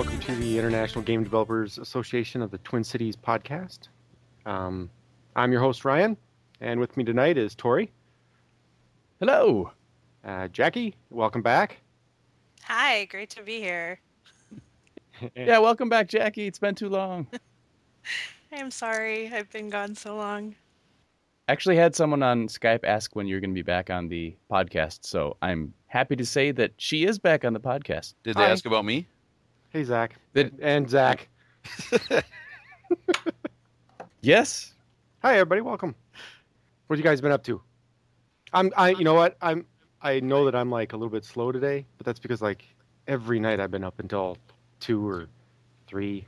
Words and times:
Hey, 0.00 0.06
everybody. 0.06 0.26
Welcome 0.26 0.36
to 0.36 0.40
the 0.46 0.58
International 0.58 1.04
Game 1.04 1.24
Developers 1.24 1.76
Association 1.76 2.40
of 2.40 2.50
the 2.50 2.58
Twin 2.58 2.82
Cities 2.84 3.16
podcast. 3.16 3.88
Um, 4.46 4.88
I'm 5.36 5.52
your 5.52 5.60
host, 5.60 5.84
Ryan, 5.84 6.16
and 6.62 6.80
with 6.80 6.96
me 6.96 7.04
tonight 7.04 7.36
is 7.36 7.54
Tori. 7.54 7.92
Hello. 9.18 9.72
Uh, 10.24 10.48
Jackie, 10.48 10.94
welcome 11.10 11.42
back. 11.42 11.82
Hi, 12.62 13.04
great 13.06 13.28
to 13.30 13.42
be 13.42 13.60
here. 13.60 14.00
Yeah, 15.36 15.58
welcome 15.58 15.90
back, 15.90 16.08
Jackie. 16.08 16.46
It's 16.46 16.58
been 16.58 16.74
too 16.74 16.88
long. 16.88 17.26
I'm 18.52 18.70
sorry, 18.70 19.30
I've 19.30 19.50
been 19.50 19.68
gone 19.68 19.94
so 19.94 20.16
long. 20.16 20.54
Actually, 21.48 21.76
had 21.76 21.94
someone 21.94 22.22
on 22.22 22.48
Skype 22.48 22.84
ask 22.84 23.14
when 23.14 23.26
you're 23.26 23.40
going 23.40 23.50
to 23.50 23.54
be 23.54 23.60
back 23.60 23.90
on 23.90 24.08
the 24.08 24.34
podcast, 24.50 25.00
so 25.02 25.36
I'm 25.42 25.74
happy 25.88 26.16
to 26.16 26.24
say 26.24 26.52
that 26.52 26.72
she 26.78 27.04
is 27.04 27.18
back 27.18 27.44
on 27.44 27.52
the 27.52 27.60
podcast. 27.60 28.14
Did 28.24 28.36
they 28.36 28.44
Hi. 28.44 28.50
ask 28.50 28.64
about 28.64 28.86
me? 28.86 29.06
Hey, 29.70 29.84
Zach. 29.84 30.16
Did- 30.34 30.58
and 30.60 30.88
Zach. 30.90 31.28
Yes. 34.22 34.74
Hi, 35.22 35.34
everybody. 35.34 35.62
Welcome. 35.62 35.94
What 36.86 36.98
have 36.98 37.04
you 37.04 37.10
guys 37.10 37.22
been 37.22 37.32
up 37.32 37.42
to? 37.44 37.62
I'm. 38.52 38.70
I. 38.76 38.90
You 38.90 39.04
know 39.04 39.14
what? 39.14 39.36
I'm. 39.40 39.64
I 40.02 40.20
know 40.20 40.44
that 40.44 40.54
I'm 40.54 40.70
like 40.70 40.92
a 40.92 40.96
little 40.96 41.10
bit 41.10 41.24
slow 41.24 41.52
today, 41.52 41.86
but 41.96 42.04
that's 42.04 42.18
because 42.18 42.42
like 42.42 42.64
every 43.06 43.40
night 43.40 43.60
I've 43.60 43.70
been 43.70 43.84
up 43.84 43.98
until 43.98 44.36
two 44.78 45.08
or 45.08 45.28
three. 45.86 46.26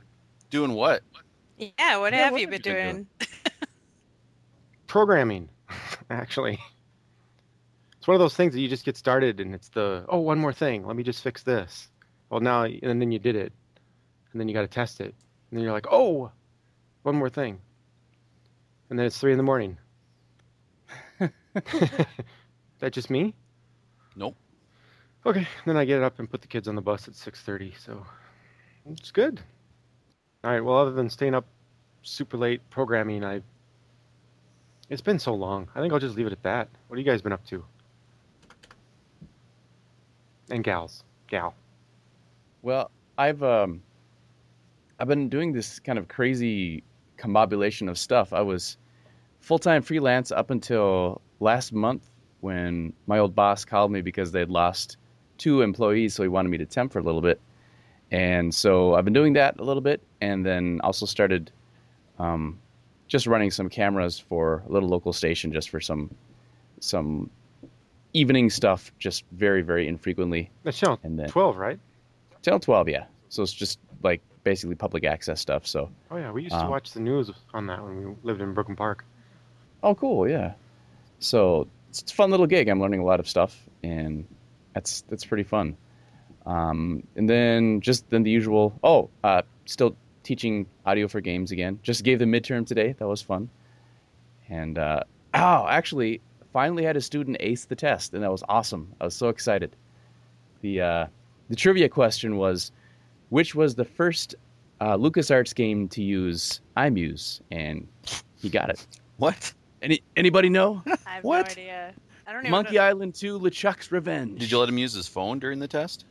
Doing 0.49 0.73
what? 0.73 1.03
Yeah, 1.57 1.97
what 1.97 2.13
Yeah, 2.13 2.25
have 2.25 2.31
what 2.31 2.41
you 2.41 2.47
have 2.47 2.51
been 2.51 2.61
you 2.63 2.63
been 2.63 2.95
doing? 2.95 3.07
Programming, 4.87 5.49
actually. 6.09 6.59
It's 7.97 8.07
one 8.07 8.15
of 8.15 8.19
those 8.19 8.35
things 8.35 8.53
that 8.53 8.61
you 8.61 8.67
just 8.69 8.85
get 8.85 8.97
started 8.97 9.39
and 9.39 9.53
it's 9.53 9.69
the 9.69 10.05
oh 10.09 10.19
one 10.19 10.39
more 10.39 10.53
thing. 10.53 10.85
Let 10.87 10.95
me 10.95 11.03
just 11.03 11.21
fix 11.23 11.43
this. 11.43 11.89
Well 12.33 12.41
now 12.41 12.63
and 12.63 12.99
then 12.99 13.11
you 13.11 13.19
did 13.19 13.35
it, 13.35 13.53
and 14.31 14.41
then 14.41 14.47
you 14.47 14.55
got 14.55 14.61
to 14.61 14.67
test 14.67 14.99
it, 15.01 15.13
and 15.51 15.51
then 15.51 15.59
you're 15.59 15.71
like 15.71 15.85
oh, 15.91 16.31
one 17.03 17.15
more 17.15 17.29
thing. 17.29 17.59
And 18.89 18.97
then 18.97 19.05
it's 19.05 19.19
three 19.19 19.33
in 19.33 19.37
the 19.37 19.43
morning. 19.43 19.77
that 21.19 22.89
just 22.89 23.11
me? 23.11 23.35
Nope. 24.15 24.35
Okay, 25.27 25.47
then 25.67 25.77
I 25.77 25.85
get 25.85 26.01
up 26.01 26.17
and 26.17 26.27
put 26.27 26.41
the 26.41 26.47
kids 26.47 26.67
on 26.67 26.73
the 26.73 26.81
bus 26.81 27.07
at 27.07 27.13
6:30, 27.13 27.77
so 27.77 28.03
it's 28.89 29.11
good. 29.11 29.39
All 30.43 30.49
right, 30.49 30.61
well 30.61 30.77
other 30.77 30.91
than 30.91 31.11
staying 31.11 31.35
up 31.35 31.45
super 32.01 32.35
late 32.35 32.67
programming, 32.71 33.23
I 33.23 33.43
it's 34.89 35.03
been 35.03 35.19
so 35.19 35.35
long. 35.35 35.67
I 35.75 35.81
think 35.81 35.93
I'll 35.93 35.99
just 35.99 36.15
leave 36.15 36.25
it 36.25 36.33
at 36.33 36.41
that. 36.41 36.67
What 36.87 36.97
have 36.97 37.05
you 37.05 37.11
guys 37.11 37.21
been 37.21 37.31
up 37.31 37.45
to? 37.49 37.63
And 40.49 40.63
gals, 40.63 41.03
gal. 41.27 41.53
Well, 42.63 42.91
I've 43.17 43.43
um, 43.43 43.83
I've 44.97 45.07
been 45.07 45.29
doing 45.29 45.51
this 45.51 45.79
kind 45.79 45.99
of 45.99 46.07
crazy 46.07 46.83
combobulation 47.17 47.89
of 47.89 47.97
stuff. 47.97 48.33
I 48.33 48.41
was 48.41 48.77
full 49.41 49.59
time 49.59 49.81
freelance 49.83 50.31
up 50.31 50.49
until 50.49 51.21
last 51.41 51.73
month 51.73 52.09
when 52.39 52.93
my 53.05 53.19
old 53.19 53.35
boss 53.35 53.65
called 53.65 53.91
me 53.91 54.01
because 54.01 54.31
they'd 54.31 54.49
lost 54.49 54.97
two 55.37 55.61
employees, 55.61 56.13
so 56.13 56.23
he 56.23 56.29
wanted 56.29 56.49
me 56.49 56.57
to 56.57 56.65
temp 56.65 56.93
for 56.93 56.99
a 56.99 57.03
little 57.03 57.21
bit. 57.21 57.39
And 58.11 58.55
so 58.55 58.95
I've 58.95 59.03
been 59.03 59.13
doing 59.13 59.33
that 59.33 59.59
a 59.59 59.63
little 59.63 59.81
bit, 59.81 60.01
and 60.21 60.45
then 60.45 60.79
also 60.83 61.05
started 61.05 61.51
um, 62.17 62.59
just 63.07 63.27
running 63.27 63.51
some 63.51 63.67
cameras 63.69 64.19
for 64.19 64.63
a 64.67 64.71
little 64.71 64.87
local 64.87 65.11
station, 65.11 65.51
just 65.51 65.69
for 65.69 65.81
some 65.81 66.15
some 66.79 67.29
evening 68.13 68.49
stuff, 68.49 68.93
just 68.99 69.25
very 69.33 69.63
very 69.63 69.85
infrequently. 69.85 70.49
That's 70.63 70.79
channel 70.79 70.97
And 71.03 71.19
then 71.19 71.27
12, 71.27 71.57
right? 71.57 71.79
Channel 72.43 72.59
12, 72.59 72.89
yeah. 72.89 73.05
So 73.29 73.41
it's 73.41 73.53
just 73.53 73.79
like 74.03 74.21
basically 74.43 74.75
public 74.75 75.05
access 75.05 75.39
stuff. 75.41 75.65
So, 75.65 75.89
Oh 76.11 76.17
yeah, 76.17 76.31
we 76.31 76.43
used 76.43 76.53
to 76.53 76.61
Um, 76.61 76.69
watch 76.69 76.91
the 76.91 76.99
news 76.99 77.31
on 77.53 77.67
that 77.67 77.83
when 77.83 77.97
we 78.09 78.15
lived 78.23 78.41
in 78.41 78.53
Brooklyn 78.53 78.75
Park. 78.75 79.05
oh, 79.81 79.95
cool, 79.95 80.27
yeah. 80.29 80.53
So 81.19 81.67
it's, 81.89 82.01
it's 82.03 82.11
a 82.11 82.15
fun 82.15 82.31
little 82.31 82.47
gig. 82.47 82.67
I'm 82.67 82.79
learning 82.81 82.99
a 82.99 83.05
lot 83.05 83.19
of 83.19 83.27
stuff, 83.27 83.57
and 83.81 84.27
that's 84.73 85.01
that's 85.09 85.25
pretty 85.25 85.43
fun. 85.43 85.77
Um, 86.45 87.03
and 87.15 87.29
then 87.29 87.79
just 87.81 88.09
then 88.09 88.23
the 88.23 88.31
usual. 88.31 88.77
Oh, 88.83 89.09
uh, 89.23 89.43
still 89.65 89.95
teaching 90.23 90.65
audio 90.85 91.07
for 91.07 91.21
games 91.21 91.51
again. 91.51 91.79
Just 91.83 92.03
gave 92.03 92.19
the 92.19 92.25
midterm 92.25 92.67
today. 92.67 92.93
That 92.97 93.07
was 93.07 93.21
fun. 93.21 93.49
And 94.49 94.77
uh, 94.77 95.03
oh, 95.33 95.65
actually, 95.67 96.19
finally 96.51 96.83
had 96.83 96.97
a 96.97 97.01
student 97.01 97.37
ace 97.39 97.65
the 97.65 97.75
test, 97.75 98.13
and 98.13 98.21
that 98.23 98.31
was 98.31 98.43
awesome. 98.49 98.93
I 98.99 99.05
was 99.05 99.15
so 99.15 99.29
excited. 99.29 99.75
The 100.61 100.81
uh, 100.81 101.05
the 101.53 101.57
trivia 101.57 101.87
question 101.87 102.37
was, 102.37 102.71
which 103.29 103.53
was 103.53 103.75
the 103.75 103.85
first 103.85 104.33
uh, 104.81 104.97
LucasArts 104.97 105.53
game 105.53 105.87
to 105.89 106.01
use 106.01 106.61
iMuse, 106.77 107.41
and 107.51 107.87
he 108.41 108.49
got 108.49 108.71
it. 108.71 108.87
What? 109.17 109.53
Any 109.83 110.01
anybody 110.15 110.49
know? 110.49 110.81
I 110.87 110.97
have 111.05 111.23
What? 111.23 111.45
no 111.45 111.51
idea. 111.51 111.93
I 112.25 112.33
don't 112.33 112.41
even 112.41 112.49
Monkey 112.49 112.77
know. 112.77 112.81
Island 112.85 113.13
2 113.13 113.39
LeChuck's 113.39 113.91
Revenge. 113.91 114.39
Did 114.39 114.49
you 114.49 114.57
let 114.57 114.67
him 114.67 114.79
use 114.79 114.93
his 114.93 115.07
phone 115.07 115.37
during 115.37 115.59
the 115.59 115.67
test? 115.67 116.05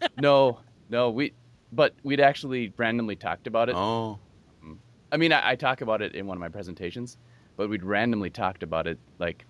No, 0.22 0.60
no, 0.88 1.10
we 1.10 1.34
but 1.70 1.92
we'd 2.02 2.20
actually 2.20 2.72
randomly 2.78 3.16
talked 3.16 3.46
about 3.46 3.68
it. 3.68 3.74
Oh. 3.76 4.18
I 5.12 5.18
mean, 5.18 5.32
I, 5.34 5.50
I 5.50 5.54
talk 5.54 5.82
about 5.82 6.00
it 6.00 6.14
in 6.14 6.26
one 6.26 6.38
of 6.38 6.40
my 6.40 6.48
presentations, 6.48 7.18
but 7.58 7.68
we'd 7.68 7.84
randomly 7.84 8.30
talked 8.30 8.62
about 8.62 8.86
it 8.86 8.98
like 9.18 9.44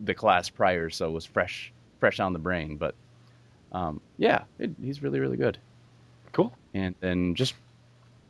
the 0.00 0.12
class 0.12 0.50
prior, 0.50 0.90
so 0.90 1.08
it 1.08 1.12
was 1.12 1.24
fresh 1.24 1.72
fresh 1.98 2.20
on 2.20 2.34
the 2.34 2.38
brain, 2.38 2.76
but 2.76 2.94
um, 3.76 4.00
yeah, 4.18 4.44
it, 4.58 4.70
he's 4.82 5.02
really 5.02 5.20
really 5.20 5.36
good. 5.36 5.58
Cool. 6.32 6.52
And 6.74 6.94
then 7.00 7.34
just 7.34 7.54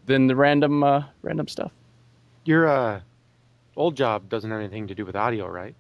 then 0.06 0.26
the 0.26 0.36
random 0.36 0.82
uh, 0.82 1.04
random 1.22 1.48
stuff. 1.48 1.72
Your 2.44 2.68
uh, 2.68 3.00
old 3.76 3.96
job 3.96 4.28
doesn't 4.28 4.50
have 4.50 4.60
anything 4.60 4.86
to 4.88 4.94
do 4.94 5.04
with 5.04 5.16
audio, 5.16 5.48
right? 5.48 5.74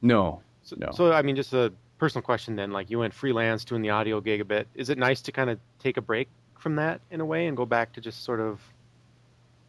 No, 0.00 0.40
So, 0.62 0.76
No. 0.78 0.90
so 0.92 1.12
I 1.12 1.22
mean, 1.22 1.36
just 1.36 1.52
a 1.52 1.72
personal 1.98 2.22
question 2.22 2.56
then. 2.56 2.72
Like, 2.72 2.90
you 2.90 2.98
went 2.98 3.14
freelance 3.14 3.64
doing 3.64 3.82
the 3.82 3.90
audio 3.90 4.20
gig 4.20 4.40
a 4.40 4.44
bit. 4.44 4.66
Is 4.74 4.88
it 4.90 4.98
nice 4.98 5.20
to 5.22 5.32
kind 5.32 5.48
of 5.50 5.58
take 5.78 5.96
a 5.96 6.00
break 6.00 6.28
from 6.58 6.76
that 6.76 7.00
in 7.10 7.20
a 7.20 7.24
way 7.24 7.46
and 7.46 7.56
go 7.56 7.66
back 7.66 7.92
to 7.92 8.00
just 8.00 8.24
sort 8.24 8.40
of 8.40 8.60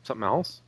something 0.03 0.23
else? 0.23 0.61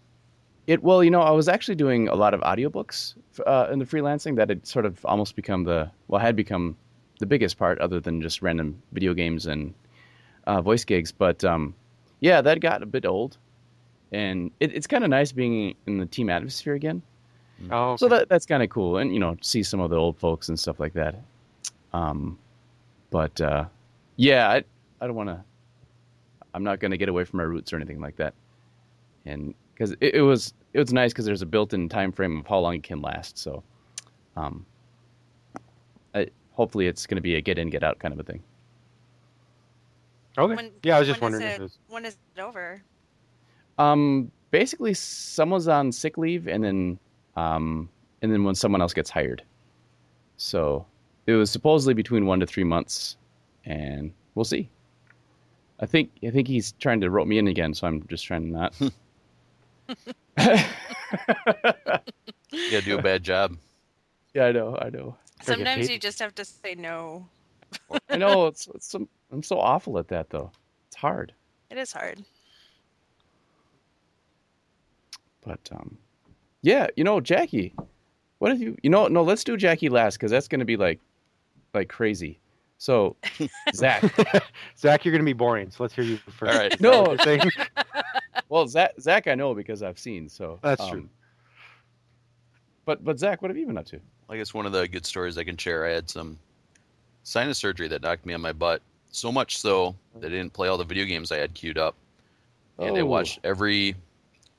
It 0.67 0.83
well, 0.83 1.03
you 1.03 1.11
know, 1.11 1.21
I 1.21 1.31
was 1.31 1.47
actually 1.47 1.75
doing 1.75 2.07
a 2.09 2.15
lot 2.15 2.33
of 2.33 2.41
audiobooks 2.41 3.15
uh, 3.45 3.67
in 3.71 3.79
the 3.79 3.85
freelancing 3.85 4.35
that 4.35 4.49
had 4.49 4.65
sort 4.67 4.85
of 4.85 5.03
almost 5.05 5.35
become 5.35 5.63
the 5.63 5.89
well 6.07 6.21
had 6.21 6.35
become 6.35 6.75
the 7.19 7.25
biggest 7.25 7.57
part, 7.57 7.79
other 7.79 7.99
than 7.99 8.21
just 8.21 8.41
random 8.41 8.81
video 8.91 9.13
games 9.13 9.45
and 9.45 9.73
uh, 10.47 10.61
voice 10.61 10.83
gigs. 10.83 11.11
But 11.11 11.43
um, 11.43 11.73
yeah, 12.19 12.41
that 12.41 12.59
got 12.59 12.83
a 12.83 12.85
bit 12.85 13.05
old, 13.05 13.37
and 14.11 14.51
it, 14.59 14.73
it's 14.73 14.87
kind 14.87 15.03
of 15.03 15.09
nice 15.09 15.31
being 15.31 15.75
in 15.87 15.97
the 15.97 16.05
team 16.05 16.29
atmosphere 16.29 16.73
again. 16.73 17.01
Oh, 17.71 17.95
So 17.95 18.07
that 18.09 18.29
that's 18.29 18.45
kind 18.45 18.63
of 18.63 18.69
cool, 18.69 18.97
and 18.97 19.13
you 19.13 19.19
know, 19.19 19.37
see 19.41 19.63
some 19.63 19.79
of 19.79 19.89
the 19.89 19.95
old 19.95 20.17
folks 20.17 20.49
and 20.49 20.59
stuff 20.59 20.79
like 20.79 20.93
that. 20.93 21.15
Um, 21.93 22.37
but 23.11 23.39
uh, 23.39 23.65
yeah, 24.17 24.49
I 24.49 24.63
I 24.99 25.07
don't 25.07 25.15
want 25.15 25.29
to. 25.29 25.43
I'm 26.53 26.63
not 26.63 26.79
going 26.79 26.91
to 26.91 26.97
get 26.97 27.09
away 27.09 27.23
from 27.25 27.37
my 27.37 27.43
roots 27.43 27.73
or 27.73 27.75
anything 27.77 27.99
like 27.99 28.15
that, 28.17 28.33
and 29.25 29.53
because 29.73 29.91
it, 29.99 30.15
it 30.15 30.21
was 30.21 30.53
it 30.73 30.79
was 30.79 30.93
nice 30.93 31.13
because 31.13 31.25
there's 31.25 31.41
a 31.41 31.45
built-in 31.45 31.87
time 31.89 32.11
frame 32.11 32.39
of 32.39 32.47
how 32.47 32.59
long 32.59 32.75
it 32.75 32.83
can 32.83 33.01
last. 33.01 33.37
So, 33.37 33.63
um, 34.35 34.65
I, 34.65 34.74
hopefully 36.55 36.87
it's 36.87 37.05
going 37.05 37.17
to 37.17 37.21
be 37.21 37.35
a 37.35 37.41
get 37.41 37.57
in 37.57 37.69
get 37.69 37.83
out 37.83 37.99
kind 37.99 38.13
of 38.13 38.19
a 38.19 38.23
thing. 38.23 38.41
okay. 40.37 40.55
When- 40.55 40.71
yeah, 40.83 40.95
I 40.97 40.99
was 40.99 41.07
just 41.07 41.21
when 41.21 41.33
is 41.33 41.39
wondering 41.39 41.51
if 41.53 41.59
it- 41.59 41.61
it 41.61 41.63
was. 41.63 41.77
When 41.87 42.05
is 42.05 42.17
it 42.35 42.41
over? 42.41 42.81
Um, 43.77 44.31
basically, 44.51 44.93
someone's 44.93 45.67
on 45.67 45.91
sick 45.91 46.17
leave, 46.17 46.47
and 46.47 46.63
then 46.63 46.99
um, 47.35 47.89
and 48.21 48.31
then 48.31 48.43
when 48.45 48.55
someone 48.55 48.81
else 48.81 48.93
gets 48.93 49.09
hired. 49.09 49.43
So 50.37 50.85
it 51.27 51.33
was 51.33 51.51
supposedly 51.51 51.93
between 51.93 52.25
one 52.25 52.39
to 52.39 52.45
three 52.45 52.63
months, 52.63 53.17
and 53.65 54.11
we'll 54.35 54.45
see. 54.45 54.69
I 55.81 55.85
think 55.85 56.09
I 56.23 56.29
think 56.29 56.47
he's 56.47 56.71
trying 56.79 57.01
to 57.01 57.09
rope 57.09 57.27
me 57.27 57.37
in 57.37 57.47
again, 57.49 57.73
so 57.73 57.85
I'm 57.87 58.05
just 58.07 58.25
trying 58.25 58.43
to 58.43 58.49
not. 58.49 58.73
You 62.51 62.71
gotta 62.71 62.85
do 62.85 62.97
a 62.97 63.01
bad 63.01 63.23
job. 63.23 63.57
yeah, 64.33 64.45
I 64.45 64.51
know, 64.53 64.77
I 64.81 64.89
know, 64.89 65.15
Gotta 65.15 65.15
get 65.15 65.24
Sometimes 65.45 65.89
you 65.89 65.99
just 65.99 66.19
have 66.19 66.35
to 66.35 66.45
say 66.45 66.75
no. 66.75 67.27
I 68.09 68.17
know. 68.17 68.47
It's, 68.47 68.67
it's 68.73 68.89
some, 68.89 69.07
I'm 69.31 69.43
so 69.43 69.59
awful 69.59 69.97
at 69.99 70.07
that 70.09 70.29
though. 70.29 70.51
It's 70.87 70.95
hard, 70.95 71.33
It 71.69 71.77
is 71.77 71.91
hard. 71.91 72.23
but 75.45 75.59
um, 75.71 75.97
yeah, 76.61 76.87
you 76.95 77.03
know, 77.03 77.21
Jackie, 77.21 77.75
what 78.39 78.51
if 78.51 78.59
you? 78.59 78.77
You 78.81 78.89
know, 78.89 79.07
no, 79.07 79.23
let's 79.23 79.43
do 79.43 79.55
Jackie 79.57 79.89
last 79.89 80.17
because 80.17 80.31
that's 80.31 80.47
going 80.47 80.59
to 80.59 80.65
be 80.65 80.77
like, 80.77 80.99
like 81.73 81.89
crazy. 81.89 82.39
So, 82.77 83.15
Zach, 83.73 84.03
Zach, 84.77 85.05
you're 85.05 85.11
going 85.11 85.21
to 85.21 85.25
be 85.25 85.33
boring, 85.33 85.71
so 85.71 85.83
let's 85.83 85.93
hear 85.93 86.03
you 86.03 86.17
first. 86.17 86.53
All 86.53 86.59
right. 86.59 86.81
No. 86.81 87.15
You're? 87.25 87.51
Well, 88.49 88.67
Zach, 88.67 88.91
Zach, 88.99 89.27
I 89.27 89.35
know 89.35 89.53
because 89.53 89.81
I've 89.81 89.99
seen. 89.99 90.29
So 90.29 90.59
That's 90.61 90.81
um, 90.81 90.89
true. 90.89 91.09
But 92.85 93.03
but 93.03 93.19
Zach, 93.19 93.41
what 93.41 93.49
have 93.49 93.57
you 93.57 93.65
been 93.65 93.77
up 93.77 93.85
to? 93.87 93.99
I 94.29 94.37
guess 94.37 94.53
one 94.53 94.65
of 94.65 94.71
the 94.71 94.87
good 94.87 95.05
stories 95.05 95.37
I 95.37 95.43
can 95.43 95.57
share. 95.57 95.85
I 95.85 95.91
had 95.91 96.09
some 96.09 96.37
sinus 97.23 97.57
surgery 97.57 97.87
that 97.89 98.01
knocked 98.01 98.25
me 98.25 98.33
on 98.33 98.41
my 98.41 98.53
butt. 98.53 98.81
So 99.09 99.31
much 99.31 99.57
so 99.57 99.95
that 100.19 100.27
I 100.27 100.29
didn't 100.29 100.53
play 100.53 100.67
all 100.67 100.77
the 100.77 100.83
video 100.83 101.05
games 101.05 101.31
I 101.31 101.37
had 101.37 101.53
queued 101.53 101.77
up, 101.77 101.95
and 102.79 102.97
I 102.97 103.01
Oh. 103.01 103.05
watched 103.05 103.39
every 103.43 103.95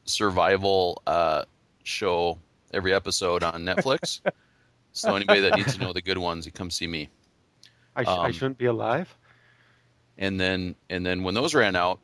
survival 0.04 1.02
uh, 1.06 1.44
show, 1.84 2.38
every 2.72 2.94
episode 2.94 3.42
on 3.42 3.64
Netflix. 3.64 4.20
so 4.92 5.14
anybody 5.14 5.40
that 5.40 5.56
needs 5.56 5.74
to 5.74 5.80
know 5.80 5.92
the 5.92 6.00
good 6.00 6.16
ones, 6.18 6.46
you 6.46 6.52
come 6.52 6.70
see 6.70 6.86
me. 6.86 7.08
I, 7.96 8.04
sh- 8.04 8.08
I 8.08 8.26
Um, 8.26 8.32
shouldn't 8.32 8.58
be 8.58 8.66
alive. 8.66 9.14
And 10.18 10.40
then 10.40 10.74
and 10.88 11.04
then 11.04 11.22
when 11.22 11.34
those 11.34 11.54
ran 11.54 11.76
out, 11.76 12.00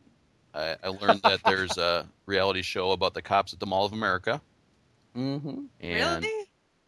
I, 0.54 0.76
I 0.84 0.88
learned 0.88 1.22
that 1.22 1.42
there's 1.44 1.78
a 1.78 2.06
reality 2.26 2.60
show 2.60 2.90
about 2.92 3.14
the 3.14 3.22
cops 3.22 3.54
at 3.54 3.60
the 3.60 3.66
Mall 3.66 3.86
of 3.86 3.92
America, 3.94 4.40
Mm-hmm. 5.16 5.48
and 5.80 6.22
really? 6.22 6.32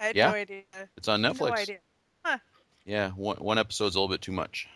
I 0.00 0.04
had 0.06 0.16
Yeah. 0.16 0.30
no 0.30 0.36
idea. 0.36 0.62
it's 0.96 1.08
on 1.08 1.22
Netflix. 1.22 1.48
No 1.48 1.54
idea. 1.54 1.78
Yeah, 2.86 3.10
one 3.10 3.36
one 3.38 3.58
episode's 3.58 3.94
a 3.96 4.00
little 4.00 4.12
bit 4.14 4.20
too 4.20 4.32
much. 4.32 4.68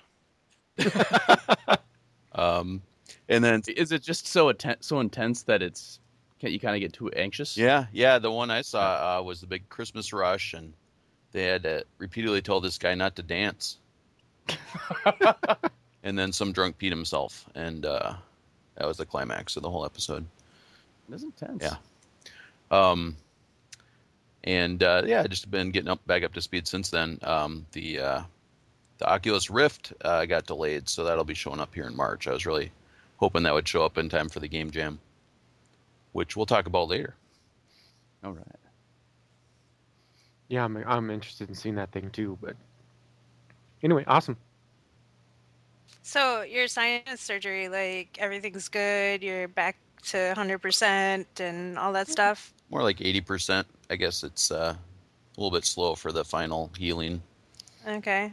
um, 2.35 2.83
and 3.29 3.43
then 3.45 3.63
Is 3.69 3.93
it 3.93 4.03
just 4.03 4.27
so 4.27 4.49
atten- 4.49 4.81
so 4.81 5.01
intense 5.01 5.43
that 5.45 5.63
it's 5.63 6.01
can't 6.41 6.53
you 6.53 6.61
kind 6.61 6.75
of 6.77 6.81
get 6.81 6.93
too 6.93 7.11
anxious? 7.11 7.57
yeah, 7.57 7.87
yeah, 7.93 8.19
the 8.19 8.31
one 8.31 8.51
I 8.51 8.63
saw 8.63 9.19
uh, 9.19 9.23
was 9.23 9.41
the 9.41 9.47
big 9.47 9.69
Christmas 9.69 10.13
rush, 10.13 10.55
and 10.55 10.73
they 11.33 11.45
had 11.45 11.65
to 11.65 11.85
repeatedly 11.99 12.41
tell 12.43 12.61
this 12.61 12.79
guy 12.79 12.95
not 12.95 13.17
to 13.17 13.23
dance, 13.23 13.79
and 16.05 16.17
then 16.19 16.33
some 16.33 16.53
drunk 16.53 16.79
peed 16.79 16.91
himself, 16.91 17.45
and 17.55 17.85
uh, 17.85 18.15
that 18.77 18.87
was 18.87 18.97
the 18.99 19.07
climax 19.07 19.57
of 19.57 19.63
the 19.65 19.71
whole 19.71 19.85
episode. 19.85 20.25
That's 21.09 21.25
intense. 21.25 21.63
Yeah. 21.63 21.77
Um, 22.71 23.17
and 24.49 24.83
uh, 24.83 25.03
yeah, 25.05 25.27
just 25.27 25.51
been 25.51 25.71
getting 25.71 25.91
up 25.91 26.05
back 26.07 26.25
up 26.25 26.33
to 26.33 26.41
speed 26.41 26.67
since 26.67 26.89
then. 26.89 27.19
Um, 27.23 27.67
the 27.73 28.01
uh, 28.01 28.23
the 28.97 29.07
Oculus 29.07 29.51
Rift 29.51 29.93
uh, 30.03 30.25
got 30.25 30.47
delayed, 30.47 30.89
so 30.89 31.05
that'll 31.05 31.23
be 31.23 31.35
showing 31.35 31.61
up 31.61 31.75
here 31.75 31.85
in 31.85 31.95
March. 31.95 32.27
I 32.27 32.33
was 32.33 32.47
really 32.47 32.73
hoping 33.19 33.43
that 33.43 33.53
would 33.53 33.69
show 33.69 33.85
up 33.85 33.99
in 33.99 34.09
time 34.09 34.31
for 34.31 34.41
the 34.41 34.49
game 34.49 34.71
jam, 34.71 35.01
which 36.13 36.35
we'll 36.35 36.47
talk 36.47 36.67
about 36.67 36.89
later. 36.89 37.15
All 38.25 38.33
right. 38.33 38.47
Yeah, 40.49 40.65
I'm 40.65 40.83
I'm 40.87 41.11
interested 41.11 41.51
in 41.51 41.55
seeing 41.55 41.75
that 41.75 41.93
thing 41.93 42.09
too. 42.09 42.39
But 42.41 42.57
anyway, 43.83 44.05
awesome. 44.07 44.39
So 46.01 46.41
your 46.41 46.69
sinus 46.69 47.21
surgery, 47.21 47.69
like 47.69 48.17
everything's 48.19 48.69
good. 48.69 49.23
You're 49.23 49.47
back 49.47 49.77
to 50.05 50.17
100% 50.17 51.27
and 51.39 51.79
all 51.79 51.93
that 51.93 52.09
stuff. 52.09 52.55
More 52.71 52.83
like 52.83 53.01
eighty 53.01 53.21
percent. 53.21 53.67
I 53.91 53.97
guess 53.97 54.23
it's 54.23 54.51
uh, 54.51 54.75
a 54.77 55.41
little 55.41 55.51
bit 55.57 55.65
slow 55.65 55.95
for 55.95 56.13
the 56.13 56.25
final 56.25 56.71
healing. 56.77 57.23
Okay. 57.87 58.31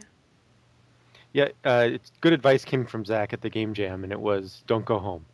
Yeah, 1.32 1.48
uh, 1.64 1.88
it's 1.92 2.12
good 2.20 2.32
advice 2.32 2.64
came 2.64 2.86
from 2.86 3.04
Zach 3.04 3.32
at 3.32 3.40
the 3.42 3.50
game 3.50 3.74
jam, 3.74 4.04
and 4.04 4.12
it 4.12 4.20
was 4.20 4.62
don't 4.66 4.84
go 4.84 4.98
home. 4.98 5.24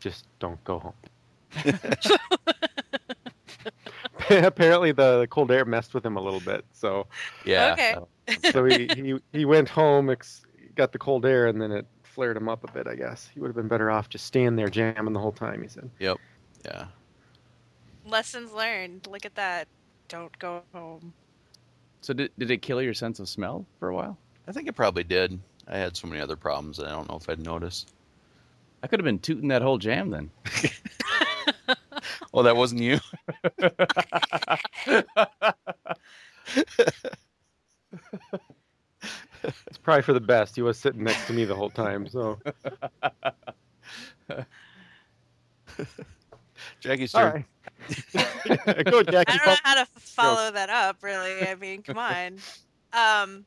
Just 0.00 0.26
don't 0.38 0.62
go 0.64 0.78
home. 0.80 0.94
Apparently, 4.30 4.92
the, 4.92 5.20
the 5.20 5.26
cold 5.26 5.50
air 5.50 5.64
messed 5.64 5.92
with 5.94 6.04
him 6.04 6.16
a 6.16 6.20
little 6.20 6.40
bit, 6.40 6.64
so 6.72 7.06
Yeah. 7.44 7.72
Okay. 7.72 7.94
uh, 7.94 8.50
so 8.52 8.64
he, 8.64 8.88
he 8.94 9.14
he 9.32 9.44
went 9.44 9.68
home, 9.68 10.10
ex- 10.10 10.44
got 10.76 10.92
the 10.92 10.98
cold 10.98 11.26
air, 11.26 11.46
and 11.46 11.60
then 11.60 11.70
it 11.72 11.86
flared 12.02 12.36
him 12.36 12.48
up 12.48 12.64
a 12.68 12.72
bit. 12.72 12.86
I 12.86 12.94
guess 12.94 13.28
he 13.32 13.40
would 13.40 13.48
have 13.48 13.56
been 13.56 13.68
better 13.68 13.90
off 13.90 14.08
just 14.08 14.24
staying 14.26 14.56
there 14.56 14.68
jamming 14.68 15.12
the 15.12 15.20
whole 15.20 15.32
time. 15.32 15.62
He 15.62 15.68
said. 15.68 15.90
Yep. 15.98 16.16
Yeah. 16.64 16.86
Lessons 18.04 18.52
learned. 18.52 19.06
Look 19.10 19.24
at 19.24 19.34
that. 19.36 19.68
Don't 20.08 20.36
go 20.38 20.62
home. 20.72 21.12
So 22.02 22.12
did 22.12 22.30
did 22.38 22.50
it 22.50 22.62
kill 22.62 22.82
your 22.82 22.94
sense 22.94 23.20
of 23.20 23.28
smell 23.28 23.64
for 23.78 23.88
a 23.88 23.94
while? 23.94 24.18
I 24.46 24.52
think 24.52 24.68
it 24.68 24.74
probably 24.74 25.04
did. 25.04 25.38
I 25.66 25.78
had 25.78 25.96
so 25.96 26.06
many 26.06 26.20
other 26.20 26.36
problems 26.36 26.76
that 26.76 26.86
I 26.86 26.90
don't 26.90 27.08
know 27.08 27.16
if 27.16 27.28
I'd 27.28 27.40
notice. 27.40 27.86
I 28.82 28.86
could 28.86 29.00
have 29.00 29.04
been 29.04 29.18
tooting 29.18 29.48
that 29.48 29.62
whole 29.62 29.78
jam 29.78 30.10
then. 30.10 30.30
Oh, 32.34 32.42
that 32.42 32.56
wasn't 32.56 32.82
you. 32.82 32.98
It's 39.66 39.78
probably 39.82 40.02
for 40.02 40.12
the 40.14 40.20
best. 40.20 40.56
He 40.56 40.62
was 40.62 40.78
sitting 40.78 41.04
next 41.04 41.26
to 41.26 41.32
me 41.32 41.44
the 41.44 41.54
whole 41.54 41.70
time, 41.70 42.08
so 42.08 42.38
Jackie's 46.80 47.14
all 47.14 47.22
turn. 47.22 47.24
right. 47.24 47.44
Go, 48.84 49.02
Jackie. 49.02 49.32
I 49.32 49.36
don't 49.36 49.46
know 49.46 49.56
how 49.62 49.74
to 49.74 49.86
follow 49.96 50.50
that 50.50 50.70
up, 50.70 51.02
really. 51.02 51.46
I 51.46 51.54
mean, 51.54 51.82
come 51.82 51.98
on. 51.98 52.38
Um, 52.92 53.44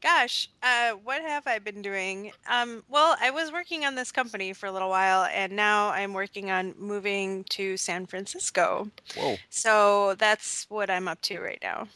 gosh, 0.00 0.48
uh, 0.62 0.92
what 0.92 1.22
have 1.22 1.46
I 1.46 1.58
been 1.58 1.82
doing? 1.82 2.32
Um, 2.48 2.82
well, 2.88 3.16
I 3.20 3.30
was 3.30 3.52
working 3.52 3.84
on 3.84 3.94
this 3.94 4.12
company 4.12 4.52
for 4.52 4.66
a 4.66 4.72
little 4.72 4.88
while, 4.88 5.24
and 5.24 5.54
now 5.54 5.90
I'm 5.90 6.12
working 6.12 6.50
on 6.50 6.74
moving 6.78 7.44
to 7.50 7.76
San 7.76 8.06
Francisco. 8.06 8.90
Whoa. 9.16 9.36
So 9.48 10.14
that's 10.18 10.66
what 10.68 10.90
I'm 10.90 11.08
up 11.08 11.20
to 11.22 11.40
right 11.40 11.58
now. 11.62 11.88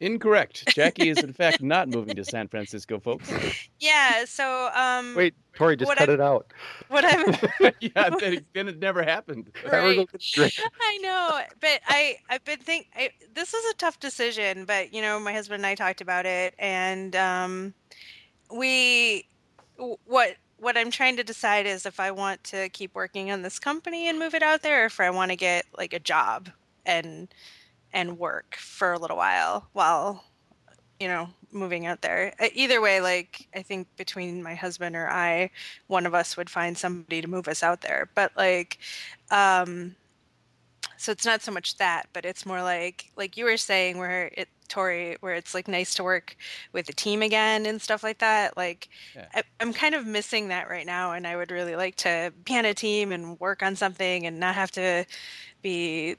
Incorrect. 0.00 0.64
Jackie 0.74 1.08
is 1.08 1.18
in 1.22 1.32
fact 1.32 1.62
not 1.62 1.88
moving 1.88 2.16
to 2.16 2.24
San 2.24 2.48
Francisco, 2.48 2.98
folks. 2.98 3.30
Yeah. 3.78 4.24
So 4.24 4.70
um, 4.74 5.14
Wait, 5.14 5.34
Tori, 5.54 5.76
just 5.76 5.94
cut 5.96 6.08
I- 6.08 6.14
it 6.14 6.20
out. 6.20 6.52
what 6.88 7.04
I'm 7.06 7.34
yeah, 7.80 8.10
then, 8.18 8.44
then 8.54 8.68
it 8.68 8.78
never 8.78 9.02
happened. 9.02 9.50
Never 9.64 9.94
go 9.94 10.06
Right. 10.38 10.58
I 10.80 10.98
know, 10.98 11.40
but 11.60 11.80
I 11.88 12.16
I've 12.28 12.44
been 12.44 12.58
think 12.58 12.88
I, 12.96 13.10
this 13.34 13.52
was 13.52 13.64
a 13.72 13.76
tough 13.76 14.00
decision, 14.00 14.64
but 14.64 14.92
you 14.92 15.00
know, 15.02 15.20
my 15.20 15.32
husband 15.32 15.56
and 15.56 15.66
I 15.66 15.74
talked 15.74 16.00
about 16.00 16.26
it, 16.26 16.54
and 16.58 17.14
um, 17.14 17.74
we 18.50 19.26
what 20.06 20.36
what 20.58 20.76
I'm 20.78 20.90
trying 20.90 21.16
to 21.16 21.24
decide 21.24 21.66
is 21.66 21.84
if 21.84 22.00
I 22.00 22.10
want 22.10 22.42
to 22.44 22.68
keep 22.70 22.94
working 22.94 23.30
on 23.30 23.42
this 23.42 23.58
company 23.58 24.08
and 24.08 24.18
move 24.18 24.34
it 24.34 24.42
out 24.42 24.62
there, 24.62 24.82
or 24.82 24.86
if 24.86 24.98
I 24.98 25.10
want 25.10 25.30
to 25.30 25.36
get 25.36 25.66
like 25.76 25.92
a 25.92 26.00
job 26.00 26.48
and 26.86 27.28
and 27.94 28.18
work 28.18 28.56
for 28.56 28.92
a 28.92 28.98
little 28.98 29.16
while 29.16 29.68
while 29.72 30.24
you 31.00 31.08
know 31.08 31.30
moving 31.52 31.86
out 31.86 32.02
there. 32.02 32.34
Either 32.52 32.80
way, 32.80 33.00
like 33.00 33.48
I 33.54 33.62
think 33.62 33.88
between 33.96 34.42
my 34.42 34.54
husband 34.54 34.96
or 34.96 35.08
I, 35.08 35.50
one 35.86 36.04
of 36.04 36.14
us 36.14 36.36
would 36.36 36.50
find 36.50 36.76
somebody 36.76 37.22
to 37.22 37.28
move 37.28 37.48
us 37.48 37.62
out 37.62 37.80
there, 37.80 38.10
but 38.14 38.32
like. 38.36 38.78
Um, 39.30 39.96
so 40.96 41.12
it's 41.12 41.26
not 41.26 41.42
so 41.42 41.52
much 41.52 41.76
that 41.76 42.06
but 42.12 42.24
it's 42.24 42.46
more 42.46 42.62
like 42.62 43.10
like 43.16 43.36
you 43.36 43.44
were 43.44 43.56
saying 43.56 43.98
where 43.98 44.30
it 44.34 44.48
tori 44.68 45.16
where 45.20 45.34
it's 45.34 45.52
like 45.52 45.68
nice 45.68 45.94
to 45.94 46.04
work 46.04 46.36
with 46.72 46.88
a 46.88 46.92
team 46.92 47.20
again 47.20 47.66
and 47.66 47.82
stuff 47.82 48.02
like 48.02 48.18
that 48.18 48.56
like 48.56 48.88
Yeah. 49.14 49.26
I, 49.34 49.42
i'm 49.60 49.72
kind 49.72 49.94
of 49.94 50.06
missing 50.06 50.48
that 50.48 50.70
right 50.70 50.86
now 50.86 51.12
and 51.12 51.26
i 51.26 51.36
would 51.36 51.50
really 51.50 51.76
like 51.76 51.96
to 51.96 52.32
be 52.44 52.56
on 52.56 52.64
a 52.64 52.74
team 52.74 53.12
and 53.12 53.38
work 53.40 53.62
on 53.62 53.76
something 53.76 54.26
and 54.26 54.40
not 54.40 54.54
have 54.54 54.70
to 54.72 55.04
be 55.62 56.16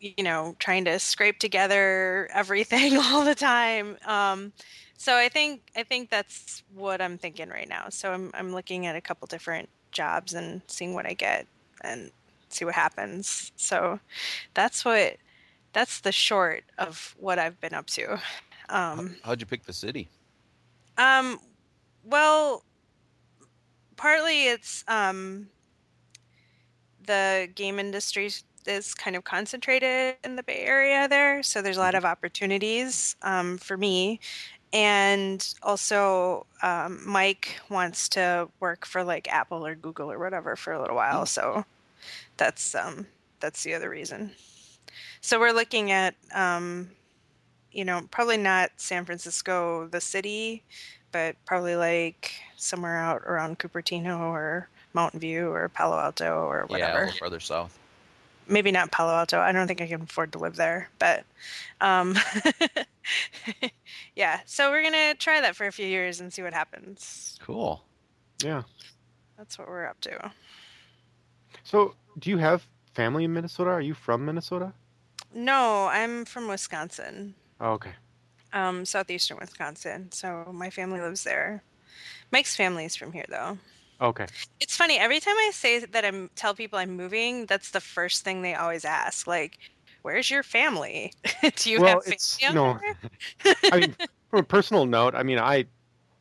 you 0.00 0.22
know 0.22 0.54
trying 0.58 0.84
to 0.84 0.98
scrape 0.98 1.38
together 1.38 2.28
everything 2.32 2.96
all 2.98 3.24
the 3.24 3.34
time 3.34 3.96
um 4.06 4.52
so 4.96 5.16
i 5.16 5.28
think 5.28 5.60
i 5.76 5.82
think 5.82 6.10
that's 6.10 6.62
what 6.74 7.00
i'm 7.00 7.18
thinking 7.18 7.48
right 7.48 7.68
now 7.68 7.86
so 7.88 8.12
i'm, 8.12 8.30
I'm 8.34 8.52
looking 8.52 8.86
at 8.86 8.96
a 8.96 9.00
couple 9.00 9.26
different 9.26 9.68
jobs 9.90 10.34
and 10.34 10.62
seeing 10.66 10.94
what 10.94 11.06
i 11.06 11.14
get 11.14 11.46
and 11.82 12.10
see 12.48 12.64
what 12.64 12.74
happens. 12.74 13.52
So 13.56 14.00
that's 14.54 14.84
what 14.84 15.16
that's 15.72 16.00
the 16.00 16.12
short 16.12 16.64
of 16.78 17.14
what 17.18 17.38
I've 17.38 17.60
been 17.60 17.74
up 17.74 17.86
to. 17.88 18.20
Um, 18.68 19.16
How'd 19.22 19.40
you 19.40 19.46
pick 19.46 19.64
the 19.64 19.72
city? 19.72 20.08
um, 20.96 21.38
well, 22.04 22.64
partly 23.96 24.48
it's 24.48 24.84
um, 24.88 25.48
the 27.06 27.48
game 27.54 27.78
industry 27.78 28.30
is 28.68 28.94
kind 28.94 29.16
of 29.16 29.24
concentrated 29.24 30.16
in 30.24 30.36
the 30.36 30.42
Bay 30.42 30.60
Area 30.60 31.08
there, 31.08 31.42
so 31.42 31.62
there's 31.62 31.76
a 31.76 31.80
lot 31.80 31.94
of 31.94 32.04
opportunities 32.04 33.16
um, 33.22 33.58
for 33.58 33.76
me. 33.76 34.20
And 34.72 35.46
also, 35.62 36.44
um, 36.62 37.00
Mike 37.06 37.58
wants 37.70 38.08
to 38.10 38.48
work 38.60 38.84
for 38.84 39.02
like 39.02 39.26
Apple 39.32 39.64
or 39.66 39.74
Google 39.74 40.12
or 40.12 40.18
whatever 40.18 40.56
for 40.56 40.72
a 40.74 40.80
little 40.80 40.96
while, 40.96 41.24
so 41.26 41.64
that's 42.36 42.74
um, 42.74 43.06
that's 43.40 43.62
the 43.62 43.74
other 43.74 43.88
reason. 43.88 44.30
So 45.20 45.40
we're 45.40 45.52
looking 45.52 45.90
at, 45.90 46.14
um, 46.34 46.90
you 47.72 47.84
know, 47.84 48.02
probably 48.10 48.36
not 48.36 48.70
San 48.76 49.04
Francisco, 49.04 49.88
the 49.88 50.00
city, 50.00 50.62
but 51.12 51.36
probably 51.44 51.76
like 51.76 52.32
somewhere 52.56 52.98
out 52.98 53.22
around 53.22 53.58
Cupertino 53.58 54.20
or 54.20 54.68
Mountain 54.92 55.20
View 55.20 55.48
or 55.48 55.68
Palo 55.68 55.98
Alto 55.98 56.44
or 56.44 56.66
Yeah, 56.68 56.72
whatever. 56.72 57.04
little 57.06 57.18
farther 57.18 57.40
south. 57.40 57.78
Maybe 58.48 58.72
not 58.72 58.90
Palo 58.90 59.12
Alto. 59.14 59.38
I 59.40 59.52
don't 59.52 59.66
think 59.66 59.80
I 59.80 59.86
can 59.86 60.02
afford 60.02 60.32
to 60.32 60.38
live 60.38 60.56
there, 60.56 60.88
but 60.98 61.24
um, 61.80 62.16
yeah. 64.16 64.40
So 64.46 64.70
we're 64.70 64.82
gonna 64.82 65.14
try 65.14 65.40
that 65.40 65.56
for 65.56 65.66
a 65.66 65.72
few 65.72 65.86
years 65.86 66.20
and 66.20 66.32
see 66.32 66.42
what 66.42 66.52
happens. 66.52 67.38
Cool. 67.42 67.82
Yeah. 68.42 68.62
That's 69.36 69.58
what 69.58 69.68
we're 69.68 69.86
up 69.86 70.00
to. 70.02 70.32
So, 71.64 71.94
do 72.18 72.30
you 72.30 72.38
have 72.38 72.66
family 72.94 73.24
in 73.24 73.32
Minnesota? 73.32 73.70
Are 73.70 73.80
you 73.80 73.94
from 73.94 74.24
Minnesota? 74.24 74.72
No, 75.34 75.86
I'm 75.86 76.24
from 76.24 76.48
Wisconsin, 76.48 77.34
Oh, 77.60 77.72
okay. 77.72 77.92
um, 78.52 78.84
southeastern 78.84 79.36
Wisconsin. 79.38 80.10
So 80.10 80.50
my 80.52 80.70
family 80.70 81.00
lives 81.00 81.24
there. 81.24 81.62
Mike's 82.32 82.56
family 82.56 82.84
is 82.86 82.96
from 82.96 83.12
here 83.12 83.26
though. 83.28 83.58
Okay. 84.00 84.28
It's 84.60 84.76
funny 84.76 84.98
every 84.98 85.20
time 85.20 85.36
I 85.36 85.50
say 85.54 85.80
that 85.84 86.04
I'm 86.04 86.28
tell 86.34 86.54
people 86.54 86.78
I'm 86.78 86.90
moving, 86.96 87.46
that's 87.46 87.70
the 87.70 87.80
first 87.80 88.24
thing 88.24 88.42
they 88.42 88.54
always 88.54 88.84
ask. 88.84 89.26
Like, 89.26 89.58
"Where's 90.02 90.30
your 90.30 90.42
family? 90.42 91.12
Do 91.56 91.70
you 91.70 91.78
well, 91.78 92.00
have 92.00 92.02
family 92.04 92.18
it's 92.18 92.40
no. 92.48 92.82
I 93.70 93.78
mean, 93.78 93.96
from 94.30 94.40
a 94.40 94.44
personal 94.44 94.86
note, 94.86 95.14
I 95.14 95.22
mean, 95.24 95.38
I 95.38 95.66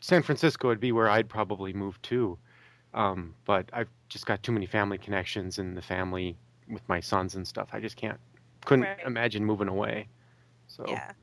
San 0.02 0.24
Francisco 0.24 0.70
would 0.70 0.80
be 0.82 0.94
where 0.94 1.10
I'd 1.10 1.30
probably 1.30 1.74
move 1.74 2.02
to, 2.04 2.40
um, 2.94 3.36
but 3.46 3.70
I've 3.74 3.90
just 4.10 4.26
got 4.28 4.44
too 4.44 4.52
many 4.54 4.68
family 4.68 4.98
connections 5.00 5.60
in 5.60 5.76
the 5.76 5.84
family 5.84 6.40
with 6.70 6.88
my 6.90 7.02
sons 7.02 7.36
and 7.36 7.48
stuff. 7.48 7.70
I 7.74 7.82
just 7.82 7.98
can't, 7.98 8.20
couldn't 8.66 8.90
Right. 8.90 9.06
imagine 9.06 9.46
moving 9.46 9.70
away. 9.70 10.10
So 10.68 10.86
Yeah. 10.86 11.14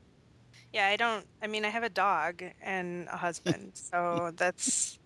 Yeah, 0.73 0.87
I 0.87 0.97
don't 0.97 1.27
I 1.41 1.47
mean 1.47 1.65
I 1.65 1.69
have 1.69 1.83
a 1.83 1.89
dog 1.89 2.43
and 2.61 3.07
a 3.09 3.17
husband, 3.17 3.77
so 3.77 4.31
that's 4.35 4.99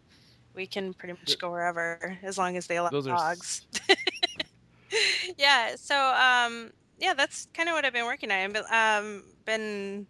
we 0.56 0.66
can 0.68 0.94
pretty 0.94 1.14
much 1.14 1.38
go 1.40 1.52
wherever 1.52 2.18
as 2.24 2.38
long 2.38 2.58
as 2.58 2.68
they 2.68 2.78
allow 2.78 2.90
Those 2.90 3.08
are 3.08 3.16
dogs. 3.16 3.66
yeah, 5.38 5.76
so 5.76 5.96
um 5.96 6.72
yeah, 7.00 7.14
that's 7.14 7.48
kind 7.54 7.70
of 7.70 7.76
what 7.76 7.86
I've 7.86 7.94
been 7.94 8.06
working 8.06 8.30
on. 8.30 8.38
I've 8.38 8.54
been, 8.54 8.64
um, 8.74 9.24
been 9.46 10.06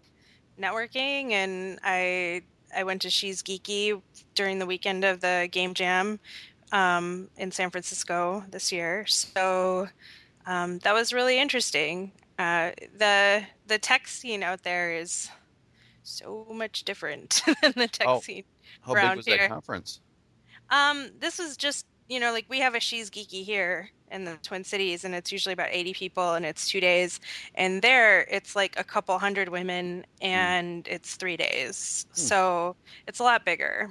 networking 0.60 1.32
and 1.34 1.80
I 1.84 2.42
I 2.76 2.84
went 2.84 3.02
to 3.04 3.10
She's 3.10 3.44
Geeky 3.44 4.02
during 4.36 4.58
the 4.60 4.66
weekend 4.66 5.04
of 5.04 5.22
the 5.22 5.48
Game 5.52 5.74
Jam 5.74 6.20
um, 6.72 7.30
in 7.38 7.52
San 7.52 7.70
Francisco 7.72 8.44
this 8.50 8.72
year. 8.72 9.06
So 9.08 9.88
um, 10.46 10.80
that 10.80 10.94
was 10.94 11.14
really 11.14 11.40
interesting. 11.40 12.12
Uh, 12.40 12.72
the 12.98 13.44
the 13.68 13.78
tech 13.78 14.08
scene 14.08 14.42
out 14.44 14.64
there 14.64 14.94
is 14.96 15.30
so 16.04 16.48
much 16.52 16.84
different 16.84 17.42
than 17.62 17.74
the 17.76 17.88
tech 17.88 18.08
Oh. 18.08 18.20
scene. 18.22 18.44
How 18.82 18.94
Around 18.94 19.10
big 19.10 19.18
was 19.18 19.26
here. 19.28 19.38
that 19.38 19.50
conference? 19.50 20.00
Um, 20.72 21.10
this 21.20 21.40
was 21.40 21.58
just 21.58 21.86
you 22.08 22.20
know 22.20 22.32
like 22.32 22.46
we 22.50 22.60
have 22.60 22.76
a 22.76 22.80
She's 22.80 23.10
Geeky 23.10 23.44
here 23.44 23.92
in 24.12 24.26
the 24.26 24.38
Twin 24.44 24.64
Cities, 24.64 25.06
and 25.06 25.14
it's 25.14 25.32
usually 25.32 25.54
about 25.54 25.70
eighty 25.72 25.94
people, 25.94 26.34
and 26.34 26.46
it's 26.46 26.70
two 26.70 26.80
days. 26.80 27.20
And 27.56 27.82
there, 27.82 28.22
it's 28.30 28.56
like 28.56 28.80
a 28.80 28.84
couple 28.84 29.18
hundred 29.20 29.50
women, 29.50 30.06
and 30.22 30.88
it's 30.88 31.16
three 31.16 31.38
days. 31.38 32.06
Hmm. 32.10 32.20
So 32.20 32.76
it's 33.08 33.20
a 33.20 33.24
lot 33.24 33.46
bigger. 33.46 33.90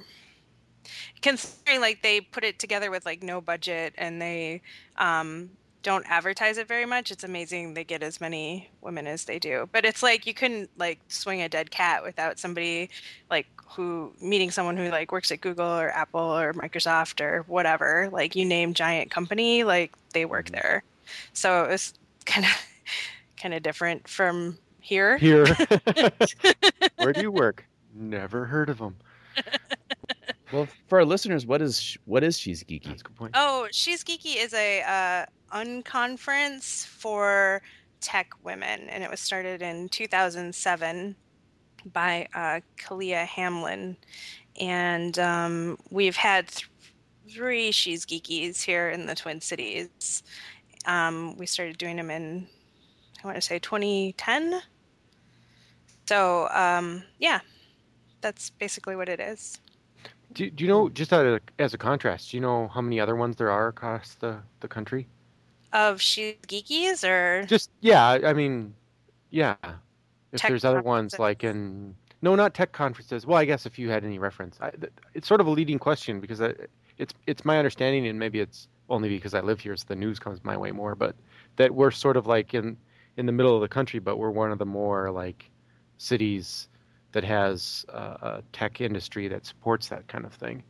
Considering 1.21 1.81
like 1.81 2.01
they 2.01 2.21
put 2.21 2.43
it 2.43 2.59
together 2.59 2.91
with 2.91 3.05
like 3.05 3.23
no 3.23 3.41
budget, 3.41 3.93
and 3.97 4.21
they 4.21 4.61
um, 4.97 5.49
don't 5.81 6.05
advertise 6.09 6.57
it 6.57 6.67
very 6.67 6.85
much. 6.85 7.09
It's 7.11 7.23
amazing 7.23 7.73
they 7.73 7.83
get 7.83 8.03
as 8.03 8.19
many 8.19 8.69
women 8.81 9.07
as 9.07 9.25
they 9.25 9.39
do. 9.39 9.69
But 9.71 9.85
it's 9.85 10.03
like 10.03 10.25
you 10.27 10.33
couldn't 10.33 10.69
like 10.77 10.99
swing 11.07 11.41
a 11.41 11.49
dead 11.49 11.71
cat 11.71 12.03
without 12.03 12.37
somebody 12.39 12.89
like 13.29 13.47
who 13.69 14.11
meeting 14.21 14.51
someone 14.51 14.75
who 14.77 14.89
like 14.89 15.11
works 15.11 15.31
at 15.31 15.41
Google 15.41 15.65
or 15.67 15.89
Apple 15.91 16.19
or 16.19 16.53
Microsoft 16.53 17.21
or 17.21 17.43
whatever. 17.47 18.09
Like 18.11 18.35
you 18.35 18.45
name 18.45 18.73
giant 18.73 19.09
company, 19.11 19.63
like 19.63 19.93
they 20.13 20.25
work 20.25 20.47
Mhm. 20.47 20.51
there. 20.53 20.83
So 21.33 21.63
it 21.63 21.69
was 21.69 21.93
kind 22.25 22.45
of 22.45 22.51
kind 23.41 23.53
of 23.53 23.63
different 23.63 24.07
from 24.07 24.57
here. 24.81 25.17
here, 25.17 25.45
where 26.97 27.13
do 27.13 27.21
you 27.21 27.31
work? 27.31 27.65
Never 27.93 28.45
heard 28.45 28.69
of 28.69 28.79
them. 28.79 28.95
Well, 30.51 30.67
for 30.87 30.99
our 30.99 31.05
listeners, 31.05 31.45
what 31.45 31.61
is 31.61 31.97
what 32.05 32.23
is 32.23 32.37
She's 32.37 32.63
Geeky? 32.63 32.85
That's 32.85 33.01
a 33.01 33.05
good 33.05 33.15
point. 33.15 33.31
Oh, 33.35 33.67
She's 33.71 34.03
Geeky 34.03 34.35
is 34.37 34.53
a 34.53 34.81
uh, 34.81 35.25
unconference 35.55 36.85
for 36.85 37.61
tech 38.01 38.31
women, 38.43 38.89
and 38.89 39.03
it 39.03 39.11
was 39.11 39.19
started 39.19 39.61
in 39.61 39.89
2007 39.89 41.15
by 41.93 42.27
uh, 42.33 42.61
Kaliya 42.77 43.25
Hamlin, 43.25 43.95
and 44.59 45.19
um, 45.19 45.77
we've 45.91 46.15
had 46.15 46.47
th- 46.47 46.69
three 47.29 47.71
She's 47.71 48.05
Geekies 48.05 48.63
here 48.63 48.89
in 48.89 49.05
the 49.05 49.15
Twin 49.15 49.41
Cities. 49.41 50.23
Um, 50.85 51.37
we 51.37 51.45
started 51.45 51.77
doing 51.77 51.97
them 51.97 52.09
in, 52.09 52.47
I 53.23 53.27
want 53.27 53.35
to 53.35 53.41
say 53.41 53.59
2010. 53.59 54.61
So 56.07 56.47
um, 56.49 57.03
yeah, 57.19 57.41
that's 58.21 58.49
basically 58.49 58.95
what 58.95 59.09
it 59.09 59.19
is. 59.19 59.59
Do, 60.33 60.49
do 60.49 60.63
you 60.63 60.69
know, 60.69 60.89
just 60.89 61.11
out 61.11 61.25
of, 61.25 61.41
as 61.57 61.73
a 61.73 61.77
contrast, 61.77 62.31
do 62.31 62.37
you 62.37 62.41
know 62.41 62.67
how 62.67 62.81
many 62.81 62.99
other 62.99 63.15
ones 63.15 63.35
there 63.35 63.49
are 63.49 63.67
across 63.67 64.15
the, 64.15 64.37
the 64.59 64.67
country? 64.67 65.07
Of 65.73 66.01
She's 66.01 66.35
Geekies, 66.47 67.07
or 67.07 67.45
Just 67.45 67.69
yeah, 67.81 68.19
I 68.23 68.33
mean, 68.33 68.73
yeah. 69.29 69.55
If 70.31 70.41
Tech 70.41 70.49
there's 70.49 70.65
other 70.65 70.81
ones 70.81 71.17
like 71.19 71.43
in 71.43 71.95
no, 72.21 72.35
not 72.35 72.53
tech 72.53 72.71
conferences. 72.71 73.25
Well, 73.25 73.37
I 73.37 73.45
guess 73.45 73.65
if 73.65 73.79
you 73.79 73.89
had 73.89 74.03
any 74.03 74.19
reference, 74.19 74.57
I, 74.61 74.71
it's 75.13 75.27
sort 75.27 75.41
of 75.41 75.47
a 75.47 75.49
leading 75.49 75.79
question 75.79 76.19
because 76.19 76.41
I, 76.41 76.53
it's 76.97 77.13
it's 77.27 77.45
my 77.45 77.57
understanding, 77.57 78.07
and 78.07 78.19
maybe 78.19 78.39
it's 78.39 78.67
only 78.89 79.09
because 79.09 79.33
I 79.33 79.41
live 79.41 79.59
here, 79.59 79.75
so 79.77 79.85
the 79.87 79.95
news 79.95 80.19
comes 80.19 80.43
my 80.43 80.57
way 80.57 80.71
more. 80.71 80.95
But 80.95 81.15
that 81.55 81.73
we're 81.73 81.91
sort 81.91 82.17
of 82.17 82.27
like 82.27 82.53
in 82.53 82.77
in 83.17 83.25
the 83.25 83.31
middle 83.31 83.55
of 83.55 83.61
the 83.61 83.67
country, 83.67 83.99
but 83.99 84.17
we're 84.17 84.31
one 84.31 84.51
of 84.51 84.59
the 84.59 84.65
more 84.65 85.11
like 85.11 85.49
cities 85.97 86.67
that 87.11 87.23
has 87.23 87.85
uh, 87.89 88.17
a 88.21 88.43
tech 88.53 88.81
industry 88.81 89.27
that 89.29 89.45
supports 89.45 89.89
that 89.89 90.07
kind 90.07 90.25
of 90.25 90.33
thing. 90.33 90.63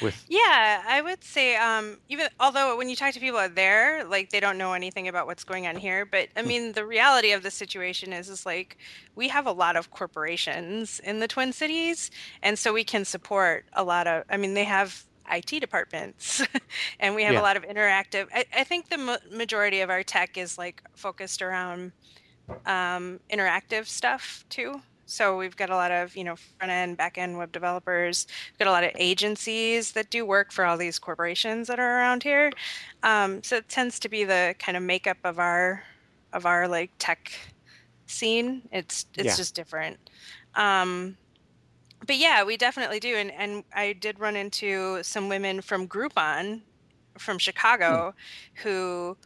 With 0.00 0.28
Yeah, 0.28 0.82
I 0.86 1.00
would 1.02 1.22
say 1.24 1.56
um, 1.56 1.98
even 2.08 2.28
although 2.40 2.76
when 2.76 2.88
you 2.88 2.96
talk 2.96 3.12
to 3.14 3.20
people 3.20 3.38
out 3.38 3.54
there, 3.54 4.04
like 4.04 4.30
they 4.30 4.40
don't 4.40 4.58
know 4.58 4.72
anything 4.72 5.06
about 5.08 5.26
what's 5.26 5.44
going 5.44 5.66
on 5.66 5.76
here. 5.76 6.04
But 6.04 6.28
I 6.36 6.42
mean, 6.42 6.72
the 6.72 6.84
reality 6.84 7.32
of 7.32 7.42
the 7.42 7.50
situation 7.50 8.12
is, 8.12 8.28
is 8.28 8.44
like 8.44 8.76
we 9.14 9.28
have 9.28 9.46
a 9.46 9.52
lot 9.52 9.76
of 9.76 9.90
corporations 9.90 11.00
in 11.00 11.20
the 11.20 11.28
Twin 11.28 11.52
Cities, 11.52 12.10
and 12.42 12.58
so 12.58 12.72
we 12.72 12.84
can 12.84 13.04
support 13.04 13.66
a 13.72 13.84
lot 13.84 14.06
of. 14.06 14.24
I 14.28 14.36
mean, 14.36 14.54
they 14.54 14.64
have 14.64 15.04
IT 15.30 15.60
departments, 15.60 16.44
and 17.00 17.14
we 17.14 17.22
have 17.24 17.36
Yeah. 17.36 17.38
a 17.38 17.40
lot 17.42 17.56
of 17.56 17.62
interactive. 17.64 18.26
I, 18.34 18.44
I 18.56 18.64
think 18.64 18.88
the 18.88 18.98
ma- 18.98 19.16
majority 19.32 19.80
of 19.80 19.90
our 19.90 20.02
tech 20.02 20.36
is 20.36 20.58
like 20.58 20.82
focused 20.96 21.40
around 21.42 21.92
um, 22.66 23.20
interactive 23.32 23.86
stuff 23.86 24.44
too. 24.50 24.82
So 25.06 25.38
we've 25.38 25.56
got 25.56 25.70
a 25.70 25.76
lot 25.76 25.92
of 25.92 26.16
you 26.16 26.24
know 26.24 26.36
front 26.36 26.70
end, 26.72 26.96
back 26.98 27.18
end 27.18 27.38
web 27.38 27.52
developers. 27.52 28.26
We've 28.52 28.58
got 28.66 28.68
a 28.70 28.72
lot 28.72 28.84
of 28.84 28.90
agencies 28.96 29.92
that 29.92 30.10
do 30.10 30.26
work 30.26 30.52
for 30.52 30.64
all 30.64 30.76
these 30.76 30.98
corporations 30.98 31.68
that 31.68 31.78
are 31.80 31.98
around 31.98 32.22
here. 32.24 32.54
Um, 33.02 33.42
so 33.42 33.56
it 33.56 33.68
tends 33.68 33.98
to 34.00 34.08
be 34.08 34.24
the 34.24 34.54
kind 34.58 34.76
of 34.76 34.82
makeup 34.82 35.18
of 35.24 35.38
our 35.38 35.84
of 36.32 36.46
our 36.46 36.68
like 36.68 36.92
tech 36.98 37.32
scene. 38.06 38.68
It's 38.72 39.06
it's 39.16 39.36
Yeah. 39.36 39.36
just 39.36 39.54
different. 39.54 39.98
Um, 40.54 41.18
but 42.06 42.16
yeah, 42.16 42.44
we 42.44 42.56
definitely 42.56 43.00
do. 43.00 43.16
And 43.16 43.32
and 43.32 43.64
I 43.74 43.92
did 43.94 44.20
run 44.20 44.36
into 44.36 45.02
some 45.02 45.28
women 45.28 45.60
from 45.62 45.88
Groupon 45.88 46.62
from 47.18 47.38
Chicago 47.38 48.14
who 48.62 49.16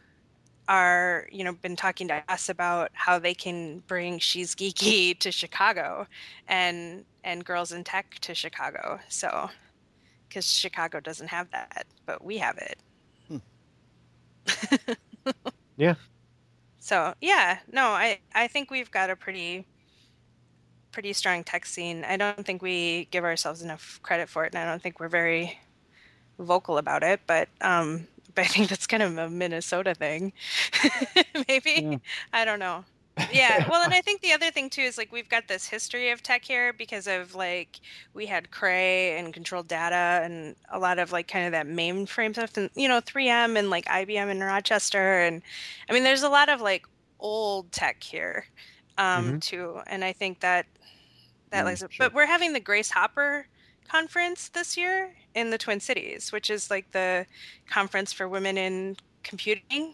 are 0.71 1.27
you 1.29 1.43
know 1.43 1.51
been 1.51 1.75
talking 1.75 2.07
to 2.07 2.23
us 2.29 2.47
about 2.47 2.89
how 2.93 3.19
they 3.19 3.33
can 3.33 3.79
bring 3.87 4.17
she's 4.19 4.55
geeky 4.55 5.17
to 5.19 5.29
chicago 5.31 6.07
and 6.47 7.03
and 7.25 7.43
girls 7.43 7.73
in 7.73 7.83
tech 7.83 8.15
to 8.21 8.33
chicago. 8.33 8.97
So 9.09 9.49
because 10.29 10.47
chicago 10.49 11.01
doesn't 11.01 11.27
have 11.27 11.51
that 11.51 11.85
but 12.05 12.23
we 12.23 12.37
have 12.37 12.57
it. 12.57 12.79
Yeah. 15.77 15.95
so 16.79 17.13
yeah 17.21 17.59
no 17.71 17.87
i 17.87 18.19
i 18.35 18.47
think 18.47 18.69
we've 18.69 18.91
got 18.91 19.09
a 19.09 19.15
pretty 19.15 19.65
pretty 20.91 21.13
strong 21.13 21.43
tech 21.43 21.65
scene. 21.65 22.03
I 22.03 22.17
don't 22.17 22.45
think 22.45 22.61
we 22.61 23.07
give 23.11 23.23
ourselves 23.23 23.61
enough 23.63 23.99
credit 24.03 24.29
for 24.29 24.45
it 24.45 24.53
and 24.53 24.61
i 24.63 24.69
don't 24.69 24.81
think 24.81 24.99
we're 24.99 25.07
very 25.09 25.59
vocal 26.37 26.77
about 26.77 27.01
it 27.03 27.19
but 27.27 27.47
um 27.61 28.07
but 28.35 28.45
i 28.45 28.47
think 28.47 28.69
that's 28.69 28.87
kind 28.87 29.03
of 29.03 29.17
a 29.17 29.29
minnesota 29.29 29.93
thing 29.95 30.33
maybe 31.47 31.83
Yeah. 31.83 31.97
i 32.33 32.45
don't 32.45 32.59
know 32.59 32.85
yeah 33.29 33.59
well 33.67 33.83
and 33.83 33.93
i 33.93 34.01
think 34.01 34.21
the 34.21 34.31
other 34.33 34.51
thing 34.51 34.69
too 34.69 34.81
is 34.81 34.97
like 34.97 35.11
we've 35.11 35.29
got 35.29 35.47
this 35.47 35.67
history 35.67 36.09
of 36.11 36.21
tech 36.21 36.43
here 36.45 36.73
because 36.73 37.07
of 37.07 37.35
like 37.35 37.79
we 38.13 38.25
had 38.25 38.51
cray 38.51 39.17
and 39.17 39.33
control 39.33 39.63
data 39.63 40.21
and 40.23 40.55
a 40.71 40.79
lot 40.79 40.99
of 40.99 41.11
like 41.11 41.27
kind 41.27 41.45
of 41.45 41.51
that 41.51 41.67
mainframe 41.67 42.33
stuff 42.33 42.57
and 42.57 42.69
you 42.75 42.87
know 42.87 42.99
3m 43.01 43.57
and 43.57 43.69
like 43.69 43.85
ibm 43.85 44.29
in 44.29 44.39
rochester 44.41 45.19
and 45.21 45.41
i 45.89 45.93
mean 45.93 46.03
there's 46.03 46.23
a 46.23 46.29
lot 46.29 46.49
of 46.49 46.61
like 46.61 46.83
old 47.19 47.71
tech 47.71 48.03
here 48.03 48.45
um 48.97 49.35
too 49.39 49.79
and 49.87 50.03
i 50.03 50.11
think 50.13 50.39
that 50.41 50.65
that 51.51 51.65
Mm, 51.65 51.77
sure. 51.89 52.09
but 52.09 52.13
we're 52.13 52.25
having 52.27 52.53
the 52.53 52.59
grace 52.59 52.91
hopper 52.91 53.47
conference 53.91 54.49
this 54.49 54.77
year 54.77 55.11
in 55.35 55.49
the 55.49 55.57
twin 55.57 55.79
cities 55.79 56.31
which 56.31 56.49
is 56.49 56.69
like 56.69 56.89
the 56.91 57.25
conference 57.69 58.13
for 58.13 58.27
women 58.27 58.57
in 58.57 58.95
computing 59.23 59.93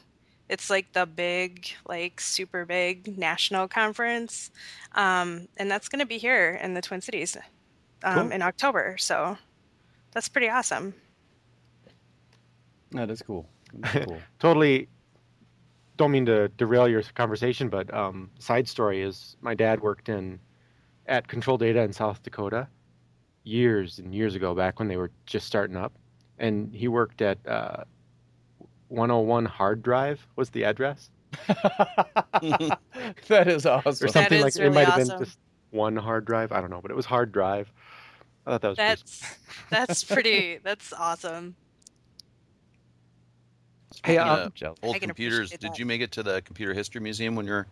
it's 0.50 0.70
like 0.70 0.92
the 0.94 1.06
big 1.06 1.68
like 1.88 2.22
super 2.22 2.66
big 2.66 3.18
national 3.18 3.68
conference 3.68 4.51
um, 4.96 5.48
and 5.58 5.70
that's 5.70 5.89
going 5.89 6.00
to 6.00 6.06
be 6.06 6.18
here 6.18 6.60
in 6.62 6.74
the 6.74 6.82
twin 6.82 7.01
cities 7.01 7.36
um, 8.04 8.16
Cool. 8.27 8.32
in 8.32 8.42
october 8.42 8.98
so 8.98 9.38
that's 10.12 10.30
pretty 10.30 10.50
awesome 10.50 10.94
that's 12.92 13.22
cool. 13.22 13.48
That's 13.74 14.06
cool. 14.06 14.18
totally 14.39 14.88
don't 15.98 16.12
mean 16.12 16.25
to 16.27 16.48
derail 16.50 16.88
your 16.88 17.01
conversation, 17.16 17.70
but 17.70 17.92
um, 17.94 18.30
side 18.39 18.68
story 18.68 19.01
is 19.01 19.36
my 19.42 19.56
dad 19.56 19.82
worked 19.82 20.10
in 20.10 20.39
at 21.08 21.27
Control 21.27 21.58
Data 21.58 21.82
in 21.82 21.92
South 21.92 22.22
Dakota 22.22 22.68
years 23.48 24.00
and 24.00 24.13
years 24.13 24.36
ago, 24.36 24.54
back 24.54 24.80
when 24.80 24.88
they 24.88 24.98
were 24.98 25.12
just 25.25 25.48
starting 25.48 25.77
up, 25.77 25.94
and 26.38 26.74
he 26.74 26.88
worked 26.88 27.22
at 27.22 27.39
uh, 27.48 27.84
101 28.89 29.46
Hard 29.46 29.82
Drive. 29.82 30.25
Was 30.36 30.50
the 30.51 30.66
address? 30.66 31.10
that 31.48 33.48
is 33.48 33.66
awesome. 33.66 34.08
or 34.08 34.12
something 34.12 34.38
is 34.38 34.44
like 34.44 34.56
it 34.56 34.62
really 34.62 34.75
might 34.75 34.86
have 34.88 35.00
awesome. 35.01 35.18
been 35.18 35.25
just 35.25 35.39
one 35.72 35.96
hard 35.96 36.25
drive. 36.25 36.51
I 36.51 36.62
don't 36.62 36.70
know, 36.70 36.82
but 36.82 36.92
it 36.92 36.96
was 36.96 37.06
hard 37.06 37.32
drive. 37.32 37.72
I 38.46 38.51
thought 38.51 38.62
that 38.62 38.70
was 38.70 38.77
pretty 38.77 38.89
That's 38.89 39.38
that's 39.70 40.04
pretty. 40.04 40.58
That's 40.63 40.94
awesome. 40.94 41.56
Hey, 44.06 44.13
Yeah. 44.16 44.32
uh, 44.32 44.50
Old 44.84 45.01
computers. 45.01 45.51
Did 45.51 45.77
you 45.77 45.86
make 45.86 46.01
it 46.01 46.12
to 46.13 46.24
the 46.24 46.42
Computer 46.44 46.74
History 46.74 47.01
Museum 47.01 47.36
when 47.36 47.46
you're 47.46 47.68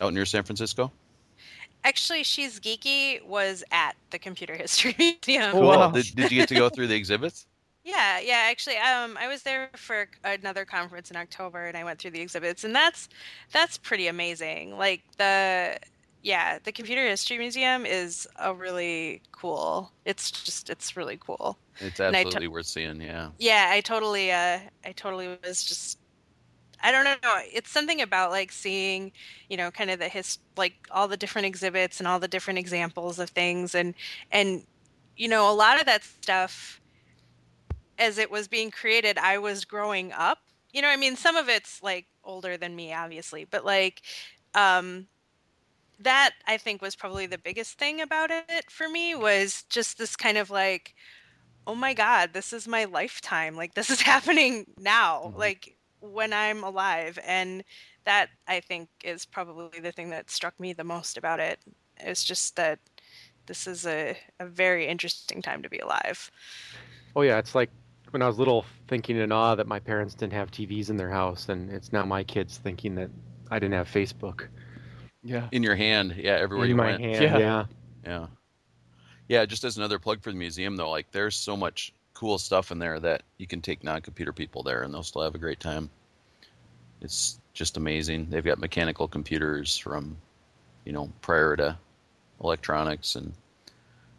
out 0.00 0.12
near 0.12 0.24
San 0.24 0.42
Francisco? 0.42 0.90
Actually, 1.86 2.24
she's 2.24 2.58
geeky 2.58 3.24
was 3.24 3.62
at 3.70 3.94
the 4.10 4.18
Computer 4.18 4.56
History 4.56 4.94
Museum. 4.98 5.52
Oh, 5.54 5.60
wow. 5.60 5.90
Did, 5.92 6.16
did 6.16 6.32
you 6.32 6.40
get 6.40 6.48
to 6.48 6.56
go 6.56 6.68
through 6.68 6.88
the 6.88 6.96
exhibits? 7.02 7.46
Yeah, 7.84 8.18
yeah. 8.18 8.48
Actually, 8.50 8.78
um, 8.78 9.16
I 9.16 9.28
was 9.28 9.44
there 9.44 9.70
for 9.76 10.08
another 10.24 10.64
conference 10.64 11.12
in 11.12 11.16
October, 11.16 11.66
and 11.66 11.76
I 11.76 11.84
went 11.84 12.00
through 12.00 12.10
the 12.10 12.20
exhibits, 12.20 12.64
and 12.64 12.74
that's 12.74 13.08
that's 13.52 13.78
pretty 13.78 14.08
amazing. 14.08 14.76
Like 14.76 15.04
the 15.16 15.78
yeah, 16.22 16.58
the 16.64 16.72
Computer 16.72 17.06
History 17.06 17.38
Museum 17.38 17.86
is 17.86 18.26
a 18.40 18.52
really 18.52 19.22
cool. 19.30 19.92
It's 20.04 20.32
just 20.32 20.68
it's 20.68 20.96
really 20.96 21.18
cool. 21.24 21.56
It's 21.78 22.00
I 22.00 22.10
to- 22.10 22.16
absolutely 22.16 22.48
worth 22.48 22.66
seeing. 22.66 23.00
Yeah. 23.00 23.28
Yeah, 23.38 23.68
I 23.70 23.80
totally 23.80 24.32
uh 24.32 24.58
I 24.84 24.90
totally 24.96 25.38
was 25.44 25.62
just 25.62 26.00
I 26.86 26.92
don't 26.92 27.04
know. 27.04 27.40
It's 27.52 27.70
something 27.70 28.00
about 28.02 28.30
like 28.30 28.52
seeing, 28.52 29.12
you 29.48 29.56
know, 29.56 29.70
kind 29.72 29.90
of 29.90 29.98
the 29.98 30.08
his 30.08 30.38
like 30.56 30.74
all 30.92 31.08
the 31.08 31.16
different 31.16 31.46
exhibits 31.46 32.00
and 32.00 32.06
all 32.08 32.20
the 32.20 32.28
different 32.28 32.58
examples 32.60 33.18
of 33.18 33.30
things 33.30 33.74
and 33.74 33.94
and 34.30 34.64
you 35.16 35.28
know, 35.28 35.50
a 35.50 35.54
lot 35.54 35.80
of 35.80 35.86
that 35.86 36.04
stuff 36.04 36.80
as 37.98 38.18
it 38.18 38.30
was 38.30 38.48
being 38.48 38.70
created, 38.70 39.18
I 39.18 39.38
was 39.38 39.64
growing 39.64 40.12
up. 40.12 40.38
You 40.72 40.82
know, 40.82 40.88
I 40.88 40.96
mean, 40.96 41.16
some 41.16 41.36
of 41.36 41.48
it's 41.48 41.82
like 41.82 42.06
older 42.24 42.56
than 42.56 42.76
me 42.76 42.92
obviously, 42.92 43.44
but 43.44 43.64
like 43.64 44.02
um 44.54 45.08
that 46.00 46.32
I 46.46 46.58
think 46.58 46.82
was 46.82 46.96
probably 46.96 47.26
the 47.26 47.38
biggest 47.38 47.78
thing 47.78 48.00
about 48.00 48.30
it 48.32 48.70
for 48.70 48.88
me 48.88 49.14
was 49.14 49.64
just 49.70 49.98
this 49.98 50.16
kind 50.16 50.38
of 50.38 50.50
like 50.50 50.94
oh 51.66 51.74
my 51.76 51.94
god 51.94 52.32
this 52.34 52.52
is 52.52 52.68
my 52.68 52.84
lifetime 52.86 53.56
like 53.56 53.74
this 53.74 53.90
is 53.90 54.02
happening 54.02 54.66
now 54.80 55.32
Mhm. 55.34 55.38
like 55.38 55.75
when 56.00 56.32
i'm 56.32 56.62
alive 56.64 57.18
and 57.26 57.64
that 58.04 58.28
i 58.48 58.60
think 58.60 58.88
is 59.04 59.24
probably 59.24 59.80
the 59.80 59.92
thing 59.92 60.10
that 60.10 60.30
struck 60.30 60.58
me 60.60 60.72
the 60.72 60.84
most 60.84 61.16
about 61.16 61.40
it 61.40 61.58
is 62.04 62.22
just 62.24 62.56
that 62.56 62.78
this 63.46 63.66
is 63.66 63.86
a, 63.86 64.16
a 64.40 64.46
very 64.46 64.86
interesting 64.86 65.40
time 65.42 65.62
to 65.62 65.68
be 65.68 65.78
alive 65.78 66.30
Oh 67.14 67.22
yeah, 67.22 67.38
it's 67.38 67.54
like 67.54 67.70
when 68.10 68.20
I 68.20 68.26
was 68.26 68.38
little, 68.38 68.66
thinking 68.88 69.16
in 69.16 69.32
awe 69.32 69.54
that 69.54 69.66
my 69.66 69.78
parents 69.80 70.14
didn't 70.14 70.34
have 70.34 70.50
TVs 70.50 70.90
in 70.90 70.98
their 70.98 71.08
house, 71.08 71.48
and 71.48 71.70
it's 71.72 71.92
now 71.94 72.04
my 72.04 72.22
kids 72.24 72.58
thinking 72.58 72.94
that 72.96 73.10
I 73.50 73.58
didn't 73.58 73.72
have 73.72 73.88
Facebook 73.88 74.48
Yeah. 75.22 75.48
In 75.50 75.62
your 75.62 75.76
hand. 75.76 76.14
Yeah. 76.18 76.32
Everywhere 76.32 76.66
in 76.66 76.70
you 76.70 76.76
my 76.76 76.86
went. 76.90 77.00
hand. 77.00 77.22
Yeah. 77.22 77.38
Yeah. 77.38 77.64
Yeah. 78.04 78.26
Yeah, 79.28 79.46
just 79.46 79.64
as 79.64 79.78
another 79.78 79.98
plug 79.98 80.22
for 80.22 80.30
the 80.30 80.36
museum 80.36 80.76
though, 80.76 80.90
like 80.90 81.10
there's 81.10 81.36
so 81.36 81.56
much 81.56 81.92
cool 82.16 82.38
stuff 82.38 82.70
in 82.72 82.78
there 82.78 82.98
that 82.98 83.22
you 83.36 83.46
can 83.46 83.60
take 83.60 83.84
non-computer 83.84 84.32
people 84.32 84.62
there 84.62 84.82
and 84.82 84.92
they'll 84.92 85.02
still 85.02 85.22
have 85.22 85.34
a 85.34 85.38
great 85.38 85.60
time. 85.60 85.90
It's 87.02 87.38
just 87.52 87.76
amazing. 87.76 88.30
They've 88.30 88.44
got 88.44 88.58
mechanical 88.58 89.06
computers 89.06 89.76
from, 89.76 90.16
you 90.84 90.92
know, 90.92 91.12
prior 91.20 91.56
to 91.56 91.78
electronics 92.42 93.16
and 93.16 93.34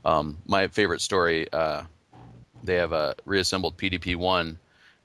um, 0.06 0.38
my 0.46 0.68
favorite 0.68 1.02
story, 1.02 1.52
uh, 1.52 1.84
they 2.64 2.76
have 2.76 2.94
a 2.94 3.16
reassembled 3.26 3.78
PDP-1 3.78 4.58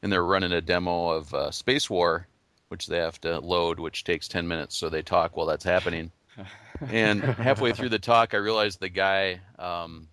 and 0.03 0.13
they're 0.13 0.25
running 0.25 0.53
a 0.53 0.61
demo 0.61 1.09
of 1.09 1.33
uh, 1.33 1.49
Spacewar, 1.49 2.25
which 2.69 2.87
they 2.87 2.99
have 2.99 3.21
to 3.23 3.41
load, 3.41 3.81
which 3.81 4.05
takes 4.05 4.29
10 4.29 4.47
minutes. 4.47 4.77
So 4.77 4.91
they 4.91 5.03
talk 5.03 5.37
while 5.37 5.47
that's 5.47 5.65
happening 5.65 6.13
and 6.91 7.23
halfway 7.23 7.73
through 7.73 7.91
the 7.91 7.99
talk, 7.99 8.35
I 8.35 8.39
realized 8.39 8.81
the 8.81 8.89
guy, 8.89 9.41
um, 9.59 10.09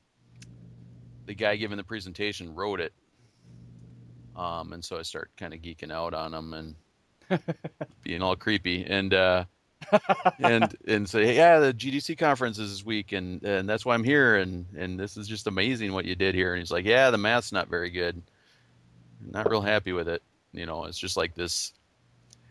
the 1.30 1.36
guy 1.36 1.56
giving 1.58 1.78
the 1.78 1.84
presentation 1.84 2.56
wrote 2.56 2.82
it, 2.82 2.92
um, 4.36 4.74
and 4.74 4.84
so 4.84 4.98
I 4.98 5.04
start 5.04 5.30
kind 5.38 5.54
of 5.54 5.62
geeking 5.62 5.92
out 5.92 6.16
on 6.16 6.34
him 6.34 6.54
and 6.56 6.76
being 8.04 8.24
all 8.24 8.36
creepy, 8.36 8.84
and 8.84 9.14
uh, 9.14 9.46
and 10.40 10.76
and 10.88 11.08
say, 11.08 11.36
yeah, 11.36 11.60
the 11.60 11.72
GDC 11.72 12.18
conference 12.18 12.58
is 12.58 12.72
this 12.72 12.84
week, 12.84 13.12
and 13.12 13.44
and 13.44 13.70
that's 13.70 13.86
why 13.86 13.94
I'm 13.94 14.04
here, 14.04 14.38
and 14.38 14.66
and 14.76 15.00
this 15.00 15.18
is 15.18 15.28
just 15.28 15.46
amazing 15.46 15.94
what 15.94 16.06
you 16.06 16.16
did 16.16 16.34
here, 16.34 16.52
and 16.52 16.60
he's 16.60 16.72
like, 16.72 16.86
yeah, 16.86 17.12
the 17.12 17.20
math's 17.20 17.52
not 17.52 17.68
very 17.68 17.92
good, 17.92 18.20
I'm 19.24 19.32
not 19.32 19.52
real 19.52 19.62
happy 19.62 19.94
with 19.94 20.10
it, 20.10 20.24
you 20.52 20.66
know, 20.66 20.86
it's 20.86 20.98
just 20.98 21.16
like 21.16 21.36
this. 21.36 21.74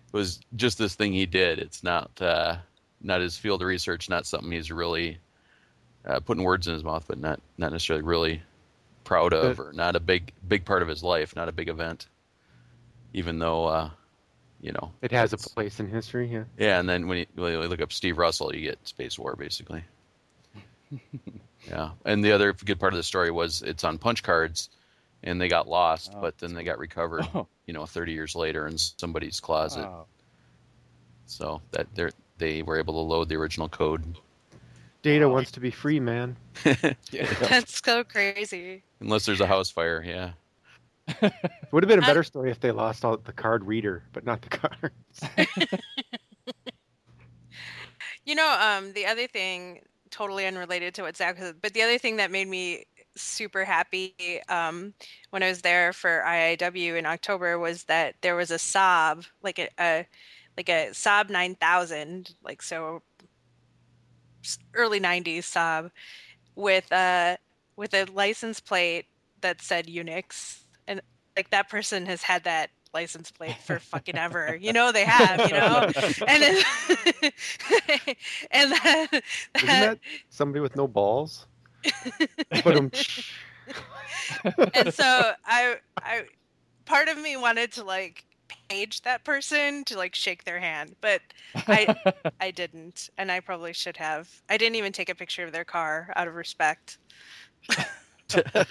It 0.06 0.16
was 0.16 0.38
just 0.54 0.78
this 0.78 0.94
thing 0.94 1.12
he 1.12 1.26
did. 1.26 1.58
It's 1.58 1.82
not. 1.82 2.10
Uh, 2.22 2.58
not 3.00 3.20
his 3.20 3.36
field 3.36 3.62
of 3.62 3.68
research, 3.68 4.08
not 4.08 4.26
something 4.26 4.50
he's 4.50 4.72
really 4.72 5.18
uh, 6.04 6.18
putting 6.18 6.42
words 6.42 6.66
in 6.66 6.74
his 6.74 6.82
mouth, 6.82 7.04
but 7.06 7.18
not 7.18 7.40
not 7.56 7.70
necessarily 7.70 8.02
really 8.02 8.42
proud 9.08 9.32
of, 9.32 9.58
or 9.58 9.72
not 9.72 9.96
a 9.96 10.00
big 10.00 10.32
big 10.46 10.66
part 10.66 10.82
of 10.82 10.88
his 10.88 11.02
life, 11.02 11.34
not 11.34 11.48
a 11.48 11.52
big 11.52 11.68
event. 11.70 12.06
Even 13.14 13.38
though, 13.38 13.64
uh, 13.64 13.90
you 14.60 14.70
know, 14.72 14.92
It 15.00 15.10
has 15.12 15.32
a 15.32 15.38
place 15.38 15.80
in 15.80 15.88
history. 15.88 16.28
Yeah. 16.30 16.44
yeah. 16.58 16.78
And 16.78 16.86
then 16.86 17.08
when 17.08 17.18
you, 17.18 17.26
when 17.36 17.52
you 17.52 17.58
look 17.62 17.80
up 17.80 17.90
Steve 17.90 18.18
Russell, 18.18 18.54
you 18.54 18.60
get 18.60 18.84
Spacewar 18.84 19.36
basically. 19.38 19.82
yeah, 21.68 21.90
and 22.04 22.22
the 22.24 22.32
other 22.32 22.52
good 22.52 22.78
part 22.78 22.92
of 22.92 22.98
the 22.98 23.02
story 23.02 23.30
was 23.30 23.62
it's 23.62 23.82
on 23.84 23.96
punch 23.98 24.22
cards, 24.22 24.68
and 25.22 25.40
they 25.40 25.48
got 25.48 25.66
lost, 25.68 26.12
Oh, 26.14 26.20
but 26.20 26.36
then 26.38 26.52
they 26.54 26.62
got 26.64 26.78
recovered. 26.78 27.26
Oh, 27.34 27.46
You 27.66 27.72
know, 27.74 27.86
30 27.86 28.12
years 28.12 28.34
later 28.36 28.66
in 28.66 28.76
somebody's 28.78 29.40
closet. 29.40 29.82
wow. 29.84 30.04
So 31.26 31.60
that 31.72 31.86
they 31.94 32.10
they 32.38 32.62
were 32.62 32.78
able 32.78 32.94
to 32.94 33.00
load 33.00 33.28
the 33.28 33.36
original 33.36 33.68
code. 33.68 34.02
Data 35.02 35.28
Wow. 35.28 35.34
wants 35.34 35.50
to 35.52 35.60
be 35.60 35.70
free, 35.70 36.00
man. 36.00 36.36
Yeah. 36.64 37.32
that's 37.40 37.80
so 37.84 38.04
crazy 38.04 38.82
Unless 39.00 39.26
there's 39.26 39.40
a 39.40 39.46
house 39.46 39.70
fire, 39.70 40.02
yeah. 40.04 40.32
It 41.22 41.32
would 41.72 41.82
have 41.82 41.88
been 41.88 42.02
a 42.02 42.02
better 42.06 42.22
story 42.22 42.50
if 42.50 42.60
they 42.60 42.70
lost 42.70 43.04
all 43.04 43.16
the 43.16 43.32
card 43.32 43.64
reader, 43.64 44.02
but 44.12 44.24
not 44.24 44.42
the 44.42 44.48
cards. 44.50 45.20
You 48.28 48.34
know, 48.34 48.58
um, 48.60 48.92
the 48.92 49.06
other 49.06 49.26
thing, 49.26 49.80
totally 50.10 50.46
unrelated 50.46 50.92
to 50.94 51.02
what 51.02 51.16
Zach 51.16 51.38
said, 51.38 51.62
but 51.62 51.72
the 51.72 51.80
other 51.80 51.96
thing 51.96 52.16
that 52.16 52.30
made 52.30 52.46
me 52.46 52.84
super 53.16 53.64
happy 53.64 54.14
um, 54.50 54.92
when 55.30 55.42
I 55.42 55.48
was 55.48 55.62
there 55.62 55.94
for 55.94 56.22
IIW 56.26 56.98
in 56.98 57.06
October 57.06 57.58
was 57.58 57.84
that 57.84 58.16
there 58.20 58.36
was 58.36 58.50
a 58.50 58.56
Saab, 58.56 59.26
like 59.42 59.58
a, 59.58 59.70
a 59.80 60.06
like 60.58 60.68
a 60.68 60.90
Saab 60.90 61.30
9000, 61.30 62.34
like 62.44 62.60
so 62.60 63.02
early 64.74 65.00
90s 65.00 65.44
Saab, 65.44 65.90
with 66.54 66.92
a 66.92 67.38
with 67.78 67.94
a 67.94 68.04
license 68.12 68.60
plate 68.60 69.06
that 69.40 69.62
said 69.62 69.86
Unix, 69.86 70.62
and 70.88 71.00
like 71.36 71.50
that 71.50 71.70
person 71.70 72.04
has 72.06 72.22
had 72.22 72.44
that 72.44 72.70
license 72.92 73.30
plate 73.30 73.56
for 73.64 73.78
fucking 73.78 74.18
ever. 74.18 74.56
You 74.60 74.72
know 74.72 74.90
they 74.90 75.04
have, 75.04 75.48
you 75.48 75.56
know 75.56 75.88
and 76.26 76.42
then, 76.42 76.64
and 78.50 78.72
that, 78.72 79.08
Isn't 79.54 79.66
that 79.66 79.98
somebody 80.28 80.60
with 80.60 80.76
no 80.76 80.88
balls? 80.88 81.46
And 84.74 84.92
so 84.92 85.32
I 85.46 85.76
I 85.96 86.24
part 86.84 87.08
of 87.08 87.18
me 87.18 87.36
wanted 87.36 87.72
to 87.72 87.84
like 87.84 88.24
page 88.68 89.02
that 89.02 89.24
person 89.24 89.84
to 89.84 89.96
like 89.96 90.14
shake 90.14 90.44
their 90.44 90.58
hand, 90.58 90.96
but 91.00 91.20
I 91.54 91.96
I 92.40 92.50
didn't, 92.50 93.10
and 93.16 93.30
I 93.30 93.40
probably 93.40 93.72
should 93.72 93.96
have. 93.96 94.42
I 94.48 94.56
didn't 94.56 94.76
even 94.76 94.92
take 94.92 95.08
a 95.08 95.14
picture 95.14 95.44
of 95.44 95.52
their 95.52 95.64
car 95.64 96.12
out 96.16 96.28
of 96.28 96.34
respect. 96.34 96.98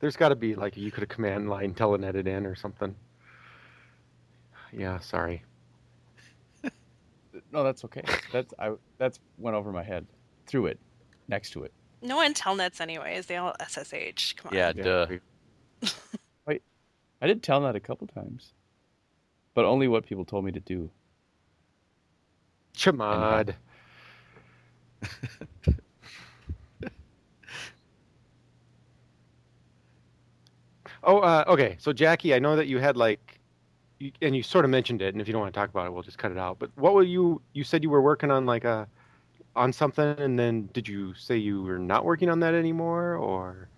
there's 0.00 0.16
got 0.16 0.28
to 0.30 0.36
be 0.36 0.54
like 0.54 0.76
you 0.76 0.90
could 0.90 1.02
have 1.02 1.08
command 1.08 1.48
line 1.48 1.74
telnet 1.74 2.14
it 2.14 2.26
in 2.26 2.46
or 2.46 2.54
something. 2.54 2.94
Yeah, 4.72 4.98
sorry. 4.98 5.42
no, 7.52 7.64
that's 7.64 7.84
okay. 7.84 8.02
That's 8.32 8.52
I. 8.58 8.72
That's 8.98 9.20
went 9.38 9.56
over 9.56 9.72
my 9.72 9.82
head. 9.82 10.06
Through 10.46 10.66
it, 10.66 10.78
next 11.28 11.50
to 11.50 11.64
it. 11.64 11.72
No 12.02 12.16
one 12.16 12.34
telnets 12.34 12.80
anyways. 12.80 13.26
They 13.26 13.36
all 13.36 13.54
SSH. 13.66 14.34
Come 14.36 14.50
on. 14.50 14.54
Yeah, 14.56 14.72
Yeah, 14.76 14.82
duh. 14.82 15.06
we- 16.46 16.60
I 17.22 17.26
did 17.26 17.42
tell 17.42 17.62
that 17.62 17.74
a 17.74 17.80
couple 17.80 18.06
times, 18.06 18.52
but 19.54 19.64
only 19.64 19.88
what 19.88 20.04
people 20.06 20.24
told 20.26 20.44
me 20.44 20.52
to 20.52 20.60
do. 20.60 20.90
Chmod. 22.76 23.54
Oh, 31.06 31.20
uh, 31.20 31.44
okay. 31.48 31.76
So 31.78 31.92
Jackie, 31.92 32.34
I 32.34 32.38
know 32.38 32.56
that 32.56 32.66
you 32.66 32.78
had 32.78 32.96
like, 32.96 33.38
you, 33.98 34.12
and 34.20 34.36
you 34.36 34.42
sort 34.42 34.64
of 34.64 34.70
mentioned 34.70 35.00
it, 35.00 35.14
and 35.14 35.20
if 35.22 35.26
you 35.26 35.32
don't 35.32 35.40
want 35.40 35.54
to 35.54 35.58
talk 35.58 35.70
about 35.70 35.86
it, 35.86 35.92
we'll 35.92 36.02
just 36.02 36.18
cut 36.18 36.30
it 36.30 36.38
out. 36.38 36.58
But 36.58 36.70
what 36.74 36.92
were 36.92 37.02
you? 37.02 37.40
You 37.54 37.64
said 37.64 37.82
you 37.82 37.88
were 37.88 38.02
working 38.02 38.30
on 38.30 38.44
like 38.44 38.64
a 38.64 38.86
on 39.54 39.72
something, 39.72 40.14
and 40.18 40.38
then 40.38 40.68
did 40.74 40.86
you 40.86 41.14
say 41.14 41.36
you 41.36 41.62
were 41.62 41.78
not 41.78 42.04
working 42.04 42.28
on 42.28 42.40
that 42.40 42.52
anymore, 42.52 43.14
or? 43.14 43.68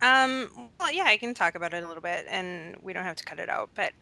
Um, 0.00 0.70
well, 0.78 0.92
yeah, 0.92 1.04
I 1.04 1.16
can 1.16 1.34
talk 1.34 1.56
about 1.56 1.74
it 1.74 1.84
a 1.84 1.86
little 1.86 2.02
bit, 2.02 2.24
and 2.30 2.76
we 2.82 2.92
don't 2.92 3.04
have 3.04 3.16
to 3.16 3.24
cut 3.24 3.38
it 3.38 3.48
out. 3.48 3.68
But 3.74 3.92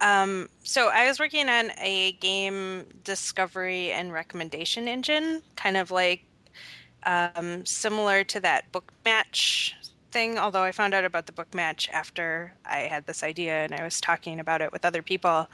um, 0.00 0.48
so 0.62 0.90
I 0.90 1.06
was 1.06 1.18
working 1.18 1.48
on 1.48 1.70
a 1.78 2.12
game 2.20 2.84
discovery 3.04 3.92
and 3.92 4.12
recommendation 4.12 4.86
engine, 4.86 5.42
kind 5.56 5.76
of 5.76 5.90
like 5.90 6.24
um, 7.04 7.64
similar 7.64 8.24
to 8.24 8.40
that 8.40 8.70
book 8.72 8.92
match 9.04 9.74
thing. 10.10 10.38
Although 10.38 10.62
I 10.62 10.72
found 10.72 10.94
out 10.94 11.04
about 11.04 11.26
the 11.26 11.32
book 11.32 11.54
match 11.54 11.88
after 11.92 12.54
I 12.64 12.80
had 12.80 13.06
this 13.06 13.22
idea 13.22 13.64
and 13.64 13.74
I 13.74 13.82
was 13.82 14.00
talking 14.00 14.40
about 14.40 14.60
it 14.60 14.72
with 14.72 14.84
other 14.84 15.02
people, 15.02 15.48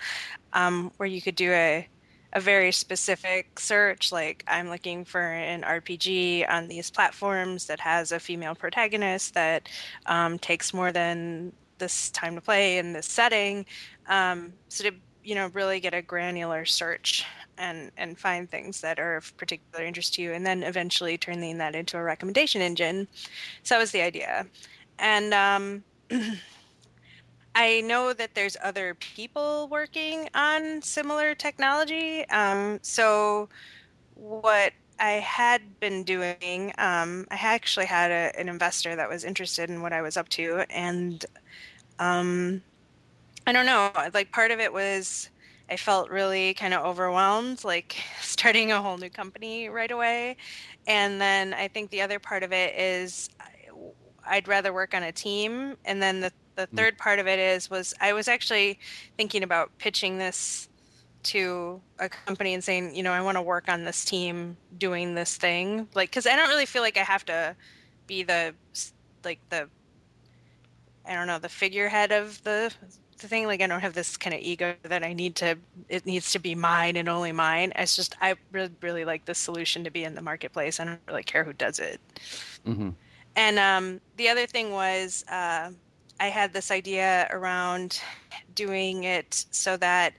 um, 0.52 0.92
where 0.96 1.08
you 1.08 1.20
could 1.20 1.36
do 1.36 1.52
a 1.52 1.88
a 2.34 2.40
very 2.40 2.72
specific 2.72 3.58
search 3.60 4.10
like 4.10 4.42
i'm 4.48 4.68
looking 4.68 5.04
for 5.04 5.20
an 5.20 5.62
rpg 5.62 6.44
on 6.50 6.66
these 6.66 6.90
platforms 6.90 7.66
that 7.66 7.78
has 7.78 8.10
a 8.10 8.18
female 8.18 8.54
protagonist 8.54 9.34
that 9.34 9.68
um, 10.06 10.38
takes 10.38 10.74
more 10.74 10.90
than 10.90 11.52
this 11.78 12.10
time 12.10 12.34
to 12.34 12.40
play 12.40 12.78
in 12.78 12.92
this 12.92 13.06
setting 13.06 13.64
um, 14.08 14.52
so 14.68 14.84
to 14.84 14.94
you 15.24 15.34
know 15.34 15.48
really 15.54 15.80
get 15.80 15.94
a 15.94 16.02
granular 16.02 16.64
search 16.64 17.24
and 17.58 17.90
and 17.96 18.18
find 18.18 18.50
things 18.50 18.80
that 18.80 18.98
are 18.98 19.16
of 19.16 19.36
particular 19.36 19.84
interest 19.84 20.14
to 20.14 20.22
you 20.22 20.32
and 20.32 20.46
then 20.46 20.62
eventually 20.62 21.16
turning 21.16 21.58
that 21.58 21.74
into 21.74 21.96
a 21.96 22.02
recommendation 22.02 22.60
engine 22.60 23.08
so 23.62 23.74
that 23.74 23.80
was 23.80 23.90
the 23.90 24.02
idea 24.02 24.46
and 24.98 25.34
um, 25.34 25.82
I 27.54 27.82
know 27.82 28.12
that 28.12 28.34
there's 28.34 28.56
other 28.62 28.94
people 28.94 29.68
working 29.70 30.28
on 30.34 30.82
similar 30.82 31.34
technology. 31.34 32.28
Um, 32.28 32.80
so, 32.82 33.48
what 34.14 34.72
I 34.98 35.12
had 35.12 35.78
been 35.78 36.02
doing, 36.02 36.72
um, 36.78 37.26
I 37.30 37.36
actually 37.36 37.86
had 37.86 38.10
a, 38.10 38.38
an 38.38 38.48
investor 38.48 38.96
that 38.96 39.08
was 39.08 39.24
interested 39.24 39.70
in 39.70 39.82
what 39.82 39.92
I 39.92 40.02
was 40.02 40.16
up 40.16 40.28
to, 40.30 40.64
and 40.70 41.24
um, 42.00 42.62
I 43.46 43.52
don't 43.52 43.66
know. 43.66 43.90
Like 44.12 44.32
part 44.32 44.50
of 44.50 44.60
it 44.60 44.72
was 44.72 45.28
I 45.70 45.76
felt 45.76 46.10
really 46.10 46.54
kind 46.54 46.74
of 46.74 46.84
overwhelmed, 46.84 47.64
like 47.64 47.96
starting 48.20 48.72
a 48.72 48.82
whole 48.82 48.98
new 48.98 49.10
company 49.10 49.68
right 49.68 49.90
away, 49.90 50.36
and 50.86 51.20
then 51.20 51.54
I 51.54 51.68
think 51.68 51.90
the 51.90 52.02
other 52.02 52.18
part 52.18 52.42
of 52.42 52.52
it 52.52 52.74
is 52.78 53.30
I'd 54.26 54.48
rather 54.48 54.72
work 54.72 54.94
on 54.94 55.02
a 55.02 55.12
team, 55.12 55.76
and 55.84 56.02
then 56.02 56.20
the 56.20 56.32
the 56.56 56.66
mm. 56.66 56.76
third 56.76 56.98
part 56.98 57.18
of 57.18 57.26
it 57.26 57.38
is 57.38 57.70
was 57.70 57.94
I 58.00 58.12
was 58.12 58.28
actually 58.28 58.78
thinking 59.16 59.42
about 59.42 59.76
pitching 59.78 60.18
this 60.18 60.68
to 61.24 61.80
a 61.98 62.08
company 62.08 62.52
and 62.52 62.62
saying, 62.62 62.94
you 62.94 63.02
know, 63.02 63.12
I 63.12 63.22
want 63.22 63.36
to 63.36 63.42
work 63.42 63.68
on 63.68 63.84
this 63.84 64.04
team 64.04 64.56
doing 64.76 65.14
this 65.14 65.36
thing, 65.36 65.88
like 65.94 66.10
because 66.10 66.26
I 66.26 66.36
don't 66.36 66.48
really 66.48 66.66
feel 66.66 66.82
like 66.82 66.98
I 66.98 67.02
have 67.02 67.24
to 67.26 67.56
be 68.06 68.22
the 68.22 68.54
like 69.24 69.40
the 69.48 69.68
I 71.06 71.14
don't 71.14 71.26
know 71.26 71.38
the 71.38 71.48
figurehead 71.48 72.12
of 72.12 72.42
the 72.44 72.72
the 73.14 73.28
thing. 73.28 73.46
Like 73.46 73.62
I 73.62 73.66
don't 73.66 73.80
have 73.80 73.94
this 73.94 74.16
kind 74.16 74.34
of 74.34 74.40
ego 74.40 74.74
that 74.82 75.02
I 75.04 75.12
need 75.12 75.36
to. 75.36 75.56
It 75.88 76.06
needs 76.06 76.32
to 76.32 76.38
be 76.38 76.54
mine 76.54 76.96
and 76.96 77.08
only 77.08 77.32
mine. 77.32 77.72
It's 77.76 77.96
just 77.96 78.16
I 78.20 78.34
really 78.52 78.70
really 78.80 79.04
like 79.04 79.24
the 79.24 79.34
solution 79.34 79.84
to 79.84 79.90
be 79.90 80.04
in 80.04 80.14
the 80.14 80.22
marketplace. 80.22 80.80
I 80.80 80.84
don't 80.84 81.00
really 81.08 81.22
care 81.22 81.44
who 81.44 81.52
does 81.52 81.78
it. 81.78 82.00
Mm-hmm. 82.66 82.90
And 83.36 83.58
um, 83.58 84.00
the 84.16 84.28
other 84.28 84.46
thing 84.46 84.70
was. 84.70 85.24
Uh, 85.28 85.70
I 86.20 86.28
had 86.28 86.52
this 86.52 86.70
idea 86.70 87.28
around 87.32 88.00
doing 88.54 89.04
it 89.04 89.46
so 89.50 89.76
that 89.78 90.14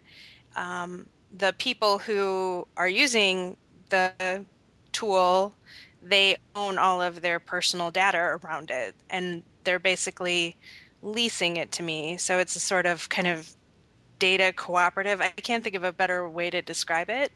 um, 0.56 1.08
the 1.38 1.54
people 1.58 1.98
who 2.00 2.68
are 2.78 2.90
using 2.90 3.58
the 3.90 4.46
tool 4.92 5.54
they 6.02 6.38
own 6.56 6.78
all 6.78 7.02
of 7.02 7.22
their 7.22 7.40
personal 7.40 7.92
data 7.92 8.18
around 8.18 8.70
it 8.70 8.96
and 9.10 9.42
they're 9.64 9.80
basically 9.80 10.56
leasing 11.02 11.58
it 11.58 11.72
to 11.74 11.84
me. 11.84 12.18
So 12.18 12.40
it's 12.40 12.56
a 12.56 12.60
sort 12.60 12.86
of 12.86 13.10
kind 13.10 13.28
of 13.28 13.56
data 14.18 14.54
cooperative. 14.54 15.22
I 15.22 15.30
can't 15.30 15.64
think 15.64 15.76
of 15.76 15.84
a 15.84 15.92
better 15.92 16.30
way 16.30 16.50
to 16.50 16.62
describe 16.62 17.10
it. 17.10 17.32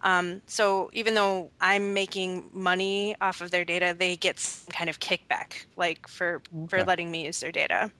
Um, 0.00 0.40
so 0.46 0.90
even 0.92 1.14
though 1.14 1.50
i'm 1.60 1.92
making 1.92 2.48
money 2.52 3.14
off 3.20 3.40
of 3.40 3.50
their 3.50 3.64
data 3.64 3.94
they 3.96 4.16
get 4.16 4.38
some 4.38 4.72
kind 4.72 4.88
of 4.88 4.98
kickback 4.98 5.66
like 5.76 6.08
for 6.08 6.42
okay. 6.56 6.66
for 6.68 6.84
letting 6.84 7.10
me 7.10 7.26
use 7.26 7.40
their 7.40 7.52
data. 7.52 7.90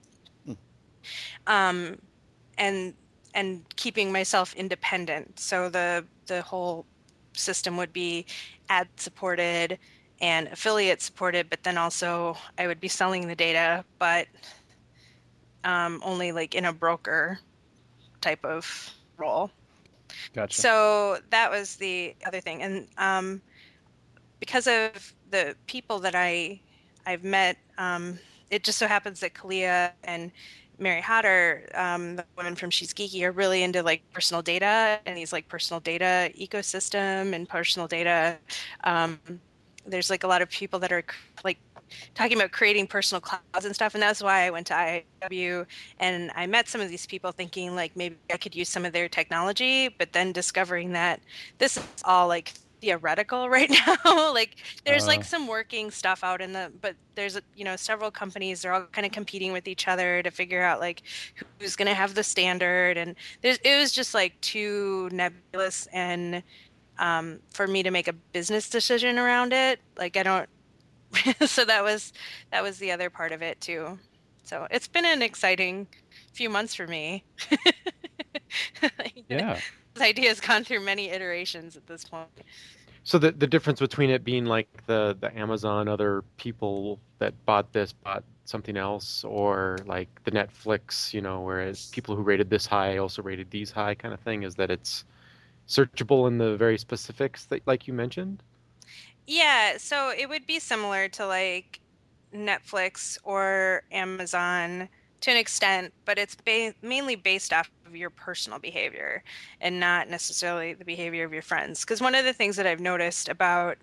Um, 1.46 1.98
and 2.58 2.94
and 3.34 3.64
keeping 3.76 4.12
myself 4.12 4.54
independent. 4.54 5.38
So 5.38 5.68
the 5.68 6.04
the 6.26 6.42
whole 6.42 6.86
system 7.34 7.76
would 7.76 7.92
be 7.92 8.26
ad 8.68 8.88
supported 8.96 9.78
and 10.20 10.48
affiliate 10.48 11.02
supported, 11.02 11.50
but 11.50 11.62
then 11.64 11.76
also 11.76 12.36
I 12.58 12.66
would 12.66 12.80
be 12.80 12.88
selling 12.88 13.26
the 13.26 13.34
data, 13.34 13.84
but 13.98 14.28
um, 15.64 16.00
only 16.04 16.32
like 16.32 16.54
in 16.54 16.64
a 16.64 16.72
broker 16.72 17.38
type 18.20 18.44
of 18.44 18.90
role. 19.16 19.50
Gotcha. 20.34 20.60
So 20.60 21.18
that 21.30 21.50
was 21.50 21.76
the 21.76 22.14
other 22.26 22.40
thing, 22.40 22.62
and 22.62 22.86
um, 22.98 23.40
because 24.40 24.66
of 24.66 25.14
the 25.30 25.56
people 25.66 25.98
that 26.00 26.14
I 26.14 26.60
I've 27.06 27.24
met, 27.24 27.56
um, 27.78 28.18
it 28.50 28.64
just 28.64 28.78
so 28.78 28.86
happens 28.86 29.20
that 29.20 29.34
Kaliya 29.34 29.92
and 30.04 30.30
Mary 30.78 31.00
Hodder, 31.00 31.68
um, 31.74 32.16
the 32.16 32.24
woman 32.36 32.54
from 32.54 32.70
She's 32.70 32.92
Geeky, 32.92 33.22
are 33.22 33.32
really 33.32 33.62
into 33.62 33.82
like 33.82 34.02
personal 34.12 34.42
data 34.42 35.00
and 35.06 35.16
these 35.16 35.32
like 35.32 35.48
personal 35.48 35.80
data 35.80 36.30
ecosystem 36.38 37.34
and 37.34 37.48
personal 37.48 37.88
data. 37.88 38.38
Um, 38.84 39.18
there's 39.86 40.10
like 40.10 40.24
a 40.24 40.26
lot 40.26 40.42
of 40.42 40.50
people 40.50 40.78
that 40.80 40.92
are 40.92 41.04
like 41.44 41.58
talking 42.14 42.36
about 42.36 42.52
creating 42.52 42.86
personal 42.86 43.20
clouds 43.20 43.64
and 43.64 43.74
stuff, 43.74 43.94
and 43.94 44.02
that's 44.02 44.22
why 44.22 44.42
I 44.42 44.50
went 44.50 44.66
to 44.68 44.74
IIW 44.74 45.66
and 45.98 46.30
I 46.34 46.46
met 46.46 46.68
some 46.68 46.80
of 46.80 46.88
these 46.88 47.06
people, 47.06 47.32
thinking 47.32 47.74
like 47.74 47.96
maybe 47.96 48.16
I 48.32 48.36
could 48.36 48.54
use 48.54 48.68
some 48.68 48.84
of 48.84 48.92
their 48.92 49.08
technology, 49.08 49.88
but 49.88 50.12
then 50.12 50.32
discovering 50.32 50.92
that 50.92 51.20
this 51.58 51.76
is 51.76 51.84
all 52.04 52.28
like 52.28 52.52
theoretical 52.82 53.48
right 53.48 53.70
now. 53.70 54.32
like 54.32 54.56
there's 54.84 55.04
uh, 55.04 55.08
like 55.08 55.24
some 55.24 55.46
working 55.46 55.90
stuff 55.90 56.22
out 56.22 56.42
in 56.42 56.52
the 56.52 56.70
but 56.82 56.96
there's 57.14 57.40
you 57.54 57.64
know 57.64 57.76
several 57.76 58.10
companies 58.10 58.62
they're 58.62 58.74
all 58.74 58.86
kind 58.90 59.06
of 59.06 59.12
competing 59.12 59.52
with 59.52 59.68
each 59.68 59.86
other 59.86 60.20
to 60.22 60.30
figure 60.30 60.62
out 60.62 60.80
like 60.80 61.02
who's 61.60 61.76
going 61.76 61.86
to 61.86 61.94
have 61.94 62.14
the 62.14 62.24
standard 62.24 62.98
and 62.98 63.14
there's 63.40 63.58
it 63.58 63.78
was 63.78 63.92
just 63.92 64.14
like 64.14 64.38
too 64.40 65.08
nebulous 65.12 65.86
and 65.92 66.42
um, 66.98 67.40
for 67.52 67.66
me 67.66 67.82
to 67.82 67.90
make 67.90 68.08
a 68.08 68.12
business 68.12 68.68
decision 68.68 69.18
around 69.18 69.52
it. 69.52 69.80
Like 69.96 70.16
I 70.16 70.22
don't 70.22 70.48
so 71.46 71.64
that 71.64 71.82
was 71.82 72.12
that 72.50 72.62
was 72.62 72.78
the 72.78 72.92
other 72.92 73.10
part 73.10 73.32
of 73.32 73.42
it 73.42 73.60
too. 73.60 73.98
So 74.44 74.66
it's 74.70 74.88
been 74.88 75.04
an 75.04 75.22
exciting 75.22 75.86
few 76.32 76.50
months 76.50 76.74
for 76.74 76.86
me. 76.86 77.24
yeah 79.28 79.58
this 79.94 80.02
idea 80.02 80.28
has 80.28 80.40
gone 80.40 80.64
through 80.64 80.80
many 80.80 81.10
iterations 81.10 81.76
at 81.76 81.86
this 81.86 82.04
point. 82.04 82.28
So 83.04 83.18
the 83.18 83.32
the 83.32 83.46
difference 83.46 83.80
between 83.80 84.10
it 84.10 84.24
being 84.24 84.44
like 84.44 84.68
the 84.86 85.16
the 85.20 85.36
Amazon 85.36 85.88
other 85.88 86.22
people 86.36 87.00
that 87.18 87.34
bought 87.44 87.72
this 87.72 87.92
bought 87.92 88.24
something 88.44 88.76
else, 88.76 89.24
or 89.24 89.78
like 89.86 90.08
the 90.24 90.30
Netflix, 90.30 91.12
you 91.12 91.20
know, 91.20 91.40
whereas 91.40 91.90
people 91.92 92.14
who 92.14 92.22
rated 92.22 92.50
this 92.50 92.66
high 92.66 92.98
also 92.98 93.22
rated 93.22 93.50
these 93.50 93.70
high, 93.70 93.94
kind 93.94 94.14
of 94.14 94.20
thing, 94.20 94.44
is 94.44 94.54
that 94.56 94.70
it's 94.70 95.04
searchable 95.68 96.28
in 96.28 96.38
the 96.38 96.56
very 96.56 96.78
specifics 96.78 97.46
that 97.46 97.66
like 97.66 97.86
you 97.86 97.94
mentioned. 97.94 98.42
Yeah, 99.26 99.76
so 99.78 100.10
it 100.10 100.28
would 100.28 100.46
be 100.46 100.58
similar 100.58 101.08
to 101.10 101.26
like 101.26 101.80
Netflix 102.34 103.18
or 103.24 103.82
Amazon 103.90 104.88
to 105.20 105.30
an 105.30 105.36
extent, 105.36 105.94
but 106.04 106.18
it's 106.18 106.34
ba- 106.34 106.74
mainly 106.82 107.14
based 107.16 107.52
off 107.52 107.70
of 107.86 107.94
your 107.96 108.10
personal 108.10 108.58
behavior 108.58 109.22
and 109.60 109.78
not 109.78 110.08
necessarily 110.08 110.74
the 110.74 110.84
behavior 110.84 111.24
of 111.24 111.32
your 111.32 111.42
friends. 111.42 111.80
Because 111.84 112.00
one 112.00 112.14
of 112.14 112.24
the 112.24 112.32
things 112.32 112.56
that 112.56 112.66
I've 112.66 112.80
noticed 112.80 113.28
about, 113.28 113.78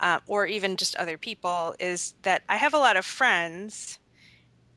uh, 0.00 0.20
or 0.26 0.46
even 0.46 0.76
just 0.76 0.96
other 0.96 1.18
people, 1.18 1.74
is 1.80 2.14
that 2.22 2.42
I 2.48 2.56
have 2.56 2.74
a 2.74 2.78
lot 2.78 2.96
of 2.96 3.06
friends 3.06 3.98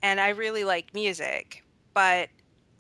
and 0.02 0.20
I 0.20 0.30
really 0.30 0.64
like 0.64 0.94
music, 0.94 1.64
but 1.94 2.30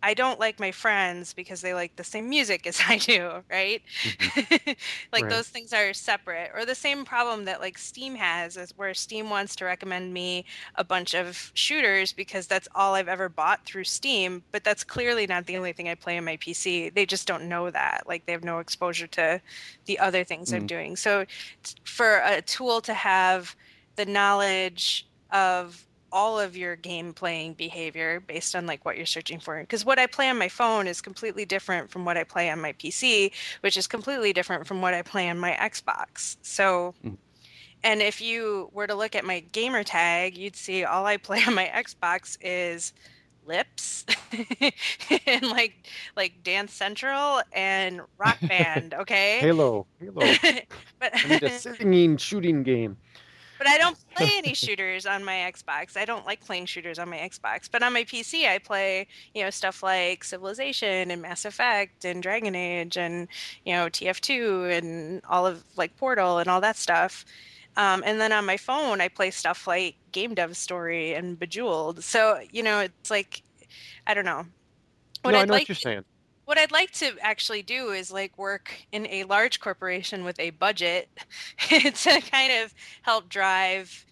I 0.03 0.13
don't 0.13 0.39
like 0.39 0.59
my 0.59 0.71
friends 0.71 1.33
because 1.33 1.61
they 1.61 1.73
like 1.73 1.95
the 1.95 2.03
same 2.03 2.29
music 2.29 2.67
as 2.67 2.79
I 2.87 2.97
do, 2.97 3.43
right? 3.49 3.81
Mm-hmm. 4.03 4.71
like 5.11 5.23
right. 5.23 5.29
those 5.29 5.47
things 5.47 5.73
are 5.73 5.93
separate. 5.93 6.51
Or 6.53 6.65
the 6.65 6.75
same 6.75 7.05
problem 7.05 7.45
that 7.45 7.61
like 7.61 7.77
Steam 7.77 8.15
has 8.15 8.57
is 8.57 8.73
where 8.77 8.93
Steam 8.93 9.29
wants 9.29 9.55
to 9.57 9.65
recommend 9.65 10.13
me 10.13 10.45
a 10.75 10.83
bunch 10.83 11.13
of 11.13 11.51
shooters 11.53 12.13
because 12.13 12.47
that's 12.47 12.67
all 12.75 12.93
I've 12.93 13.07
ever 13.07 13.29
bought 13.29 13.65
through 13.65 13.85
Steam, 13.85 14.43
but 14.51 14.63
that's 14.63 14.83
clearly 14.83 15.27
not 15.27 15.45
the 15.45 15.57
only 15.57 15.73
thing 15.73 15.89
I 15.89 15.95
play 15.95 16.17
on 16.17 16.25
my 16.25 16.37
PC. 16.37 16.93
They 16.93 17.05
just 17.05 17.27
don't 17.27 17.49
know 17.49 17.69
that. 17.71 18.03
Like 18.07 18.25
they 18.25 18.31
have 18.31 18.43
no 18.43 18.59
exposure 18.59 19.07
to 19.07 19.41
the 19.85 19.99
other 19.99 20.23
things 20.23 20.51
mm. 20.51 20.57
I'm 20.57 20.67
doing. 20.67 20.95
So 20.95 21.25
for 21.83 22.21
a 22.25 22.41
tool 22.41 22.81
to 22.81 22.93
have 22.93 23.55
the 23.95 24.05
knowledge 24.05 25.07
of 25.31 25.86
all 26.11 26.39
of 26.39 26.55
your 26.55 26.75
game 26.75 27.13
playing 27.13 27.53
behavior 27.53 28.19
based 28.19 28.55
on 28.55 28.65
like 28.65 28.85
what 28.85 28.97
you're 28.97 29.05
searching 29.05 29.39
for 29.39 29.59
because 29.59 29.83
what 29.85 29.99
i 29.99 30.05
play 30.07 30.29
on 30.29 30.37
my 30.37 30.47
phone 30.49 30.87
is 30.87 31.01
completely 31.01 31.45
different 31.45 31.89
from 31.89 32.05
what 32.05 32.17
i 32.17 32.23
play 32.23 32.49
on 32.49 32.59
my 32.61 32.73
pc 32.73 33.31
which 33.61 33.75
is 33.77 33.87
completely 33.87 34.31
different 34.33 34.65
from 34.67 34.81
what 34.81 34.93
i 34.93 35.01
play 35.01 35.29
on 35.29 35.37
my 35.37 35.51
xbox 35.61 36.37
so 36.41 36.93
Mhm. 37.05 37.17
and 37.83 38.01
if 38.01 38.21
you 38.21 38.69
were 38.73 38.87
to 38.87 38.95
look 38.95 39.15
at 39.15 39.25
my 39.25 39.39
gamer 39.39 39.83
tag 39.83 40.37
you'd 40.37 40.55
see 40.55 40.83
all 40.83 41.05
i 41.05 41.17
play 41.27 41.41
on 41.45 41.53
my 41.53 41.65
xbox 41.75 42.37
is 42.41 42.93
lips 43.45 44.05
and 45.25 45.47
like 45.49 45.87
like 46.15 46.43
dance 46.43 46.73
central 46.73 47.41
and 47.53 48.01
rock 48.17 48.37
band 48.47 48.93
okay 48.93 49.39
Halo, 49.39 49.87
Halo. 49.99 50.39
but 50.99 51.11
I 51.23 51.27
need 51.27 51.43
a 51.43 51.49
singing 51.49 52.17
shooting 52.17 52.63
game. 52.63 52.97
But 53.57 53.67
I 53.67 53.77
don't 53.77 53.97
play 54.15 54.31
any 54.37 54.53
shooters 54.53 55.05
on 55.05 55.23
my 55.23 55.51
Xbox. 55.51 55.97
I 55.97 56.05
don't 56.05 56.25
like 56.25 56.45
playing 56.45 56.65
shooters 56.65 56.99
on 56.99 57.09
my 57.09 57.17
Xbox. 57.17 57.69
But 57.71 57.83
on 57.83 57.93
my 57.93 58.03
PC, 58.03 58.47
I 58.47 58.57
play, 58.59 59.07
you 59.33 59.43
know, 59.43 59.49
stuff 59.49 59.83
like 59.83 60.23
Civilization 60.23 61.11
and 61.11 61.21
Mass 61.21 61.45
Effect 61.45 62.05
and 62.05 62.21
Dragon 62.21 62.55
Age 62.55 62.97
and, 62.97 63.27
you 63.65 63.73
know, 63.73 63.87
TF2 63.87 64.77
and 64.77 65.21
all 65.29 65.45
of 65.45 65.63
like 65.75 65.95
Portal 65.97 66.39
and 66.39 66.49
all 66.49 66.61
that 66.61 66.77
stuff. 66.77 67.25
Um, 67.75 68.01
and 68.05 68.19
then 68.19 68.31
on 68.31 68.45
my 68.45 68.57
phone, 68.57 69.01
I 69.01 69.07
play 69.07 69.29
stuff 69.29 69.67
like 69.67 69.95
Game 70.11 70.33
Dev 70.33 70.57
Story 70.57 71.13
and 71.13 71.37
Bejeweled. 71.39 72.03
So, 72.03 72.39
you 72.51 72.63
know, 72.63 72.79
it's 72.79 73.11
like, 73.11 73.43
I 74.07 74.15
don't 74.15 74.25
know. 74.25 74.45
What 75.21 75.31
no, 75.31 75.37
I 75.37 75.41
I'd 75.41 75.47
know 75.47 75.53
like 75.53 75.61
what 75.61 75.69
you're 75.69 75.75
saying. 75.75 76.05
What 76.47 76.57
I'd 76.57 76.71
like 76.71 76.91
to 76.93 77.17
actually 77.21 77.61
do 77.63 77.91
is 77.91 78.11
like 78.11 78.37
work 78.37 78.85
in 78.93 79.05
a 79.07 79.25
large 79.25 79.59
corporation 79.59 80.23
with 80.25 80.39
a 80.39 80.51
budget 80.51 81.09
to 81.69 82.21
kind 82.31 82.53
of 82.63 82.73
help 83.03 83.29
drive 83.29 84.05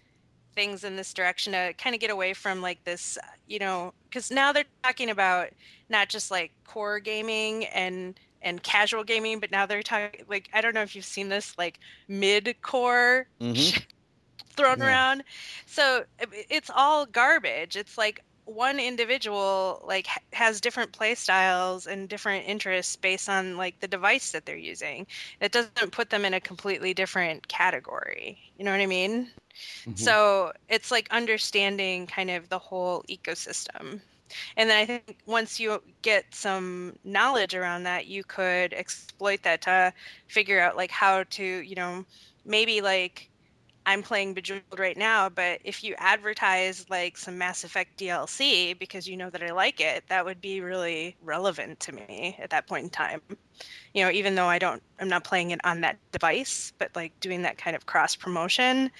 things 0.54 0.84
in 0.84 0.96
this 0.96 1.14
direction 1.14 1.52
to 1.54 1.74
kind 1.78 1.94
of 1.94 2.00
get 2.00 2.10
away 2.10 2.34
from 2.34 2.62
like 2.62 2.84
this, 2.84 3.18
uh, 3.18 3.26
you 3.46 3.58
know, 3.58 3.92
because 4.04 4.30
now 4.30 4.52
they're 4.52 4.66
talking 4.84 5.10
about 5.10 5.48
not 5.90 6.08
just 6.10 6.30
like 6.30 6.52
core 6.66 7.00
gaming 7.00 7.66
and 7.66 8.18
and 8.42 8.62
casual 8.62 9.04
gaming, 9.04 9.40
but 9.40 9.50
now 9.52 9.66
they're 9.66 9.82
talking 9.82 10.22
like 10.28 10.48
I 10.54 10.60
don't 10.62 10.74
know 10.74 10.82
if 10.82 10.96
you've 10.96 11.04
seen 11.06 11.30
this 11.30 11.54
like 11.58 11.78
mid 12.08 12.56
core 12.62 13.28
Mhm. 13.40 13.72
thrown 14.56 14.80
Yeah. 14.80 14.82
around. 14.82 15.24
So 15.66 16.04
it's 16.18 16.70
all 16.74 17.06
garbage. 17.06 17.76
It's 17.76 17.98
like 17.98 18.20
one 18.46 18.80
individual 18.80 19.82
like 19.86 20.06
has 20.32 20.60
different 20.60 20.92
play 20.92 21.14
styles 21.14 21.86
and 21.86 22.08
different 22.08 22.46
interests 22.48 22.96
based 22.96 23.28
on 23.28 23.56
like 23.56 23.80
the 23.80 23.88
device 23.88 24.32
that 24.32 24.46
they're 24.46 24.56
using. 24.56 25.06
It 25.40 25.52
doesn't 25.52 25.92
put 25.92 26.10
them 26.10 26.24
in 26.24 26.34
a 26.34 26.40
completely 26.40 26.94
different 26.94 27.48
category. 27.48 28.40
You 28.56 28.64
know 28.64 28.72
what 28.72 28.80
I 28.80 28.86
mean? 28.86 29.32
Mhm. 29.86 30.16
So 30.16 30.52
it's 30.68 30.90
like 30.90 31.08
understanding 31.10 32.06
kind 32.06 32.30
of 32.30 32.48
the 32.48 32.58
whole 32.58 33.02
ecosystem. 33.10 34.02
And 34.56 34.70
then 34.70 34.78
I 34.78 34.86
think 34.86 35.18
once 35.26 35.60
you 35.60 35.80
get 36.02 36.26
some 36.34 36.96
knowledge 37.04 37.54
around 37.54 37.84
that, 37.84 38.06
you 38.06 38.24
could 38.24 38.74
exploit 38.74 39.42
that 39.44 39.62
to 39.62 39.92
figure 40.28 40.60
out 40.60 40.76
like 40.76 40.90
how 40.90 41.24
to, 41.24 41.44
you 41.44 41.74
know, 41.76 42.04
maybe 42.44 42.80
like 42.80 43.30
I'm 43.86 44.02
playing 44.02 44.34
Bejeweled 44.34 44.64
right 44.78 44.96
now, 44.96 45.28
but 45.28 45.60
if 45.64 45.84
you 45.84 45.94
advertise 45.98 46.84
like 46.90 47.16
some 47.16 47.38
Mass 47.38 47.62
Effect 47.62 47.96
DLC 47.96 48.76
because 48.76 49.06
you 49.06 49.16
know 49.16 49.30
that 49.30 49.44
I 49.44 49.52
like 49.52 49.80
it, 49.80 50.02
that 50.08 50.24
would 50.24 50.40
be 50.40 50.60
really 50.60 51.16
relevant 51.22 51.78
to 51.80 51.92
me 51.92 52.36
at 52.40 52.50
that 52.50 52.66
point 52.66 52.82
in 52.84 52.90
time. 52.90 53.22
You 53.94 54.04
know, 54.04 54.10
even 54.10 54.34
though 54.34 54.46
I 54.46 54.58
don't, 54.58 54.82
I'm 54.98 55.08
not 55.08 55.22
playing 55.22 55.52
it 55.52 55.60
on 55.64 55.80
that 55.82 55.98
device, 56.10 56.72
but 56.78 56.90
like 56.96 57.18
doing 57.20 57.42
that 57.42 57.58
kind 57.58 57.76
of 57.76 57.86
cross 57.86 58.16
promotion 58.16 58.90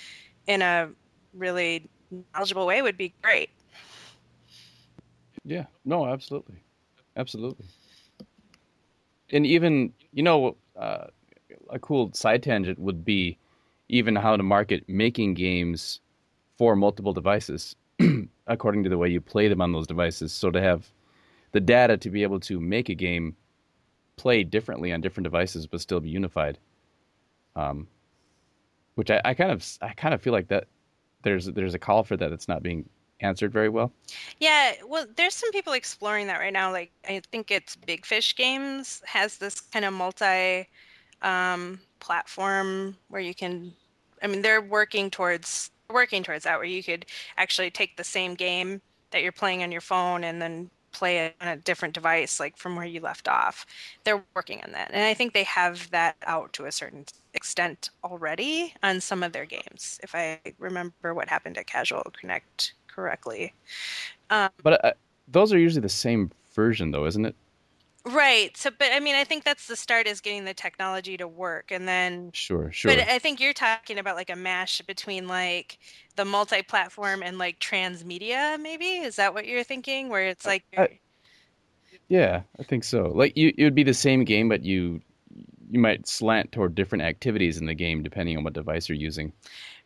in 0.46 0.62
a 0.62 0.88
really 1.34 1.88
knowledgeable 2.32 2.64
way 2.64 2.80
would 2.80 2.96
be 2.96 3.12
great. 3.22 3.50
Yeah, 5.44 5.66
no, 5.84 6.06
absolutely, 6.06 6.62
absolutely. 7.16 7.66
And 9.30 9.44
even 9.44 9.92
you 10.12 10.22
know, 10.22 10.56
uh, 10.76 11.06
a 11.70 11.78
cool 11.80 12.12
side 12.12 12.44
tangent 12.44 12.78
would 12.78 13.04
be 13.04 13.36
even 13.88 14.16
how 14.16 14.36
to 14.36 14.42
market 14.42 14.84
making 14.88 15.34
games 15.34 16.00
for 16.58 16.74
multiple 16.74 17.12
devices, 17.12 17.76
according 18.46 18.82
to 18.84 18.88
the 18.88 18.98
way 18.98 19.08
you 19.08 19.20
play 19.20 19.48
them 19.48 19.60
on 19.60 19.72
those 19.72 19.86
devices. 19.86 20.32
So 20.32 20.50
to 20.50 20.60
have 20.60 20.90
the 21.52 21.60
data 21.60 21.96
to 21.96 22.10
be 22.10 22.22
able 22.22 22.40
to 22.40 22.60
make 22.60 22.88
a 22.88 22.94
game 22.94 23.36
play 24.16 24.42
differently 24.42 24.92
on 24.92 25.00
different 25.00 25.24
devices 25.24 25.66
but 25.66 25.80
still 25.80 26.00
be 26.00 26.08
unified. 26.08 26.58
Um, 27.54 27.86
which 28.94 29.10
I, 29.10 29.20
I 29.24 29.34
kind 29.34 29.50
of 29.50 29.66
I 29.80 29.90
kind 29.90 30.14
of 30.14 30.20
feel 30.20 30.32
like 30.32 30.48
that 30.48 30.66
there's 31.22 31.46
there's 31.46 31.74
a 31.74 31.78
call 31.78 32.02
for 32.02 32.16
that 32.16 32.30
that's 32.30 32.48
not 32.48 32.62
being 32.62 32.88
answered 33.20 33.52
very 33.52 33.68
well. 33.68 33.92
Yeah, 34.38 34.72
well, 34.86 35.06
there's 35.16 35.34
some 35.34 35.50
people 35.52 35.72
exploring 35.72 36.26
that 36.26 36.38
right 36.38 36.52
now. 36.52 36.70
Like, 36.70 36.92
I 37.08 37.22
think 37.30 37.50
it's 37.50 37.76
Big 37.76 38.04
Fish 38.04 38.36
Games 38.36 39.02
has 39.06 39.38
this 39.38 39.60
kind 39.60 39.84
of 39.84 39.94
multi 39.94 40.68
um, 41.22 41.80
platform 42.00 42.96
where 43.08 43.20
you 43.20 43.34
can. 43.34 43.72
I 44.22 44.26
mean, 44.26 44.42
they're 44.42 44.62
working 44.62 45.10
towards 45.10 45.70
working 45.90 46.22
towards 46.22 46.44
that, 46.44 46.58
where 46.58 46.66
you 46.66 46.82
could 46.82 47.06
actually 47.36 47.70
take 47.70 47.96
the 47.96 48.04
same 48.04 48.34
game 48.34 48.80
that 49.10 49.22
you're 49.22 49.32
playing 49.32 49.62
on 49.62 49.70
your 49.70 49.80
phone 49.80 50.24
and 50.24 50.42
then 50.42 50.70
play 50.92 51.18
it 51.26 51.36
on 51.40 51.48
a 51.48 51.56
different 51.56 51.94
device, 51.94 52.40
like 52.40 52.56
from 52.56 52.74
where 52.74 52.86
you 52.86 53.00
left 53.00 53.28
off. 53.28 53.66
They're 54.04 54.24
working 54.34 54.62
on 54.64 54.72
that, 54.72 54.90
and 54.92 55.04
I 55.04 55.14
think 55.14 55.32
they 55.32 55.44
have 55.44 55.90
that 55.90 56.16
out 56.26 56.52
to 56.54 56.64
a 56.64 56.72
certain 56.72 57.04
extent 57.34 57.90
already 58.02 58.74
on 58.82 59.00
some 59.00 59.22
of 59.22 59.32
their 59.32 59.44
games. 59.44 60.00
If 60.02 60.14
I 60.14 60.40
remember 60.58 61.14
what 61.14 61.28
happened 61.28 61.58
at 61.58 61.66
Casual 61.66 62.02
Connect 62.18 62.72
correctly. 62.88 63.52
But 64.28 64.84
uh, 64.84 64.92
those 65.28 65.52
are 65.52 65.58
usually 65.58 65.82
the 65.82 65.88
same 65.88 66.30
version, 66.54 66.90
though, 66.90 67.06
isn't 67.06 67.26
it? 67.26 67.36
Right. 68.06 68.56
So, 68.56 68.70
but 68.70 68.92
I 68.92 69.00
mean, 69.00 69.16
I 69.16 69.24
think 69.24 69.42
that's 69.44 69.66
the 69.66 69.74
start 69.76 70.06
is 70.06 70.20
getting 70.20 70.44
the 70.44 70.54
technology 70.54 71.16
to 71.16 71.26
work, 71.26 71.70
and 71.72 71.88
then. 71.88 72.32
Sure, 72.32 72.70
sure. 72.70 72.92
But 72.92 73.00
I 73.00 73.18
think 73.18 73.40
you're 73.40 73.52
talking 73.52 73.98
about 73.98 74.16
like 74.16 74.30
a 74.30 74.36
mash 74.36 74.80
between 74.82 75.26
like 75.28 75.78
the 76.16 76.24
multi-platform 76.24 77.22
and 77.22 77.36
like 77.38 77.58
transmedia, 77.60 78.60
maybe. 78.60 78.86
Is 78.98 79.16
that 79.16 79.34
what 79.34 79.46
you're 79.46 79.64
thinking? 79.64 80.08
Where 80.08 80.28
it's 80.28 80.46
like, 80.46 80.64
Uh, 80.76 80.86
yeah, 82.08 82.42
I 82.58 82.62
think 82.62 82.84
so. 82.84 83.10
Like 83.14 83.36
you, 83.36 83.52
it 83.56 83.64
would 83.64 83.74
be 83.74 83.82
the 83.82 83.94
same 83.94 84.24
game, 84.24 84.48
but 84.48 84.64
you 84.64 85.00
you 85.70 85.80
might 85.80 86.06
slant 86.08 86.52
toward 86.52 86.74
different 86.74 87.02
activities 87.04 87.58
in 87.58 87.66
the 87.66 87.74
game 87.74 88.02
depending 88.02 88.36
on 88.36 88.44
what 88.44 88.52
device 88.54 88.88
you're 88.88 88.96
using. 88.98 89.32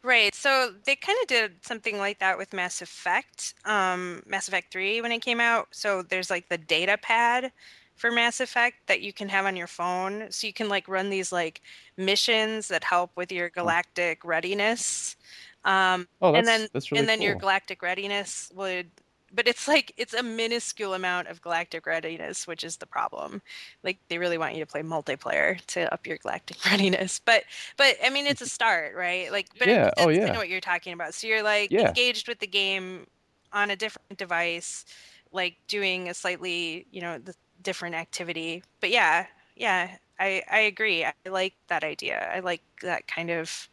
right. 0.03 0.35
So 0.35 0.75
they 0.85 0.97
kind 0.97 1.19
of 1.23 1.29
did 1.29 1.65
something 1.65 1.99
like 1.99 2.19
that 2.21 2.39
with 2.39 2.53
Mass 2.53 2.83
Effect, 2.83 3.55
um, 3.65 4.23
Mass 4.27 4.49
Effect 4.49 4.73
Three 4.73 5.01
when 5.01 5.13
it 5.13 5.21
came 5.23 5.41
out. 5.41 5.69
So 5.73 6.03
there's 6.03 6.31
like 6.31 6.49
the 6.49 6.59
data 6.59 6.99
pad 7.01 7.53
for 8.01 8.11
Mass 8.11 8.41
Effect 8.41 8.77
that 8.89 9.03
you 9.03 9.13
can 9.13 9.29
have 9.29 9.47
on 9.47 9.57
your 9.57 9.67
phone, 9.69 10.31
so 10.31 10.47
you 10.47 10.53
can 10.55 10.69
like 10.69 10.89
run 10.89 11.11
these 11.11 11.33
like 11.33 11.63
missions 11.97 12.69
that 12.69 12.85
help 12.85 13.13
with 13.17 13.33
your 13.33 13.51
galactic 13.51 14.25
readiness. 14.25 15.17
Um, 15.65 16.09
Oh, 16.21 16.33
that's 16.33 16.47
and 16.47 16.47
then 16.49 16.69
really 16.91 16.91
and 16.95 17.09
then 17.09 17.21
your 17.23 17.35
galactic 17.37 17.83
readiness 17.83 18.51
would 18.55 18.91
but 19.33 19.47
it's 19.47 19.69
like 19.69 19.93
it's 19.97 20.15
a 20.15 20.23
minuscule 20.23 20.95
amount 20.95 21.29
of 21.29 21.41
galactic 21.41 21.87
readiness 21.87 22.47
which 22.49 22.65
is 22.65 22.77
the 22.79 22.87
problem 22.87 23.43
like 23.85 23.99
they 24.09 24.19
really 24.19 24.39
want 24.39 24.55
you 24.55 24.61
to 24.61 24.67
play 24.67 24.83
multiplayer 24.83 25.61
to 25.67 25.93
up 25.95 26.07
your 26.07 26.19
galactic 26.19 26.65
readiness 26.71 27.21
but 27.25 27.45
but 27.77 27.97
i 28.05 28.11
mean 28.11 28.27
it's 28.27 28.41
a 28.41 28.47
start 28.47 28.95
right 28.97 29.31
like 29.33 29.49
but 29.59 29.69
Yeah, 29.69 29.91
oh, 29.97 30.09
that's 30.09 30.19
yeah. 30.19 30.27
kind 30.27 30.37
of 30.37 30.41
what 30.41 30.49
you're 30.49 30.61
talking 30.61 30.93
about 30.93 31.15
so 31.15 31.27
you're 31.27 31.43
like 31.43 31.71
Yeah. 31.71 31.95
engaged 31.97 32.29
with 32.29 32.39
the 32.41 32.47
game 32.47 33.07
on 33.53 33.71
a 33.71 33.77
different 33.77 34.19
device 34.19 34.85
like 35.33 35.57
doing 35.69 36.09
a 36.09 36.15
slightly 36.15 36.87
you 36.91 37.01
know 37.01 37.19
the 37.19 37.35
different 37.63 37.95
activity 37.95 38.63
but 38.81 38.91
yeah 38.91 39.27
yeah 39.57 39.97
i 40.19 40.43
i 40.51 40.61
agree 40.61 41.05
i 41.05 41.13
like 41.29 41.55
that 41.69 41.85
idea 41.85 42.31
i 42.35 42.41
like 42.41 42.63
that 42.83 43.07
kind 43.07 43.31
of 43.31 43.69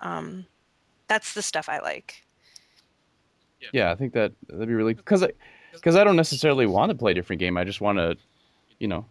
um 0.00 0.46
that's 1.08 1.34
the 1.34 1.42
stuff 1.42 1.68
i 1.68 1.78
like 1.80 2.24
Yeah, 3.72 3.90
I 3.90 3.94
think 3.94 4.12
that 4.14 4.32
that'd 4.48 4.68
be 4.68 4.74
really 4.74 4.94
because 4.94 5.22
I 5.22 5.30
because 5.72 5.96
I 5.96 6.04
don't 6.04 6.16
necessarily 6.16 6.66
want 6.66 6.90
to 6.90 6.94
play 6.94 7.12
a 7.12 7.14
different 7.14 7.40
game. 7.40 7.56
I 7.56 7.64
just 7.64 7.80
want 7.80 7.98
to, 7.98 8.16
you 8.78 8.88
know, 8.88 9.06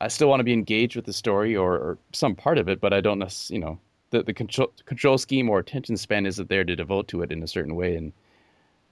I 0.00 0.08
still 0.08 0.28
want 0.28 0.40
to 0.40 0.44
be 0.44 0.52
engaged 0.52 0.96
with 0.96 1.06
the 1.06 1.12
story 1.12 1.56
or, 1.56 1.74
or 1.74 1.98
some 2.12 2.34
part 2.34 2.58
of 2.58 2.68
it, 2.68 2.80
but 2.80 2.92
I 2.92 3.00
don't 3.00 3.18
necessarily, 3.18 3.60
you 3.60 3.66
know, 3.66 3.80
the 4.10 4.22
the 4.22 4.34
control 4.34 4.72
control 4.86 5.18
scheme 5.18 5.48
or 5.50 5.58
attention 5.58 5.96
span 5.96 6.26
isn't 6.26 6.48
there 6.48 6.64
to 6.64 6.76
devote 6.76 7.08
to 7.08 7.22
it 7.22 7.32
in 7.32 7.42
a 7.42 7.46
certain 7.48 7.76
way, 7.76 7.96
and 7.96 8.12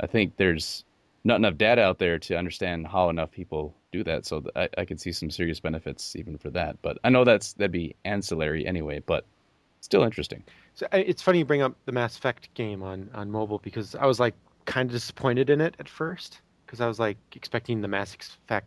I 0.00 0.06
think 0.06 0.36
there's 0.36 0.84
not 1.24 1.36
enough 1.36 1.56
data 1.58 1.82
out 1.82 1.98
there 1.98 2.18
to 2.18 2.36
understand 2.36 2.86
how 2.86 3.08
enough 3.10 3.30
people 3.30 3.74
do 3.92 4.02
that. 4.04 4.24
So 4.24 4.42
I, 4.56 4.68
I 4.78 4.84
could 4.84 5.00
see 5.00 5.12
some 5.12 5.30
serious 5.30 5.60
benefits 5.60 6.16
even 6.16 6.38
for 6.38 6.50
that. 6.50 6.80
But 6.82 6.98
I 7.04 7.10
know 7.10 7.24
that's 7.24 7.52
that'd 7.54 7.72
be 7.72 7.94
ancillary 8.04 8.66
anyway, 8.66 9.02
but 9.04 9.26
still 9.80 10.02
interesting. 10.02 10.42
So 10.74 10.86
it's 10.92 11.22
funny 11.22 11.38
you 11.38 11.44
bring 11.44 11.62
up 11.62 11.74
the 11.84 11.92
Mass 11.92 12.16
Effect 12.16 12.52
game 12.54 12.82
on 12.82 13.10
on 13.14 13.30
mobile 13.30 13.58
because 13.58 13.94
I 13.94 14.06
was 14.06 14.18
like 14.20 14.34
kind 14.64 14.88
of 14.88 14.92
disappointed 14.92 15.50
in 15.50 15.60
it 15.60 15.74
at 15.78 15.88
first 15.88 16.40
because 16.64 16.80
I 16.80 16.86
was 16.86 16.98
like 16.98 17.18
expecting 17.34 17.80
the 17.80 17.88
Mass 17.88 18.14
Effect, 18.14 18.66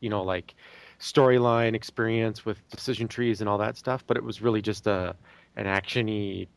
you 0.00 0.08
know, 0.10 0.22
like 0.22 0.54
storyline 0.98 1.74
experience 1.74 2.44
with 2.44 2.66
decision 2.70 3.06
trees 3.06 3.40
and 3.40 3.48
all 3.48 3.58
that 3.58 3.76
stuff, 3.76 4.04
but 4.06 4.16
it 4.16 4.24
was 4.24 4.42
really 4.42 4.62
just 4.62 4.86
a 4.86 5.14
an 5.56 5.66
actiony 5.66 6.48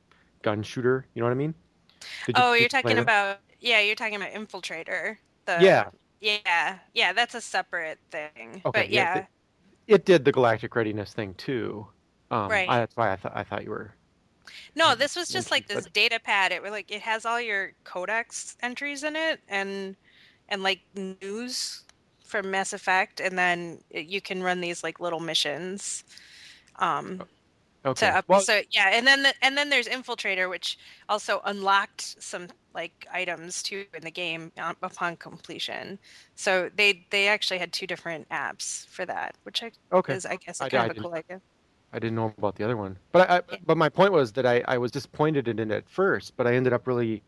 gun 0.42 0.64
shooter. 0.64 1.06
You 1.14 1.22
know 1.22 1.28
what 1.28 1.32
I 1.32 1.36
mean? 1.36 1.54
You- 2.28 2.34
oh 2.36 2.54
you're 2.54 2.70
talking 2.70 2.98
about 3.04 3.40
yeah, 3.62 3.80
you're 3.82 3.96
talking 3.96 4.16
about 4.16 4.32
Infiltrator. 4.32 5.18
The, 5.46 5.54
yeah, 5.62 5.90
Yeah, 6.22 6.80
yeah, 6.94 7.14
that's 7.14 7.36
a 7.36 7.42
separate 7.42 8.00
thing. 8.12 8.64
Okay, 8.66 8.84
but 8.84 8.90
yeah, 8.90 9.26
yeah, 9.88 9.98
it 9.98 10.06
did 10.06 10.26
the 10.26 10.32
galactic 10.32 10.76
readiness 10.76 11.14
thing 11.14 11.36
too. 11.36 11.88
Um, 12.32 12.50
Right. 12.50 12.68
I, 12.68 12.80
that's 12.80 12.96
why 12.98 13.12
I 13.12 13.16
thought 13.18 13.34
I 13.36 13.44
thought 13.44 13.64
you 13.64 13.72
were. 13.72 13.96
no, 14.76 14.96
this 14.96 15.16
was 15.16 15.32
just 15.32 15.52
like 15.52 15.68
this 15.68 15.86
data 15.88 16.20
pad. 16.20 16.52
It 16.52 16.62
was 16.62 16.72
like 16.72 16.92
it 16.92 17.02
has 17.02 17.26
all 17.26 17.40
your 17.42 17.74
codex 17.84 18.56
entries 18.62 19.04
in 19.04 19.16
it, 19.16 19.42
and 19.48 19.96
and 20.50 20.64
like 20.64 20.82
news 20.94 21.84
from 22.26 22.52
Mass 22.52 22.74
Effect, 22.74 23.20
and 23.20 23.38
then 23.38 23.82
you 23.90 24.22
can 24.22 24.44
run 24.44 24.62
these 24.62 24.84
like 24.84 25.00
little 25.00 25.20
missions. 25.20 26.04
Um, 26.78 27.28
Okay. 27.86 28.08
to 28.08 28.18
up, 28.18 28.26
well, 28.28 28.42
so 28.42 28.62
yeah, 28.72 28.90
and 28.94 29.06
then 29.08 29.24
the, 29.24 29.34
and 29.44 29.58
then 29.58 29.70
there's 29.70 29.88
Infiltrator, 29.88 30.50
which 30.50 30.78
also 31.10 31.42
unlocked 31.46 32.22
some 32.22 32.48
like 32.74 33.06
items 33.12 33.62
too 33.64 33.86
in 33.94 34.04
the 34.04 34.12
game 34.12 34.52
um, 34.58 34.76
upon 34.82 35.18
completion. 35.18 36.00
So 36.36 36.70
they 36.74 37.08
they 37.12 37.28
actually 37.28 37.60
had 37.60 37.74
two 37.74 37.88
different 37.88 38.30
apps 38.30 38.88
for 38.88 39.06
that, 39.08 39.38
which 39.44 39.64
I 39.64 39.72
okay. 39.92 40.16
is 40.16 40.26
I 40.26 40.38
guess 40.38 40.62
I- 40.62 40.68
a 40.68 40.72
kind 40.72 40.86
I 40.86 40.88
of 40.88 40.92
a 40.92 40.96
didn't- 40.96 41.02
cool 41.02 41.14
idea. 41.16 41.42
I 41.94 42.00
didn't 42.00 42.16
know 42.16 42.34
about 42.38 42.56
the 42.56 42.64
other 42.66 42.78
one, 42.78 43.00
but 43.14 43.30
I, 43.30 43.38
I 43.38 43.42
Yeah. 43.48 43.60
but 43.66 43.78
my 43.78 43.90
point 43.90 44.14
was 44.14 44.34
that 44.34 44.46
I, 44.46 44.64
I 44.68 44.78
was 44.78 44.92
disappointed 44.92 45.48
in 45.48 45.60
it 45.60 45.72
at 45.72 45.90
first, 45.90 46.38
but 46.38 46.48
I 46.48 46.56
ended 46.56 46.74
up 46.74 46.88
really 46.88 47.24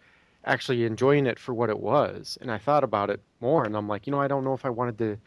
actually 0.45 0.85
enjoying 0.85 1.27
it 1.27 1.39
for 1.39 1.53
what 1.53 1.69
it 1.69 1.79
was, 1.79 2.37
and 2.41 2.51
I 2.51 2.57
thought 2.59 2.83
about 2.83 3.09
it 3.09 3.23
more, 3.41 3.65
and 3.65 3.75
I'm 3.77 3.87
like, 3.89 4.07
you 4.07 4.11
know, 4.11 4.21
I 4.21 4.27
don't 4.29 4.43
know 4.45 4.53
if 4.53 4.65
I 4.65 4.69
wanted 4.71 4.97
to, 4.99 5.05
you 5.07 5.19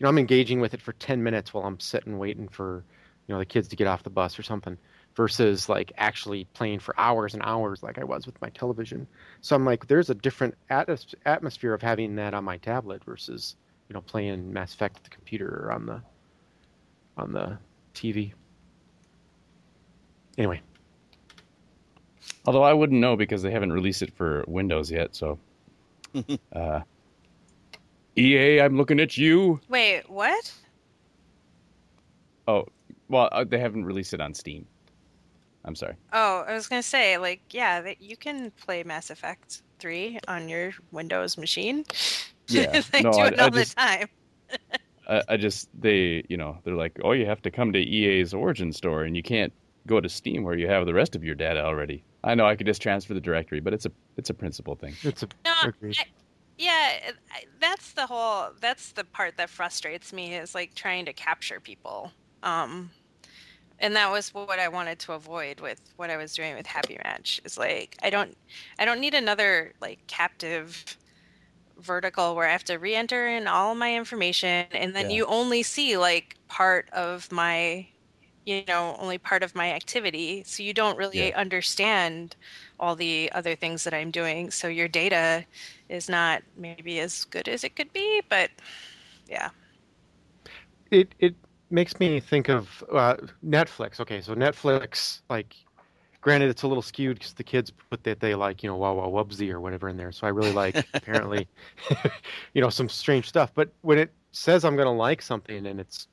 know, 0.00 0.08
I'm 0.08 0.18
engaging 0.18 0.60
with 0.60 0.74
it 0.74 0.82
for 0.82 0.92
ten 0.94 1.22
minutes 1.22 1.54
while 1.54 1.64
I'm 1.66 1.80
sitting 1.80 2.18
waiting 2.18 2.48
for, 2.48 2.84
you 3.26 3.34
know, 3.34 3.38
the 3.38 3.46
kids 3.46 3.68
to 3.68 3.76
get 3.76 3.86
off 3.86 4.02
the 4.02 4.10
bus 4.10 4.38
or 4.38 4.42
something, 4.42 4.76
versus 5.14 5.68
like 5.68 5.92
actually 5.96 6.44
playing 6.54 6.80
for 6.80 6.94
hours 6.98 7.34
and 7.34 7.42
hours 7.44 7.82
like 7.82 7.98
I 7.98 8.04
was 8.04 8.26
with 8.26 8.40
my 8.40 8.50
television. 8.50 9.06
So 9.40 9.56
I'm 9.56 9.64
like, 9.64 9.86
there's 9.86 10.10
a 10.10 10.14
different 10.14 10.54
atmos- 10.70 11.14
atmosphere 11.24 11.74
of 11.74 11.82
having 11.82 12.16
that 12.16 12.34
on 12.34 12.44
my 12.44 12.58
tablet 12.58 13.04
versus, 13.04 13.56
you 13.88 13.94
know, 13.94 14.00
playing 14.00 14.52
Mass 14.52 14.74
Effect 14.74 14.96
at 14.96 15.04
the 15.04 15.10
computer 15.10 15.64
or 15.64 15.72
on 15.72 15.86
the 15.86 16.02
on 17.16 17.32
the 17.32 17.58
TV. 17.94 18.32
Anyway, 20.36 20.60
Although 22.46 22.62
I 22.62 22.72
wouldn't 22.72 23.00
know 23.00 23.16
because 23.16 23.42
they 23.42 23.50
haven't 23.50 23.72
released 23.72 24.02
it 24.02 24.14
for 24.14 24.44
Windows 24.46 24.90
yet. 24.90 25.16
So, 25.16 25.38
uh, 26.52 26.80
EA, 28.16 28.60
I'm 28.60 28.76
looking 28.76 29.00
at 29.00 29.16
you. 29.16 29.60
Wait, 29.68 30.08
what? 30.10 30.52
Oh, 32.46 32.66
well, 33.14 33.28
uh, 33.32 33.44
they 33.44 33.58
haven't 33.58 33.84
released 33.84 34.12
it 34.12 34.20
on 34.20 34.34
Steam. 34.34 34.66
I'm 35.64 35.74
sorry. 35.74 35.94
Oh, 36.12 36.44
I 36.46 36.52
was 36.52 36.66
gonna 36.68 36.82
say 36.82 37.16
like 37.16 37.40
yeah, 37.50 37.80
that 37.80 38.02
you 38.02 38.16
can 38.16 38.50
play 38.50 38.82
Mass 38.82 39.08
Effect 39.10 39.62
three 39.78 40.18
on 40.28 40.48
your 40.48 40.72
Windows 40.92 41.38
machine. 41.38 41.84
Yeah, 42.46 42.82
they 42.92 43.00
no, 43.00 43.10
do 43.10 43.18
I- 43.20 43.28
it 43.28 43.40
I 43.40 43.44
all 43.44 43.50
just- 43.50 43.74
the 43.74 43.80
time. 43.80 44.08
I, 45.08 45.22
I 45.30 45.36
just 45.38 45.68
they, 45.80 46.22
you 46.28 46.36
know, 46.36 46.58
they're 46.62 46.74
like, 46.74 46.98
oh, 47.02 47.12
you 47.12 47.24
have 47.24 47.40
to 47.42 47.50
come 47.50 47.72
to 47.72 47.78
EA's 47.78 48.34
Origin 48.34 48.70
store, 48.70 49.04
and 49.04 49.16
you 49.16 49.22
can't 49.22 49.50
go 49.86 49.98
to 49.98 50.08
Steam 50.10 50.42
where 50.44 50.54
you 50.54 50.68
have 50.68 50.84
the 50.84 50.92
rest 50.92 51.16
of 51.16 51.24
your 51.24 51.34
data 51.34 51.64
already. 51.64 52.04
I 52.22 52.34
know 52.34 52.44
I 52.46 52.54
could 52.56 52.66
just 52.66 52.82
transfer 52.82 53.14
the 53.14 53.20
directory, 53.22 53.60
but 53.60 53.72
it's 53.72 53.86
a 53.86 53.92
it's 54.18 54.28
a 54.28 54.34
principle 54.34 54.74
thing. 54.76 54.92
it's 55.04 55.22
a 55.22 55.28
No. 55.46 55.52
I- 55.82 56.04
yeah, 56.58 57.12
that's 57.60 57.92
the 57.92 58.06
whole. 58.06 58.50
That's 58.60 58.92
the 58.92 59.04
part 59.04 59.38
that 59.38 59.48
frustrates 59.48 60.12
me 60.12 60.34
is 60.34 60.54
like 60.54 60.74
trying 60.74 61.06
to 61.06 61.14
capture 61.14 61.60
people. 61.60 62.12
Um, 62.42 62.90
and 63.78 63.96
that 63.96 64.10
was 64.10 64.30
what 64.34 64.58
I 64.58 64.68
wanted 64.68 64.98
to 65.00 65.12
avoid 65.14 65.60
with 65.60 65.80
what 65.96 66.10
I 66.10 66.16
was 66.16 66.34
doing 66.34 66.54
with 66.56 66.66
Happy 66.66 66.98
Match. 67.04 67.40
Is 67.44 67.58
like 67.58 67.96
I 68.02 68.10
don't, 68.10 68.36
I 68.78 68.84
don't 68.84 69.00
need 69.00 69.14
another 69.14 69.74
like 69.80 70.00
captive 70.08 70.84
vertical 71.78 72.34
where 72.36 72.48
I 72.48 72.52
have 72.52 72.64
to 72.64 72.76
re-enter 72.78 73.26
in 73.28 73.46
all 73.48 73.74
my 73.74 73.94
information, 73.96 74.66
and 74.72 74.94
then 74.94 75.10
Yeah. 75.10 75.10
you 75.10 75.26
only 75.26 75.62
see 75.62 75.96
like 75.98 76.36
part 76.48 76.88
of 76.92 77.30
my, 77.32 77.88
you 78.46 78.64
know, 78.68 78.96
only 79.00 79.18
part 79.18 79.42
of 79.42 79.54
my 79.54 79.72
activity. 79.72 80.44
So 80.46 80.62
you 80.62 80.74
don't 80.74 80.98
really 80.98 81.32
Yeah. 81.32 81.32
understand 81.34 82.36
all 82.80 82.96
the 82.96 83.30
other 83.34 83.56
things 83.56 83.84
that 83.84 83.94
I'm 83.94 84.10
doing. 84.12 84.50
So 84.52 84.68
your 84.68 84.88
data 84.88 85.46
is 85.88 86.08
not 86.08 86.42
maybe 86.56 87.00
as 87.00 87.24
good 87.24 87.48
as 87.48 87.64
it 87.64 87.76
could 87.76 87.92
be, 87.92 88.22
but 88.30 88.50
yeah. 89.28 89.50
it 90.90 91.14
it 91.18 91.36
makes 91.70 91.98
me 91.98 92.20
think 92.20 92.48
of 92.48 92.84
uh, 92.92 93.16
Netflix. 93.44 94.00
Okay, 94.00 94.20
so 94.20 94.34
Netflix, 94.34 95.22
like, 95.28 95.54
granted, 96.20 96.50
it's 96.50 96.62
a 96.62 96.68
little 96.68 96.82
skewed 96.82 97.18
because 97.18 97.34
the 97.34 97.44
kids 97.44 97.70
put 97.90 98.04
that 98.04 98.20
they 98.20 98.34
like, 98.34 98.62
you 98.62 98.68
know, 98.68 98.76
wow 98.76 98.94
wow 98.94 99.10
Wubbzy 99.10 99.50
or 99.50 99.60
whatever 99.60 99.88
in 99.88 99.96
there. 99.96 100.12
So 100.12 100.26
I 100.26 100.30
really 100.30 100.52
like 100.52 100.86
apparently, 100.94 101.48
you 102.54 102.62
know, 102.62 102.70
some 102.70 102.88
strange 102.88 103.28
stuff. 103.28 103.52
But 103.54 103.74
when 103.82 103.98
it 103.98 104.14
says 104.32 104.64
I'm 104.64 104.76
gonna 104.76 104.94
like 104.94 105.22
something 105.22 105.66
and 105.66 105.80
it's, 105.80 106.08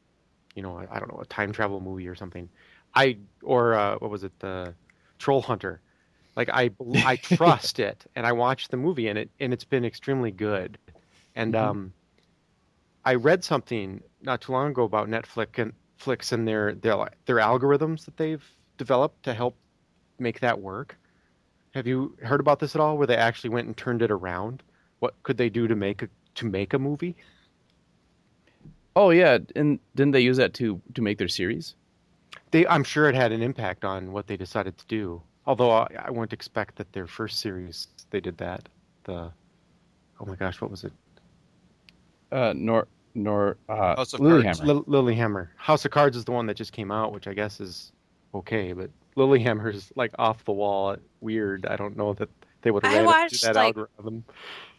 you 0.55 0.61
know, 0.63 0.77
I, 0.77 0.87
I 0.95 0.99
don't 0.99 1.13
know, 1.13 1.21
a 1.21 1.25
time 1.25 1.51
travel 1.53 1.79
movie 1.81 2.07
or 2.07 2.15
something, 2.15 2.49
I 2.95 3.19
or 3.43 3.75
uh, 3.75 3.95
what 3.99 4.11
was 4.11 4.23
it, 4.23 4.33
the 4.39 4.75
Troll 5.19 5.41
Hunter. 5.41 5.81
Like 6.35 6.49
I, 6.53 6.71
I 7.03 7.17
trust 7.17 7.79
it, 7.79 8.05
and 8.15 8.25
I 8.25 8.31
watched 8.33 8.71
the 8.71 8.77
movie, 8.77 9.07
and 9.09 9.17
it 9.19 9.31
and 9.39 9.53
it's 9.53 9.65
been 9.65 9.85
extremely 9.85 10.31
good. 10.31 10.77
And 11.35 11.55
Mhm. 11.55 11.55
um, 11.55 11.93
I 13.03 13.15
read 13.15 13.43
something 13.43 14.01
not 14.21 14.41
too 14.41 14.51
long 14.51 14.71
ago 14.71 14.83
about 14.83 15.09
Netflix 15.09 15.57
and 15.57 15.73
Flix 15.97 16.31
and 16.31 16.47
their 16.47 16.75
their 16.75 17.09
their 17.25 17.37
algorithms 17.37 18.05
that 18.05 18.17
they've 18.17 18.43
developed 18.77 19.23
to 19.23 19.33
help 19.33 19.55
make 20.19 20.39
that 20.39 20.59
work. 20.59 20.97
Have 21.73 21.87
you 21.87 22.17
heard 22.21 22.39
about 22.39 22.59
this 22.59 22.75
at 22.75 22.81
all? 22.81 22.97
Where 22.97 23.07
they 23.07 23.15
actually 23.15 23.51
went 23.51 23.67
and 23.67 23.77
turned 23.77 24.01
it 24.01 24.11
around? 24.11 24.63
What 24.99 25.21
could 25.23 25.37
they 25.37 25.49
do 25.49 25.67
to 25.67 25.75
make 25.75 26.01
a 26.01 26.09
to 26.35 26.45
make 26.45 26.73
a 26.73 26.79
movie? 26.79 27.15
Oh 28.95 29.09
yeah, 29.09 29.37
and 29.55 29.79
didn't 29.95 30.11
they 30.11 30.21
use 30.21 30.37
that 30.37 30.53
to 30.55 30.81
to 30.93 31.01
make 31.01 31.17
their 31.17 31.27
series? 31.27 31.75
They, 32.51 32.67
I'm 32.67 32.83
sure 32.83 33.07
it 33.07 33.15
had 33.15 33.31
an 33.31 33.41
impact 33.41 33.85
on 33.85 34.11
what 34.11 34.27
they 34.27 34.37
decided 34.37 34.77
to 34.77 34.85
do. 34.87 35.21
Although 35.45 35.71
I, 35.71 35.87
I 35.97 36.11
wouldn't 36.11 36.33
expect 36.33 36.75
that 36.75 36.91
their 36.93 37.07
first 37.07 37.39
series 37.39 37.87
they 38.09 38.19
did 38.19 38.37
that. 38.37 38.67
The 39.03 39.31
oh 40.19 40.25
my 40.25 40.35
gosh, 40.35 40.61
what 40.61 40.69
was 40.69 40.83
it? 40.83 40.93
Uh, 42.31 42.53
nor 42.55 42.87
nor 43.13 43.57
uh, 43.67 43.95
House 43.97 44.13
of 44.13 44.21
Lilyhammer. 44.21 44.43
Cards. 44.43 44.63
Lil- 44.63 44.83
Lilyhammer. 44.85 45.49
House 45.57 45.83
of 45.85 45.91
Cards 45.91 46.15
is 46.15 46.25
the 46.25 46.31
one 46.31 46.45
that 46.47 46.55
just 46.55 46.71
came 46.71 46.91
out, 46.91 47.11
which 47.11 47.27
I 47.27 47.33
guess 47.33 47.59
is 47.59 47.91
okay, 48.33 48.71
but 48.73 48.89
Lilyhammer 49.17 49.73
is 49.73 49.91
like 49.95 50.11
off 50.17 50.45
the 50.45 50.53
wall, 50.53 50.95
weird. 51.19 51.65
I 51.65 51.75
don't 51.75 51.97
know 51.97 52.13
that 52.13 52.29
they 52.61 52.71
would 52.71 52.83
have 52.85 52.93
I 52.93 52.95
ran 52.97 53.03
it 53.03 53.07
watched, 53.07 53.41
that 53.43 53.55
like- 53.55 53.75
algorithm. 53.77 54.23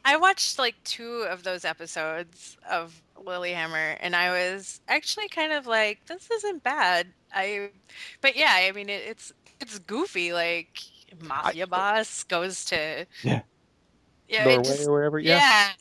I 0.04 0.16
watched 0.16 0.58
like 0.58 0.74
two 0.82 1.26
of 1.30 1.44
those 1.44 1.64
episodes 1.64 2.56
of 2.68 3.00
Lilyhammer, 3.22 3.96
and 4.00 4.16
I 4.16 4.30
was 4.30 4.80
actually 4.88 5.28
kind 5.28 5.52
of 5.52 5.66
like, 5.66 6.04
"This 6.06 6.28
isn't 6.30 6.64
bad." 6.64 7.06
I, 7.34 7.70
but 8.20 8.34
yeah, 8.34 8.50
I 8.52 8.72
mean, 8.72 8.88
it, 8.88 9.02
it's 9.06 9.32
it's 9.60 9.78
goofy. 9.78 10.32
Like 10.32 10.80
mafia 11.22 11.66
boss 11.68 12.24
goes 12.24 12.64
to 12.66 13.06
Yeah. 13.22 13.42
yeah, 14.28 14.44
Norway 14.44 14.62
just, 14.64 14.88
or 14.88 14.92
wherever. 14.92 15.18
Yeah. 15.20 15.36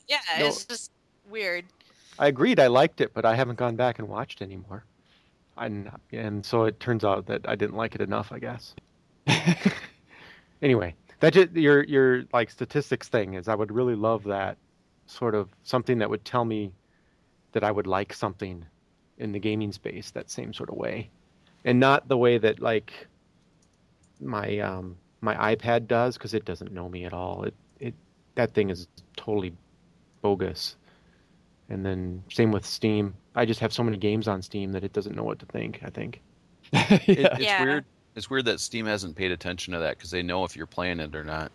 yeah, 0.08 0.18
yeah, 0.36 0.40
No. 0.40 0.46
it's 0.48 0.66
just 0.66 0.92
weird. 1.32 1.66
I 2.20 2.28
agreed. 2.28 2.60
I 2.60 2.68
liked 2.68 3.02
it, 3.02 3.14
but 3.14 3.26
I 3.26 3.36
haven't 3.36 3.58
gone 3.58 3.76
back 3.76 4.00
and 4.00 4.08
watched 4.08 4.42
anymore. 4.42 4.86
And 5.58 5.92
and 6.12 6.46
so 6.46 6.66
it 6.66 6.80
turns 6.80 7.04
out 7.04 7.26
that 7.28 7.48
I 7.48 7.56
didn't 7.56 7.76
like 7.76 7.96
it 7.96 8.02
enough. 8.02 8.32
I 8.32 8.40
guess. 8.40 8.76
anyway, 10.62 10.96
that 11.20 11.34
just, 11.34 11.52
your 11.54 11.84
your 11.84 12.24
like 12.34 12.50
statistics 12.50 13.08
thing 13.08 13.36
is 13.36 13.48
I 13.48 13.56
would 13.56 13.72
really 13.72 13.96
love 13.96 14.24
that 14.26 14.58
sort 15.06 15.36
of 15.36 15.50
something 15.64 16.00
that 16.00 16.10
would 16.10 16.26
tell 16.26 16.46
me 16.46 16.72
that 17.52 17.64
I 17.64 17.72
would 17.72 17.88
like 17.88 18.14
something 18.14 18.66
in 19.18 19.32
the 19.32 19.40
gaming 19.40 19.72
space 19.72 20.12
that 20.12 20.30
same 20.30 20.54
sort 20.54 20.70
of 20.70 20.76
way, 20.76 21.10
and 21.66 21.80
not 21.80 22.08
the 22.08 22.18
way 22.18 22.38
that 22.38 22.60
like 22.60 23.08
my 24.20 24.60
um 24.60 24.98
my 25.22 25.56
iPad 25.56 25.88
does 25.88 26.18
because 26.18 26.34
it 26.34 26.46
doesn't 26.46 26.72
know 26.72 26.90
me 26.90 27.06
at 27.06 27.14
all. 27.14 27.44
It 27.44 27.54
it 27.80 27.94
that 28.36 28.54
thing 28.54 28.70
is 28.70 28.88
totally 29.16 29.54
bogus. 30.22 30.76
And 31.70 31.86
then 31.86 32.24
same 32.30 32.52
with 32.52 32.66
Steam. 32.66 33.14
I 33.36 33.46
just 33.46 33.60
have 33.62 33.72
so 33.72 33.84
many 33.84 33.98
games 33.98 34.28
on 34.28 34.42
Steam 34.42 34.72
that 34.74 34.84
it 34.84 34.92
doesn't 34.94 35.16
know 35.16 35.24
what 35.24 35.40
to 35.40 35.46
think. 35.46 35.80
I 35.84 35.90
think. 35.90 36.22
It, 36.74 37.20
it's 37.20 37.40
Yeah. 37.40 37.64
weird. 37.64 37.86
It's 38.16 38.30
weird 38.30 38.46
that 38.46 38.60
Steam 38.60 38.86
hasn't 38.86 39.16
paid 39.16 39.32
attention 39.32 39.74
to 39.74 39.80
that 39.80 39.98
because 39.98 40.12
they 40.12 40.22
know 40.22 40.44
if 40.44 40.56
you're 40.56 40.66
playing 40.68 41.00
it 41.00 41.16
or 41.16 41.24
not. 41.24 41.52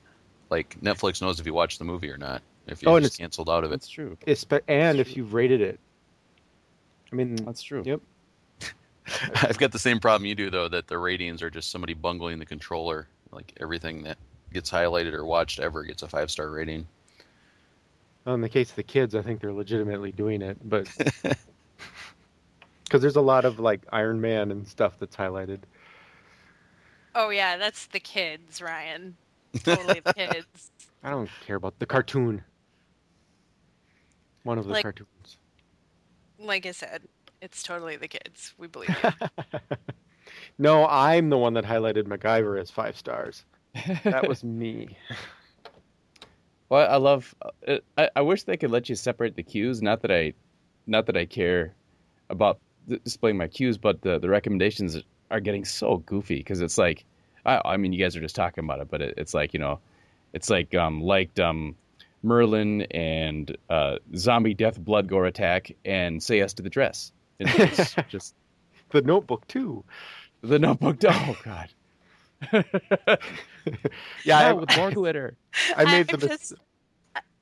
Like 0.48 0.76
Netflix 0.80 1.20
knows 1.20 1.38
if 1.40 1.46
you 1.46 1.52
watch 1.52 1.78
the 1.78 1.84
movie 1.84 2.11
or 2.11 2.16
not. 2.16 2.40
If 2.66 2.82
you 2.82 2.88
Oh, 2.88 2.96
and 2.96 3.04
just 3.04 3.14
it's- 3.14 3.22
canceled 3.24 3.50
out 3.50 3.62
of 3.64 3.70
it. 3.70 3.74
That's 3.74 3.88
true. 3.88 4.16
It's, 4.26 4.44
but 4.44 4.62
and 4.68 4.98
if 4.98 5.16
you've 5.16 5.34
rated 5.34 5.61
it. 5.61 5.78
I 7.12 7.16
mean, 7.16 7.36
That's 7.36 7.62
true. 7.62 7.82
Yep. 7.84 8.00
I've 9.36 9.59
got 9.59 9.70
the 9.72 9.78
same 9.78 10.00
problem 10.00 10.26
you 10.26 10.34
do 10.34 10.50
though. 10.50 10.68
That 10.68 10.86
the 10.88 10.98
ratings 10.98 11.42
are 11.42 11.50
just 11.50 11.70
somebody 11.70 11.94
bungling 11.94 12.38
the 12.38 12.46
controller. 12.46 13.07
Like 13.32 13.52
everything 13.61 14.02
that 14.04 14.16
gets 14.52 14.70
highlighted 14.70 15.12
or 15.12 15.24
watched 15.24 15.61
ever 15.61 15.84
gets 15.84 16.02
a 16.02 16.09
five 16.09 16.30
star 16.30 16.50
rating. 16.50 16.86
Well, 18.27 18.35
in 18.35 18.41
the 18.41 18.49
case 18.49 18.70
of 18.70 18.77
the 18.77 18.83
kids, 18.83 19.14
I 19.14 19.22
think 19.22 19.41
they're 19.41 19.53
legitimately 19.53 20.11
doing 20.11 20.43
it, 20.43 20.59
but 20.68 20.89
because 22.85 23.01
there's 23.01 23.16
a 23.16 23.20
lot 23.20 23.45
of 23.45 23.61
like 23.61 23.83
Iron 23.93 24.20
Man 24.20 24.51
and 24.51 24.66
stuff 24.66 24.99
that's 24.99 25.14
highlighted. 25.14 25.61
Oh 27.14 27.31
yeah, 27.31 27.57
that's 27.57 27.87
the 27.87 28.01
kids, 28.01 28.61
Ryan. 28.61 29.16
Totally 29.62 30.01
the 30.01 30.12
kids. 30.12 30.72
I 31.05 31.11
don't 31.11 31.31
care 31.47 31.57
about 31.57 31.79
the 31.79 31.87
cartoon. 31.87 32.43
One 34.43 34.59
of 34.59 34.66
the 34.66 34.72
Like- 34.72 34.83
cartoons. 34.83 35.39
Like 36.39 36.66
I 36.66 36.72
said, 36.72 37.03
it's 37.41 37.62
totally 37.62 37.97
the 37.97 38.09
kids. 38.09 38.53
We 38.59 38.66
believe 38.66 38.95
you. 39.03 39.59
no, 40.59 40.87
I'm 40.87 41.31
the 41.31 41.39
one 41.39 41.55
that 41.55 41.64
highlighted 41.64 42.03
MacGyver 42.03 42.61
as 42.61 42.70
five 42.70 42.95
stars. 42.97 43.45
That 44.05 44.29
was 44.29 44.45
me. 44.45 44.99
Well, 46.69 46.91
I 46.91 46.97
love. 46.97 47.35
uh, 47.69 47.77
I, 47.97 48.11
I 48.17 48.21
wish 48.23 48.43
they 48.45 48.57
could 48.57 48.71
let 48.71 48.89
you 48.89 48.95
separate 48.97 49.37
the 49.37 49.43
cues. 49.43 49.83
Not 49.83 50.03
that 50.03 50.11
I, 50.11 50.33
not 50.87 51.07
that 51.07 51.17
I 51.17 51.25
care 51.27 51.75
about 52.31 52.59
displaying 52.89 53.37
my 53.37 53.49
cues, 53.49 53.79
but 53.79 54.03
the 54.03 54.19
the 54.19 54.29
recommendations 54.29 54.97
are 55.31 55.41
getting 55.41 55.64
so 55.64 55.99
goofy 55.99 56.37
because 56.39 56.61
it's 56.61 56.79
like, 56.79 57.05
I, 57.45 57.61
I 57.64 57.77
mean, 57.77 57.93
you 57.93 58.03
guys 58.03 58.17
are 58.17 58.21
just 58.21 58.37
talking 58.37 58.64
about 58.64 58.81
it, 58.81 58.89
but 58.91 59.01
it, 59.03 59.14
it's 59.17 59.35
like 59.35 59.53
you 59.55 59.61
know, 59.61 59.79
it's 60.33 60.51
like 60.51 60.75
um 60.75 61.01
liked 61.03 61.39
um 61.41 61.77
Merlin 62.23 62.83
and 62.91 63.57
uh, 63.71 63.97
zombie 64.17 64.55
death 64.55 64.81
blood 64.81 65.07
gore 65.09 65.27
attack 65.27 65.71
and 65.85 66.21
say 66.23 66.39
yes 66.39 66.53
to 66.55 66.62
the 66.62 66.71
dress. 66.71 67.12
It's 67.39 67.95
just 68.09 68.35
the 68.91 69.03
Notebook 69.03 69.47
too. 69.47 69.85
the 70.43 70.59
notebook. 70.59 70.97
Oh 71.05 71.37
God. 71.45 71.69
Yeah, 74.24 74.38
I, 74.38 74.53
with 74.53 74.76
more 74.76 74.90
glitter. 74.90 75.36
I 75.76 75.84
made 75.84 76.12
I 76.12 76.16
the. 76.16 76.28
pissed, 76.28 76.55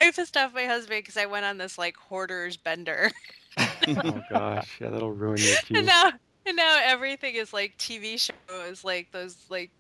I 0.00 0.10
pissed 0.10 0.36
off 0.36 0.54
my 0.54 0.64
husband 0.64 0.98
because 1.00 1.16
I 1.16 1.26
went 1.26 1.44
on 1.44 1.58
this 1.58 1.76
like 1.78 1.96
hoarders 1.96 2.56
bender. 2.56 3.10
oh 3.58 4.20
gosh, 4.30 4.78
yeah, 4.80 4.90
that'll 4.90 5.12
ruin 5.12 5.38
your 5.38 5.56
cue. 5.58 5.76
and 5.78 5.86
now 5.86 6.12
and 6.46 6.56
now 6.56 6.78
everything 6.82 7.34
is 7.34 7.52
like 7.52 7.76
TV 7.78 8.18
shows, 8.18 8.84
like 8.84 9.10
those 9.12 9.36
like 9.48 9.70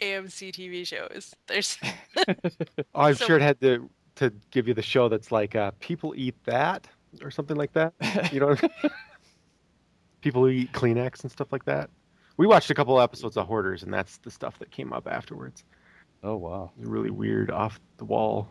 AMC 0.00 0.52
TV 0.52 0.86
shows. 0.86 1.34
There's 1.46 1.78
Oh, 2.94 3.00
I'm 3.02 3.14
So- 3.16 3.24
sure 3.26 3.36
it 3.36 3.42
had 3.42 3.60
to 3.60 3.88
to 4.16 4.32
give 4.50 4.66
you 4.68 4.74
the 4.74 4.82
show 4.82 5.08
that's 5.08 5.30
like 5.32 5.54
uh, 5.56 5.70
people 5.80 6.12
eat 6.16 6.34
that 6.44 6.88
or 7.22 7.30
something 7.30 7.56
like 7.56 7.72
that. 7.74 7.94
You 8.32 8.40
know, 8.40 8.56
people 10.20 10.42
who 10.42 10.48
eat 10.48 10.72
Kleenex 10.72 11.22
and 11.22 11.30
stuff 11.30 11.52
like 11.52 11.64
that. 11.66 11.90
We 12.38 12.46
watched 12.46 12.70
a 12.70 12.74
couple 12.74 12.98
episodes 13.00 13.36
of 13.36 13.46
Hoarders, 13.46 13.82
and 13.82 13.92
that's 13.92 14.16
the 14.18 14.30
stuff 14.30 14.58
that 14.60 14.70
came 14.70 14.92
up 14.92 15.06
afterwards. 15.06 15.64
Oh 16.22 16.36
wow. 16.36 16.70
It 16.76 16.80
was 16.80 16.88
really 16.88 17.10
weird, 17.10 17.50
off 17.50 17.78
the 17.98 18.04
wall. 18.04 18.48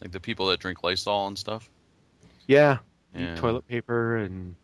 Like 0.00 0.12
the 0.12 0.20
people 0.20 0.46
that 0.46 0.60
drink 0.60 0.82
Lysol 0.82 1.26
and 1.26 1.36
stuff. 1.38 1.68
Yeah, 2.46 2.78
Yeah. 3.14 3.34
toilet 3.36 3.66
paper 3.68 4.16
and 4.16 4.54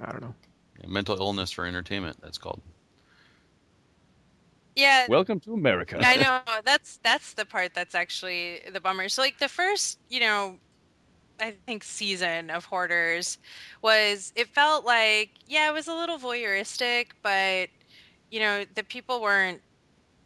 I 0.00 0.10
don't 0.12 0.20
know. 0.22 0.34
Yeah, 0.80 0.86
mental 0.88 1.16
illness 1.18 1.50
for 1.50 1.66
entertainment. 1.66 2.16
That's 2.22 2.38
called. 2.38 2.60
yeah. 4.76 5.06
Welcome 5.08 5.40
to 5.40 5.52
America. 5.54 5.98
I 6.00 6.16
know 6.16 6.40
that's 6.64 6.98
that's 7.02 7.32
the 7.34 7.44
part 7.44 7.74
that's 7.74 7.94
actually 7.94 8.60
the 8.72 8.80
bummer. 8.80 9.08
So 9.08 9.22
like 9.22 9.38
the 9.38 9.48
first, 9.48 9.98
you 10.08 10.20
know, 10.20 10.58
I 11.40 11.54
think 11.66 11.84
season 11.84 12.50
of 12.50 12.64
Hoarders 12.66 13.38
was 13.82 14.32
it 14.36 14.48
felt 14.48 14.84
like 14.84 15.30
yeah, 15.46 15.68
it 15.68 15.72
was 15.72 15.88
a 15.88 15.94
little 15.94 16.18
voyeuristic, 16.18 17.08
but 17.22 17.68
you 18.30 18.40
know, 18.40 18.64
the 18.74 18.82
people 18.82 19.20
weren't 19.20 19.60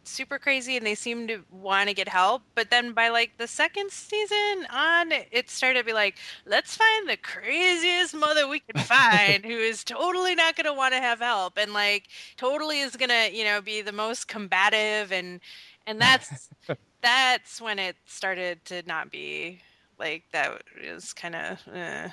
super 0.03 0.39
crazy 0.39 0.77
and 0.77 0.85
they 0.85 0.95
seemed 0.95 1.29
to 1.29 1.43
want 1.51 1.87
to 1.87 1.95
get 1.95 2.07
help. 2.07 2.41
But 2.55 2.69
then 2.69 2.93
by 2.93 3.09
like 3.09 3.37
the 3.37 3.47
second 3.47 3.91
season 3.91 4.65
on, 4.71 5.11
it 5.31 5.49
started 5.49 5.79
to 5.79 5.85
be 5.85 5.93
like, 5.93 6.17
let's 6.45 6.75
find 6.75 7.09
the 7.09 7.17
craziest 7.17 8.15
mother 8.15 8.47
we 8.47 8.59
can 8.59 8.81
find 8.83 9.45
who 9.45 9.57
is 9.57 9.83
totally 9.83 10.35
not 10.35 10.55
going 10.55 10.65
to 10.65 10.73
want 10.73 10.93
to 10.93 10.99
have 10.99 11.19
help 11.19 11.57
and 11.57 11.73
like 11.73 12.07
totally 12.37 12.79
is 12.79 12.95
going 12.95 13.09
to, 13.09 13.35
you 13.35 13.43
know, 13.43 13.61
be 13.61 13.81
the 13.81 13.91
most 13.91 14.27
combative 14.27 15.11
and 15.11 15.39
and 15.87 15.99
that's 15.99 16.49
that's 17.01 17.61
when 17.61 17.79
it 17.79 17.95
started 18.05 18.63
to 18.65 18.83
not 18.85 19.11
be 19.11 19.59
like 20.01 20.23
that 20.33 20.61
was 20.91 21.13
kind 21.13 21.35
of 21.35 21.59
uh, 21.73 22.09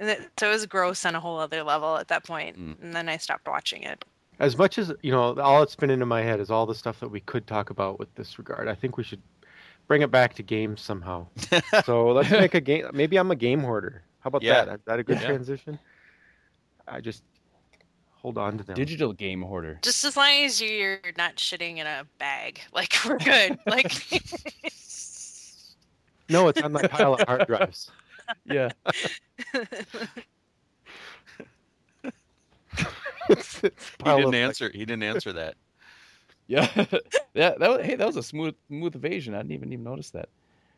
and 0.00 0.10
it, 0.10 0.30
so 0.38 0.48
it 0.48 0.52
was 0.52 0.66
gross 0.66 1.06
on 1.06 1.14
a 1.14 1.20
whole 1.20 1.38
other 1.38 1.62
level 1.62 1.96
at 1.96 2.08
that 2.08 2.24
point 2.24 2.58
Mm. 2.58 2.82
and 2.82 2.94
then 2.94 3.08
I 3.08 3.16
stopped 3.16 3.46
watching 3.48 3.82
it. 3.84 4.04
As 4.40 4.58
much 4.58 4.78
as 4.78 4.92
you 5.02 5.12
know, 5.12 5.38
all 5.40 5.60
that's 5.60 5.76
been 5.76 5.90
into 5.90 6.06
my 6.06 6.20
head 6.22 6.40
is 6.40 6.50
all 6.50 6.66
the 6.66 6.74
stuff 6.74 6.98
that 7.00 7.08
we 7.08 7.20
could 7.20 7.46
talk 7.46 7.70
about 7.70 7.98
with 8.00 8.12
this 8.16 8.36
regard. 8.38 8.66
I 8.68 8.74
think 8.74 8.96
we 8.96 9.04
should 9.04 9.22
bring 9.86 10.02
it 10.02 10.10
back 10.10 10.34
to 10.34 10.42
games 10.42 10.80
somehow. 10.80 11.28
so 11.84 12.08
let's 12.10 12.30
make 12.44 12.54
a 12.54 12.60
game. 12.60 12.84
Maybe 12.92 13.16
I'm 13.16 13.30
a 13.30 13.36
game 13.36 13.60
hoarder. 13.60 14.02
How 14.20 14.28
about 14.28 14.42
Yeah. 14.42 14.64
that? 14.64 14.74
Is 14.80 14.84
that 14.86 14.98
a 14.98 15.04
good 15.04 15.20
Yeah. 15.20 15.26
transition? 15.28 15.78
I 16.88 17.00
just 17.00 17.22
hold 18.10 18.36
on 18.36 18.58
to 18.58 18.64
them. 18.64 18.74
Digital 18.74 19.12
game 19.12 19.42
hoarder. 19.42 19.78
Just 19.82 20.04
as 20.04 20.16
long 20.16 20.32
as 20.44 20.60
you're 20.60 20.98
not 21.16 21.36
shitting 21.36 21.76
in 21.76 21.86
a 21.86 22.04
bag, 22.18 22.60
like 22.72 22.92
we're 23.06 23.18
good. 23.18 23.56
Like 23.66 23.92
No, 26.28 26.48
it's 26.48 26.60
on 26.62 26.72
my 26.72 26.82
pile 26.82 27.14
of 27.14 27.20
hard 27.26 27.46
drives. 27.46 27.90
Yeah. 28.46 28.70
it's, 33.28 33.62
it's 33.62 33.62
a 33.62 33.68
He 33.68 33.72
pile 33.98 34.16
didn't 34.16 34.28
of, 34.28 34.32
like, 34.32 34.34
answer. 34.42 34.70
He 34.72 34.78
didn't 34.86 35.02
answer 35.02 35.32
that. 35.34 35.56
Yeah. 36.46 36.68
yeah. 37.34 37.52
That 37.58 37.70
was, 37.70 37.80
hey, 37.84 37.96
that 37.96 38.06
was 38.06 38.16
a 38.16 38.22
smooth 38.22 38.54
smooth 38.68 38.94
evasion. 38.94 39.34
I 39.34 39.38
didn't 39.38 39.52
even 39.52 39.72
even 39.74 39.84
notice 39.84 40.08
that. 40.10 40.28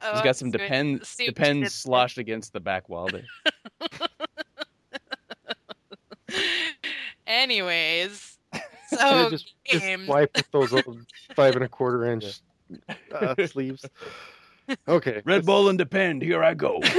oh, 0.02 0.12
He's 0.14 0.22
got 0.22 0.34
some 0.36 0.48
it's 0.48 0.56
good. 0.56 0.62
depend 0.62 1.06
See, 1.06 1.26
depends 1.26 1.58
it's- 1.58 1.74
sloshed 1.74 2.18
against 2.18 2.52
the 2.52 2.58
back 2.60 2.88
wall 2.88 3.08
there. 3.08 3.22
Anyways, 7.26 8.38
and 8.52 8.62
so 8.88 9.26
it 9.26 9.30
just, 9.30 9.54
just 9.66 9.84
games. 9.84 10.08
wipe 10.08 10.36
with 10.36 10.50
those 10.52 10.72
old 10.72 10.98
five 11.34 11.54
and 11.56 11.64
a 11.64 11.68
quarter 11.68 12.04
inch 12.04 12.24
uh, 13.12 13.34
sleeves. 13.46 13.84
Okay. 14.88 15.22
Red 15.24 15.46
Bull 15.46 15.68
and 15.68 15.78
depend. 15.78 16.22
Here 16.22 16.42
I 16.42 16.54
go. 16.54 16.80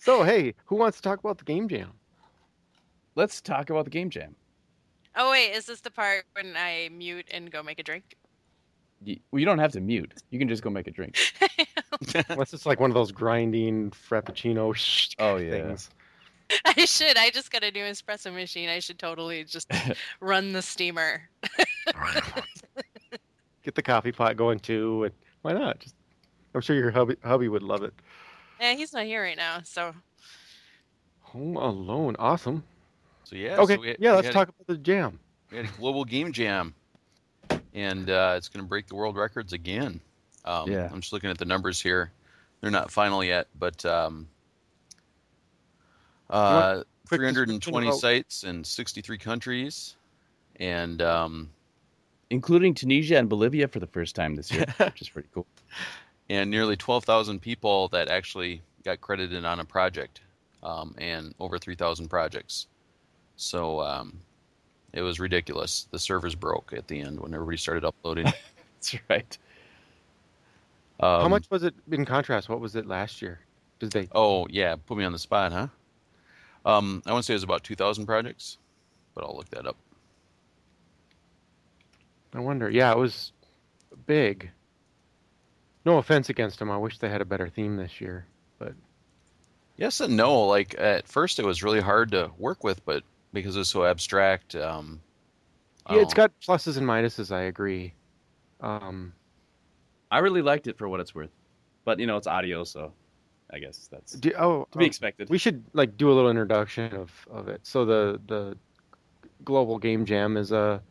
So 0.00 0.22
hey, 0.22 0.54
who 0.64 0.76
wants 0.76 0.96
to 0.98 1.02
talk 1.02 1.18
about 1.18 1.38
the 1.38 1.44
game 1.44 1.68
jam? 1.68 1.92
Let's 3.14 3.40
talk 3.40 3.68
about 3.68 3.84
the 3.84 3.90
game 3.90 4.08
jam. 4.10 4.36
Oh 5.16 5.30
wait, 5.32 5.50
is 5.50 5.66
this 5.66 5.80
the 5.80 5.90
part 5.90 6.24
when 6.32 6.54
I 6.56 6.88
mute 6.90 7.26
and 7.30 7.50
go 7.50 7.62
make 7.62 7.78
a 7.78 7.82
drink? 7.82 8.16
You, 9.04 9.18
well, 9.30 9.40
you 9.40 9.44
don't 9.46 9.58
have 9.58 9.72
to 9.72 9.80
mute. 9.80 10.14
You 10.30 10.38
can 10.38 10.48
just 10.48 10.62
go 10.62 10.70
make 10.70 10.86
a 10.86 10.90
drink. 10.92 11.16
What's 12.34 12.50
this 12.52 12.64
like 12.64 12.80
one 12.80 12.90
of 12.90 12.94
those 12.94 13.12
grinding 13.12 13.90
frappuccino 13.90 14.74
sh- 14.74 15.10
Oh 15.18 15.36
yeah. 15.36 15.50
things? 15.50 15.90
I 16.64 16.86
should. 16.86 17.18
I 17.18 17.30
just 17.30 17.50
got 17.50 17.62
a 17.62 17.70
new 17.70 17.84
espresso 17.84 18.32
machine. 18.32 18.68
I 18.70 18.78
should 18.78 18.98
totally 18.98 19.44
just 19.44 19.70
run 20.20 20.52
the 20.52 20.62
steamer. 20.62 21.28
Get 23.68 23.74
the 23.74 23.82
coffee 23.82 24.12
pot 24.12 24.34
going 24.38 24.60
too, 24.60 25.04
and 25.04 25.14
why 25.42 25.52
not? 25.52 25.80
Just, 25.80 25.94
I'm 26.54 26.62
sure 26.62 26.74
your 26.74 26.90
hubby, 26.90 27.16
hubby 27.22 27.48
would 27.48 27.62
love 27.62 27.82
it. 27.82 27.92
Yeah, 28.58 28.72
he's 28.72 28.94
not 28.94 29.04
here 29.04 29.22
right 29.22 29.36
now, 29.36 29.60
so 29.62 29.94
Home 31.20 31.56
Alone, 31.56 32.16
awesome. 32.18 32.64
So 33.24 33.36
yeah. 33.36 33.58
okay, 33.58 33.74
So 33.74 33.80
we, 33.82 33.88
yeah, 33.88 33.96
we 33.98 34.08
let's 34.08 34.28
had 34.28 34.32
talk 34.32 34.48
about 34.48 34.66
the 34.68 34.78
jam. 34.78 35.20
A, 35.20 35.50
we 35.50 35.56
had 35.58 35.66
a 35.66 35.78
global 35.78 36.06
game 36.06 36.32
jam, 36.32 36.74
and 37.74 38.08
uh, 38.08 38.36
it's 38.38 38.48
going 38.48 38.64
to 38.64 38.68
break 38.70 38.86
the 38.86 38.94
world 38.94 39.18
records 39.18 39.52
again. 39.52 40.00
Um, 40.46 40.72
Yeah. 40.72 40.88
I'm 40.90 41.02
just 41.02 41.12
looking 41.12 41.28
at 41.28 41.36
the 41.36 41.44
numbers 41.44 41.78
here. 41.78 42.10
They're 42.62 42.70
not 42.70 42.90
final 42.90 43.22
yet, 43.22 43.48
but 43.54 43.84
um, 43.84 44.28
uh, 46.30 46.84
quick 47.06 47.20
320 47.20 47.92
sites 47.92 48.44
in 48.44 48.64
63 48.64 49.18
countries, 49.18 49.94
and 50.56 51.02
um, 51.02 51.50
Including 52.30 52.74
Tunisia 52.74 53.16
and 53.16 53.28
Bolivia 53.28 53.68
for 53.68 53.80
the 53.80 53.86
first 53.86 54.14
time 54.14 54.34
this 54.34 54.52
year, 54.52 54.66
which 54.78 55.00
is 55.00 55.08
pretty 55.08 55.28
cool. 55.32 55.46
and 56.28 56.50
nearly 56.50 56.76
12,000 56.76 57.40
people 57.40 57.88
that 57.88 58.08
actually 58.08 58.62
got 58.84 59.00
credited 59.00 59.44
on 59.44 59.60
a 59.60 59.64
project, 59.64 60.20
um, 60.62 60.94
and 60.98 61.34
over 61.40 61.58
3,000 61.58 62.08
projects. 62.08 62.66
So 63.36 63.80
um, 63.80 64.18
it 64.92 65.02
was 65.02 65.20
ridiculous. 65.20 65.86
The 65.90 65.98
servers 65.98 66.34
broke 66.34 66.72
at 66.76 66.88
the 66.88 67.00
end 67.00 67.20
when 67.20 67.32
everybody 67.34 67.56
started 67.56 67.84
uploading. 67.84 68.26
That's 68.74 68.96
right. 69.08 69.38
Um, 71.00 71.22
How 71.22 71.28
much 71.28 71.48
was 71.50 71.62
it 71.62 71.74
in 71.90 72.04
contrast? 72.04 72.48
What 72.48 72.60
was 72.60 72.74
it 72.74 72.86
last 72.86 73.22
year? 73.22 73.40
Did 73.78 73.92
they? 73.92 74.08
Oh 74.12 74.46
yeah, 74.50 74.74
put 74.86 74.98
me 74.98 75.04
on 75.04 75.12
the 75.12 75.18
spot, 75.18 75.52
huh? 75.52 75.68
Um, 76.64 77.02
I 77.06 77.12
want 77.12 77.22
to 77.22 77.26
say 77.26 77.34
it 77.34 77.36
was 77.36 77.44
about 77.44 77.62
2,000 77.62 78.04
projects, 78.06 78.58
but 79.14 79.24
I'll 79.24 79.36
look 79.36 79.48
that 79.50 79.66
up. 79.66 79.76
I 82.38 82.40
wonder. 82.42 82.70
Yeah, 82.70 82.92
it 82.92 82.98
was 82.98 83.32
big. 84.06 84.50
No 85.84 85.98
offense 85.98 86.28
against 86.28 86.58
them. 86.58 86.70
I 86.70 86.76
wish 86.76 86.98
they 86.98 87.08
had 87.08 87.20
a 87.20 87.24
better 87.24 87.48
theme 87.48 87.76
this 87.76 88.00
year. 88.00 88.26
But 88.58 88.74
yes 89.76 90.00
and 90.00 90.16
no. 90.16 90.44
Like 90.46 90.74
at 90.78 91.08
first, 91.08 91.38
it 91.38 91.44
was 91.44 91.62
really 91.62 91.80
hard 91.80 92.12
to 92.12 92.30
work 92.38 92.62
with, 92.64 92.84
but 92.84 93.02
because 93.32 93.56
it 93.56 93.60
was 93.60 93.68
so 93.68 93.84
abstract, 93.84 94.54
um, 94.54 95.00
Yeah, 95.90 95.96
it's 95.96 96.14
don't- 96.14 96.32
got 96.32 96.40
pluses 96.40 96.76
and 96.76 96.86
minuses. 96.86 97.32
I 97.34 97.42
agree. 97.42 97.94
Um, 98.60 99.12
I 100.10 100.18
really 100.18 100.42
liked 100.42 100.66
it 100.66 100.76
for 100.78 100.88
what 100.88 101.00
it's 101.00 101.14
worth, 101.14 101.30
but 101.84 101.98
you 102.00 102.06
know 102.06 102.16
it's 102.16 102.26
audio, 102.26 102.64
so 102.64 102.92
I 103.50 103.58
guess 103.60 103.88
that's 103.90 104.12
to 104.12 104.18
do, 104.18 104.32
oh, 104.38 104.66
be 104.76 104.84
oh, 104.84 104.86
expected. 104.86 105.28
we 105.30 105.38
should 105.38 105.64
like 105.74 105.96
do 105.96 106.10
a 106.10 106.14
little 106.14 106.30
introduction 106.30 106.92
of, 106.94 107.10
of 107.30 107.48
it. 107.48 107.60
So 107.62 107.84
the 107.84 108.20
the 108.26 108.56
global 109.44 109.78
game 109.78 110.04
jam 110.04 110.36
is 110.36 110.50
a 110.50 110.82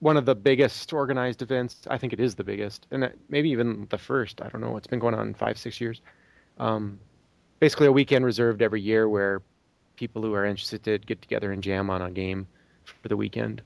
one 0.00 0.16
of 0.16 0.24
the 0.24 0.34
biggest 0.34 0.92
organized 0.92 1.42
events. 1.42 1.76
I 1.88 1.98
think 1.98 2.12
it 2.12 2.20
is 2.20 2.34
the 2.34 2.44
biggest, 2.44 2.86
and 2.90 3.12
maybe 3.28 3.50
even 3.50 3.86
the 3.90 3.98
first. 3.98 4.42
I 4.42 4.48
don't 4.48 4.60
know. 4.60 4.76
It's 4.76 4.86
been 4.86 4.98
going 4.98 5.14
on 5.14 5.34
five, 5.34 5.58
six 5.58 5.80
years. 5.80 6.00
Um, 6.58 6.98
basically, 7.60 7.86
a 7.86 7.92
weekend 7.92 8.24
reserved 8.24 8.62
every 8.62 8.80
year 8.80 9.08
where 9.08 9.42
people 9.96 10.22
who 10.22 10.34
are 10.34 10.44
interested 10.44 11.06
get 11.06 11.22
together 11.22 11.52
and 11.52 11.62
jam 11.62 11.90
on 11.90 12.02
a 12.02 12.10
game 12.10 12.48
for 13.02 13.08
the 13.08 13.16
weekend. 13.16 13.62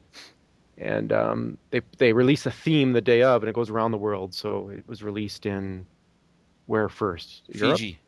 And 0.76 1.12
um, 1.12 1.58
they 1.70 1.80
they 1.98 2.12
release 2.12 2.46
a 2.46 2.50
theme 2.50 2.92
the 2.92 3.00
day 3.00 3.22
of, 3.22 3.42
and 3.42 3.48
it 3.48 3.54
goes 3.54 3.70
around 3.70 3.92
the 3.92 3.98
world. 3.98 4.34
So 4.34 4.70
it 4.70 4.86
was 4.88 5.02
released 5.02 5.46
in 5.46 5.86
where 6.66 6.88
first? 6.88 7.42
Europe? 7.48 7.78
Fiji 7.78 7.98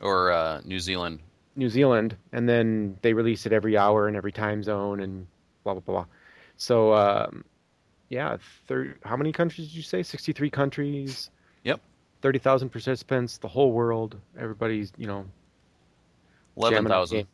or 0.00 0.30
uh, 0.30 0.60
New 0.64 0.78
Zealand. 0.78 1.18
New 1.56 1.68
Zealand, 1.68 2.16
and 2.32 2.48
then 2.48 2.98
they 3.02 3.14
release 3.14 3.46
it 3.46 3.52
every 3.52 3.76
hour 3.76 4.08
in 4.08 4.16
every 4.16 4.32
time 4.32 4.62
zone 4.62 5.00
and 5.00 5.26
blah 5.64 5.74
blah 5.74 5.80
blah. 5.80 6.06
So 6.56 6.94
um, 6.94 7.44
yeah, 8.08 8.36
thir- 8.66 8.96
how 9.04 9.16
many 9.16 9.32
countries 9.32 9.68
did 9.68 9.76
you 9.76 9.82
say? 9.82 10.02
Sixty-three 10.02 10.50
countries. 10.50 11.30
Yep. 11.64 11.80
Thirty 12.22 12.38
thousand 12.38 12.70
participants, 12.70 13.38
the 13.38 13.48
whole 13.48 13.72
world. 13.72 14.18
Everybody's 14.38 14.92
you 14.96 15.06
know 15.06 15.26
Eleven 16.56 16.76
jamming 16.76 16.78
on 16.78 16.84
the 16.84 16.94
thousand. 16.94 17.18
game. 17.18 17.26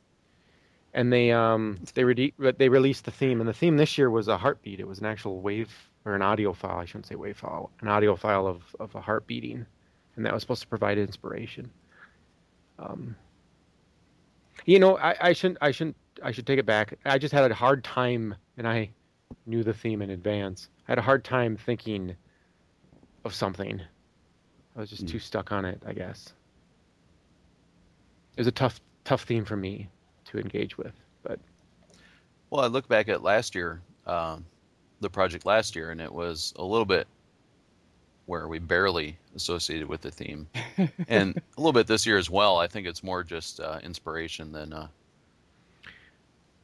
And 0.92 1.12
they 1.12 1.30
um 1.30 1.78
they 1.94 2.04
re- 2.04 2.34
they 2.36 2.68
released 2.68 3.04
the 3.04 3.10
theme, 3.12 3.40
and 3.40 3.48
the 3.48 3.52
theme 3.54 3.76
this 3.76 3.96
year 3.96 4.10
was 4.10 4.28
a 4.28 4.36
heartbeat. 4.36 4.80
It 4.80 4.88
was 4.88 4.98
an 4.98 5.06
actual 5.06 5.40
wave 5.40 5.70
or 6.04 6.14
an 6.14 6.22
audio 6.22 6.52
file. 6.52 6.78
I 6.78 6.84
shouldn't 6.84 7.06
say 7.06 7.14
wave 7.14 7.36
file, 7.36 7.70
an 7.80 7.88
audio 7.88 8.16
file 8.16 8.46
of 8.46 8.62
of 8.80 8.94
a 8.94 9.00
heart 9.00 9.26
beating, 9.26 9.66
and 10.16 10.26
that 10.26 10.32
was 10.32 10.42
supposed 10.42 10.62
to 10.62 10.68
provide 10.68 10.98
inspiration. 10.98 11.70
Um, 12.78 13.14
you 14.66 14.78
know, 14.80 14.98
I, 14.98 15.14
I 15.20 15.32
shouldn't 15.32 15.58
I 15.60 15.70
shouldn't 15.70 15.96
I 16.24 16.32
should 16.32 16.46
take 16.46 16.58
it 16.58 16.66
back. 16.66 16.98
I 17.04 17.18
just 17.18 17.32
had 17.32 17.48
a 17.48 17.54
hard 17.54 17.84
time, 17.84 18.34
and 18.56 18.66
I 18.66 18.90
knew 19.46 19.62
the 19.62 19.74
theme 19.74 20.02
in 20.02 20.10
advance. 20.10 20.68
I 20.88 20.92
had 20.92 20.98
a 20.98 21.02
hard 21.02 21.24
time 21.24 21.56
thinking 21.56 22.16
of 23.24 23.34
something. 23.34 23.80
I 24.76 24.80
was 24.80 24.90
just 24.90 25.02
Hmm. 25.02 25.08
too 25.08 25.18
stuck 25.18 25.52
on 25.52 25.64
it, 25.64 25.82
I 25.86 25.92
guess. 25.92 26.32
It 28.36 28.40
was 28.40 28.46
a 28.46 28.52
tough 28.52 28.80
tough 29.04 29.22
theme 29.24 29.44
for 29.44 29.56
me 29.56 29.88
to 30.26 30.38
engage 30.38 30.76
with, 30.78 30.92
but 31.22 31.40
Well, 32.50 32.62
I 32.62 32.66
look 32.66 32.86
back 32.86 33.08
at 33.08 33.22
last 33.22 33.54
year, 33.54 33.80
um, 34.06 34.44
the 35.00 35.10
project 35.10 35.46
last 35.46 35.74
year, 35.74 35.90
and 35.90 36.00
it 36.00 36.12
was 36.12 36.52
a 36.56 36.64
little 36.64 36.84
bit 36.84 37.06
where 38.26 38.46
we 38.46 38.58
barely 38.58 39.16
associated 39.34 39.88
with 39.88 40.02
the 40.02 40.10
theme, 40.10 40.46
and 41.08 41.36
a 41.36 41.60
little 41.60 41.72
bit 41.72 41.86
this 41.86 42.06
year 42.06 42.18
as 42.18 42.30
well. 42.30 42.58
I 42.58 42.66
think 42.68 42.86
it's 42.86 43.02
more 43.02 43.24
just 43.24 43.58
uh, 43.60 43.80
inspiration 43.82 44.52
than 44.52 44.72
uh, 44.72 44.88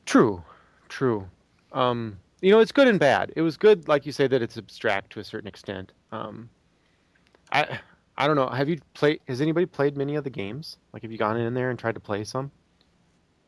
True, 0.04 0.44
true. 0.88 1.28
Um, 1.72 2.18
you 2.46 2.52
know, 2.52 2.60
it's 2.60 2.70
good 2.70 2.86
and 2.86 3.00
bad. 3.00 3.32
It 3.34 3.42
was 3.42 3.56
good, 3.56 3.88
like 3.88 4.06
you 4.06 4.12
say, 4.12 4.28
that 4.28 4.40
it's 4.40 4.56
abstract 4.56 5.10
to 5.14 5.18
a 5.20 5.24
certain 5.24 5.48
extent. 5.48 5.90
Um, 6.12 6.48
I, 7.50 7.80
I 8.16 8.28
don't 8.28 8.36
know. 8.36 8.48
Have 8.48 8.68
you 8.68 8.78
played? 8.94 9.18
Has 9.26 9.40
anybody 9.40 9.66
played 9.66 9.96
many 9.96 10.14
of 10.14 10.22
the 10.22 10.30
games? 10.30 10.76
Like, 10.92 11.02
have 11.02 11.10
you 11.10 11.18
gone 11.18 11.36
in 11.36 11.54
there 11.54 11.70
and 11.70 11.78
tried 11.78 11.96
to 11.96 12.00
play 12.00 12.22
some? 12.22 12.52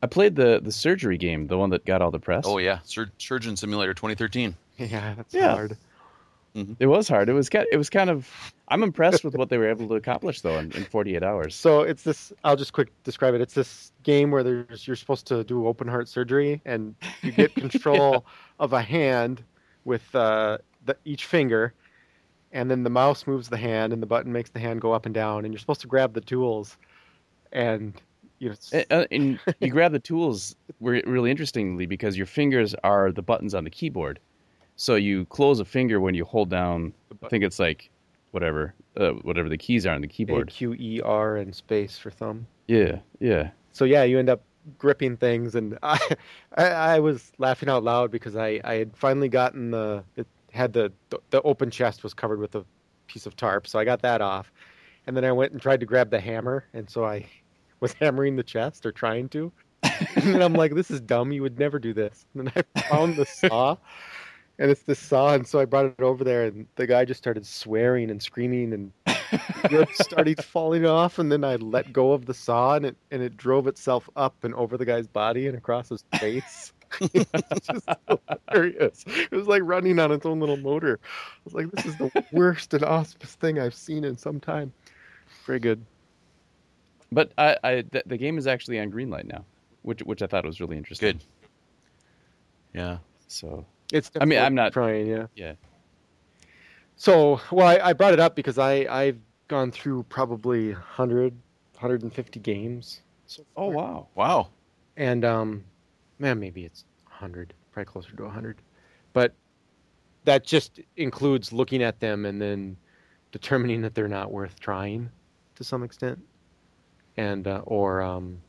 I 0.03 0.07
played 0.07 0.35
the 0.35 0.59
the 0.61 0.71
surgery 0.73 1.17
game, 1.17 1.47
the 1.47 1.57
one 1.57 1.69
that 1.69 1.85
got 1.85 2.01
all 2.01 2.11
the 2.11 2.19
press. 2.19 2.43
oh 2.45 2.57
yeah, 2.57 2.79
Sur- 2.83 3.09
Surgeon 3.19 3.55
Simulator 3.55 3.93
2013. 3.93 4.53
Yeah, 4.79 5.13
that's 5.15 5.33
Yeah. 5.33 5.51
hard. 5.55 5.77
It 6.79 6.87
was 6.87 7.07
hard. 7.07 7.29
It 7.29 7.33
was 7.33 7.49
kind. 7.49 7.67
It 7.71 7.77
was 7.77 7.89
kind 7.89 8.09
of. 8.09 8.53
I'm 8.67 8.83
impressed 8.83 9.23
with 9.23 9.35
what 9.35 9.49
they 9.49 9.57
were 9.57 9.69
able 9.69 9.87
to 9.87 9.95
accomplish 9.95 10.41
though 10.41 10.57
in, 10.59 10.71
in 10.73 10.85
48 10.85 11.23
hours. 11.23 11.55
So 11.55 11.81
it's 11.81 12.03
this. 12.03 12.31
I'll 12.43 12.55
just 12.55 12.73
quick 12.73 12.89
describe 13.03 13.33
it. 13.33 13.41
It's 13.41 13.53
this 13.53 13.91
game 14.03 14.31
where 14.31 14.43
there's 14.43 14.87
you're 14.87 14.95
supposed 14.95 15.25
to 15.27 15.43
do 15.43 15.67
open 15.67 15.87
heart 15.87 16.07
surgery, 16.07 16.61
and 16.65 16.95
you 17.21 17.31
get 17.31 17.53
control 17.55 18.25
of 18.59 18.73
a 18.73 18.81
hand 18.81 19.43
with 19.85 20.03
uh, 20.15 20.57
the, 20.85 20.97
each 21.05 21.25
finger, 21.25 21.73
and 22.51 22.69
then 22.69 22.83
the 22.83 22.89
mouse 22.89 23.27
moves 23.27 23.49
the 23.49 23.57
hand, 23.57 23.93
and 23.93 24.01
the 24.01 24.07
button 24.07 24.31
makes 24.31 24.49
the 24.49 24.59
hand 24.59 24.81
go 24.81 24.91
up 24.91 25.05
and 25.05 25.15
down, 25.15 25.45
and 25.45 25.53
you're 25.53 25.59
supposed 25.59 25.81
to 25.81 25.87
grab 25.87 26.13
the 26.13 26.21
tools, 26.21 26.77
and 27.51 27.93
you 28.39 28.49
know. 28.49 28.55
And, 28.71 28.85
uh, 28.91 29.05
and 29.11 29.39
you 29.59 29.69
grab 29.69 29.91
the 29.91 29.99
tools 29.99 30.55
really 30.79 31.31
interestingly 31.31 31.85
because 31.85 32.17
your 32.17 32.25
fingers 32.25 32.75
are 32.83 33.11
the 33.11 33.21
buttons 33.21 33.53
on 33.53 33.63
the 33.63 33.69
keyboard. 33.69 34.19
So 34.79 34.95
you 34.95 35.25
close 35.25 35.59
a 35.59 35.65
finger 35.65 35.99
when 35.99 36.15
you 36.15 36.23
hold 36.23 36.49
down. 36.49 36.93
I 37.21 37.27
think 37.27 37.43
it's 37.43 37.59
like 37.59 37.89
whatever, 38.31 38.73
uh, 38.95 39.09
whatever 39.09 39.49
the 39.49 39.57
keys 39.57 39.85
are 39.85 39.93
on 39.93 39.99
the 39.99 40.07
keyboard. 40.07 40.49
Q, 40.51 40.73
E, 40.73 41.01
R, 41.03 41.35
and 41.35 41.53
space 41.53 41.97
for 41.97 42.09
thumb. 42.09 42.47
Yeah, 42.69 42.99
yeah. 43.19 43.49
So 43.73 43.83
yeah, 43.83 44.03
you 44.03 44.17
end 44.17 44.29
up 44.29 44.41
gripping 44.77 45.17
things, 45.17 45.53
and 45.53 45.77
I, 45.83 45.99
I, 46.57 46.63
I 46.63 46.99
was 46.99 47.33
laughing 47.39 47.67
out 47.67 47.83
loud 47.83 48.09
because 48.09 48.37
I, 48.37 48.61
I 48.63 48.75
had 48.75 48.95
finally 48.95 49.27
gotten 49.27 49.71
the, 49.71 50.01
it 50.15 50.27
had 50.53 50.71
the, 50.71 50.93
the 51.29 51.41
open 51.41 51.69
chest 51.69 52.01
was 52.01 52.13
covered 52.13 52.39
with 52.39 52.55
a 52.55 52.63
piece 53.07 53.25
of 53.25 53.35
tarp, 53.35 53.67
so 53.67 53.79
I 53.79 53.83
got 53.83 54.01
that 54.03 54.21
off, 54.21 54.49
and 55.07 55.17
then 55.17 55.25
I 55.25 55.33
went 55.33 55.51
and 55.51 55.61
tried 55.61 55.81
to 55.81 55.85
grab 55.85 56.09
the 56.09 56.21
hammer, 56.21 56.63
and 56.73 56.89
so 56.89 57.03
I 57.03 57.25
was 57.81 57.91
hammering 57.91 58.37
the 58.37 58.43
chest 58.43 58.85
or 58.85 58.93
trying 58.93 59.27
to, 59.29 59.51
and 60.15 60.43
I'm 60.43 60.53
like, 60.53 60.73
this 60.73 60.91
is 60.91 61.01
dumb. 61.01 61.31
You 61.31 61.41
would 61.41 61.59
never 61.59 61.79
do 61.79 61.93
this. 61.93 62.25
And 62.33 62.47
then 62.47 62.63
I 62.75 62.81
found 62.81 63.15
the 63.15 63.25
saw. 63.25 63.77
And 64.59 64.69
it's 64.69 64.83
this 64.83 64.99
saw, 64.99 65.33
and 65.33 65.47
so 65.47 65.59
I 65.59 65.65
brought 65.65 65.85
it 65.85 66.01
over 66.01 66.23
there, 66.25 66.43
and 66.43 66.67
the 66.75 66.85
guy 66.85 67.05
just 67.05 67.17
started 67.17 67.45
swearing 67.45 68.11
and 68.11 68.21
screaming, 68.21 68.73
and 68.73 68.91
ribs 69.71 69.97
started 69.99 70.43
falling 70.43 70.85
off, 70.85 71.17
and 71.17 71.31
then 71.31 71.45
I 71.45 71.55
let 71.55 71.93
go 71.93 72.11
of 72.11 72.25
the 72.25 72.33
saw, 72.33 72.75
and 72.75 72.85
it 72.85 72.97
and 73.09 73.21
it 73.21 73.37
drove 73.37 73.67
itself 73.67 74.09
up 74.17 74.43
and 74.43 74.53
over 74.55 74.77
the 74.77 74.83
guy's 74.85 75.07
body 75.07 75.47
and 75.47 75.57
across 75.57 75.87
his 75.87 76.03
face. 76.19 76.73
it's 77.01 77.67
just 77.67 77.87
hilarious. 78.49 79.05
It 79.07 79.31
was 79.31 79.47
like 79.47 79.61
running 79.63 79.97
on 79.97 80.11
its 80.11 80.25
own 80.25 80.41
little 80.41 80.57
motor. 80.57 80.99
I 81.03 81.39
was 81.45 81.53
like, 81.53 81.71
this 81.71 81.85
is 81.85 81.95
the 81.97 82.25
worst 82.33 82.73
and 82.73 82.83
auspicious 82.83 83.35
thing 83.35 83.59
I've 83.59 83.75
seen 83.75 84.03
in 84.03 84.17
some 84.17 84.39
time. 84.39 84.73
Very 85.45 85.59
good. 85.59 85.85
But 87.11 87.31
I, 87.37 87.57
I 87.63 87.75
the, 87.91 88.03
the 88.05 88.17
game 88.17 88.37
is 88.37 88.45
actually 88.45 88.79
on 88.79 88.91
Greenlight 88.91 89.25
now, 89.25 89.45
which 89.83 90.01
which 90.01 90.21
I 90.21 90.27
thought 90.27 90.45
was 90.45 90.59
really 90.59 90.77
interesting. 90.77 91.13
Good. 91.13 91.23
Yeah. 92.73 92.97
So 93.27 93.65
It's 93.91 94.11
I 94.19 94.25
mean, 94.25 94.39
I'm 94.39 94.55
not- 94.55 94.73
trying. 94.73 95.07
Yeah. 95.07 95.27
yeah. 95.35 95.53
So, 96.95 97.39
well, 97.51 97.67
I, 97.67 97.89
I 97.89 97.93
brought 97.93 98.13
it 98.13 98.19
up 98.19 98.35
because 98.35 98.57
I 98.57 98.85
I've 98.89 99.19
gone 99.47 99.71
through 99.71 100.03
probably 100.03 100.73
100, 100.73 101.33
150 101.73 102.39
games. 102.39 103.01
So 103.25 103.45
Oh 103.55 103.67
wow. 103.69 104.07
Wow. 104.15 104.49
and 104.97 105.23
um, 105.23 105.63
man, 106.19 106.39
maybe 106.39 106.65
it's 106.65 106.83
100, 107.05 107.53
probably 107.71 107.85
closer 107.85 108.15
to 108.15 108.23
100. 108.23 108.57
But 109.13 109.33
that 110.25 110.43
just 110.45 110.79
includes 110.97 111.53
looking 111.53 111.81
at 111.81 111.99
them 111.99 112.25
and 112.25 112.41
then 112.41 112.75
determining 113.31 113.81
that 113.83 113.95
they're 113.95 114.07
not 114.07 114.31
worth 114.31 114.59
trying 114.59 115.09
to 115.55 115.63
some 115.63 115.83
extent. 115.83 116.19
And, 117.17 117.47
uh, 117.47 117.61
or, 117.65 118.01
um, 118.01 118.41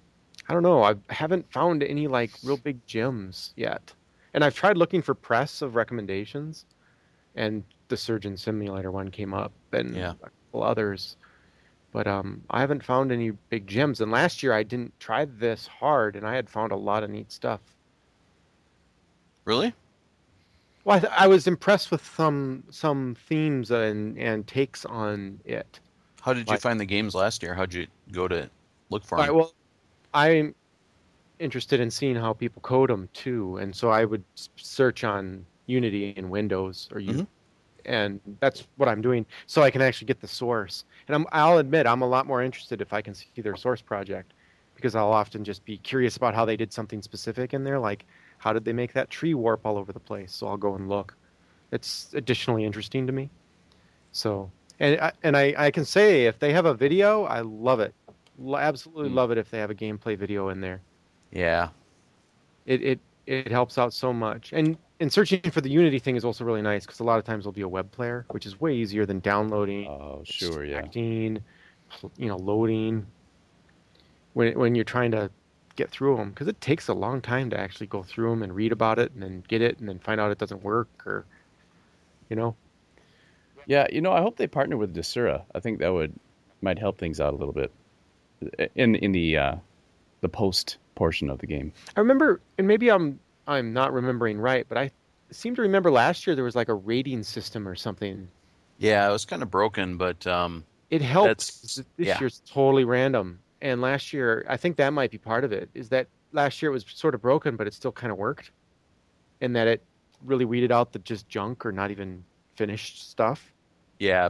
I 0.49 0.55
don't 0.55 0.63
know, 0.63 0.83
I 0.83 0.95
haven't 1.09 1.51
found 1.53 1.83
any 1.83 2.09
like 2.09 2.31
real 2.43 2.57
big 2.57 2.85
gems 2.87 3.53
yet. 3.57 3.93
And 4.35 4.45
I've 4.45 4.55
tried 4.55 4.77
looking 4.77 5.03
for 5.03 5.15
press 5.15 5.61
of 5.63 5.75
recommendations, 5.75 6.65
and 7.35 7.65
the 7.89 7.97
Surgeon 7.97 8.37
Simulator 8.37 8.91
one 8.91 9.11
came 9.11 9.35
up, 9.35 9.53
and 9.73 9.95
Yeah. 9.97 10.13
a 10.23 10.31
couple 10.31 10.63
others. 10.63 11.17
But 11.93 12.07
um, 12.07 12.43
I 12.51 12.61
haven't 12.61 12.85
found 12.85 13.11
any 13.11 13.31
big 13.49 13.67
gems. 13.67 14.01
And 14.01 14.13
last 14.13 14.43
year 14.45 14.53
I 14.53 14.63
didn't 14.63 14.99
try 15.01 15.25
this 15.25 15.67
hard, 15.67 16.15
and 16.15 16.25
I 16.27 16.37
had 16.37 16.49
found 16.49 16.71
a 16.71 16.77
lot 16.77 17.03
of 17.03 17.11
neat 17.11 17.33
stuff. 17.33 17.61
Really? 19.45 19.75
Well, 20.85 20.97
I, 20.97 21.01
th- 21.01 21.13
I 21.17 21.27
was 21.27 21.47
impressed 21.47 21.91
with 21.91 22.05
some 22.05 22.65
some 22.71 23.17
themes 23.29 23.71
and 23.71 24.17
and 24.19 24.47
takes 24.47 24.85
on 24.85 25.41
it. 25.45 25.81
How 26.23 26.33
did 26.33 26.47
you 26.47 26.53
Like- 26.53 26.61
find 26.61 26.79
the 26.79 26.85
games 26.87 27.15
last 27.15 27.43
year? 27.43 27.55
How'd 27.55 27.75
you 27.75 27.87
go 28.13 28.29
to 28.29 28.49
look 28.91 29.05
for 29.05 29.17
them? 29.19 29.27
right, 29.27 29.35
well, 29.35 29.53
I'm 30.15 30.55
interested 31.41 31.81
in 31.81 31.91
seeing 31.91 32.17
how 32.17 32.33
people 32.33 32.63
code 32.63 32.91
them 32.91 33.09
too, 33.13 33.57
and 33.57 33.75
so 33.75 33.91
I 33.91 34.05
would 34.05 34.25
search 34.57 35.05
on 35.05 35.47
Unity 35.67 36.15
and 36.17 36.31
Windows 36.31 36.89
or 36.93 37.01
you, 37.01 37.15
Mhm. 37.15 37.27
and 37.85 38.21
that's 38.41 38.67
what 38.77 38.89
I'm 38.89 39.01
doing, 39.03 39.27
so 39.47 39.63
I 39.63 39.71
can 39.71 39.83
actually 39.83 40.07
get 40.07 40.21
the 40.21 40.29
source. 40.29 40.85
And 41.09 41.17
I'm, 41.17 41.27
I'll 41.33 41.59
admit 41.59 41.87
I'm 41.87 42.03
a 42.03 42.09
lot 42.09 42.27
more 42.27 42.43
interested 42.43 42.81
if 42.81 42.93
I 42.93 43.03
can 43.03 43.15
see 43.15 43.29
their 43.43 43.57
source 43.57 43.83
project, 43.83 44.35
because 44.75 44.95
I'll 44.95 45.13
often 45.13 45.45
just 45.45 45.65
be 45.65 45.79
curious 45.79 46.17
about 46.17 46.35
how 46.35 46.45
they 46.45 46.57
did 46.57 46.73
something 46.73 47.03
specific 47.03 47.55
in 47.55 47.65
there, 47.65 47.79
like 47.79 48.07
how 48.39 48.53
did 48.53 48.65
they 48.65 48.73
make 48.73 48.93
that 48.95 49.11
tree 49.11 49.35
warp 49.35 49.67
all 49.67 49.79
over 49.79 49.93
the 49.93 50.01
place. 50.01 50.33
So 50.35 50.47
I'll 50.47 50.57
go 50.57 50.75
and 50.75 50.89
look. 50.89 51.17
It's 51.73 52.13
additionally 52.15 52.65
interesting 52.65 53.07
to 53.07 53.13
me. 53.13 53.31
So, 54.13 54.51
and 54.81 55.01
I, 55.01 55.13
and 55.23 55.37
I, 55.37 55.55
I 55.57 55.71
can 55.71 55.85
say 55.85 56.27
if 56.27 56.39
they 56.39 56.53
have 56.53 56.67
a 56.67 56.75
video, 56.75 57.25
I 57.25 57.41
love 57.41 57.81
it. 57.81 57.95
Absolutely 58.57 59.11
Mm. 59.11 59.15
love 59.15 59.31
it 59.31 59.39
if 59.39 59.51
they 59.51 59.59
have 59.59 59.71
a 59.71 59.75
gameplay 59.75 60.17
video 60.17 60.49
in 60.49 60.61
there. 60.61 60.81
Yeah. 61.33 61.69
It 62.67 62.83
it 62.83 63.01
it 63.27 63.51
helps 63.51 63.79
out 63.79 63.93
so 63.93 64.13
much. 64.13 64.53
And 64.53 64.77
and 65.01 65.13
searching 65.13 65.41
for 65.51 65.61
the 65.61 65.71
Unity 65.71 65.99
thing 65.99 66.17
is 66.17 66.25
also 66.25 66.45
really 66.45 66.63
nice 66.63 66.85
because 66.87 67.01
a 67.01 67.05
lot 67.05 67.19
of 67.19 67.25
times 67.25 67.45
there'll 67.45 67.53
be 67.53 67.63
a 67.63 67.69
web 67.69 67.91
player, 67.93 68.27
which 68.31 68.47
is 68.47 68.61
way 68.61 68.75
easier 68.75 69.07
than 69.07 69.21
downloading, 69.21 69.87
Oh 69.89 70.23
sure, 70.25 70.65
yeah. 70.65 70.87
you 70.93 71.41
know, 72.19 72.37
loading. 72.37 73.07
When 74.35 74.59
when 74.59 74.75
you're 74.75 74.85
trying 74.85 75.11
to 75.13 75.31
get 75.77 75.91
through 75.91 76.17
them, 76.17 76.31
because 76.31 76.49
it 76.49 76.61
takes 76.61 76.89
a 76.89 76.95
long 76.95 77.21
time 77.21 77.51
to 77.51 77.59
actually 77.59 77.87
go 77.87 78.03
through 78.03 78.31
them 78.31 78.43
and 78.43 78.55
read 78.55 78.73
about 78.73 78.99
it 78.99 79.13
and 79.13 79.23
then 79.23 79.43
get 79.49 79.63
it 79.63 79.79
and 79.79 79.89
then 79.89 79.99
find 79.99 80.21
out 80.21 80.31
it 80.31 80.39
doesn't 80.39 80.63
work 80.63 80.89
or 81.07 81.25
You 82.29 82.37
know. 82.37 82.57
Yeah, 83.67 83.87
you 83.93 84.01
know, 84.01 84.13
I 84.13 84.21
hope 84.21 84.37
they 84.37 84.47
partner 84.47 84.77
with 84.77 84.95
Desura. 84.95 85.43
I 85.55 85.61
think 85.61 85.79
that 85.81 85.93
would 85.93 86.15
might 86.63 86.79
help 86.79 86.99
things 86.99 87.21
out 87.21 87.33
a 87.33 87.37
little 87.37 87.53
bit 87.55 87.73
in 88.75 88.97
in 88.97 89.13
the 89.13 89.37
uh, 89.37 89.57
the 90.21 90.29
post 90.29 90.77
portion 90.95 91.31
of 91.31 91.39
the 91.39 91.47
game. 91.47 91.73
I 91.97 92.01
remember, 92.01 92.41
and 92.59 92.67
maybe 92.67 92.91
I'm 92.91 93.19
I'm 93.47 93.73
not 93.73 93.93
remembering 93.93 94.39
right, 94.39 94.67
but 94.69 94.79
I 94.79 94.91
seem 95.31 95.55
to 95.57 95.63
remember 95.63 95.91
last 95.91 96.27
year 96.27 96.35
there 96.37 96.45
was 96.45 96.57
like 96.57 96.69
a 96.69 96.75
rating 96.75 97.23
system 97.23 97.67
or 97.67 97.75
something. 97.75 98.29
Yeah, 98.79 99.09
it 99.09 99.13
was 99.13 99.25
kind 99.25 99.43
of 99.43 99.51
broken, 99.51 99.97
but 99.97 100.27
um, 100.27 100.65
It 100.91 101.03
helps. 101.03 101.61
That's- 101.77 101.87
This 101.97 102.07
yeah. 102.09 102.21
year's 102.21 102.43
totally 102.51 102.85
random, 102.85 103.39
and 103.63 103.81
last 103.81 104.13
year 104.13 104.45
I 104.49 104.57
think 104.57 104.77
that 104.77 104.91
might 104.93 105.11
be 105.11 105.19
part 105.19 105.45
of 105.45 105.53
it. 105.53 105.69
Is 105.75 105.89
that 105.91 106.07
last 106.33 106.61
year 106.63 106.71
it 106.71 106.75
was 106.75 106.85
sort 106.89 107.15
of 107.15 107.23
broken, 107.23 107.57
but 107.57 107.67
it 107.67 107.75
still 107.75 107.93
kind 107.93 108.11
of 108.13 108.19
worked, 108.19 108.51
and 109.41 109.55
that 109.57 109.67
it 109.69 109.83
really 110.25 110.45
weeded 110.45 110.71
out 110.73 110.93
the 110.93 110.99
just 111.01 111.29
junk 111.29 111.65
or 111.65 111.73
not 111.73 111.91
even 111.91 112.23
finished 112.57 113.11
stuff. 113.11 113.53
yeah, 113.99 114.29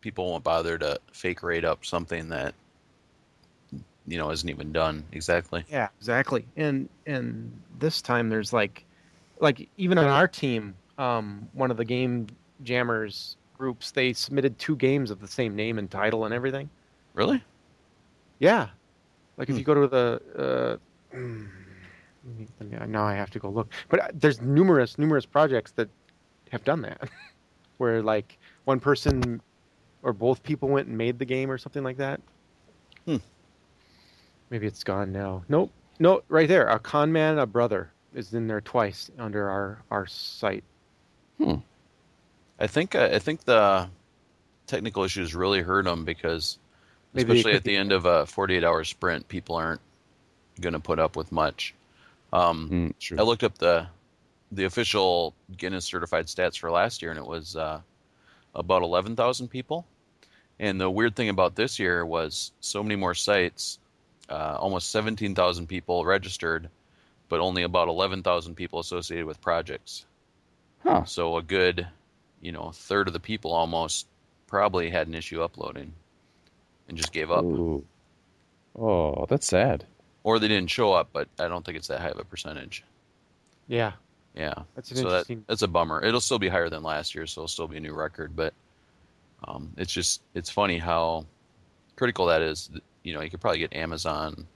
people 0.00 0.28
won't 0.30 0.42
bother 0.42 0.76
to 0.78 0.98
fake 1.12 1.42
rate 1.44 1.64
up 1.64 1.84
something 1.84 2.28
that 2.28 2.52
you 4.08 4.18
know 4.18 4.30
isn't 4.30 4.48
even 4.48 4.72
done 4.72 5.04
exactly. 5.12 5.64
Yeah, 5.70 5.88
exactly. 5.98 6.46
And 6.56 6.88
and 7.06 7.52
this 7.78 8.00
time 8.02 8.28
there's 8.28 8.52
like, 8.52 8.84
like 9.40 9.68
even 9.76 9.98
on 9.98 10.06
our 10.06 10.26
team, 10.28 10.74
um, 10.98 11.48
one 11.52 11.70
of 11.70 11.76
the 11.76 11.84
game 11.84 12.26
jammers 12.62 13.36
groups 13.56 13.90
they 13.90 14.12
submitted 14.12 14.58
two 14.58 14.76
games 14.76 15.10
of 15.10 15.20
the 15.20 15.26
same 15.26 15.54
name 15.56 15.78
and 15.78 15.90
title 15.90 16.24
and 16.24 16.32
everything. 16.32 16.70
Really? 17.14 17.42
Yeah, 18.38 18.68
like 19.36 19.48
if 19.48 19.54
Hmm. 19.54 19.58
you 19.58 19.64
go 19.64 19.74
to 19.74 19.88
the. 19.88 20.78
Uh, 21.12 21.16
mm, 21.16 21.48
let 22.24 22.38
me- 22.38 22.48
let 22.60 22.80
me- 22.88 22.92
now 22.92 23.04
I 23.04 23.14
have 23.14 23.30
to 23.30 23.38
go 23.38 23.48
look, 23.50 23.72
but 23.88 24.00
uh, 24.00 24.08
there's 24.14 24.40
numerous 24.40 24.96
numerous 24.98 25.26
projects 25.26 25.72
that 25.72 25.88
have 26.52 26.64
done 26.64 26.82
that, 26.82 27.08
where 27.78 28.02
like 28.02 28.38
one 28.64 28.78
person 28.80 29.40
or 30.02 30.12
both 30.12 30.42
people 30.44 30.68
went 30.68 30.86
and 30.86 30.96
made 30.96 31.18
the 31.18 31.24
game 31.24 31.50
or 31.50 31.58
something 31.58 31.82
like 31.82 31.96
that. 31.96 32.20
Hmm. 33.06 33.16
Maybe 34.50 34.66
it's 34.66 34.84
gone 34.84 35.12
now. 35.12 35.42
Nope, 35.48 35.70
no, 35.98 36.22
right 36.28 36.48
there. 36.48 36.68
A 36.68 36.78
con 36.78 37.12
man, 37.12 37.38
a 37.38 37.46
brother 37.46 37.90
is 38.14 38.32
in 38.34 38.46
there 38.46 38.60
twice 38.60 39.10
under 39.18 39.48
our 39.48 39.82
our 39.90 40.06
site. 40.06 40.64
Hmm. 41.38 41.56
I 42.58 42.66
think 42.66 42.94
uh, 42.94 43.10
I 43.12 43.18
think 43.18 43.44
the 43.44 43.88
technical 44.66 45.04
issues 45.04 45.34
really 45.34 45.60
hurt 45.60 45.84
them 45.84 46.04
because, 46.04 46.58
Maybe 47.14 47.32
especially 47.32 47.56
at 47.56 47.64
the 47.64 47.76
end 47.76 47.92
of 47.92 48.04
a 48.04 48.26
48 48.26 48.64
hour 48.64 48.84
sprint, 48.84 49.28
people 49.28 49.56
aren't 49.56 49.80
going 50.60 50.74
to 50.74 50.80
put 50.80 50.98
up 50.98 51.16
with 51.16 51.32
much. 51.32 51.74
Um, 52.32 52.92
Mm. 53.00 53.18
I 53.18 53.22
looked 53.22 53.44
up 53.44 53.58
the 53.58 53.86
the 54.52 54.64
official 54.64 55.34
Guinness 55.56 55.84
certified 55.84 56.26
stats 56.26 56.58
for 56.58 56.70
last 56.70 57.02
year, 57.02 57.10
and 57.10 57.18
it 57.20 57.26
was 57.26 57.54
uh, 57.54 57.80
about 58.54 58.82
11,000 58.82 59.48
people. 59.48 59.86
And 60.58 60.80
the 60.80 60.90
weird 60.90 61.14
thing 61.14 61.28
about 61.28 61.54
this 61.54 61.78
year 61.78 62.04
was 62.06 62.52
so 62.60 62.82
many 62.82 62.96
more 62.96 63.14
sites, 63.14 63.78
uh, 64.28 64.56
almost 64.60 64.90
17,000 64.90 65.66
people 65.66 66.04
registered, 66.04 66.68
but 67.28 67.40
only 67.40 67.62
about 67.62 67.88
11,000 67.88 68.54
people 68.54 68.78
associated 68.80 69.26
with 69.26 69.40
projects. 69.40 70.04
Huh. 70.82 71.04
So 71.04 71.36
a 71.36 71.42
good, 71.42 71.86
you 72.40 72.52
know, 72.52 72.70
third 72.72 73.08
of 73.08 73.12
the 73.14 73.20
people 73.20 73.52
almost 73.52 74.06
probably 74.46 74.90
had 74.90 75.08
an 75.08 75.14
issue 75.14 75.42
uploading 75.42 75.92
and 76.88 76.96
just 76.96 77.12
gave 77.12 77.30
up, 77.30 77.44
Ooh. 77.44 77.84
Oh, 78.78 79.26
that's 79.28 79.46
sad. 79.46 79.84
or 80.22 80.38
they 80.38 80.48
didn't 80.48 80.70
show 80.70 80.92
up. 80.92 81.08
But 81.12 81.28
I 81.38 81.48
don't 81.48 81.64
think 81.64 81.76
it's 81.76 81.88
that 81.88 82.00
high 82.00 82.08
of 82.10 82.18
a 82.18 82.24
percentage. 82.24 82.84
Yeah, 83.66 83.92
Yeah, 84.34 84.54
that's 84.74 84.90
an 84.92 84.96
so 84.98 85.02
that, 85.04 85.08
interesting. 85.08 85.44
that's 85.48 85.62
a 85.62 85.68
bummer. 85.68 86.02
It'll 86.02 86.20
still 86.20 86.38
be 86.38 86.48
higher 86.48 86.70
than 86.70 86.82
last 86.82 87.14
year, 87.14 87.26
so 87.26 87.40
it'll 87.42 87.48
still 87.48 87.68
be 87.68 87.76
a 87.76 87.80
new 87.80 87.92
record. 87.92 88.34
But 88.36 88.54
um, 89.44 89.72
it's 89.76 89.92
just 89.92 90.22
it's 90.34 90.48
funny 90.48 90.78
how 90.78 91.26
critical 91.96 92.26
that 92.26 92.40
is. 92.40 92.70
You 93.08 93.14
know, 93.14 93.22
you 93.22 93.30
could 93.30 93.40
probably 93.40 93.60
get 93.60 93.74
Amazon, 93.74 94.46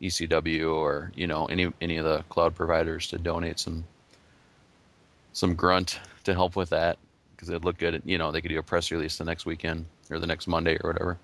EC2, 0.00 0.72
or 0.72 1.10
you 1.16 1.26
know 1.26 1.46
any 1.46 1.72
any 1.80 1.96
of 1.96 2.04
the 2.04 2.22
cloud 2.28 2.54
providers 2.54 3.08
to 3.08 3.18
donate 3.18 3.58
some 3.58 3.82
some 5.32 5.56
grunt 5.56 5.98
to 6.22 6.32
help 6.32 6.54
with 6.54 6.70
that 6.70 6.96
because 7.34 7.48
it'd 7.48 7.64
look 7.64 7.76
good. 7.76 8.00
You 8.04 8.18
know, 8.18 8.30
they 8.30 8.40
could 8.40 8.50
do 8.50 8.58
a 8.60 8.62
press 8.62 8.92
release 8.92 9.18
the 9.18 9.24
next 9.24 9.46
weekend 9.46 9.84
or 10.08 10.20
the 10.20 10.28
next 10.28 10.46
Monday 10.46 10.78
or 10.84 10.92
whatever. 10.92 11.18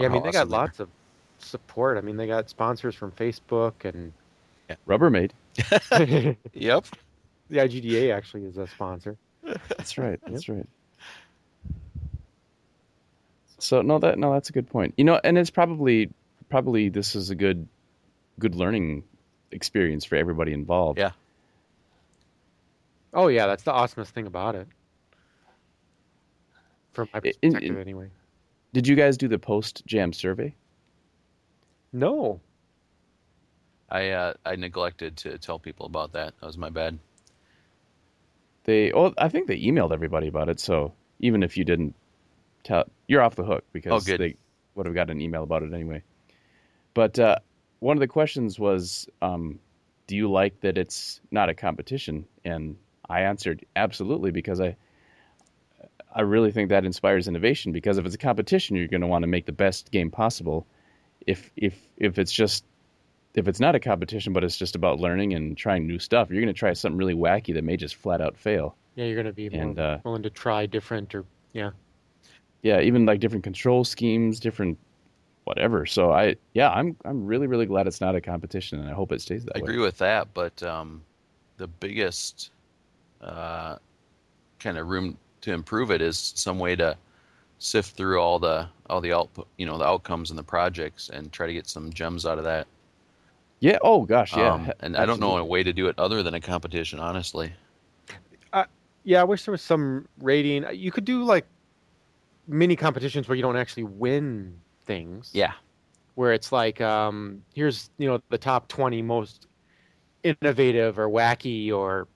yeah, 0.00 0.06
I 0.06 0.08
mean 0.08 0.22
they 0.22 0.30
got 0.32 0.46
awesome 0.46 0.54
are. 0.54 0.58
lots 0.58 0.80
of 0.80 0.88
support. 1.40 1.98
I 1.98 2.00
mean 2.00 2.16
they 2.16 2.26
got 2.26 2.48
sponsors 2.48 2.94
from 2.94 3.12
Facebook 3.12 3.84
and 3.84 4.14
Rubbermaid. 4.88 5.32
Yep. 6.54 6.86
The 7.50 7.58
IGDA 7.58 8.16
actually 8.16 8.46
is 8.46 8.56
a 8.56 8.66
sponsor. 8.66 9.18
That's 9.42 9.98
right. 9.98 10.18
That's 10.26 10.48
right. 10.48 10.66
So 13.62 13.80
no, 13.80 13.98
that 14.00 14.18
no, 14.18 14.32
that's 14.32 14.50
a 14.50 14.52
good 14.52 14.68
point. 14.68 14.94
You 14.96 15.04
know, 15.04 15.20
and 15.22 15.38
it's 15.38 15.50
probably 15.50 16.10
probably 16.50 16.88
this 16.88 17.14
is 17.14 17.30
a 17.30 17.34
good 17.36 17.68
good 18.38 18.56
learning 18.56 19.04
experience 19.52 20.04
for 20.04 20.16
everybody 20.16 20.52
involved. 20.52 20.98
Yeah. 20.98 21.12
Oh 23.14 23.28
yeah, 23.28 23.46
that's 23.46 23.62
the 23.62 23.72
awesomest 23.72 24.08
thing 24.08 24.26
about 24.26 24.56
it. 24.56 24.66
From 26.92 27.08
my 27.14 27.20
I- 27.24 27.32
in- 27.42 27.52
perspective, 27.52 27.76
in- 27.76 27.80
anyway. 27.80 28.10
Did 28.72 28.88
you 28.88 28.96
guys 28.96 29.16
do 29.16 29.28
the 29.28 29.38
post 29.38 29.82
jam 29.86 30.12
survey? 30.12 30.54
No, 31.92 32.40
I 33.88 34.10
uh, 34.10 34.34
I 34.44 34.56
neglected 34.56 35.18
to 35.18 35.38
tell 35.38 35.58
people 35.58 35.86
about 35.86 36.14
that. 36.14 36.34
That 36.40 36.46
was 36.46 36.58
my 36.58 36.70
bad. 36.70 36.98
They 38.64 38.90
oh, 38.92 39.12
I 39.18 39.28
think 39.28 39.46
they 39.46 39.60
emailed 39.60 39.92
everybody 39.92 40.26
about 40.26 40.48
it. 40.48 40.58
So 40.58 40.94
even 41.20 41.42
if 41.42 41.56
you 41.56 41.64
didn't 41.64 41.94
tell, 42.64 42.84
you're 43.08 43.22
off 43.22 43.34
the 43.36 43.44
hook 43.44 43.64
because 43.72 43.92
Oh, 43.92 44.00
good. 44.04 44.20
they 44.20 44.36
would 44.74 44.86
have 44.86 44.94
got 44.94 45.10
an 45.10 45.20
email 45.20 45.42
about 45.42 45.62
it 45.62 45.72
anyway. 45.72 46.02
But 46.94 47.18
uh, 47.18 47.36
one 47.80 47.96
of 47.96 48.00
the 48.00 48.06
questions 48.08 48.58
was, 48.58 49.08
um, 49.22 49.58
do 50.06 50.16
you 50.16 50.30
like 50.30 50.60
that 50.60 50.76
it's 50.78 51.20
not 51.30 51.48
a 51.48 51.54
competition? 51.54 52.26
And 52.44 52.76
I 53.08 53.22
answered 53.22 53.64
absolutely 53.76 54.30
because 54.30 54.60
I 54.60 54.76
I 56.14 56.20
really 56.20 56.52
think 56.52 56.68
that 56.68 56.84
inspires 56.84 57.26
innovation 57.26 57.72
because 57.72 57.96
if 57.96 58.04
it's 58.04 58.14
a 58.14 58.18
competition, 58.18 58.76
you're 58.76 58.86
going 58.88 59.00
to 59.00 59.06
want 59.06 59.22
to 59.22 59.26
make 59.26 59.46
the 59.46 59.52
best 59.52 59.90
game 59.90 60.10
possible. 60.10 60.66
If 61.26 61.50
if 61.56 61.74
if 61.96 62.18
it's 62.18 62.32
just 62.32 62.64
if 63.34 63.48
it's 63.48 63.60
not 63.60 63.74
a 63.74 63.80
competition, 63.80 64.34
but 64.34 64.44
it's 64.44 64.58
just 64.58 64.76
about 64.76 65.00
learning 65.00 65.32
and 65.32 65.56
trying 65.56 65.86
new 65.86 65.98
stuff, 65.98 66.28
you're 66.30 66.42
going 66.42 66.52
to 66.52 66.58
try 66.58 66.74
something 66.74 66.98
really 66.98 67.14
wacky 67.14 67.54
that 67.54 67.64
may 67.64 67.78
just 67.78 67.94
flat 67.94 68.20
out 68.20 68.36
fail. 68.36 68.76
yeah, 68.94 69.06
you're 69.06 69.16
gonna 69.16 69.32
be 69.32 69.48
more 69.48 69.62
And, 69.62 69.78
uh, 69.78 69.98
willing 70.04 70.22
to 70.24 70.28
try 70.30 70.66
different 70.66 71.14
or 71.14 71.24
yeah. 71.54 71.70
Yeah, 72.62 72.80
even 72.80 73.04
like 73.06 73.20
different 73.20 73.44
control 73.44 73.84
schemes, 73.84 74.38
different 74.40 74.78
whatever. 75.44 75.86
So 75.86 76.12
I 76.12 76.36
yeah, 76.54 76.70
I'm 76.70 76.96
I'm 77.04 77.26
really 77.26 77.46
really 77.46 77.66
glad 77.66 77.86
it's 77.86 78.00
not 78.00 78.14
a 78.14 78.20
competition, 78.20 78.80
and 78.80 78.88
I 78.88 78.92
hope 78.92 79.12
it 79.12 79.20
stays 79.20 79.44
that 79.44 79.56
I 79.56 79.60
way. 79.60 79.62
I 79.62 79.72
agree 79.72 79.82
with 79.82 79.98
that, 79.98 80.28
but 80.34 80.62
um, 80.62 81.02
the 81.56 81.66
biggest 81.66 82.50
uh, 83.20 83.76
kind 84.58 84.78
of 84.78 84.88
room 84.88 85.18
to 85.42 85.52
improve 85.52 85.90
it 85.90 86.00
is 86.00 86.32
some 86.36 86.58
way 86.58 86.76
to 86.76 86.96
sift 87.58 87.96
through 87.96 88.20
all 88.20 88.38
the 88.38 88.68
all 88.88 89.00
the 89.00 89.12
output, 89.12 89.48
you 89.56 89.66
know, 89.66 89.78
the 89.78 89.86
outcomes 89.86 90.30
and 90.30 90.38
the 90.38 90.44
projects, 90.44 91.08
and 91.08 91.32
try 91.32 91.46
to 91.46 91.52
get 91.52 91.66
some 91.66 91.92
gems 91.92 92.26
out 92.26 92.38
of 92.38 92.44
that. 92.44 92.66
Yeah. 93.58 93.78
Oh 93.82 94.02
gosh. 94.02 94.36
Yeah. 94.36 94.54
Um, 94.54 94.72
and 94.80 94.96
I 94.96 95.06
don't 95.06 95.20
know 95.20 95.36
a 95.36 95.44
way 95.44 95.62
to 95.62 95.72
do 95.72 95.86
it 95.86 95.98
other 95.98 96.22
than 96.22 96.34
a 96.34 96.40
competition, 96.40 96.98
honestly. 97.00 97.52
Yeah, 99.04 99.20
I 99.20 99.24
wish 99.24 99.44
there 99.44 99.52
was 99.52 99.62
some 99.62 100.06
rating. 100.20 100.64
You 100.72 100.92
could 100.92 101.04
do 101.04 101.24
like 101.24 101.46
mini 102.46 102.76
competitions 102.76 103.28
where 103.28 103.36
you 103.36 103.42
don't 103.42 103.56
actually 103.56 103.84
win 103.84 104.58
things. 104.84 105.30
Yeah, 105.32 105.52
Where 106.14 106.32
it's 106.32 106.52
like, 106.52 106.80
um, 106.80 107.42
here's 107.54 107.90
you 107.98 108.08
know 108.08 108.20
the 108.28 108.38
top 108.38 108.68
twenty 108.68 109.02
most 109.02 109.46
innovative 110.22 110.98
or 110.98 111.08
wacky 111.08 111.72
or 111.72 112.08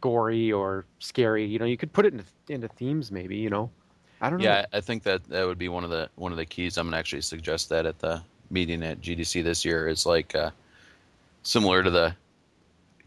gory 0.00 0.52
or 0.52 0.84
scary. 0.98 1.44
You 1.44 1.58
know, 1.58 1.64
you 1.64 1.76
could 1.76 1.92
put 1.92 2.06
it 2.06 2.12
into 2.12 2.24
into 2.48 2.68
themes 2.68 3.10
maybe. 3.10 3.36
You 3.36 3.50
know, 3.50 3.70
I 4.20 4.30
don't 4.30 4.38
know. 4.40 4.44
yeah. 4.44 4.66
I 4.72 4.80
think 4.80 5.02
that 5.04 5.24
that 5.28 5.46
would 5.46 5.58
be 5.58 5.68
one 5.68 5.84
of 5.84 5.90
the 5.90 6.08
one 6.16 6.32
of 6.32 6.38
the 6.38 6.46
keys. 6.46 6.76
I'm 6.76 6.86
gonna 6.86 6.96
actually 6.96 7.22
suggest 7.22 7.68
that 7.70 7.86
at 7.86 7.98
the 7.98 8.22
meeting 8.50 8.82
at 8.82 9.00
GDC 9.00 9.44
this 9.44 9.64
year 9.64 9.88
is 9.88 10.06
like 10.06 10.34
uh, 10.34 10.50
similar 11.42 11.82
to 11.82 11.90
the 11.90 12.14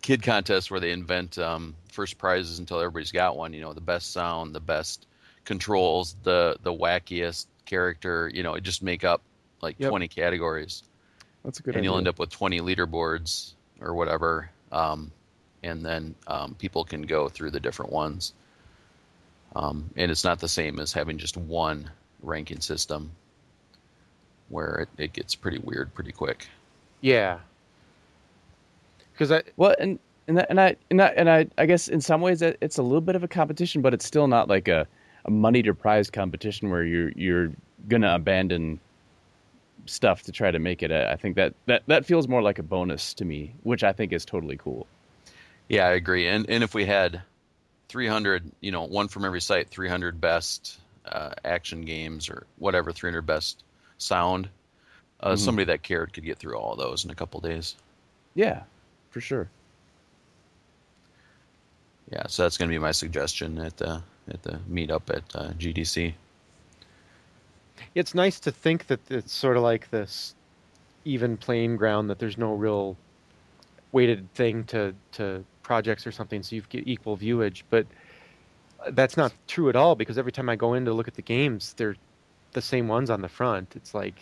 kid 0.01 0.22
contest 0.22 0.72
where 0.72 0.80
they 0.80 0.91
invent 0.91 1.38
um, 1.38 1.76
first 1.91 2.18
prizes 2.18 2.59
until 2.59 2.80
everybody's 2.80 3.11
got 3.11 3.38
one. 3.38 3.53
You 3.53 3.61
know, 3.61 3.74
the 3.74 3.82
best 3.82 4.11
sound, 4.11 4.53
the 4.55 4.59
best 4.59 5.07
controls, 5.45 6.15
the 6.23 6.57
the 6.63 6.73
wackiest 6.73 7.47
character. 7.65 8.29
You 8.33 8.43
know, 8.43 8.53
it 8.55 8.61
just 8.63 8.81
make 8.83 9.03
up 9.03 9.21
like 9.61 9.75
Yep. 9.79 9.89
20 9.91 10.07
categories, 10.09 10.83
That's 11.45 11.59
a 11.59 11.63
good. 11.63 11.75
and 11.75 11.85
you'll 11.85 11.97
end 11.97 12.07
up 12.07 12.19
with 12.19 12.29
20 12.29 12.59
leaderboards 12.59 13.53
or 13.79 13.93
whatever. 13.93 14.49
Um, 14.73 15.11
and 15.63 15.85
then 15.85 16.13
um, 16.27 16.55
people 16.55 16.83
can 16.83 17.03
go 17.03 17.29
through 17.29 17.51
the 17.51 17.59
different 17.61 17.91
ones. 17.91 18.33
Um, 19.55 19.89
and 19.95 20.11
it's 20.11 20.25
not 20.25 20.39
the 20.39 20.49
same 20.49 20.79
as 20.79 20.91
having 20.91 21.17
just 21.17 21.37
one 21.37 21.89
ranking 22.21 22.59
system, 22.59 23.11
where 24.49 24.87
it, 24.97 25.01
it 25.01 25.13
gets 25.13 25.35
pretty 25.35 25.59
weird 25.59 25.93
pretty 25.93 26.11
quick. 26.11 26.47
Yeah. 27.01 27.39
Because 29.13 29.31
I 29.31 29.43
Well, 29.57 29.75
and 29.79 29.99
and 30.27 30.37
that, 30.37 30.47
and 30.49 30.59
I 30.59 30.75
and 30.89 31.01
I 31.01 31.07
and 31.09 31.29
I 31.29 31.47
I 31.57 31.65
guess 31.65 31.87
in 31.87 32.01
some 32.01 32.19
ways 32.21 32.39
that 32.39 32.57
it's 32.61 32.77
a 32.77 32.83
little 32.83 33.01
bit 33.01 33.15
of 33.15 33.23
a 33.23 33.27
competition, 33.27 33.81
but 33.81 33.93
it's 33.93 34.05
still 34.05 34.27
not 34.27 34.47
like 34.49 34.67
a, 34.67 34.87
a 35.26 35.32
money 35.32 35.63
to 35.63 35.74
prize 35.74 36.09
competition 36.09 36.69
where 36.69 36.84
you're 36.84 37.11
you're 37.11 37.51
gonna 37.88 38.13
abandon 38.13 38.80
stuff 39.86 40.24
to 40.24 40.32
try 40.32 40.51
to 40.51 40.59
make 40.59 40.84
it. 40.84 40.91
I 40.91 41.15
think 41.15 41.36
that 41.36 41.53
that 41.65 41.84
that 41.88 42.05
feels 42.05 42.28
more 42.28 42.41
like 42.41 42.59
a 42.59 42.63
bonus 42.63 43.13
to 43.15 43.26
me, 43.26 43.53
which 43.63 43.84
I 43.84 43.93
think 43.93 44.13
is 44.13 44.26
totally 44.26 44.57
cool. 44.57 44.88
Yeah, 45.69 45.88
I 45.88 45.91
agree. 45.91 46.28
And 46.28 46.49
and 46.49 46.63
if 46.63 46.74
we 46.74 46.86
had 46.86 47.21
300, 47.89 48.51
you 48.61 48.71
know, 48.71 48.84
one 48.84 49.07
from 49.07 49.26
every 49.26 49.41
site, 49.41 49.69
300 49.69 50.19
best 50.19 50.80
uh, 51.05 51.32
action 51.45 51.82
games 51.82 52.30
or 52.30 52.45
whatever, 52.57 52.91
300 52.91 53.21
best 53.26 53.63
sound, 53.97 54.49
uh, 55.19 55.34
Mhm. 55.34 55.38
somebody 55.38 55.65
that 55.65 55.84
cared 55.84 56.13
could 56.13 56.26
get 56.26 56.38
through 56.38 56.57
all 56.57 56.76
those 56.76 57.05
in 57.05 57.11
a 57.11 57.15
couple 57.15 57.39
days. 57.39 57.76
Yeah, 58.36 58.63
for 59.11 59.21
sure. 59.21 59.47
Yeah, 62.11 62.28
so 62.28 62.43
that's 62.43 62.57
going 62.57 62.69
to 62.69 62.74
be 62.74 62.80
my 62.80 62.91
suggestion 62.91 63.57
at 63.59 63.78
the 63.78 64.01
at 64.30 64.43
the 64.43 64.59
meetup 64.69 65.09
at 65.09 65.24
uh, 65.36 65.51
GDC. 65.53 66.13
It's 67.95 68.15
nice 68.15 68.39
to 68.41 68.51
think 68.51 68.88
that 68.88 68.99
it's 69.09 69.34
sort 69.34 69.57
of 69.57 69.63
like 69.63 69.89
this 69.89 70.36
even 71.05 71.38
playing 71.38 71.76
ground 71.76 72.09
that 72.09 72.19
there's 72.19 72.38
no 72.38 72.53
real 72.53 72.97
weighted 73.91 74.32
thing 74.34 74.63
to 74.65 74.93
to 75.13 75.43
projects 75.61 76.05
or 76.05 76.11
something, 76.11 76.43
so 76.43 76.55
you 76.55 76.63
get 76.69 76.88
equal 76.88 77.15
viewage. 77.15 77.63
But 77.69 77.86
uh, 78.80 78.91
that's 78.91 79.17
not 79.17 79.34
true 79.47 79.69
at 79.69 79.76
all 79.76 79.95
because 79.95 80.17
every 80.17 80.32
time 80.32 80.49
I 80.49 80.55
go 80.55 80.74
in 80.74 80.86
to 80.86 80.93
look 80.93 81.07
at 81.07 81.15
the 81.15 81.21
games, 81.21 81.74
they're 81.78 81.95
the 82.53 82.61
same 82.61 82.88
ones 82.88 83.09
on 83.09 83.21
the 83.21 83.30
front. 83.30 83.76
It's 83.76 83.93
like 83.93 84.15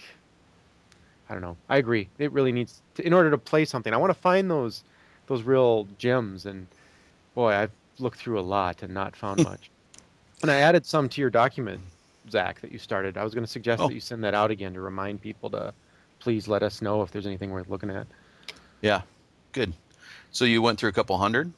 I 1.31 1.33
don't 1.33 1.41
know. 1.41 1.55
I 1.69 1.77
agree. 1.77 2.09
It 2.19 2.31
really 2.33 2.51
needs 2.51 2.81
to, 2.95 3.07
in 3.07 3.13
order 3.13 3.31
to 3.31 3.37
play 3.37 3.63
something. 3.63 3.93
I 3.93 3.97
want 3.97 4.09
to 4.09 4.19
find 4.19 4.51
those 4.51 4.83
those 5.27 5.43
real 5.43 5.87
gems, 5.97 6.45
and 6.45 6.67
boy, 7.35 7.53
I've 7.53 7.71
looked 7.99 8.17
through 8.17 8.39
a 8.39 8.41
lot 8.41 8.83
and 8.83 8.93
not 8.93 9.15
found 9.15 9.41
much. 9.45 9.70
And 10.41 10.51
I 10.51 10.57
added 10.57 10.85
some 10.85 11.07
to 11.09 11.21
your 11.21 11.29
document, 11.29 11.81
Zach, 12.29 12.61
that 12.61 12.71
you 12.71 12.79
started. 12.79 13.17
I 13.17 13.23
was 13.23 13.33
going 13.33 13.43
to 13.45 13.51
suggest 13.51 13.81
Oh. 13.81 13.87
that 13.87 13.93
you 13.93 13.99
send 13.99 14.23
that 14.23 14.33
out 14.33 14.51
again 14.51 14.73
to 14.73 14.81
remind 14.81 15.21
people 15.21 15.49
to 15.51 15.73
please 16.19 16.47
let 16.47 16.63
us 16.63 16.81
know 16.81 17.01
if 17.01 17.11
there's 17.11 17.25
anything 17.27 17.51
worth 17.51 17.69
looking 17.69 17.89
at. 17.89 18.07
Yeah, 18.81 19.01
good. 19.51 19.73
So 20.31 20.45
you 20.45 20.61
went 20.61 20.79
through 20.79 20.89
a 20.89 20.93
couple 20.93 21.17
hundred. 21.17 21.51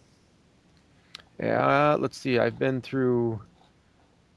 Yeah, 1.40 1.96
let's 2.00 2.18
see. 2.18 2.40
I've 2.40 2.60
been 2.60 2.82
through 2.82 3.42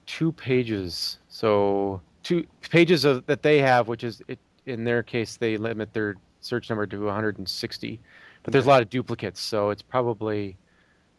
two 0.07 0.32
pages. 0.32 1.18
So 1.28 2.01
two 2.22 2.44
pages 2.70 3.05
of 3.05 3.24
that 3.26 3.42
they 3.42 3.59
have, 3.59 3.88
which 3.88 4.05
is 4.05 4.22
it, 4.28 4.38
in 4.66 4.84
their 4.84 5.03
case 5.03 5.36
they 5.36 5.57
limit 5.57 5.92
their 5.92 6.16
search 6.40 6.70
number 6.70 6.86
to 6.86 7.05
160. 7.05 8.01
But 8.42 8.53
there's 8.53 8.66
a 8.66 8.68
lot 8.68 8.82
of 8.82 8.90
duplicates, 8.90 9.40
so 9.40 9.70
it's 9.70 9.82
probably 9.82 10.57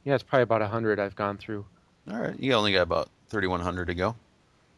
yeah, 0.05 0.15
it's 0.15 0.23
probably 0.23 0.43
about 0.43 0.61
100 0.61 0.99
I've 0.99 1.15
gone 1.15 1.37
through. 1.37 1.65
All 2.09 2.17
right, 2.19 2.39
you 2.39 2.53
only 2.53 2.71
got 2.71 2.83
about 2.83 3.09
3,100 3.29 3.85
to 3.87 3.95
go. 3.95 4.15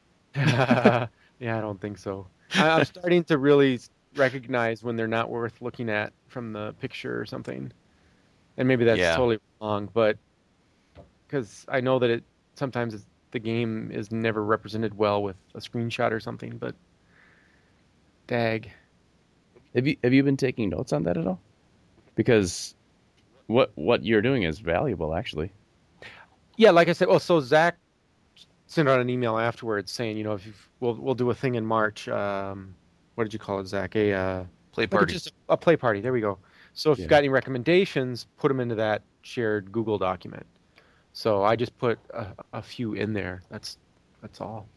yeah, 0.35 1.07
I 1.41 1.61
don't 1.61 1.79
think 1.81 1.97
so. 1.97 2.27
I, 2.57 2.69
I'm 2.69 2.83
starting 2.83 3.23
to 3.25 3.37
really 3.37 3.79
recognize 4.15 4.83
when 4.83 4.95
they're 4.95 5.07
not 5.07 5.29
worth 5.29 5.61
looking 5.61 5.89
at 5.89 6.13
from 6.27 6.53
the 6.53 6.73
picture 6.79 7.19
or 7.19 7.25
something, 7.25 7.71
and 8.57 8.67
maybe 8.67 8.85
that's 8.85 9.09
Yeah. 9.09 9.09
totally 9.09 9.39
wrong. 9.61 9.89
But 9.93 10.17
because 11.27 11.65
I 11.69 11.81
know 11.81 11.99
that 11.99 12.09
it 12.09 12.23
sometimes 12.55 12.93
it's, 12.93 13.05
the 13.31 13.39
game 13.39 13.91
is 13.91 14.11
never 14.11 14.43
represented 14.43 14.97
well 14.97 15.21
with 15.23 15.37
a 15.55 15.59
screenshot 15.59 16.11
or 16.11 16.19
something. 16.19 16.57
But 16.57 16.75
dag, 18.27 18.71
Have 19.75 19.87
you 19.87 19.97
have 20.03 20.13
you 20.13 20.23
been 20.23 20.37
taking 20.37 20.69
notes 20.69 20.93
on 20.93 21.03
that 21.03 21.17
at 21.17 21.25
all? 21.27 21.39
Because 22.15 22.75
what 23.47 23.71
what 23.75 24.03
you're 24.05 24.21
doing 24.21 24.43
is 24.43 24.59
valuable, 24.59 25.13
actually. 25.15 25.51
yeah, 26.57 26.71
like 26.71 26.87
I 26.89 26.93
said. 26.93 27.07
Oh, 27.09 27.17
so 27.17 27.39
Zach 27.39 27.77
sent 28.69 28.87
out 28.87 29.01
an 29.01 29.09
email 29.09 29.37
afterwards 29.37 29.91
saying, 29.91 30.15
you 30.15 30.23
know, 30.23 30.33
if 30.33 30.45
you've, 30.45 30.69
we'll 30.79 30.95
we'll 30.95 31.15
do 31.15 31.29
a 31.29 31.35
thing 31.35 31.55
in 31.55 31.65
March. 31.65 32.07
Um, 32.07 32.73
what 33.15 33.25
did 33.25 33.33
you 33.33 33.39
call 33.39 33.59
it, 33.59 33.67
Zach? 33.67 33.95
A 33.97 34.13
uh, 34.13 34.43
Play 34.71 34.87
party. 34.87 35.11
just 35.11 35.33
a 35.49 35.57
play 35.57 35.75
party. 35.75 35.99
There 35.99 36.13
we 36.13 36.21
go. 36.21 36.37
So 36.73 36.91
if 36.93 36.97
Yeah. 36.99 37.03
you've 37.03 37.09
got 37.09 37.17
any 37.17 37.29
recommendations, 37.29 38.27
put 38.37 38.47
them 38.47 38.61
into 38.61 38.75
that 38.75 39.01
shared 39.23 39.71
Google 39.73 39.97
document. 39.97 40.45
So 41.11 41.43
I 41.43 41.55
just 41.57 41.77
put 41.77 41.99
a, 42.13 42.27
a 42.53 42.61
few 42.61 42.93
in 42.93 43.11
there. 43.13 43.41
That's 43.49 43.77
that's 44.21 44.39
all. 44.39 44.67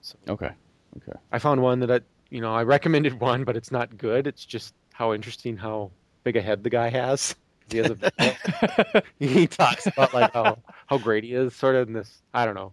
So 0.00 0.16
Okay. 0.28 0.52
Okay. 0.96 1.18
I 1.32 1.38
found 1.38 1.60
one 1.60 1.80
that 1.80 1.90
I, 1.90 2.00
you 2.30 2.40
know, 2.40 2.54
I 2.54 2.62
recommended 2.62 3.20
one, 3.20 3.44
but 3.44 3.56
it's 3.56 3.70
not 3.70 3.98
good. 3.98 4.26
It's 4.26 4.46
just 4.46 4.72
how 4.92 5.12
interesting 5.12 5.56
how 5.56 5.90
big 6.24 6.36
a 6.36 6.40
head 6.40 6.62
the 6.64 6.70
guy 6.70 6.88
has. 6.88 7.34
He 7.70 7.78
has 7.78 7.90
a, 7.90 9.02
he 9.18 9.46
talks 9.48 9.86
about 9.88 10.14
like 10.14 10.32
how 10.32 10.56
how 10.86 10.96
great 10.98 11.24
he 11.24 11.34
is, 11.34 11.54
sort 11.54 11.74
of 11.74 11.88
in 11.88 11.94
this. 11.94 12.22
I 12.32 12.46
don't 12.46 12.54
know. 12.54 12.72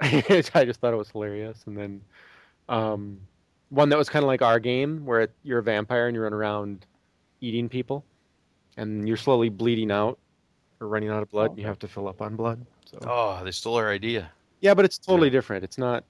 I 0.00 0.64
just 0.64 0.80
thought 0.80 0.92
it 0.92 0.96
was 0.96 1.10
hilarious, 1.10 1.62
and 1.66 1.76
then 1.76 2.00
um, 2.68 3.18
one 3.70 3.88
that 3.88 3.98
was 3.98 4.08
kind 4.08 4.22
of 4.22 4.28
like 4.28 4.42
our 4.42 4.60
game, 4.60 5.04
where 5.04 5.20
it, 5.22 5.32
you're 5.42 5.58
a 5.58 5.62
vampire 5.62 6.06
and 6.06 6.14
you 6.14 6.22
run 6.22 6.32
around 6.32 6.86
eating 7.40 7.68
people, 7.68 8.04
and 8.76 9.06
you're 9.08 9.16
slowly 9.16 9.48
bleeding 9.48 9.90
out 9.90 10.18
or 10.80 10.86
running 10.88 11.08
out 11.08 11.22
of 11.22 11.30
blood. 11.30 11.50
and 11.50 11.58
You 11.58 11.66
have 11.66 11.78
to 11.80 11.88
fill 11.88 12.06
up 12.08 12.22
on 12.22 12.36
blood. 12.36 12.64
So 12.84 12.98
Oh, 13.02 13.42
they 13.44 13.50
stole 13.50 13.74
our 13.76 13.90
idea. 13.90 14.30
yeah, 14.60 14.74
but 14.74 14.84
it's 14.84 14.98
totally 14.98 15.30
different. 15.30 15.64
It's 15.64 15.78
not. 15.78 16.04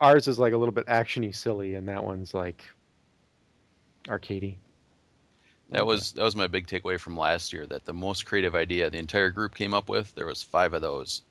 Ours 0.00 0.26
is 0.26 0.38
like 0.40 0.52
a 0.52 0.56
little 0.56 0.72
bit 0.74 0.86
actiony, 0.86 1.34
silly, 1.34 1.74
and 1.74 1.86
that 1.88 2.02
one's 2.02 2.34
like 2.34 2.64
arcadey. 4.08 4.56
That 5.70 5.86
was 5.86 6.12
that 6.12 6.22
was 6.24 6.34
my 6.34 6.46
big 6.46 6.66
takeaway 6.66 6.98
from 6.98 7.16
last 7.16 7.52
year. 7.52 7.66
That 7.66 7.84
the 7.84 7.92
most 7.92 8.24
creative 8.26 8.54
idea 8.54 8.88
the 8.90 8.98
entire 8.98 9.30
group 9.30 9.54
came 9.54 9.74
up 9.74 9.88
with, 9.88 10.14
there 10.14 10.26
was 10.26 10.42
five 10.42 10.72
of 10.72 10.80
those. 10.82 11.22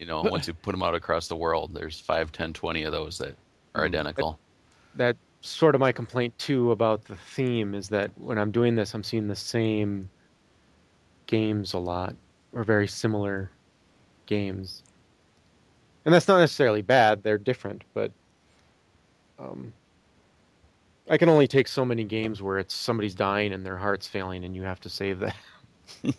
You 0.00 0.06
know, 0.06 0.22
once 0.22 0.48
you 0.48 0.54
put 0.54 0.72
them 0.72 0.82
out 0.82 0.94
across 0.94 1.28
the 1.28 1.36
world, 1.36 1.74
there's 1.74 2.00
five, 2.00 2.32
ten, 2.32 2.54
twenty 2.54 2.84
of 2.84 2.92
those 2.92 3.18
that 3.18 3.36
are 3.74 3.82
Mm. 3.82 3.88
identical. 3.88 4.40
That's 4.94 5.18
sort 5.42 5.74
of 5.74 5.80
my 5.80 5.92
complaint 5.92 6.36
too 6.38 6.70
about 6.72 7.04
the 7.04 7.16
theme 7.16 7.74
is 7.74 7.90
that 7.90 8.10
when 8.18 8.38
I'm 8.38 8.50
doing 8.50 8.74
this, 8.74 8.94
I'm 8.94 9.04
seeing 9.04 9.28
the 9.28 9.36
same 9.36 10.08
games 11.26 11.74
a 11.74 11.78
lot 11.78 12.16
or 12.52 12.64
very 12.64 12.88
similar 12.88 13.50
games, 14.24 14.82
and 16.06 16.14
that's 16.14 16.28
not 16.28 16.38
necessarily 16.40 16.80
bad. 16.80 17.22
They're 17.22 17.36
different, 17.38 17.84
but 17.92 18.10
um, 19.38 19.74
I 21.10 21.18
can 21.18 21.28
only 21.28 21.46
take 21.46 21.68
so 21.68 21.84
many 21.84 22.04
games 22.04 22.40
where 22.40 22.58
it's 22.58 22.74
somebody's 22.74 23.14
dying 23.14 23.52
and 23.52 23.66
their 23.66 23.76
heart's 23.76 24.06
failing, 24.08 24.44
and 24.44 24.56
you 24.56 24.62
have 24.62 24.80
to 24.80 24.88
save 24.88 25.20
that 25.20 25.36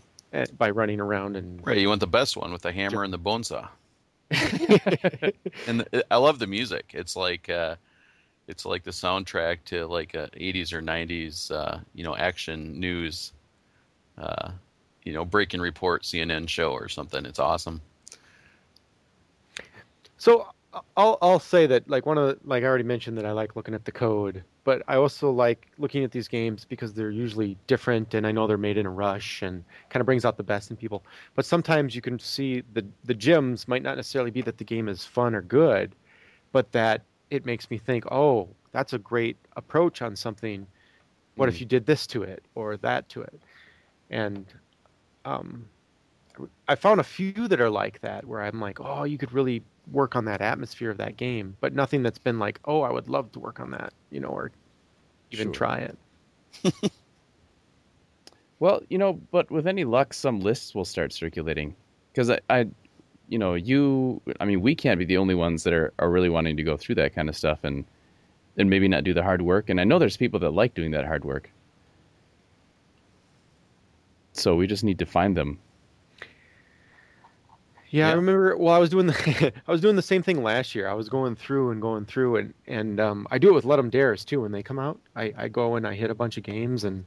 by 0.58 0.70
running 0.70 1.00
around 1.00 1.36
and 1.36 1.66
Right, 1.66 1.78
you 1.78 1.90
want 1.90 2.00
the 2.00 2.08
best 2.08 2.38
one 2.38 2.52
with 2.52 2.62
the 2.62 2.72
hammer 2.72 3.04
and 3.04 3.14
the 3.14 3.18
bone 3.18 3.44
saw. 3.44 3.68
And 5.68 5.82
the, 5.82 6.06
I 6.10 6.18
love 6.18 6.40
the 6.40 6.48
music. 6.48 6.92
It's 6.94 7.16
like 7.16 7.50
uh, 7.50 7.76
it's 8.48 8.66
like 8.66 8.84
the 8.84 8.92
soundtrack 8.92 9.60
to 9.66 9.88
like 9.88 10.14
a 10.14 10.30
80s 10.36 10.74
or 10.74 10.82
90s, 10.82 11.52
uh, 11.52 11.80
you 11.94 12.04
know, 12.04 12.16
action 12.16 12.80
news, 12.80 13.34
uh, 14.18 14.52
you 15.04 15.14
know, 15.14 15.26
breaking 15.26 15.62
report 15.62 16.04
CNN 16.04 16.48
show 16.48 16.72
or 16.72 16.88
something. 16.88 17.26
It's 17.26 17.40
awesome. 17.40 17.82
So 20.18 20.48
I'll 20.96 21.18
I'll 21.22 21.40
say 21.40 21.66
that 21.68 21.90
like 21.90 22.06
one 22.06 22.18
of 22.18 22.28
the, 22.28 22.38
like 22.48 22.64
I 22.64 22.68
already 22.68 22.84
mentioned 22.86 23.18
that 23.18 23.26
I 23.26 23.32
like 23.32 23.56
looking 23.56 23.74
at 23.74 23.84
the 23.86 23.92
code, 23.92 24.44
but 24.64 24.82
I 24.88 24.96
also 24.96 25.30
like 25.30 25.68
looking 25.78 26.04
at 26.04 26.12
these 26.12 26.28
games 26.30 26.64
because 26.66 26.94
they're 26.94 27.12
usually 27.12 27.58
different 27.68 28.14
and 28.14 28.26
I 28.26 28.32
know 28.32 28.48
they're 28.48 28.58
made 28.58 28.78
in 28.78 28.86
a 28.86 28.90
rush 28.92 29.42
and 29.42 29.66
kind 29.90 30.02
of 30.02 30.06
brings 30.06 30.24
out 30.24 30.38
the 30.38 30.44
best 30.44 30.72
in 30.72 30.78
people. 30.78 31.04
But 31.36 31.46
sometimes 31.46 31.94
you 31.96 32.02
can 32.02 32.20
see 32.20 32.62
the 32.74 32.86
the 33.04 33.14
gems 33.14 33.68
might 33.68 33.84
not 33.84 33.98
necessarily 33.98 34.32
be 34.32 34.42
that 34.44 34.58
the 34.58 34.64
game 34.64 34.88
is 34.88 35.04
fun 35.06 35.36
or 35.36 35.42
good, 35.42 35.96
but 36.54 36.72
that 36.72 37.06
it 37.32 37.46
makes 37.46 37.70
me 37.70 37.78
think, 37.78 38.06
"Oh, 38.12 38.50
that's 38.72 38.94
a 38.94 39.00
great 39.00 39.38
approach 39.58 40.02
on 40.02 40.16
something. 40.16 40.68
What 41.36 41.50
if 41.50 41.56
Mm. 41.58 41.62
you 41.62 41.66
did 41.68 41.86
this 41.86 42.08
to 42.08 42.24
it 42.24 42.46
or 42.56 42.78
that 42.78 43.10
to 43.10 43.22
it?" 43.24 43.42
And 44.10 44.54
um 45.26 45.70
I 46.68 46.76
found 46.76 47.00
a 47.00 47.04
few 47.04 47.48
that 47.48 47.60
are 47.62 47.70
like 47.70 48.02
that 48.02 48.26
where 48.26 48.42
I'm 48.42 48.60
like, 48.60 48.80
"Oh, 48.80 49.04
you 49.04 49.18
could 49.18 49.32
really 49.34 49.64
work 49.92 50.16
on 50.16 50.26
that 50.26 50.42
atmosphere 50.42 50.90
of 50.90 50.98
that 50.98 51.18
game, 51.18 51.56
but 51.62 51.74
nothing 51.74 52.04
that's 52.04 52.20
been 52.20 52.40
like, 52.40 52.60
oh, 52.66 52.82
I 52.82 52.92
would 52.92 53.10
love 53.10 53.32
to 53.34 53.40
work 53.40 53.60
on 53.60 53.72
that, 53.72 53.94
you 54.12 54.20
know, 54.20 54.30
or 54.30 54.52
even 55.32 55.48
Sure. 55.48 55.54
try 55.54 55.78
it. 55.80 55.98
Well, 58.60 58.82
you 58.90 58.98
know, 58.98 59.14
but 59.32 59.50
with 59.50 59.66
any 59.68 59.86
luck, 59.86 60.14
some 60.14 60.40
lists 60.40 60.76
will 60.76 60.86
start 60.86 61.12
circulating. 61.14 61.76
Because 62.14 62.30
I, 62.30 62.40
I, 62.50 62.68
you 63.28 63.40
know, 63.40 63.56
you, 63.56 64.22
I 64.40 64.46
mean, 64.46 64.62
we 64.62 64.76
can't 64.76 65.00
be 65.00 65.06
the 65.06 65.18
only 65.18 65.34
ones 65.36 65.64
that 65.64 65.74
are, 65.74 65.94
are 65.98 66.12
really 66.12 66.30
wanting 66.30 66.58
to 66.58 66.64
go 66.64 66.78
through 66.78 66.96
that 66.96 67.16
kind 67.16 67.28
of 67.28 67.36
stuff 67.36 67.64
and, 67.64 67.86
and 68.58 68.70
maybe 68.70 68.88
not 68.88 69.04
do 69.04 69.14
the 69.14 69.24
hard 69.24 69.42
work. 69.42 69.70
And 69.70 69.82
I 69.82 69.84
know 69.84 69.98
there's 69.98 70.18
people 70.18 70.40
that 70.42 70.52
like 70.52 70.76
doing 70.76 70.92
that 70.92 71.06
hard 71.06 71.26
work. 71.26 71.50
So 74.34 74.56
we 74.56 74.68
just 74.68 74.84
need 74.84 75.00
to 75.00 75.06
find 75.06 75.36
them. 75.36 75.60
Yeah, 77.92 78.10
I 78.10 78.14
remember. 78.14 78.56
Well, 78.58 78.74
I 78.74 78.78
was 78.78 78.90
doing 78.90 79.06
the 79.08 79.54
I 79.68 79.72
was 79.72 79.82
doing 79.82 79.98
the 79.98 80.02
same 80.02 80.24
thing 80.24 80.42
last 80.42 80.74
year. 80.74 80.88
I 80.88 80.94
was 80.94 81.10
going 81.10 81.36
through 81.36 81.72
and 81.72 81.82
going 81.82 82.06
through 82.06 82.38
and 82.38 82.54
and 82.66 83.00
um, 83.00 83.28
I 83.30 83.38
do 83.38 83.50
it 83.50 83.54
with 83.54 83.66
Ludum 83.66 83.92
Dares 83.92 84.24
too. 84.26 84.42
When 84.42 84.52
they 84.54 84.64
come 84.64 84.80
out, 84.80 85.00
I, 85.16 85.34
I 85.38 85.48
go 85.50 85.76
and 85.76 85.86
I 85.86 85.94
hit 85.94 86.10
a 86.10 86.16
bunch 86.16 86.38
of 86.38 86.44
games 86.44 86.86
and 86.86 87.04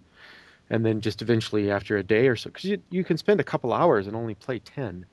and 0.70 0.84
then 0.84 1.00
just 1.00 1.22
eventually 1.22 1.70
after 1.70 1.96
a 1.96 2.02
day 2.02 2.28
or 2.28 2.36
so, 2.36 2.50
because 2.50 2.64
you 2.64 2.80
you 2.90 3.02
can 3.02 3.16
spend 3.16 3.40
a 3.40 3.44
couple 3.44 3.72
hours 3.72 4.06
and 4.06 4.14
only 4.14 4.34
play 4.34 4.58
ten, 4.58 5.06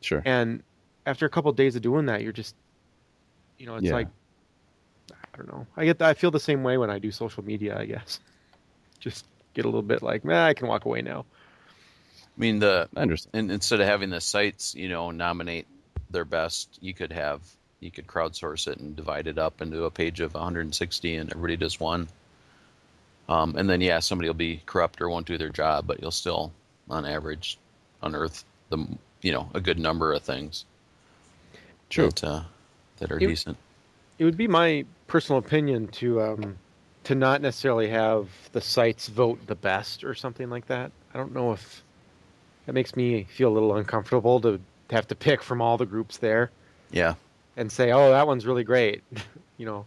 Sure. 0.00 0.22
and 0.24 0.62
after 1.06 1.26
a 1.26 1.30
couple 1.30 1.52
days 1.52 1.76
of 1.76 1.82
doing 1.82 2.06
that, 2.06 2.22
you're 2.22 2.32
just, 2.32 2.54
you 3.58 3.66
know, 3.66 3.76
it's 3.76 3.86
Yeah. 3.86 3.94
like, 3.94 4.08
I 5.10 5.36
don't 5.36 5.48
know. 5.48 5.66
I 5.76 5.84
get 5.84 6.00
I 6.02 6.14
feel 6.14 6.30
the 6.30 6.40
same 6.40 6.62
way 6.62 6.78
when 6.78 6.90
I 6.90 6.98
do 6.98 7.10
social 7.10 7.44
media. 7.44 7.78
I 7.78 7.84
guess, 7.84 8.20
just 9.00 9.26
get 9.54 9.64
a 9.66 9.68
little 9.68 9.82
bit 9.82 10.02
like, 10.02 10.24
man, 10.24 10.46
I 10.46 10.54
can 10.54 10.66
walk 10.66 10.84
away 10.86 11.02
now. 11.02 11.26
I 12.38 12.40
mean, 12.40 12.60
the 12.60 12.88
I 12.96 13.00
understand. 13.00 13.34
and 13.34 13.50
instead 13.50 13.80
of 13.80 13.86
having 13.88 14.10
the 14.10 14.20
sites, 14.20 14.74
you 14.76 14.88
know, 14.88 15.10
nominate 15.10 15.66
their 16.10 16.24
best, 16.24 16.78
you 16.80 16.94
could 16.94 17.12
have 17.12 17.40
you 17.80 17.90
could 17.90 18.06
crowdsource 18.06 18.68
it 18.68 18.78
and 18.78 18.94
divide 18.96 19.26
it 19.26 19.38
up 19.38 19.60
into 19.60 19.84
a 19.84 19.90
page 19.90 20.20
of 20.20 20.34
160, 20.34 21.16
and 21.16 21.30
everybody 21.30 21.56
does 21.56 21.78
one. 21.80 22.08
Um, 23.28 23.56
and 23.56 23.68
then 23.68 23.80
yeah, 23.80 23.98
somebody 24.00 24.28
will 24.28 24.34
be 24.34 24.62
corrupt 24.66 25.00
or 25.00 25.08
won't 25.10 25.26
do 25.26 25.36
their 25.36 25.48
job, 25.50 25.86
but 25.86 26.00
you'll 26.00 26.10
still, 26.10 26.52
on 26.88 27.04
average, 27.04 27.58
unearth 28.02 28.44
the 28.70 28.86
you 29.22 29.32
know 29.32 29.50
a 29.54 29.60
good 29.60 29.78
number 29.78 30.12
of 30.12 30.22
things 30.22 30.64
True. 31.90 32.06
that 32.06 32.24
uh, 32.24 32.42
that 32.98 33.10
are 33.10 33.18
You- 33.20 33.28
decent. 33.28 33.56
It 34.18 34.24
would 34.24 34.36
be 34.36 34.48
my 34.48 34.84
personal 35.06 35.38
opinion 35.38 35.88
to 35.88 36.20
um, 36.22 36.58
to 37.04 37.14
not 37.14 37.40
necessarily 37.40 37.88
have 37.88 38.28
the 38.52 38.60
sites 38.60 39.08
vote 39.08 39.46
the 39.46 39.54
best 39.54 40.02
or 40.04 40.14
something 40.14 40.50
like 40.50 40.66
that. 40.66 40.90
I 41.14 41.18
don't 41.18 41.32
know 41.32 41.52
if 41.52 41.82
that 42.68 42.74
makes 42.74 42.94
me 42.94 43.24
feel 43.24 43.48
a 43.48 43.54
little 43.54 43.74
uncomfortable 43.78 44.42
to 44.42 44.60
have 44.90 45.08
to 45.08 45.14
pick 45.14 45.42
from 45.42 45.62
all 45.62 45.78
the 45.78 45.86
groups 45.86 46.18
there 46.18 46.50
Yeah, 46.90 47.14
and 47.56 47.72
say, 47.72 47.92
"Oh, 47.92 48.10
that 48.10 48.26
one's 48.26 48.44
really 48.44 48.62
great," 48.62 49.02
you 49.56 49.64
know, 49.64 49.86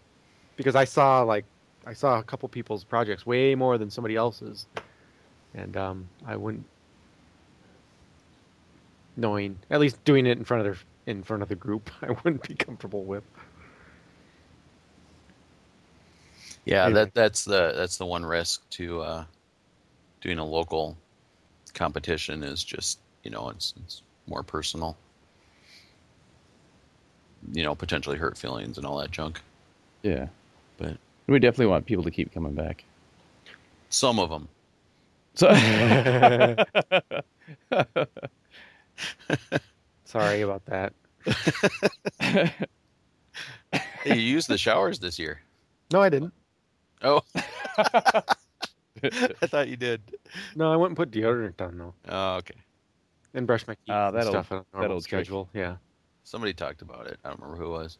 because 0.55 0.75
I 0.75 0.85
saw 0.85 1.21
like 1.21 1.45
I 1.85 1.93
saw 1.93 2.17
a 2.17 2.23
couple 2.23 2.49
people's 2.49 2.83
projects 2.83 3.23
way 3.23 3.53
more 3.53 3.77
than 3.77 3.91
somebody 3.91 4.15
else's, 4.15 4.65
and 5.53 5.77
um, 5.77 6.09
I 6.25 6.35
wouldn't 6.35 6.65
knowing 9.15 9.59
at 9.69 9.79
least 9.79 10.03
doing 10.03 10.25
it 10.25 10.39
in 10.39 10.43
front 10.43 10.65
of 10.65 10.73
their 10.73 10.83
in 11.05 11.21
front 11.21 11.43
of 11.43 11.49
the 11.49 11.55
group, 11.55 11.91
I 12.01 12.09
wouldn't 12.09 12.47
be 12.47 12.55
comfortable 12.55 13.03
with. 13.03 13.23
yeah. 16.65 16.85
Anyway. 16.85 17.01
That 17.01 17.13
that's 17.13 17.45
the 17.45 17.73
that's 17.77 17.97
the 17.97 18.07
one 18.07 18.25
risk 18.25 18.67
to 18.71 19.01
uh, 19.01 19.25
doing 20.21 20.39
a 20.39 20.45
local 20.45 20.97
competition 21.73 22.43
is 22.43 22.63
just 22.63 22.99
you 23.23 23.31
know 23.31 23.49
it's 23.49 23.73
it's 23.83 24.01
more 24.27 24.43
personal. 24.43 24.97
You 27.53 27.63
know, 27.63 27.73
potentially 27.73 28.17
hurt 28.17 28.37
feelings 28.37 28.77
and 28.77 28.85
all 28.85 28.97
that 28.99 29.09
junk. 29.11 29.41
Yeah. 30.03 30.27
But 30.77 30.97
We 31.27 31.39
definitely 31.39 31.65
want 31.67 31.85
people 31.87 32.03
to 32.03 32.11
keep 32.11 32.31
coming 32.33 32.53
back. 32.53 32.83
some 33.89 34.19
of 34.19 34.29
them. 34.29 34.47
So 35.33 35.47
Sorry 40.05 40.41
about 40.41 40.65
that. 40.65 40.93
Hey, 43.71 44.15
you 44.15 44.15
used 44.15 44.47
the 44.49 44.57
showers 44.57 44.99
this 44.99 45.17
year. 45.17 45.41
No, 45.91 46.01
I 46.01 46.09
didn't. 46.09 46.33
Oh, 47.01 47.21
I 49.41 49.47
thought 49.47 49.67
you 49.67 49.77
did. 49.77 50.01
No, 50.55 50.71
I 50.71 50.75
went 50.75 50.91
and 50.91 50.97
put 50.97 51.11
deodorant 51.11 51.59
on 51.61 51.77
though, 51.77 51.93
Oh, 52.09 52.35
okay. 52.37 52.55
and 53.33 53.45
brushed 53.47 53.67
my 53.67 53.73
teeth 53.75 53.83
Ah, 53.89 54.07
and 54.07 54.17
that'll- 54.17 54.31
stuff 54.31 54.51
on 54.51 54.57
a 54.59 54.65
normal 54.73 54.81
that'll 54.81 55.01
trick. 55.01 55.25
schedule. 55.25 55.49
Yeah. 55.53 55.75
Somebody 56.23 56.53
talked 56.53 56.81
about 56.81 57.07
it. 57.07 57.19
I 57.25 57.29
don't 57.29 57.39
remember 57.41 57.61
who 57.63 57.73
it 57.75 57.77
was. 57.77 57.97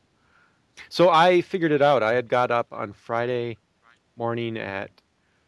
So 0.90 1.10
I 1.10 1.42
figured 1.42 1.72
it 1.72 1.82
out. 1.82 2.02
I 2.04 2.14
had 2.14 2.28
got 2.30 2.52
up 2.52 2.68
on 2.72 2.94
Friday 2.94 3.58
morning 4.16 4.58
at 4.58 4.90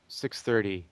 6:30 0.10 0.84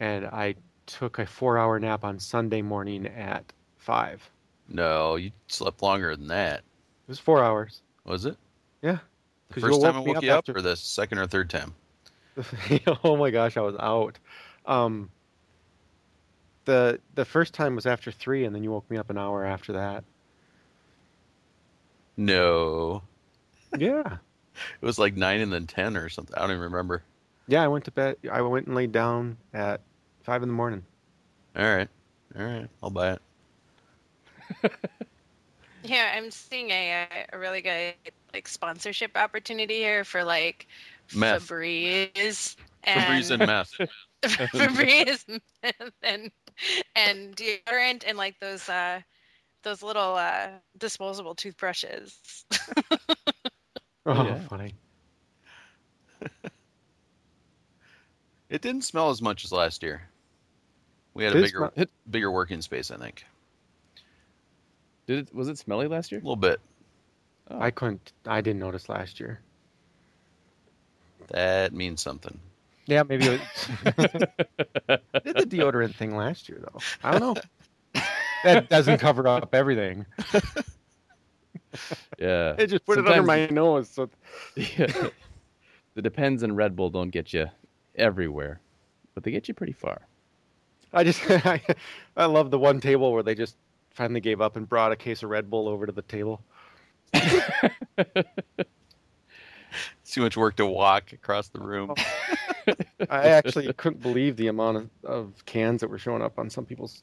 and 0.00 0.26
I 0.26 0.54
took 0.86 1.18
a 1.18 1.24
4-hour 1.26 1.78
nap 1.80 2.04
on 2.04 2.18
Sunday 2.18 2.60
morning 2.62 3.06
at 3.06 3.52
5. 3.78 4.28
No, 4.68 5.16
you 5.16 5.30
slept 5.48 5.82
longer 5.82 6.14
than 6.16 6.28
that. 6.28 6.58
It 6.58 7.08
was 7.08 7.18
4 7.18 7.42
hours. 7.42 7.82
Was 8.04 8.24
it? 8.26 8.36
Yeah. 8.82 8.98
The 9.50 9.60
first 9.60 9.80
time 9.82 9.94
I 9.96 9.98
woke 9.98 10.06
me 10.06 10.10
woke 10.10 10.16
up 10.18 10.22
you 10.24 10.30
up, 10.32 10.38
after- 10.38 10.56
or 10.56 10.62
the 10.62 10.76
second 10.76 11.18
or 11.18 11.26
third 11.26 11.50
time? 11.50 11.74
oh 13.04 13.16
my 13.16 13.30
gosh, 13.30 13.56
I 13.56 13.60
was 13.60 13.76
out. 13.78 14.18
Um 14.66 15.10
the 16.64 17.00
the 17.14 17.24
first 17.24 17.54
time 17.54 17.74
was 17.76 17.86
after 17.86 18.10
3 18.12 18.44
and 18.44 18.54
then 18.54 18.62
you 18.64 18.70
woke 18.70 18.88
me 18.90 18.96
up 18.96 19.10
an 19.10 19.18
hour 19.18 19.44
after 19.44 19.72
that. 19.74 20.04
No, 22.16 23.02
Yeah. 23.76 24.18
it 24.80 24.84
was 24.84 24.98
like 24.98 25.16
nine 25.16 25.40
and 25.40 25.52
then 25.52 25.66
ten 25.66 25.96
or 25.96 26.08
something. 26.08 26.34
I 26.36 26.40
don't 26.40 26.50
even 26.50 26.62
remember. 26.62 27.04
Yeah, 27.46 27.62
I 27.62 27.68
went 27.68 27.84
to 27.86 27.90
bed. 27.92 28.16
I 28.30 28.40
went 28.42 28.66
and 28.66 28.74
laid 28.76 28.92
down 28.92 29.38
at 29.52 29.80
5 30.22 30.42
in 30.42 30.48
the 30.48 30.54
morning. 30.54 30.84
All 31.56 31.62
right, 31.64 31.88
all 32.36 32.44
right, 32.44 32.68
I'll 32.82 32.90
buy 32.90 33.12
it. 33.12 33.22
Yeah, 35.82 36.12
I'm 36.16 36.30
seeing 36.30 36.70
a, 36.70 37.06
a 37.32 37.38
really 37.38 37.60
good 37.60 37.94
like 38.32 38.46
sponsorship 38.48 39.16
opportunity 39.16 39.76
here 39.78 40.04
for 40.04 40.22
like 40.24 40.66
Meth. 41.14 41.48
Febreze 41.48 42.56
and 42.84 43.00
Febreze 43.00 43.30
and 43.30 43.46
meth. 43.46 43.72
Febreze 44.22 45.40
and 46.02 46.30
and 46.94 47.36
deodorant 47.36 48.04
and 48.06 48.16
like 48.18 48.38
those 48.40 48.68
uh 48.68 49.00
those 49.62 49.82
little 49.82 50.14
uh 50.14 50.48
disposable 50.78 51.34
toothbrushes. 51.34 52.44
Oh, 54.04 54.24
Yeah. 54.24 54.40
funny. 54.48 54.74
It 58.50 58.60
didn't 58.60 58.82
smell 58.82 59.10
as 59.10 59.22
much 59.22 59.44
as 59.44 59.52
last 59.52 59.82
year. 59.82 60.08
We 61.14 61.24
had 61.24 61.32
a 61.32 61.36
bigger 61.36 61.58
smell- 61.58 61.72
it, 61.76 61.90
bigger 62.10 62.30
working 62.30 62.60
space, 62.62 62.90
I 62.90 62.96
think. 62.96 63.24
did 65.06 65.28
it 65.28 65.34
was 65.34 65.48
it 65.48 65.58
smelly 65.58 65.86
last 65.86 66.10
year? 66.12 66.20
A 66.20 66.24
little 66.24 66.36
bit. 66.36 66.60
Oh. 67.50 67.60
I 67.60 67.70
couldn't. 67.70 68.12
I 68.26 68.40
didn't 68.40 68.60
notice 68.60 68.88
last 68.88 69.20
year. 69.20 69.40
That 71.32 71.72
means 71.72 72.02
something. 72.02 72.38
Yeah, 72.86 73.02
maybe 73.04 73.26
it 73.26 73.40
I 73.86 73.90
did 75.24 75.36
the 75.36 75.46
deodorant 75.48 75.94
thing 75.94 76.16
last 76.16 76.48
year 76.48 76.60
though. 76.60 76.80
I 77.02 77.18
don't 77.18 77.34
know. 77.34 78.02
that 78.44 78.68
doesn't 78.68 78.98
cover 78.98 79.26
up 79.28 79.54
everything. 79.54 80.04
yeah. 82.18 82.54
I 82.58 82.66
just 82.66 82.84
put 82.84 82.98
it 82.98 83.06
under 83.06 83.22
my 83.22 83.46
nose. 83.46 83.88
So 83.88 84.10
Yeah. 84.56 85.08
the 85.94 86.02
Depends 86.02 86.42
and 86.42 86.56
Red 86.56 86.76
Bull 86.76 86.90
don't 86.90 87.10
get 87.10 87.32
you 87.32 87.46
everywhere, 87.94 88.60
but 89.14 89.22
they 89.22 89.30
get 89.30 89.48
you 89.48 89.54
pretty 89.54 89.72
far. 89.74 90.02
I 90.92 91.04
just 91.04 91.22
I, 91.30 91.62
I 92.16 92.26
love 92.26 92.50
the 92.50 92.58
one 92.58 92.80
table 92.80 93.12
where 93.12 93.22
they 93.22 93.34
just 93.34 93.56
finally 93.90 94.20
gave 94.20 94.40
up 94.40 94.56
and 94.56 94.68
brought 94.68 94.92
a 94.92 94.96
case 94.96 95.22
of 95.22 95.30
Red 95.30 95.48
Bull 95.48 95.68
over 95.68 95.86
to 95.86 95.92
the 95.92 96.02
table. 96.02 96.42
Too 100.12 100.20
much 100.20 100.36
work 100.36 100.56
to 100.56 100.66
walk 100.66 101.12
across 101.12 101.48
the 101.48 101.60
room. 101.60 101.94
Oh. 101.96 102.74
I 103.10 103.28
actually 103.28 103.72
couldn't 103.72 104.02
believe 104.02 104.36
the 104.36 104.48
amount 104.48 104.76
of, 104.76 104.90
of 105.04 105.46
cans 105.46 105.80
that 105.80 105.88
were 105.88 105.98
showing 105.98 106.20
up 106.20 106.38
on 106.38 106.50
some 106.50 106.66
people's 106.66 107.02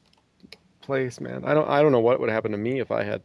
place, 0.80 1.20
man. 1.20 1.44
I 1.44 1.52
don't 1.52 1.68
I 1.68 1.82
don't 1.82 1.90
know 1.90 2.00
what 2.00 2.20
would 2.20 2.30
happen 2.30 2.52
to 2.52 2.56
me 2.56 2.78
if 2.78 2.92
I 2.92 3.02
had 3.02 3.22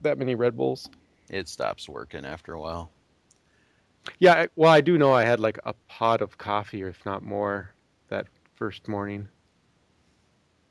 that 0.00 0.16
many 0.16 0.34
Red 0.34 0.56
Bulls. 0.56 0.88
It 1.28 1.46
stops 1.46 1.90
working 1.90 2.24
after 2.24 2.54
a 2.54 2.60
while. 2.60 2.90
Yeah, 4.18 4.32
I, 4.32 4.48
well, 4.56 4.72
I 4.72 4.80
do 4.80 4.96
know 4.96 5.12
I 5.12 5.24
had 5.24 5.40
like 5.40 5.58
a 5.66 5.74
pot 5.86 6.22
of 6.22 6.38
coffee, 6.38 6.82
or 6.82 6.88
if 6.88 7.04
not 7.04 7.22
more, 7.22 7.74
that 8.08 8.26
first 8.54 8.88
morning. 8.88 9.28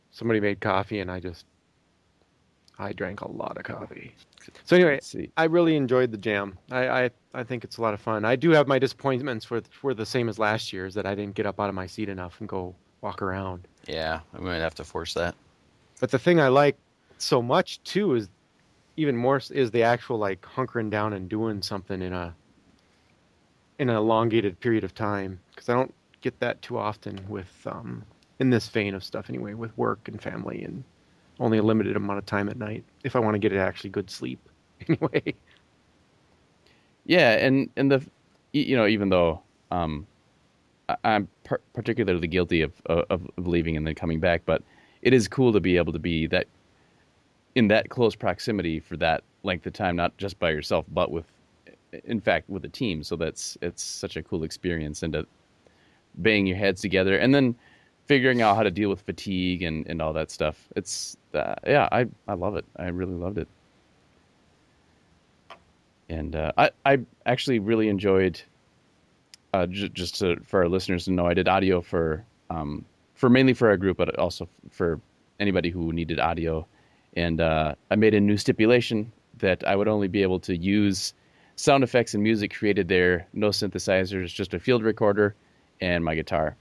Somebody 0.10 0.40
made 0.40 0.60
coffee, 0.60 1.00
and 1.00 1.12
I 1.12 1.20
just 1.20 1.46
I 2.80 2.94
drank 2.94 3.22
a 3.22 3.32
lot 3.32 3.58
of 3.58 3.64
coffee. 3.64 4.14
So 4.66 4.76
anyway, 4.76 5.00
I 5.36 5.46
really 5.46 5.76
enjoyed 5.76 6.12
the 6.12 6.18
jam. 6.18 6.58
I, 6.72 6.88
I 6.88 7.10
I 7.34 7.44
think 7.44 7.64
it's 7.64 7.78
a 7.78 7.82
lot 7.82 7.94
of 7.94 8.02
fun. 8.02 8.24
I 8.24 8.36
do 8.36 8.52
have 8.52 8.68
my 8.68 8.80
disappointments 8.80 9.46
for 9.46 9.62
for 9.62 9.94
the 9.94 10.06
same 10.06 10.30
as 10.30 10.40
last 10.40 10.72
year, 10.72 10.86
is 10.86 10.94
that 10.94 11.06
I 11.06 11.16
didn't 11.16 11.36
get 11.36 11.46
up 11.46 11.60
out 11.60 11.70
of 11.70 11.76
my 11.76 11.88
seat 11.88 12.10
enough 12.10 12.40
and 12.40 12.48
go 12.48 12.76
walk 13.02 13.22
around. 13.22 13.68
Yeah, 13.88 14.22
I 14.34 14.40
might 14.40 14.58
have 14.58 14.76
to 14.76 14.84
force 14.84 15.14
that. 15.16 15.36
But 16.00 16.12
the 16.12 16.20
thing 16.20 16.40
I 16.40 16.50
like 16.50 16.78
so 17.18 17.42
much 17.42 17.82
too 17.84 18.14
is 18.16 18.30
even 18.96 19.16
more 19.16 19.42
is 19.52 19.72
the 19.72 19.84
actual 19.84 20.18
like 20.18 20.42
hunkering 20.42 20.90
down 20.90 21.14
and 21.14 21.28
doing 21.28 21.62
something 21.62 22.02
in 22.02 22.14
a 22.14 22.36
in 23.80 23.90
an 23.90 23.96
elongated 23.96 24.60
period 24.60 24.84
of 24.84 24.94
time 24.94 25.40
because 25.52 25.70
I 25.70 25.74
don't 25.74 25.94
get 26.22 26.40
that 26.40 26.62
too 26.62 26.78
often 26.78 27.20
with 27.28 27.52
um 27.66 28.04
in 28.40 28.50
this 28.50 28.68
vein 28.68 28.94
of 28.96 29.04
stuff 29.04 29.30
anyway 29.30 29.54
with 29.54 29.76
work 29.78 30.08
and 30.08 30.22
family 30.22 30.64
and 30.64 30.84
only 31.40 31.58
a 31.58 31.64
limited 31.64 31.96
amount 31.96 32.20
of 32.20 32.26
time 32.26 32.50
at 32.50 32.58
night 32.58 32.84
if 33.04 33.16
I 33.16 33.20
want 33.20 33.36
to 33.36 33.40
get 33.40 33.54
actually 33.54 33.90
good 33.90 34.10
sleep 34.10 34.40
anyway. 34.88 35.34
Yeah, 37.06 37.34
and 37.34 37.70
and 37.78 37.92
the 37.92 38.06
you 38.54 38.76
know 38.76 38.88
even 38.88 39.10
though 39.10 39.42
um, 39.72 40.06
I'm 41.04 41.28
par- 41.44 41.62
particularly 41.74 42.28
guilty 42.28 42.62
of, 42.62 42.74
of 42.86 43.30
of 43.38 43.48
leaving 43.48 43.78
and 43.78 43.88
then 43.88 43.96
coming 43.96 44.20
back, 44.20 44.44
but 44.46 44.62
it 45.02 45.14
is 45.14 45.28
cool 45.28 45.54
to 45.54 45.60
be 45.60 45.78
able 45.78 45.94
to 45.94 46.00
be 46.00 46.28
that 46.28 46.48
in 47.56 47.68
that 47.70 47.90
close 47.90 48.16
proximity 48.16 48.80
for 48.80 48.98
that 48.98 49.24
length 49.44 49.66
of 49.66 49.74
time, 49.74 49.96
not 49.96 50.16
just 50.18 50.38
by 50.40 50.52
yourself, 50.52 50.86
but 50.90 51.12
with 51.12 51.26
in 52.06 52.20
fact 52.20 52.50
with 52.50 52.66
a 52.66 52.70
team. 52.70 53.04
So 53.04 53.16
that's 53.16 53.58
it's 53.62 53.84
such 53.84 54.18
a 54.18 54.24
cool 54.24 54.44
experience, 54.44 55.04
and 55.04 55.14
to 55.14 55.26
bang 56.16 56.46
your 56.46 56.58
heads 56.58 56.82
together, 56.82 57.18
and 57.18 57.34
then 57.34 57.56
figuring 58.08 58.42
out 58.42 58.56
how 58.56 58.64
to 58.64 58.72
deal 58.72 58.90
with 58.90 59.02
fatigue 59.02 59.62
and, 59.62 59.86
and 59.88 60.02
all 60.02 60.14
that 60.14 60.32
stuff. 60.32 60.58
It's 60.76 61.18
uh, 61.34 61.56
yeah, 61.66 61.88
I 61.92 62.08
I 62.28 62.34
love 62.34 62.56
it. 62.56 62.66
I 62.76 62.88
really 62.88 63.14
loved 63.14 63.38
it. 63.38 63.48
And 66.10 66.36
uh, 66.36 66.54
I 66.58 66.72
I 66.86 67.00
actually 67.26 67.60
really 67.60 67.90
enjoyed. 67.90 68.42
Uh, 69.54 69.66
j- 69.66 69.90
just 69.90 70.20
to, 70.20 70.36
for 70.44 70.62
our 70.62 70.70
listeners 70.70 71.06
to 71.06 71.12
know, 71.12 71.26
I 71.26 71.34
did 71.34 71.48
audio 71.48 71.82
for 71.82 72.24
um, 72.50 72.86
for 73.16 73.30
mainly 73.30 73.54
for 73.54 73.70
our 73.70 73.78
group, 73.78 73.98
but 73.98 74.18
also 74.18 74.48
for 74.72 75.00
anybody 75.40 75.70
who 75.70 75.94
needed 75.94 76.20
audio. 76.20 76.66
And 77.16 77.42
uh, 77.42 77.76
I 77.90 77.96
made 77.96 78.14
a 78.14 78.20
new 78.20 78.38
stipulation 78.38 79.12
that 79.40 79.66
I 79.66 79.76
would 79.76 79.88
only 79.88 80.08
be 80.08 80.22
able 80.22 80.40
to 80.42 80.56
use 80.56 81.14
sound 81.56 81.84
effects 81.84 82.14
and 82.14 82.24
music 82.24 82.54
created 82.54 82.88
there, 82.88 83.28
no 83.34 83.50
synthesizers, 83.50 84.34
just 84.34 84.54
a 84.54 84.60
field 84.60 84.84
recorder 84.84 85.36
and 85.82 86.04
my 86.06 86.16
guitar. 86.16 86.56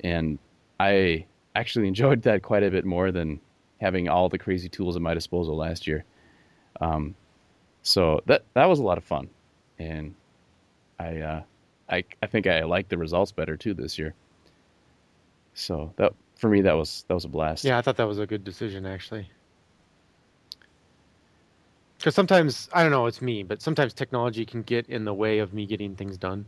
And 0.00 0.38
I 0.78 1.26
actually 1.54 1.88
enjoyed 1.94 2.22
that 2.22 2.42
quite 2.42 2.62
a 2.62 2.70
bit 2.70 2.84
more 2.84 3.12
than 3.12 3.40
having 3.80 4.08
all 4.08 4.28
the 4.28 4.38
crazy 4.38 4.68
tools 4.68 4.96
at 4.96 5.02
my 5.02 5.14
disposal 5.14 5.56
last 5.56 5.86
year. 5.86 6.04
Um, 6.80 7.14
so 7.82 8.20
that 8.26 8.42
that 8.54 8.66
was 8.66 8.78
a 8.78 8.82
lot 8.82 8.98
of 8.98 9.04
fun, 9.04 9.28
and 9.78 10.14
I 10.98 11.18
uh, 11.18 11.42
I 11.88 12.04
I 12.22 12.26
think 12.26 12.46
I 12.46 12.64
like 12.64 12.88
the 12.88 12.98
results 12.98 13.32
better 13.32 13.56
too 13.56 13.74
this 13.74 13.98
year. 13.98 14.14
So 15.54 15.92
that 15.96 16.12
for 16.36 16.50
me 16.50 16.62
that 16.62 16.74
was 16.74 17.04
that 17.08 17.14
was 17.14 17.24
a 17.24 17.28
blast. 17.28 17.64
Yeah, 17.64 17.78
I 17.78 17.82
thought 17.82 17.96
that 17.96 18.08
was 18.08 18.18
a 18.18 18.26
good 18.26 18.44
decision 18.44 18.86
actually. 18.86 19.30
Because 21.96 22.14
sometimes 22.14 22.68
I 22.72 22.82
don't 22.82 22.92
know, 22.92 23.06
it's 23.06 23.22
me, 23.22 23.42
but 23.42 23.62
sometimes 23.62 23.94
technology 23.94 24.44
can 24.44 24.62
get 24.62 24.88
in 24.88 25.04
the 25.04 25.14
way 25.14 25.38
of 25.38 25.54
me 25.54 25.64
getting 25.64 25.96
things 25.96 26.18
done. 26.18 26.44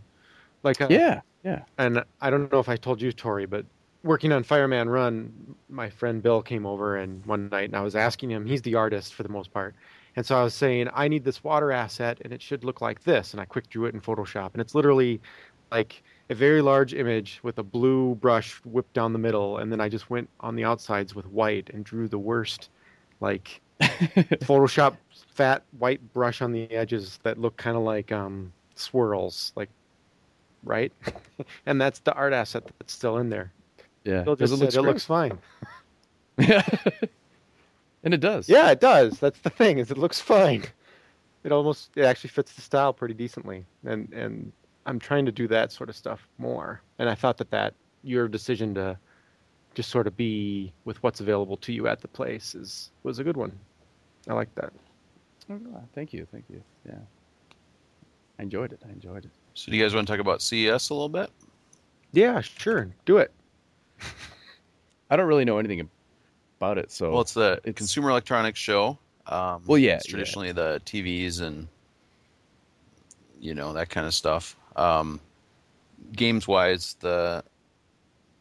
Like 0.62 0.80
uh, 0.80 0.88
yeah, 0.90 1.20
yeah. 1.44 1.62
and 1.78 2.04
I 2.20 2.30
don't 2.30 2.50
know 2.52 2.58
if 2.58 2.68
I 2.68 2.76
told 2.76 3.00
you, 3.00 3.12
Tori, 3.12 3.46
but 3.46 3.64
working 4.02 4.32
on 4.32 4.42
Fireman 4.42 4.88
Run, 4.88 5.54
my 5.68 5.90
friend 5.90 6.22
Bill 6.22 6.42
came 6.42 6.66
over 6.66 6.96
and 6.96 7.24
one 7.26 7.48
night, 7.48 7.68
and 7.68 7.76
I 7.76 7.82
was 7.82 7.96
asking 7.96 8.30
him. 8.30 8.46
He's 8.46 8.62
the 8.62 8.74
artist 8.74 9.14
for 9.14 9.22
the 9.22 9.28
most 9.28 9.52
part, 9.52 9.74
and 10.16 10.24
so 10.24 10.38
I 10.38 10.42
was 10.42 10.54
saying, 10.54 10.88
I 10.94 11.08
need 11.08 11.24
this 11.24 11.42
water 11.44 11.72
asset, 11.72 12.18
and 12.22 12.32
it 12.32 12.42
should 12.42 12.64
look 12.64 12.80
like 12.80 13.02
this, 13.04 13.32
and 13.32 13.40
I 13.40 13.44
quick 13.44 13.68
drew 13.68 13.86
it 13.86 13.94
in 13.94 14.00
Photoshop, 14.00 14.50
and 14.52 14.60
it's 14.60 14.74
literally 14.74 15.20
like 15.70 16.02
a 16.30 16.34
very 16.34 16.62
large 16.62 16.94
image 16.94 17.40
with 17.42 17.58
a 17.58 17.62
blue 17.62 18.14
brush 18.16 18.54
whipped 18.64 18.92
down 18.94 19.12
the 19.12 19.18
middle, 19.18 19.58
and 19.58 19.70
then 19.72 19.80
I 19.80 19.88
just 19.88 20.10
went 20.10 20.28
on 20.40 20.56
the 20.56 20.64
outsides 20.64 21.14
with 21.14 21.26
white 21.26 21.70
and 21.72 21.84
drew 21.84 22.08
the 22.08 22.18
worst, 22.18 22.70
like 23.20 23.60
Photoshop 23.80 24.96
fat 25.34 25.62
white 25.78 26.00
brush 26.12 26.42
on 26.42 26.52
the 26.52 26.70
edges 26.70 27.18
that 27.22 27.38
look 27.38 27.56
kind 27.56 27.76
of 27.76 27.82
like 27.82 28.12
um, 28.12 28.52
swirls, 28.74 29.52
like 29.56 29.70
right, 30.64 30.92
and 31.66 31.80
that's 31.80 32.00
the 32.00 32.12
art 32.14 32.32
asset 32.32 32.64
that's 32.78 32.92
still 32.92 33.18
in 33.18 33.28
there. 33.28 33.52
Yeah. 34.04 34.22
Bill 34.22 34.36
'cause 34.36 34.50
just 34.50 34.62
it 34.62 34.64
looks 34.64 34.74
said, 34.74 34.84
it 34.84 34.86
looks 34.86 35.04
fine. 35.04 35.38
Yeah. 36.38 36.62
and 38.04 38.14
it 38.14 38.20
does. 38.20 38.48
Yeah, 38.48 38.70
it 38.70 38.80
does. 38.80 39.18
That's 39.18 39.38
the 39.40 39.50
thing 39.50 39.78
is 39.78 39.90
it 39.90 39.98
looks 39.98 40.20
fine. 40.20 40.64
It 41.44 41.52
almost 41.52 41.90
it 41.96 42.04
actually 42.04 42.30
fits 42.30 42.52
the 42.52 42.60
style 42.62 42.92
pretty 42.92 43.14
decently, 43.14 43.64
and 43.84 44.12
and 44.12 44.52
I'm 44.86 44.98
trying 44.98 45.26
to 45.26 45.32
do 45.32 45.48
that 45.48 45.72
sort 45.72 45.88
of 45.88 45.96
stuff 45.96 46.26
more. 46.38 46.80
And 46.98 47.08
I 47.08 47.14
thought 47.14 47.38
that 47.38 47.50
that 47.50 47.74
your 48.02 48.28
decision 48.28 48.74
to 48.74 48.98
just 49.74 49.90
sort 49.90 50.06
of 50.06 50.16
be 50.16 50.72
with 50.84 51.02
what's 51.02 51.20
available 51.20 51.56
to 51.58 51.72
you 51.72 51.86
at 51.88 52.00
the 52.00 52.08
place 52.08 52.54
is 52.54 52.90
was 53.02 53.18
a 53.18 53.24
good 53.24 53.36
one. 53.36 53.52
I 54.28 54.34
like 54.34 54.54
that. 54.56 54.72
Oh, 55.50 55.58
Thank 55.94 56.12
you, 56.12 56.26
thank 56.30 56.44
you. 56.50 56.62
Yeah. 56.86 56.98
I 58.38 58.42
enjoyed 58.42 58.72
it. 58.72 58.80
I 58.86 58.90
enjoyed 58.90 59.24
it. 59.24 59.30
So, 59.54 59.70
do 59.72 59.76
you 59.76 59.82
guys 59.82 59.94
want 59.94 60.06
to 60.06 60.12
talk 60.12 60.20
about 60.20 60.42
CES 60.42 60.90
a 60.90 60.94
little 60.94 61.08
bit? 61.08 61.30
Yeah, 62.12 62.40
sure, 62.40 62.88
do 63.06 63.18
it. 63.18 63.32
I 65.10 65.16
don't 65.16 65.26
really 65.26 65.44
know 65.44 65.58
anything 65.58 65.88
about 66.58 66.78
it, 66.78 66.90
so 66.90 67.10
Well, 67.12 67.20
it's 67.22 67.34
the 67.34 67.52
it's- 67.64 67.74
Consumer 67.74 68.10
Electronics 68.10 68.58
Show. 68.58 68.98
Um, 69.26 69.62
Well, 69.66 69.78
yeah, 69.78 69.96
it's 69.96 70.06
yeah. 70.06 70.10
traditionally 70.10 70.52
the 70.52 70.80
TVs 70.84 71.40
and 71.40 71.68
you 73.40 73.54
know 73.54 73.72
that 73.74 73.88
kind 73.88 74.06
of 74.06 74.14
stuff. 74.14 74.56
Um, 74.76 75.20
games 76.12 76.48
wise, 76.48 76.96
the 77.00 77.44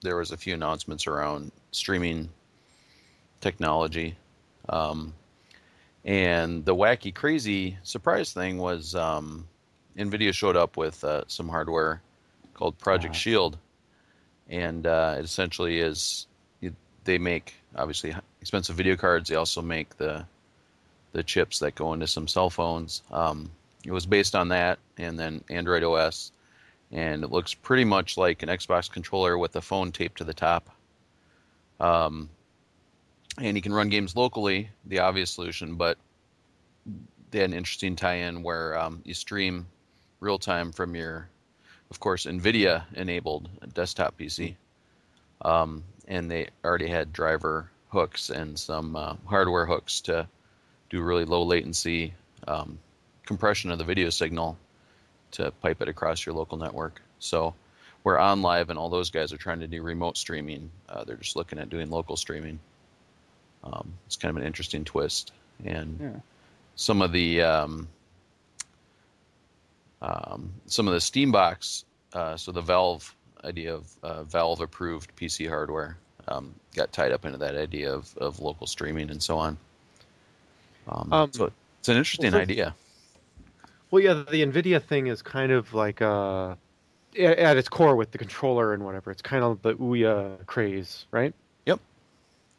there 0.02 0.16
was 0.16 0.32
a 0.32 0.38
few 0.38 0.54
announcements 0.54 1.08
around 1.08 1.52
streaming 1.72 2.30
technology, 3.42 4.16
um, 4.70 5.14
and 6.06 6.64
the 6.66 6.76
wacky, 6.76 7.14
crazy 7.14 7.78
surprise 7.84 8.32
thing 8.34 8.58
was 8.58 8.96
um, 8.96 9.48
Nvidia 9.98 10.34
showed 10.34 10.56
up 10.56 10.78
with 10.78 11.04
uh, 11.04 11.24
some 11.28 11.50
hardware 11.50 12.02
called 12.54 12.78
Project 12.78 13.12
Uh-huh. 13.14 13.20
Shield, 13.20 13.58
and 14.50 14.86
uh, 14.86 15.16
it 15.18 15.26
essentially 15.26 15.80
is 15.80 16.28
they 17.08 17.18
make 17.18 17.56
obviously 17.76 18.14
expensive 18.42 18.76
video 18.76 18.96
cards. 18.96 19.30
They 19.30 19.36
also 19.36 19.64
make 19.64 19.98
the 19.98 20.26
the 21.14 21.24
chips 21.24 21.60
that 21.60 21.74
go 21.74 21.94
into 21.94 22.06
some 22.06 22.28
cell 22.28 22.52
phones. 22.52 23.02
Um, 23.10 23.50
it 23.84 23.92
was 23.92 24.06
based 24.06 24.36
on 24.36 24.50
that, 24.50 24.78
and 24.98 25.18
then 25.18 25.44
Android 25.50 25.84
OS, 25.84 26.32
and 26.92 27.24
it 27.24 27.32
looks 27.32 27.56
pretty 27.56 27.86
much 27.86 28.18
like 28.18 28.44
an 28.44 28.50
Xbox 28.50 28.92
controller 28.92 29.38
with 29.38 29.56
a 29.56 29.62
phone 29.62 29.92
taped 29.92 30.20
to 30.20 30.26
the 30.26 30.34
top. 30.34 30.70
Um, 31.80 32.30
and 33.40 33.56
you 33.56 33.64
can 33.64 33.74
run 33.74 33.90
games 33.90 34.16
locally, 34.16 34.70
the 34.86 35.00
obvious 35.00 35.32
solution, 35.32 35.76
but 35.76 35.98
they 37.32 37.40
had 37.40 37.52
an 37.52 37.58
interesting 37.58 37.96
tie-in 37.96 38.44
where 38.44 38.78
um, 38.78 39.02
you 39.06 39.14
stream 39.14 39.68
real 40.20 40.40
time 40.40 40.72
from 40.72 40.96
your, 40.96 41.30
of 41.90 42.00
course, 42.00 42.26
NVIDIA 42.26 42.84
enabled 42.94 43.50
desktop 43.74 44.18
PC. 44.18 44.56
Um, 45.42 45.84
and 46.08 46.30
they 46.32 46.48
already 46.64 46.88
had 46.88 47.14
driver 47.14 47.70
hooks 47.90 48.30
and 48.30 48.58
some 48.58 48.96
uh, 48.96 49.16
hardware 49.26 49.66
hooks 49.66 50.02
to 50.02 50.28
do 50.90 51.02
really 51.02 51.26
low 51.26 51.44
latency 51.44 52.14
um, 52.48 52.80
compression 53.26 53.72
of 53.72 53.78
the 53.78 53.84
video 53.84 54.10
signal 54.10 54.58
to 55.32 55.52
pipe 55.62 55.82
it 55.82 55.88
across 55.90 56.26
your 56.26 56.34
local 56.36 56.58
network. 56.58 57.02
So, 57.20 57.54
where 58.04 58.18
OnLive 58.18 58.70
and 58.70 58.80
all 58.80 58.90
those 58.90 59.10
guys 59.12 59.34
are 59.34 59.38
trying 59.38 59.60
to 59.60 59.68
do 59.68 59.82
remote 59.82 60.18
streaming, 60.18 60.72
uh, 60.88 61.04
they're 61.04 61.18
just 61.18 61.36
looking 61.36 61.60
at 61.60 61.70
doing 61.70 61.90
local 61.90 62.16
streaming. 62.16 62.60
Um, 63.64 63.94
it's 64.06 64.16
kind 64.16 64.30
of 64.30 64.38
an 64.42 64.48
interesting 64.48 64.86
twist, 64.86 65.34
and 65.66 66.00
Yeah. 66.00 66.20
some 66.76 67.02
of 67.02 67.12
the 67.12 67.42
um, 67.42 67.90
um, 70.02 70.52
some 70.66 70.88
of 70.88 70.94
the 70.94 71.00
Steambox, 71.00 71.84
uh, 72.14 72.38
so 72.38 72.52
the 72.52 72.62
Valve 72.62 73.14
idea 73.44 73.74
of 73.74 73.88
uh, 74.04 74.24
Valve 74.24 74.62
approved 74.62 75.16
PC 75.16 75.48
hardware 75.48 75.98
um, 76.28 76.54
got 76.76 76.92
tied 76.92 77.12
up 77.12 77.26
into 77.26 77.38
that 77.38 77.56
idea 77.56 77.94
of, 77.94 78.16
of 78.18 78.40
local 78.40 78.68
streaming 78.68 79.10
and 79.10 79.22
so 79.22 79.38
on. 79.38 79.58
Um, 80.88 81.14
Um, 81.14 81.34
so 81.34 81.52
it's 81.80 81.90
an 81.90 81.98
interesting 81.98 82.32
so- 82.32 82.40
idea. 82.40 82.76
Well, 83.90 84.04
yeah, 84.04 84.14
the 84.30 84.44
Nvidia 84.46 84.82
thing 84.84 85.08
is 85.08 85.22
kind 85.22 85.50
of 85.52 85.74
like 85.74 86.02
uh, 86.02 86.56
at 87.18 87.56
its 87.56 87.70
core 87.70 87.96
with 87.96 88.12
the 88.12 88.18
controller 88.18 88.74
and 88.74 88.84
whatever. 88.84 89.12
It's 89.12 89.22
kind 89.22 89.44
of 89.46 89.62
the 89.62 89.76
Ouya 89.76 90.46
craze, 90.46 91.06
right? 91.12 91.34
Yep. 91.66 91.80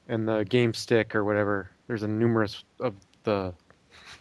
And 0.08 0.26
the 0.26 0.44
game 0.44 0.72
stick 0.72 1.14
or 1.14 1.24
whatever. 1.24 1.70
There's 1.86 2.02
a 2.02 2.08
numerous 2.08 2.64
of 2.80 2.94
the 3.24 3.52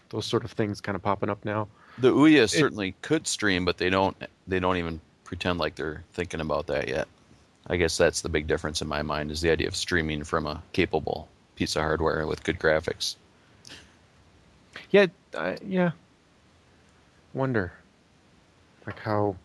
those 0.10 0.26
sort 0.26 0.44
of 0.44 0.52
things 0.52 0.82
kind 0.82 0.98
of 0.98 1.02
popping 1.02 1.30
up 1.30 1.44
now. 1.46 1.70
The 2.00 2.12
Ouya 2.14 2.50
certainly 2.50 2.94
could 3.02 3.28
stream, 3.28 3.66
but 3.66 3.78
they 3.78 3.90
don't. 3.90 4.16
They 4.48 4.60
don't 4.60 4.78
even 4.78 5.02
pretend 5.24 5.60
like 5.60 5.76
they're 5.76 6.04
thinking 6.14 6.42
about 6.42 6.68
that 6.68 6.88
yet. 6.88 7.08
I 7.68 7.76
guess 7.78 7.98
that's 7.98 8.22
the 8.22 8.30
big 8.30 8.48
difference 8.48 8.82
in 8.82 8.88
my 8.88 9.02
mind 9.02 9.32
is 9.32 9.42
the 9.42 9.50
idea 9.50 9.68
of 9.68 9.76
streaming 9.76 10.24
from 10.24 10.46
a 10.46 10.62
capable 10.72 11.28
piece 11.56 11.76
of 11.76 11.82
hardware 11.82 12.26
with 12.28 12.44
good 12.44 12.60
graphics. 12.60 13.16
Yeah, 14.92 15.08
I, 15.38 15.58
yeah. 15.66 15.92
Wonder, 17.34 17.74
like 18.86 19.00
how 19.00 19.36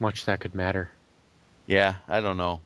much 0.00 0.26
that 0.26 0.40
could 0.40 0.54
matter. 0.54 0.90
Yeah, 1.66 1.94
I 2.08 2.20
don't 2.20 2.36
know. 2.36 2.60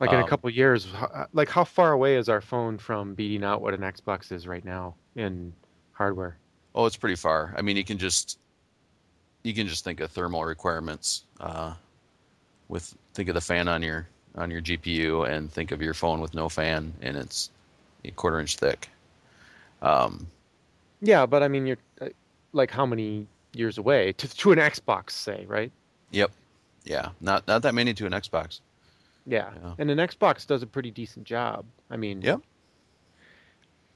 Like 0.00 0.10
in 0.10 0.18
a 0.18 0.22
Um, 0.22 0.28
couple 0.28 0.48
years, 0.50 0.86
like 1.32 1.48
how 1.48 1.64
far 1.64 1.92
away 1.92 2.16
is 2.16 2.28
our 2.28 2.40
phone 2.40 2.78
from 2.78 3.14
beating 3.14 3.44
out 3.44 3.60
what 3.60 3.74
an 3.74 3.80
Xbox 3.80 4.32
is 4.32 4.46
right 4.46 4.64
now 4.64 4.94
in 5.16 5.52
hardware? 5.92 6.36
Oh, 6.74 6.86
it's 6.86 6.96
pretty 6.96 7.16
far. 7.16 7.54
I 7.56 7.62
mean, 7.62 7.76
you 7.76 7.84
can 7.84 7.98
just 7.98 8.38
you 9.42 9.52
can 9.54 9.66
just 9.66 9.84
think 9.84 10.00
of 10.00 10.10
thermal 10.10 10.44
requirements. 10.44 11.24
Uh, 11.40 11.74
with 12.68 12.94
think 13.14 13.28
of 13.28 13.34
the 13.34 13.40
fan 13.40 13.68
on 13.68 13.82
your 13.82 14.06
on 14.36 14.50
your 14.50 14.62
GPU 14.62 15.28
and 15.28 15.52
think 15.52 15.72
of 15.72 15.82
your 15.82 15.92
phone 15.94 16.20
with 16.20 16.32
no 16.32 16.48
fan 16.48 16.92
and 17.02 17.16
it's 17.18 17.50
a 18.04 18.10
quarter 18.12 18.40
inch 18.40 18.56
thick. 18.56 18.88
Um, 19.82 20.26
Yeah, 21.02 21.26
but 21.26 21.42
I 21.42 21.48
mean, 21.48 21.66
you're 21.66 21.76
uh, 22.00 22.08
like 22.52 22.70
how 22.70 22.86
many 22.86 23.26
years 23.54 23.76
away 23.78 24.12
to 24.12 24.28
to 24.28 24.52
an 24.52 24.58
Xbox, 24.58 25.10
say, 25.10 25.44
right? 25.46 25.70
yep, 26.10 26.30
yeah, 26.84 27.08
not 27.20 27.46
not 27.46 27.62
that 27.62 27.74
many 27.74 27.92
to 27.94 28.06
an 28.06 28.12
Xbox. 28.12 28.60
Yeah. 29.26 29.50
Yeah. 29.62 29.74
and 29.78 29.90
an 29.90 29.98
Xbox 29.98 30.46
does 30.46 30.62
a 30.62 30.66
pretty 30.66 30.90
decent 30.90 31.26
job. 31.26 31.64
I 31.90 31.96
mean, 31.96 32.22
Yep. 32.22 32.40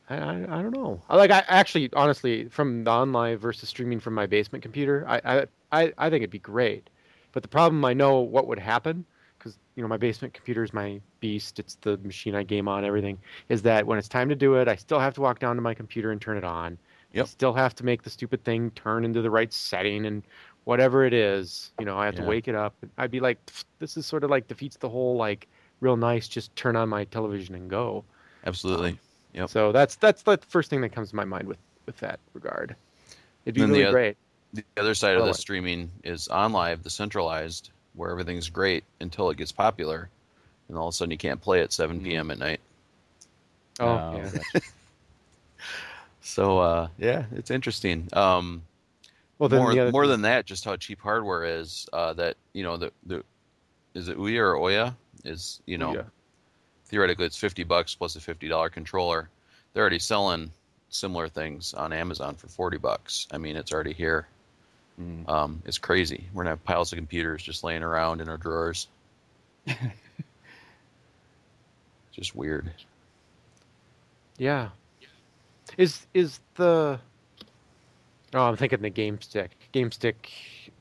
I, 0.08 0.16
I, 0.16 0.58
I 0.58 0.62
don't 0.62 0.72
know. 0.72 1.02
I 1.08 1.16
like 1.16 1.30
I 1.30 1.44
actually 1.48 1.92
honestly 1.94 2.48
from 2.48 2.84
the 2.84 2.90
online 2.90 3.38
versus 3.38 3.68
streaming 3.68 4.00
from 4.00 4.14
my 4.14 4.26
basement 4.26 4.62
computer, 4.62 5.04
I, 5.08 5.20
I 5.24 5.46
I 5.72 5.92
I 5.98 6.10
think 6.10 6.22
it'd 6.22 6.30
be 6.30 6.38
great. 6.38 6.90
But 7.32 7.42
the 7.42 7.48
problem 7.48 7.84
I 7.84 7.92
know 7.94 8.20
what 8.20 8.46
would 8.48 8.58
happen 8.58 9.04
because 9.38 9.58
you 9.74 9.82
know 9.82 9.88
my 9.88 9.96
basement 9.96 10.34
computer 10.34 10.62
is 10.64 10.72
my 10.72 11.00
beast. 11.20 11.58
It's 11.58 11.76
the 11.76 11.98
machine 11.98 12.34
I 12.34 12.42
game 12.42 12.68
on. 12.68 12.84
Everything 12.84 13.18
is 13.48 13.62
that 13.62 13.86
when 13.86 13.98
it's 13.98 14.08
time 14.08 14.28
to 14.28 14.34
do 14.36 14.54
it, 14.56 14.68
I 14.68 14.76
still 14.76 14.98
have 15.00 15.14
to 15.14 15.20
walk 15.20 15.38
down 15.38 15.56
to 15.56 15.62
my 15.62 15.74
computer 15.74 16.10
and 16.12 16.20
turn 16.20 16.36
it 16.36 16.44
on. 16.44 16.78
I 17.18 17.22
Yep. 17.22 17.24
still 17.24 17.54
have 17.54 17.74
to 17.76 17.84
make 17.84 18.02
the 18.02 18.10
stupid 18.10 18.44
thing 18.44 18.70
turn 18.72 19.04
into 19.04 19.22
the 19.22 19.30
right 19.30 19.52
setting 19.52 20.04
and 20.06 20.22
whatever 20.64 21.04
it 21.04 21.14
is. 21.14 21.72
You 21.78 21.84
know, 21.86 21.96
I 21.98 22.04
have 22.06 22.14
Yeah. 22.14 22.16
to 22.16 22.22
wake 22.22 22.46
it 22.48 22.54
up. 22.54 22.76
I'd 22.98 23.10
be 23.10 23.20
like, 23.20 23.38
this 23.78 23.96
is 23.96 24.04
sort 24.06 24.22
of 24.24 24.30
like 24.30 24.48
defeats 24.48 24.76
the 24.76 24.88
whole 24.90 25.16
like 25.16 25.48
real 25.80 25.96
nice. 25.96 26.28
Just 26.28 26.54
turn 26.56 26.76
on 26.76 26.88
my 26.90 27.04
television 27.04 27.54
and 27.54 27.70
go. 27.70 28.04
Absolutely. 28.44 28.98
Yep. 29.36 29.50
So 29.50 29.70
that's 29.72 29.96
that's 29.96 30.22
the 30.22 30.38
first 30.48 30.70
thing 30.70 30.80
that 30.80 30.90
comes 30.90 31.10
to 31.10 31.16
my 31.16 31.24
mind 31.24 31.46
with 31.46 31.58
with 31.84 31.98
that 31.98 32.18
regard. 32.34 32.74
It'd 33.44 33.54
be 33.54 33.60
Then 33.60 33.70
the 33.70 33.80
really 33.80 33.92
great. 33.92 34.16
The 34.54 34.64
other 34.76 34.94
side 34.94 35.16
of 35.16 35.22
Oh, 35.22 35.26
the 35.26 35.34
streaming 35.34 35.90
is 36.02 36.28
OnLive, 36.28 36.82
the 36.82 36.90
centralized, 36.90 37.70
where 37.94 38.10
everything's 38.10 38.48
great 38.48 38.84
until 39.00 39.28
it 39.30 39.36
gets 39.36 39.52
popular, 39.52 40.08
and 40.68 40.78
all 40.78 40.88
of 40.88 40.92
a 40.92 40.96
sudden 40.96 41.10
you 41.12 41.18
can't 41.18 41.40
play 41.40 41.60
at 41.60 41.72
7 41.72 42.00
Mhm. 42.00 42.04
p.m. 42.04 42.30
at 42.30 42.38
night. 42.38 42.60
Oh, 43.78 44.12
yeah. 44.16 44.30
So 46.22 46.58
uh, 46.58 46.88
yeah, 46.98 47.26
it's 47.32 47.50
interesting. 47.52 48.08
Um, 48.12 48.62
Well, 49.38 49.48
then 49.48 49.60
more 49.62 49.74
the 49.74 49.92
more 49.92 50.06
than 50.08 50.22
that, 50.22 50.44
just 50.44 50.64
how 50.64 50.76
cheap 50.76 51.00
hardware 51.00 51.44
is. 51.44 51.88
Uh, 51.92 52.14
that 52.14 52.36
you 52.52 52.64
know 52.64 52.76
the 52.76 52.92
the 53.06 53.22
is 53.94 54.08
it 54.08 54.18
Ouya 54.18 54.40
or 54.40 54.56
Oya 54.56 54.96
is 55.24 55.60
you 55.66 55.78
know 55.78 55.94
Yeah. 55.94 56.02
Theoretically 56.86 57.26
it's 57.26 57.38
fifty 57.38 57.64
bucks 57.64 57.94
plus 57.94 58.16
a 58.16 58.20
fifty 58.20 58.48
dollar 58.48 58.70
controller. 58.70 59.28
They're 59.72 59.82
already 59.82 59.98
selling 59.98 60.50
similar 60.88 61.28
things 61.28 61.74
on 61.74 61.92
Amazon 61.92 62.34
for 62.36 62.48
forty 62.48 62.78
bucks. 62.78 63.26
I 63.30 63.38
mean, 63.38 63.56
it's 63.56 63.72
already 63.72 63.92
here. 63.92 64.26
Mm. 65.00 65.28
Um, 65.28 65.62
it's 65.66 65.78
crazy. 65.78 66.26
We're 66.32 66.44
gonna 66.44 66.50
have 66.50 66.64
piles 66.64 66.92
of 66.92 66.96
computers 66.96 67.42
just 67.42 67.62
laying 67.64 67.82
around 67.82 68.20
in 68.20 68.28
our 68.28 68.36
drawers. 68.38 68.88
just 72.12 72.34
weird. 72.34 72.70
Yeah. 74.38 74.70
Is 75.76 76.06
is 76.14 76.40
the 76.54 76.98
Oh, 78.34 78.40
I'm 78.40 78.56
thinking 78.56 78.80
the 78.80 78.90
game 78.90 79.20
stick. 79.20 79.50
Game 79.72 79.92
stick 79.92 80.30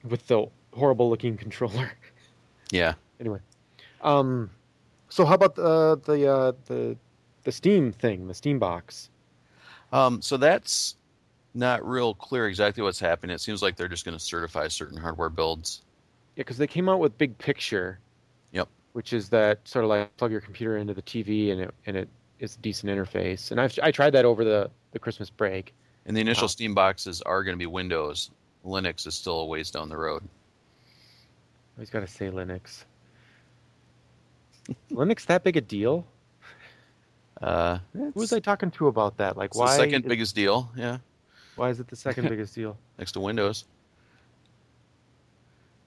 with 0.03 0.25
the 0.27 0.47
horrible 0.73 1.09
looking 1.09 1.37
controller. 1.45 1.91
Yeah. 2.71 2.93
anyway. 3.19 3.39
Um 4.01 4.49
so 5.15 5.23
how 5.23 5.35
about 5.35 5.55
the 5.55 5.97
the 6.03 6.29
uh 6.29 6.51
the 6.65 6.97
the 7.43 7.51
Steam 7.51 7.93
thing, 7.93 8.27
the 8.27 8.33
Steam 8.33 8.59
box? 8.59 9.09
Um, 9.93 10.21
so 10.21 10.35
that's 10.35 10.97
not 11.53 11.87
real 11.87 12.13
clear 12.15 12.49
exactly 12.49 12.83
what's 12.83 12.99
happening. 12.99 13.33
It 13.33 13.39
seems 13.39 13.61
like 13.61 13.77
they're 13.77 13.87
just 13.87 14.03
going 14.03 14.17
to 14.17 14.23
certify 14.23 14.67
certain 14.67 14.97
hardware 14.97 15.29
builds. 15.29 15.83
Yeah, 16.35 16.41
because 16.41 16.57
they 16.57 16.67
came 16.67 16.89
out 16.89 16.99
with 16.99 17.17
Big 17.17 17.37
Picture. 17.37 17.99
Yep. 18.51 18.67
Which 18.91 19.13
is 19.13 19.29
that 19.29 19.65
sort 19.65 19.85
of 19.85 19.89
like 19.89 20.15
plug 20.17 20.31
your 20.31 20.41
computer 20.41 20.75
into 20.75 20.93
the 20.93 21.01
TV 21.01 21.53
and 21.53 21.61
it 21.61 21.73
and 21.85 21.95
it 21.95 22.09
is 22.39 22.55
a 22.55 22.59
decent 22.59 22.91
interface. 22.91 23.51
And 23.51 23.61
I've 23.61 23.79
I 23.81 23.91
tried 23.91 24.09
that 24.15 24.25
over 24.25 24.43
the 24.43 24.69
the 24.91 24.99
Christmas 24.99 25.29
break. 25.29 25.73
And 26.05 26.17
the 26.17 26.19
initial 26.19 26.43
Wow. 26.43 26.47
Steam 26.47 26.73
boxes 26.75 27.21
are 27.21 27.41
going 27.41 27.55
to 27.55 27.59
be 27.59 27.67
Windows. 27.67 28.31
Linux 28.65 29.07
is 29.07 29.15
still 29.15 29.39
a 29.39 29.45
ways 29.45 29.71
down 29.71 29.87
the 29.87 29.95
road. 29.95 30.23
Always 31.77 31.89
got 31.89 32.01
to 32.01 32.07
say 32.07 32.29
Linux. 32.29 32.83
Linux 34.91 35.25
that 35.25 35.43
big 35.43 35.57
a 35.57 35.61
deal? 35.61 36.05
Uh, 37.41 37.79
Who 37.93 38.11
was 38.15 38.31
I 38.33 38.39
talking 38.39 38.71
to 38.71 38.87
about 38.87 39.17
that? 39.17 39.37
Like, 39.37 39.55
why? 39.55 39.67
the 39.67 39.83
second 39.83 40.05
is, 40.05 40.09
biggest 40.09 40.35
deal. 40.35 40.71
Yeah, 40.75 40.97
why 41.55 41.69
is 41.69 41.79
it 41.79 41.87
the 41.87 41.95
second 41.95 42.29
biggest 42.29 42.55
deal 42.55 42.77
next 42.97 43.11
to 43.13 43.19
Windows. 43.19 43.65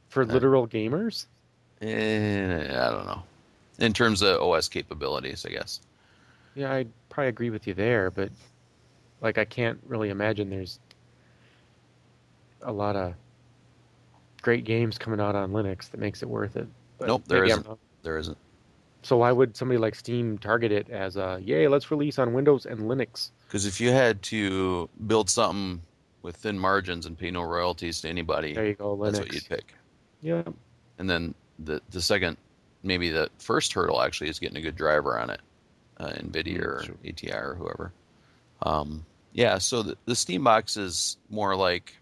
for 0.08 0.22
Uh, 0.22 0.26
literal 0.26 0.68
gamers? 0.68 1.26
Eh, 1.80 2.64
I 2.64 2.90
don't 2.90 3.06
know. 3.06 3.22
In 3.78 3.92
terms 3.92 4.22
of 4.22 4.40
OS 4.42 4.68
capabilities, 4.68 5.46
I 5.46 5.50
guess. 5.50 5.80
Yeah, 6.54 6.72
I'd 6.72 6.90
probably 7.08 7.28
agree 7.28 7.50
with 7.50 7.66
you 7.66 7.74
there, 7.74 8.10
but 8.10 8.30
like, 9.20 9.38
I 9.38 9.44
can't 9.44 9.78
really 9.86 10.10
imagine 10.10 10.50
there's 10.50 10.80
a 12.62 12.72
lot 12.72 12.96
of 12.96 13.14
great 14.42 14.64
games 14.64 14.98
coming 14.98 15.20
out 15.20 15.34
on 15.34 15.52
Linux 15.52 15.90
that 15.90 15.98
makes 15.98 16.22
it 16.22 16.28
worth 16.28 16.56
it. 16.56 16.66
But 16.98 17.06
Nope, 17.08 17.22
there 17.26 17.44
isn't. 17.44 17.66
There 18.02 18.18
isn't. 18.18 18.36
So 19.08 19.16
why 19.16 19.32
would 19.32 19.56
somebody 19.56 19.78
like 19.78 19.94
Steam 19.94 20.36
target 20.36 20.70
it 20.70 20.90
as 20.90 21.16
a 21.16 21.40
yay? 21.42 21.66
Let's 21.66 21.90
release 21.90 22.18
on 22.18 22.34
Windows 22.34 22.66
and 22.66 22.80
Linux. 22.80 23.30
Because 23.46 23.64
if 23.64 23.80
you 23.80 23.90
had 23.90 24.20
to 24.24 24.86
build 25.06 25.30
something 25.30 25.80
with 26.20 26.36
thin 26.36 26.58
margins 26.58 27.06
and 27.06 27.16
pay 27.16 27.30
no 27.30 27.40
royalties 27.42 28.02
to 28.02 28.08
anybody, 28.10 28.52
There 28.52 28.66
you 28.66 28.74
go, 28.74 28.94
Linux. 28.94 29.04
that's 29.12 29.18
what 29.20 29.32
you'd 29.32 29.48
pick. 29.48 29.74
Yeah, 30.20 30.42
And 30.98 31.08
then 31.08 31.34
the 31.58 31.80
the 31.88 32.02
second, 32.02 32.36
maybe 32.82 33.08
the 33.08 33.30
first 33.38 33.72
hurdle 33.72 34.02
actually 34.02 34.28
is 34.28 34.38
getting 34.38 34.58
a 34.58 34.60
good 34.60 34.76
driver 34.76 35.18
on 35.18 35.30
it, 35.30 35.40
uh, 35.96 36.08
NVIDIA 36.10 36.58
Mm, 36.58 36.66
or 36.66 36.82
sure. 36.84 36.96
ATI 37.08 37.32
or 37.32 37.54
whoever. 37.54 37.92
Um, 38.60 39.06
yeah, 39.32 39.56
so 39.56 39.82
the, 39.82 39.96
the 40.04 40.14
Steam 40.16 40.44
box 40.44 40.76
is 40.76 41.16
more 41.30 41.56
like 41.56 41.96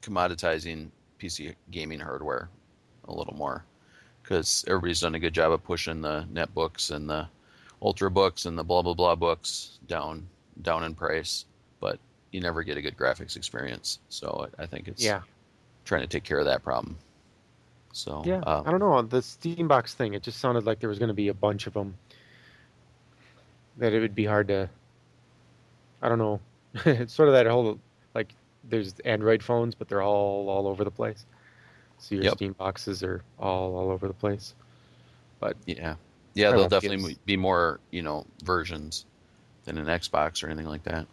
commoditizing 0.00 0.88
PC 1.20 1.54
gaming 1.70 2.00
hardware 2.00 2.48
a 3.08 3.12
little 3.12 3.34
more 3.34 3.62
because 4.26 4.64
everybody's 4.66 5.00
done 5.00 5.14
a 5.14 5.20
good 5.20 5.32
job 5.32 5.52
of 5.52 5.62
pushing 5.62 6.00
the 6.00 6.26
netbooks 6.32 6.90
and 6.90 7.08
the 7.08 7.28
ultra 7.80 8.10
books 8.10 8.46
and 8.46 8.58
the 8.58 8.64
blah 8.64 8.82
blah 8.82 8.94
blah 8.94 9.14
books 9.14 9.78
down 9.86 10.26
down 10.62 10.82
in 10.82 10.94
price, 10.94 11.44
but 11.80 11.98
you 12.32 12.40
never 12.40 12.64
get 12.64 12.76
a 12.76 12.82
good 12.82 12.96
graphics 12.96 13.36
experience. 13.36 14.00
So 14.08 14.48
I 14.58 14.66
think 14.66 14.88
it's 14.88 15.04
yeah, 15.04 15.20
trying 15.84 16.00
to 16.00 16.08
take 16.08 16.24
care 16.24 16.38
of 16.38 16.46
that 16.46 16.64
problem. 16.64 16.98
So 17.92 18.22
yeah. 18.26 18.40
uh, 18.40 18.62
I 18.66 18.70
don't 18.70 18.80
know 18.80 19.00
the 19.02 19.22
Steam 19.22 19.68
box 19.68 19.94
thing. 19.94 20.14
It 20.14 20.22
just 20.22 20.40
sounded 20.40 20.66
like 20.66 20.80
there 20.80 20.88
was 20.88 20.98
going 20.98 21.08
to 21.08 21.14
be 21.14 21.28
a 21.28 21.34
bunch 21.34 21.66
of 21.66 21.74
them. 21.74 21.94
That 23.78 23.92
it 23.92 24.00
would 24.00 24.14
be 24.14 24.24
hard 24.24 24.48
to. 24.48 24.68
I 26.02 26.08
don't 26.08 26.18
know. 26.18 26.40
it's 26.84 27.14
sort 27.14 27.28
of 27.28 27.34
that 27.34 27.46
whole 27.46 27.78
like 28.14 28.34
there's 28.64 28.98
Android 29.04 29.42
phones, 29.42 29.76
but 29.76 29.88
they're 29.88 30.02
all 30.02 30.48
all 30.48 30.66
over 30.66 30.82
the 30.82 30.90
place. 30.90 31.24
So 31.98 32.14
your 32.14 32.24
Yep. 32.24 32.34
Steam 32.34 32.52
boxes 32.52 33.02
are 33.02 33.22
all 33.38 33.76
all 33.76 33.90
over 33.90 34.06
the 34.08 34.14
place. 34.14 34.54
But 35.40 35.56
yeah, 35.66 35.96
yeah, 36.34 36.50
there'll 36.50 36.68
definitely 36.68 37.16
be 37.26 37.36
more, 37.36 37.80
you 37.90 38.02
know, 38.02 38.26
versions 38.44 39.04
than 39.64 39.78
an 39.78 39.86
Xbox 39.86 40.42
or 40.42 40.46
anything 40.48 40.66
like 40.66 40.84
that. 40.84 41.06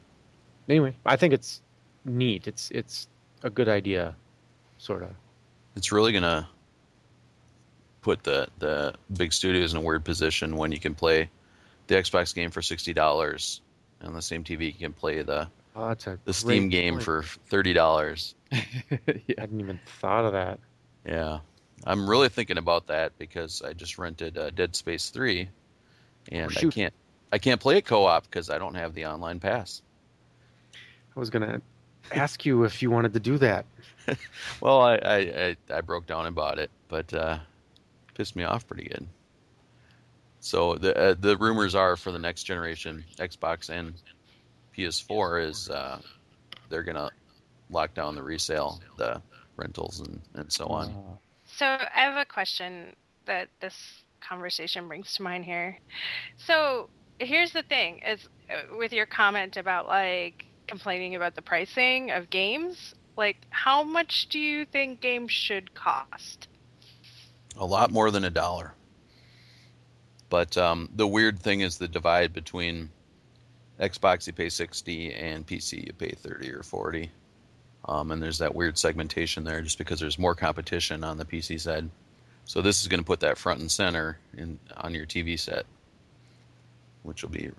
Anyway, 0.69 0.95
I 1.05 1.15
think 1.17 1.33
it's 1.33 1.61
neat. 2.05 2.47
It's 2.47 2.69
it's 2.71 3.07
a 3.43 3.49
good 3.49 3.67
idea, 3.69 4.15
sort 4.77 5.03
of. 5.03 5.09
It's 5.75 5.91
really 5.91 6.11
gonna 6.13 6.47
put 8.01 8.23
the 8.23 8.47
the 8.59 8.93
big 9.17 9.33
studios 9.33 9.73
in 9.73 9.79
a 9.79 9.81
weird 9.81 10.03
position 10.05 10.55
when 10.57 10.71
you 10.71 10.79
can 10.79 10.93
play 10.95 11.29
the 11.87 11.95
Xbox 11.95 12.33
game 12.33 12.51
for 12.51 12.61
sixty 12.61 12.93
dollars, 12.93 13.61
and 13.99 14.09
on 14.09 14.15
the 14.15 14.21
same 14.21 14.43
TV 14.43 14.67
you 14.67 14.73
can 14.73 14.93
play 14.93 15.21
the 15.21 15.47
Oh, 15.75 15.95
the 16.25 16.33
Steam 16.33 16.69
game 16.69 16.93
point. 16.95 17.03
for 17.03 17.23
thirty 17.47 17.73
dollars. 17.73 18.35
I 18.51 18.61
hadn't 19.37 19.59
even 19.59 19.79
thought 19.99 20.25
of 20.25 20.33
that. 20.33 20.59
Yeah, 21.05 21.39
I'm 21.85 22.09
really 22.09 22.29
thinking 22.29 22.57
about 22.57 22.87
that 22.87 23.17
because 23.17 23.61
I 23.61 23.73
just 23.73 23.97
rented 23.97 24.37
uh, 24.37 24.49
Dead 24.51 24.75
Space 24.75 25.09
three, 25.09 25.49
and 26.31 26.51
I 26.57 26.61
can't 26.69 26.93
I 27.31 27.37
can't 27.39 27.59
play 27.59 27.77
it 27.77 27.85
co-op 27.85 28.23
because 28.23 28.49
I 28.49 28.57
don't 28.57 28.75
have 28.75 28.93
the 28.93 29.05
online 29.05 29.39
pass. 29.39 29.81
I 31.15 31.19
was 31.19 31.29
gonna 31.29 31.61
ask 32.11 32.45
you 32.45 32.63
if 32.63 32.81
you 32.81 32.91
wanted 32.91 33.13
to 33.13 33.19
do 33.19 33.37
that. 33.39 33.65
Well, 34.59 34.81
I, 34.81 34.95
I, 34.95 35.17
I, 35.17 35.55
I 35.75 35.81
broke 35.81 36.05
down 36.05 36.25
and 36.25 36.35
bought 36.35 36.59
it, 36.59 36.69
but 36.89 37.13
uh, 37.13 37.39
pissed 38.15 38.35
me 38.35 38.43
off 38.43 38.67
pretty 38.67 38.83
good. 38.83 39.07
So 40.41 40.75
the 40.75 40.97
uh, 40.97 41.15
the 41.17 41.37
rumors 41.37 41.73
are 41.73 41.95
for 41.95 42.11
the 42.11 42.19
next 42.19 42.43
generation 42.43 43.05
Xbox 43.17 43.69
and 43.69 43.93
PS4 44.77 45.47
is 45.47 45.69
uh, 45.69 46.01
they're 46.67 46.83
gonna 46.83 47.11
lock 47.69 47.93
down 47.93 48.15
the 48.15 48.23
resale, 48.23 48.81
the 48.97 49.21
rentals, 49.55 49.99
and, 49.99 50.21
and 50.35 50.51
so 50.51 50.67
on. 50.67 50.89
Uh, 50.89 51.17
So 51.45 51.65
I 51.65 51.99
have 52.01 52.17
a 52.17 52.25
question 52.25 52.95
that 53.25 53.49
this 53.61 54.03
conversation 54.21 54.87
brings 54.87 55.13
to 55.15 55.23
mind 55.23 55.45
here. 55.45 55.77
So 56.37 56.89
here's 57.19 57.51
the 57.51 57.63
thing: 57.63 57.99
is 57.99 58.27
uh, 58.49 58.75
with 58.77 58.93
your 58.93 59.05
comment 59.05 59.57
about 59.57 59.87
like 59.87 60.45
complaining 60.67 61.15
about 61.15 61.35
the 61.35 61.41
pricing 61.41 62.11
of 62.11 62.29
games, 62.29 62.95
like 63.17 63.37
how 63.49 63.83
much 63.83 64.27
do 64.29 64.39
you 64.39 64.65
think 64.65 65.01
games 65.01 65.31
should 65.31 65.73
cost? 65.73 66.47
A 67.57 67.65
lot 67.65 67.91
more 67.91 68.09
than 68.09 68.23
a 68.23 68.29
dollar. 68.29 68.73
But 70.29 70.57
um, 70.57 70.89
the 70.95 71.05
weird 71.05 71.39
thing 71.39 71.61
is 71.61 71.77
the 71.77 71.87
divide 71.87 72.33
between 72.33 72.89
Xbox 73.79 74.25
you 74.25 74.33
pay 74.33 74.49
sixty 74.49 75.13
and 75.13 75.45
PC 75.45 75.85
you 75.85 75.93
pay 75.93 76.11
thirty 76.11 76.51
or 76.51 76.63
forty. 76.63 77.11
Um, 77.85 78.11
and 78.11 78.21
there's 78.21 78.37
that 78.37 78.55
weird 78.55 78.77
segmentation 78.77 79.43
there 79.43 79.61
just 79.61 79.77
because 79.77 79.99
there's 79.99 80.17
more 80.17 80.35
competition 80.35 81.03
on 81.03 81.17
the 81.17 81.25
PC 81.25 81.59
side. 81.59 81.89
So 82.45 82.61
this 82.61 82.81
is 82.81 82.87
going 82.87 82.99
to 82.99 83.05
put 83.05 83.21
that 83.21 83.37
front 83.37 83.59
and 83.59 83.71
center 83.71 84.17
in 84.37 84.59
on 84.77 84.93
your 84.93 85.05
TV 85.05 85.39
set, 85.39 85.65
which 87.03 87.23
will 87.23 87.29
be 87.29 87.51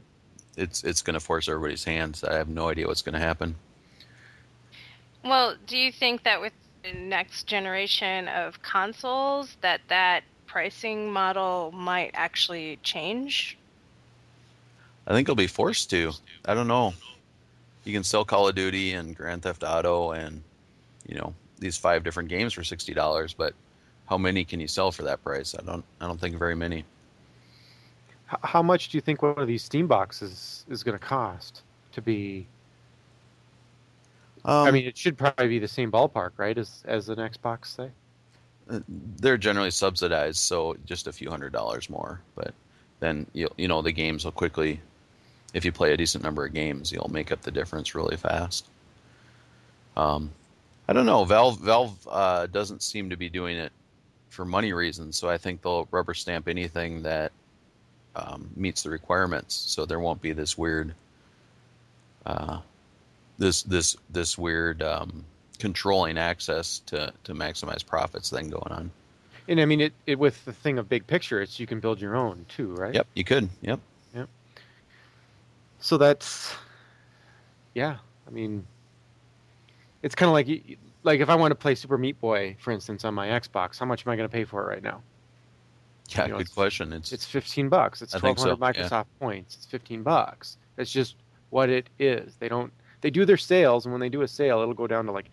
it's 0.56 0.84
it's 0.84 1.02
going 1.02 1.14
to 1.14 1.20
force 1.20 1.48
everybody's 1.48 1.84
hands. 1.84 2.22
I 2.24 2.34
have 2.34 2.48
no 2.48 2.68
idea 2.68 2.86
what's 2.86 3.02
going 3.02 3.14
to 3.14 3.18
happen. 3.18 3.56
Well, 5.24 5.56
do 5.66 5.76
you 5.76 5.90
think 5.90 6.24
that 6.24 6.40
with 6.40 6.52
the 6.82 6.92
next 6.92 7.46
generation 7.46 8.28
of 8.28 8.60
consoles 8.62 9.56
that 9.62 9.80
that 9.88 10.24
pricing 10.46 11.10
model 11.10 11.72
might 11.72 12.10
actually 12.14 12.78
change? 12.82 13.56
I 15.06 15.12
think 15.12 15.26
it'll 15.26 15.34
be 15.34 15.46
forced 15.46 15.90
to. 15.90 16.12
I 16.44 16.55
don't 16.55 16.68
know. 16.68 16.94
You 17.85 17.93
can 17.93 18.05
sell 18.05 18.24
Call 18.24 18.48
of 18.48 18.55
Duty 18.55 18.93
and 18.93 19.15
Grand 19.16 19.43
Theft 19.43 19.62
Auto 19.62 20.12
and 20.12 20.43
you 21.06 21.16
know 21.16 21.35
these 21.59 21.77
five 21.77 22.02
different 22.02 22.28
games 22.28 22.52
for 22.52 22.65
sixty 22.65 22.94
dollars, 22.94 23.35
but 23.35 23.55
how 24.06 24.19
many 24.19 24.44
can 24.44 24.61
you 24.61 24.69
sell 24.69 24.93
for 24.93 25.02
that 25.05 25.23
price? 25.23 25.55
I 25.59 25.62
don't. 25.65 25.85
I 26.01 26.06
don't 26.06 26.20
think 26.20 26.36
very 26.36 26.55
many. 26.55 26.85
How 28.43 28.62
much 28.62 28.89
do 28.89 28.97
you 28.97 29.02
think 29.02 29.23
one 29.23 29.39
of 29.39 29.47
these 29.47 29.62
Steam 29.62 29.86
boxes 29.86 30.65
is 30.69 30.82
going 30.82 30.98
to 30.98 31.05
cost 31.05 31.62
to 31.93 32.02
be? 32.02 32.47
Um, 34.44 34.66
I 34.66 34.70
mean, 34.70 34.86
it 34.86 34.97
should 34.97 35.16
probably 35.16 35.48
be 35.48 35.59
the 35.59 35.69
same 35.69 35.90
ballpark, 35.90 36.32
right, 36.36 36.56
as 36.56 36.82
as 36.86 37.09
an 37.09 37.16
Xbox, 37.16 37.66
say. 37.66 37.90
Uh, 38.69 38.81
they're 38.89 39.36
generally 39.36 39.70
subsidized, 39.70 40.39
so 40.39 40.77
just 40.86 41.06
a 41.06 41.12
few 41.12 41.31
hundred 41.31 41.52
dollars 41.52 41.89
more. 41.89 42.20
But 42.35 42.55
then 43.01 43.27
you 43.32 43.48
you 43.56 43.69
know 43.69 43.82
the 43.82 43.93
games 43.93 44.24
will 44.24 44.32
quickly, 44.32 44.81
if 45.55 45.64
you 45.64 45.72
play 45.72 45.93
a 45.93 45.97
decent 45.97 46.22
number 46.22 46.44
of 46.44 46.52
games, 46.52 46.93
you'll 46.93 47.10
make 47.10 47.32
up 47.32 47.40
the 47.40 47.51
difference 47.51 47.94
really 47.94 48.16
fast. 48.16 48.66
Um, 49.97 50.31
I 50.89 50.93
don't 50.93 51.06
know. 51.06 51.24
Valve 51.24 51.60
Valve 51.60 52.09
uh, 52.10 52.47
doesn't 52.47 52.82
seem 52.82 53.09
to 53.10 53.16
be 53.16 53.31
doing 53.31 53.56
it 53.56 53.72
for 54.28 54.44
money 54.44 54.72
reasons, 54.72 55.16
so 55.16 55.31
I 55.31 55.39
think 55.39 55.62
they'll 55.62 55.89
rubber 55.90 56.12
stamp 56.12 56.48
anything 56.48 57.02
that 57.05 57.32
um, 58.16 58.51
meets 58.56 58.82
the 58.82 58.90
requirements. 58.90 59.55
So 59.55 59.86
there 59.86 60.01
won't 60.01 60.20
be 60.20 60.32
this 60.32 60.59
weird, 60.59 60.94
uh, 62.26 62.59
this 63.39 63.62
this 63.62 63.97
this 64.10 64.36
weird 64.36 64.82
um, 64.82 65.24
controlling 65.60 66.18
access 66.18 66.81
to 66.86 67.12
to 67.22 67.32
maximize 67.32 67.86
profits 67.86 68.28
thing 68.28 68.51
going 68.51 68.72
on. 68.72 68.90
And 69.47 69.60
I 69.60 69.66
mean, 69.66 69.81
it, 69.81 69.93
it 70.06 70.18
with 70.18 70.44
the 70.44 70.52
thing 70.52 70.78
of 70.78 70.89
big 70.89 71.06
picture, 71.06 71.40
it's 71.40 71.60
you 71.60 71.66
can 71.66 71.78
build 71.78 72.01
your 72.01 72.16
own 72.16 72.44
too, 72.48 72.74
right? 72.74 72.94
Yep, 72.94 73.06
you 73.14 73.24
could. 73.24 73.48
Yep. 73.62 73.78
So 75.85 75.98
that's, 75.98 76.55
yeah. 77.74 77.98
I 78.27 78.31
mean, 78.31 78.66
it's 80.02 80.15
kind 80.15 80.28
of 80.28 80.32
like 80.32 80.78
like 81.02 81.20
if 81.20 81.28
I 81.28 81.35
want 81.35 81.51
to 81.51 81.55
play 81.55 81.74
Super 81.74 81.98
Meat 81.98 82.19
Boy, 82.19 82.56
for 82.59 82.70
instance, 82.70 83.05
on 83.05 83.12
my 83.12 83.27
Xbox, 83.27 83.78
how 83.78 83.85
much 83.85 84.06
am 84.06 84.11
I 84.11 84.16
going 84.16 84.27
to 84.27 84.32
pay 84.32 84.44
for 84.44 84.62
it 84.62 84.66
right 84.77 84.82
now? 84.82 85.02
Yeah, 86.09 86.23
You 86.23 86.28
know, 86.28 86.36
good 86.39 86.47
it's- 86.47 86.55
question. 86.55 86.90
It's, 86.94 87.12
It's 87.12 87.27
fifteen 87.27 87.69
bucks. 87.69 88.01
It's 88.01 88.15
I 88.15 88.19
twelve 88.19 88.39
think 88.39 88.48
so, 88.48 88.56
hundred 88.56 88.78
yeah. 88.78 88.89
Microsoft 88.89 89.06
points. 89.20 89.56
It's 89.56 89.66
fifteen 89.66 90.02
bucks. 90.02 90.56
It's 90.78 90.90
just 90.90 91.16
what 91.51 91.69
it 91.69 91.90
is. 91.98 92.36
They 92.39 92.48
don't. 92.48 92.73
They 93.02 93.11
do 93.11 93.27
their 93.27 93.36
sales, 93.36 93.85
and 93.85 93.93
when 93.93 94.01
they 94.01 94.09
do 94.09 94.23
a 94.23 94.28
sale, 94.28 94.62
it'll 94.62 94.73
go 94.73 94.86
down 94.86 95.05
to 95.05 95.12
like 95.12 95.31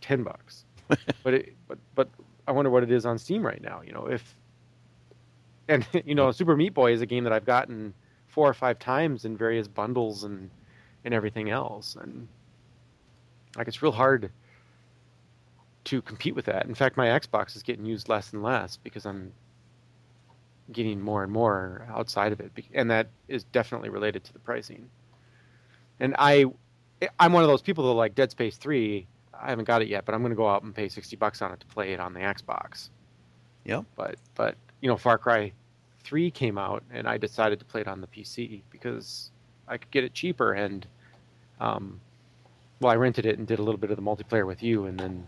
ten 0.00 0.22
bucks. 0.22 0.66
but 1.24 1.34
it, 1.34 1.56
but 1.66 1.78
but 1.96 2.08
I 2.46 2.52
wonder 2.52 2.70
what 2.70 2.84
it 2.84 2.92
is 2.92 3.04
on 3.06 3.18
Steam 3.18 3.44
right 3.44 3.60
now. 3.60 3.82
You 3.84 3.92
know, 3.92 4.06
if 4.06 4.36
and 5.68 5.84
you 6.04 6.14
know, 6.14 6.30
Super 6.30 6.54
Meat 6.54 6.74
Boy 6.74 6.92
is 6.92 7.00
a 7.00 7.06
game 7.06 7.24
that 7.24 7.32
I've 7.32 7.44
gotten 7.44 7.92
four 8.30 8.48
or 8.48 8.54
five 8.54 8.78
times 8.78 9.24
in 9.24 9.36
various 9.36 9.68
bundles 9.68 10.24
and 10.24 10.50
and 11.04 11.14
everything 11.14 11.50
else, 11.50 11.96
and 12.00 12.28
like 13.56 13.68
it's 13.68 13.82
real 13.82 13.92
hard 13.92 14.30
to 15.84 16.02
compete 16.02 16.34
with 16.34 16.44
that. 16.44 16.66
In 16.66 16.74
fact, 16.74 16.96
my 16.96 17.06
Xbox 17.06 17.56
is 17.56 17.62
getting 17.62 17.86
used 17.86 18.08
less 18.08 18.32
and 18.32 18.42
less 18.42 18.76
because 18.76 19.06
I'm 19.06 19.32
getting 20.72 21.00
more 21.00 21.22
and 21.22 21.32
more 21.32 21.86
outside 21.90 22.32
of 22.32 22.40
it, 22.40 22.52
and 22.74 22.90
that 22.90 23.08
is 23.28 23.44
definitely 23.44 23.88
related 23.88 24.22
to 24.24 24.32
the 24.32 24.38
pricing. 24.38 24.88
And 25.98 26.14
I, 26.18 26.46
I'm 27.18 27.32
one 27.32 27.42
of 27.42 27.48
those 27.48 27.62
people 27.62 27.84
that 27.84 27.94
like 27.94 28.14
Dead 28.14 28.30
Space 28.30 28.56
Three. 28.56 29.06
I 29.42 29.48
haven't 29.48 29.64
got 29.64 29.80
it 29.80 29.88
yet, 29.88 30.04
but 30.04 30.14
I'm 30.14 30.20
going 30.20 30.30
to 30.30 30.36
go 30.36 30.48
out 30.48 30.62
and 30.62 30.74
pay 30.74 30.88
sixty 30.88 31.16
bucks 31.16 31.40
on 31.40 31.50
it 31.52 31.60
to 31.60 31.66
play 31.66 31.92
it 31.92 32.00
on 32.00 32.12
the 32.12 32.20
Xbox. 32.20 32.90
Yep. 33.64 33.84
But 33.96 34.16
but 34.34 34.54
you 34.82 34.88
know, 34.88 34.96
Far 34.96 35.18
Cry 35.18 35.52
Three 36.02 36.30
came 36.30 36.58
out, 36.58 36.82
and 36.92 37.06
I 37.08 37.18
decided 37.18 37.58
to 37.58 37.64
play 37.64 37.82
it 37.82 37.88
on 37.88 38.00
the 38.00 38.06
PC 38.06 38.62
because 38.70 39.30
I 39.68 39.76
could 39.76 39.90
get 39.90 40.04
it 40.04 40.14
cheaper. 40.14 40.52
And 40.52 40.86
um, 41.60 42.00
well, 42.80 42.92
I 42.92 42.96
rented 42.96 43.26
it 43.26 43.38
and 43.38 43.46
did 43.46 43.58
a 43.58 43.62
little 43.62 43.78
bit 43.78 43.90
of 43.90 43.96
the 43.96 44.02
multiplayer 44.02 44.46
with 44.46 44.62
you, 44.62 44.86
and 44.86 44.98
then 44.98 45.26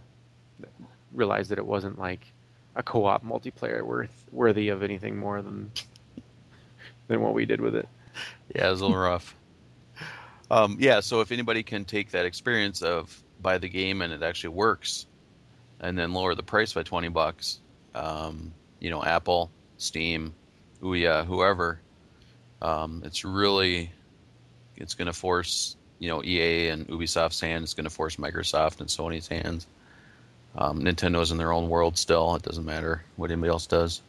realized 1.12 1.50
that 1.50 1.58
it 1.58 1.66
wasn't 1.66 1.98
like 1.98 2.32
a 2.74 2.82
co-op 2.82 3.24
multiplayer 3.24 3.82
worth 3.82 4.24
worthy 4.32 4.68
of 4.68 4.82
anything 4.82 5.18
more 5.18 5.42
than 5.42 5.70
than 7.08 7.20
what 7.20 7.34
we 7.34 7.44
did 7.44 7.60
with 7.60 7.74
it. 7.74 7.88
yeah, 8.54 8.68
it 8.68 8.70
was 8.70 8.80
a 8.80 8.86
little 8.86 9.00
rough. 9.00 9.36
Um, 10.50 10.76
yeah, 10.78 11.00
so 11.00 11.22
if 11.22 11.32
anybody 11.32 11.62
can 11.62 11.86
take 11.86 12.10
that 12.10 12.26
experience 12.26 12.82
of 12.82 13.22
buy 13.40 13.56
the 13.56 13.70
game 13.70 14.02
and 14.02 14.12
it 14.12 14.22
actually 14.22 14.50
works, 14.50 15.06
and 15.80 15.96
then 15.96 16.12
lower 16.12 16.34
the 16.34 16.42
price 16.42 16.74
by 16.74 16.82
twenty 16.82 17.08
bucks, 17.08 17.60
um, 17.94 18.52
you 18.78 18.90
know, 18.90 19.02
Apple, 19.02 19.50
Steam, 19.78 20.34
Ouya, 20.82 21.24
whoever, 21.24 21.80
um, 22.60 23.02
it's 23.04 23.24
really, 23.24 23.90
it's 24.76 24.94
going 24.94 25.06
to 25.06 25.12
force 25.12 25.76
you 26.02 26.08
know 26.08 26.22
EA 26.24 26.68
and 26.68 26.88
Ubisoft's 26.88 27.40
hand. 27.40 27.62
It's 27.62 27.74
going 27.74 27.84
to 27.84 27.90
force 27.90 28.16
Microsoft 28.16 28.80
and 28.80 28.88
Sony's 28.88 29.28
hands. 29.28 29.68
Um, 30.56 30.80
Nintendo's 30.80 31.30
in 31.30 31.38
their 31.38 31.52
own 31.52 31.68
world 31.68 31.96
still. 31.96 32.34
It 32.34 32.42
doesn't 32.42 32.64
matter 32.64 33.04
what 33.14 33.30
anybody 33.30 33.50
else 33.50 33.66
does. 33.66 34.02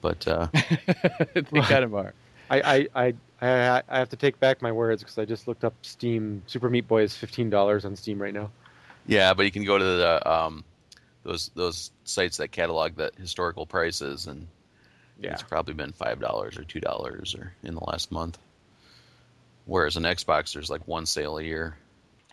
But 0.00 0.26
uh, 0.26 0.48
they 1.34 1.42
kind 1.60 1.84
of 1.84 1.94
are. 1.94 2.12
I 2.50 2.60
I, 2.60 2.88
I, 3.06 3.14
I, 3.40 3.82
I 3.88 3.98
have 3.98 4.08
to 4.08 4.16
take 4.16 4.40
back 4.40 4.60
my 4.60 4.72
words 4.72 5.02
because 5.02 5.18
I 5.18 5.24
just 5.24 5.46
looked 5.46 5.62
up 5.62 5.74
Steam. 5.82 6.42
Super 6.48 6.68
Meat 6.68 6.88
Boy 6.88 7.02
is 7.02 7.16
fifteen 7.16 7.48
dollars 7.48 7.84
on 7.84 7.94
Steam 7.94 8.20
right 8.20 8.34
now. 8.34 8.50
Yeah, 9.06 9.34
but 9.34 9.44
you 9.44 9.52
can 9.52 9.64
go 9.64 9.78
to 9.78 9.84
the 9.84 10.30
um, 10.30 10.64
those 11.22 11.52
those 11.54 11.92
sites 12.02 12.38
that 12.38 12.48
catalog 12.48 12.96
the 12.96 13.12
historical 13.18 13.66
prices, 13.66 14.26
and 14.26 14.48
Yeah, 15.22 15.32
it's 15.32 15.42
probably 15.42 15.74
been 15.74 15.92
five 15.92 16.20
dollars 16.20 16.58
or 16.58 16.64
two 16.64 16.80
dollars 16.80 17.34
or 17.34 17.52
in 17.62 17.74
the 17.74 17.84
last 17.84 18.10
month. 18.12 18.38
Whereas 19.66 19.96
an 19.96 20.02
Xbox, 20.02 20.52
there's 20.54 20.70
like 20.70 20.86
one 20.88 21.06
sale 21.06 21.38
a 21.38 21.42
year. 21.42 21.76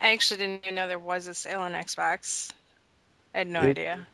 I 0.02 0.14
actually 0.14 0.38
didn't 0.40 0.64
even 0.66 0.76
know 0.76 0.88
there 0.88 0.98
was 0.98 1.28
a 1.28 1.34
sale 1.34 1.60
on 1.62 1.74
Xbox. 1.74 2.52
I 3.36 3.40
had 3.40 3.48
no 3.48 3.62
It- 3.62 3.70
idea. 3.72 4.08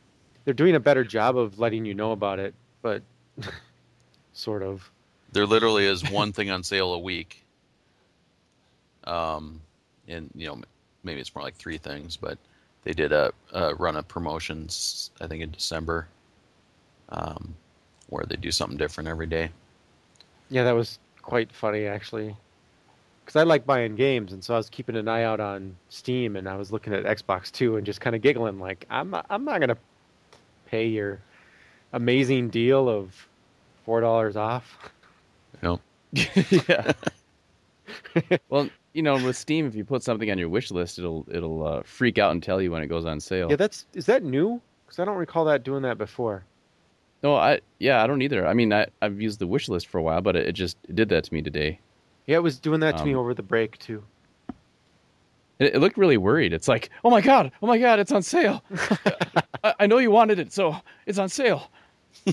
they're 0.44 0.52
doing 0.54 0.74
a 0.74 0.80
better 0.80 1.04
job 1.04 1.36
of 1.38 1.58
letting 1.58 1.86
you 1.86 1.94
know 1.94 2.12
about 2.12 2.38
it, 2.38 2.54
but 2.82 3.02
sort 4.32 4.62
of. 4.62 4.90
There 5.32 5.46
literally 5.46 5.86
is 5.86 6.08
one 6.10 6.32
thing 6.32 6.50
on 6.50 6.62
sale 6.62 6.92
a 6.94 6.98
week. 6.98 7.42
Um, 9.04 9.60
and 10.08 10.30
you 10.34 10.46
know 10.48 10.60
maybe 11.04 11.20
it's 11.20 11.34
more 11.34 11.44
like 11.44 11.54
three 11.54 11.78
things, 11.78 12.16
but 12.16 12.38
they 12.84 12.92
did 12.92 13.12
a, 13.12 13.32
a 13.52 13.74
run 13.74 13.96
of 13.96 14.06
promotions 14.08 15.10
I 15.20 15.26
think 15.28 15.42
in 15.42 15.50
December, 15.52 16.08
um, 17.08 17.54
where 18.08 18.24
they 18.24 18.36
do 18.36 18.50
something 18.50 18.78
different 18.78 19.08
every 19.08 19.26
day. 19.26 19.50
Yeah, 20.48 20.64
that 20.64 20.74
was 20.74 20.98
quite 21.22 21.52
funny 21.52 21.86
actually. 21.86 22.36
Because 23.24 23.40
I 23.40 23.42
like 23.42 23.66
buying 23.66 23.96
games, 23.96 24.32
and 24.32 24.44
so 24.44 24.54
I 24.54 24.56
was 24.56 24.70
keeping 24.70 24.94
an 24.94 25.08
eye 25.08 25.24
out 25.24 25.40
on 25.40 25.74
Steam, 25.88 26.36
and 26.36 26.48
I 26.48 26.54
was 26.54 26.70
looking 26.70 26.94
at 26.94 27.02
Xbox 27.02 27.50
too, 27.50 27.76
and 27.76 27.84
just 27.84 28.00
kind 28.00 28.14
of 28.14 28.22
giggling, 28.22 28.60
like, 28.60 28.86
I'm 28.88 29.10
not, 29.10 29.26
I'm 29.28 29.44
not 29.44 29.58
gonna 29.58 29.76
pay 30.66 30.86
your 30.86 31.18
amazing 31.92 32.50
deal 32.50 32.88
of 32.88 33.26
four 33.84 34.00
dollars 34.00 34.36
off. 34.36 34.78
You 35.54 35.58
know, 35.62 35.80
yeah. 36.12 36.92
well, 38.48 38.68
you 38.92 39.02
know, 39.02 39.14
with 39.14 39.36
Steam, 39.36 39.66
if 39.66 39.74
you 39.74 39.84
put 39.84 40.02
something 40.02 40.30
on 40.30 40.38
your 40.38 40.48
wish 40.48 40.70
list, 40.70 40.98
it'll 40.98 41.26
it'll 41.28 41.66
uh, 41.66 41.82
freak 41.82 42.18
out 42.18 42.30
and 42.30 42.42
tell 42.42 42.62
you 42.62 42.70
when 42.70 42.82
it 42.82 42.86
goes 42.86 43.04
on 43.04 43.20
sale. 43.20 43.50
Yeah, 43.50 43.56
that's 43.56 43.86
is 43.94 44.06
that 44.06 44.22
new? 44.22 44.60
Because 44.84 45.00
I 45.00 45.04
don't 45.04 45.16
recall 45.16 45.44
that 45.46 45.64
doing 45.64 45.82
that 45.82 45.98
before. 45.98 46.44
No, 47.26 47.34
I 47.34 47.60
yeah, 47.80 48.04
I 48.04 48.06
don't 48.06 48.22
either. 48.22 48.46
I 48.46 48.54
mean, 48.54 48.72
I 48.72 48.86
I've 49.02 49.20
used 49.20 49.40
the 49.40 49.48
wish 49.48 49.68
list 49.68 49.88
for 49.88 49.98
a 49.98 50.02
while, 50.02 50.20
but 50.20 50.36
it, 50.36 50.46
it 50.46 50.52
just 50.52 50.76
it 50.88 50.94
did 50.94 51.08
that 51.08 51.24
to 51.24 51.34
me 51.34 51.42
today. 51.42 51.80
Yeah, 52.26 52.36
it 52.36 52.42
was 52.44 52.60
doing 52.60 52.78
that 52.80 52.96
to 52.98 53.04
me 53.04 53.14
Um, 53.14 53.18
over 53.18 53.34
the 53.34 53.42
break 53.42 53.78
too. 53.78 54.04
It, 55.58 55.74
it 55.74 55.78
looked 55.80 55.96
really 55.96 56.18
worried. 56.18 56.52
It's 56.52 56.68
like, 56.68 56.88
oh 57.04 57.10
my 57.10 57.20
god, 57.20 57.50
oh 57.60 57.66
my 57.66 57.78
god, 57.78 57.98
it's 57.98 58.12
on 58.12 58.22
sale. 58.22 58.62
I, 59.64 59.74
I 59.80 59.86
know 59.88 59.98
you 59.98 60.12
wanted 60.12 60.38
it, 60.38 60.52
so 60.52 60.76
it's 61.04 61.18
on 61.18 61.28
sale. 61.28 61.68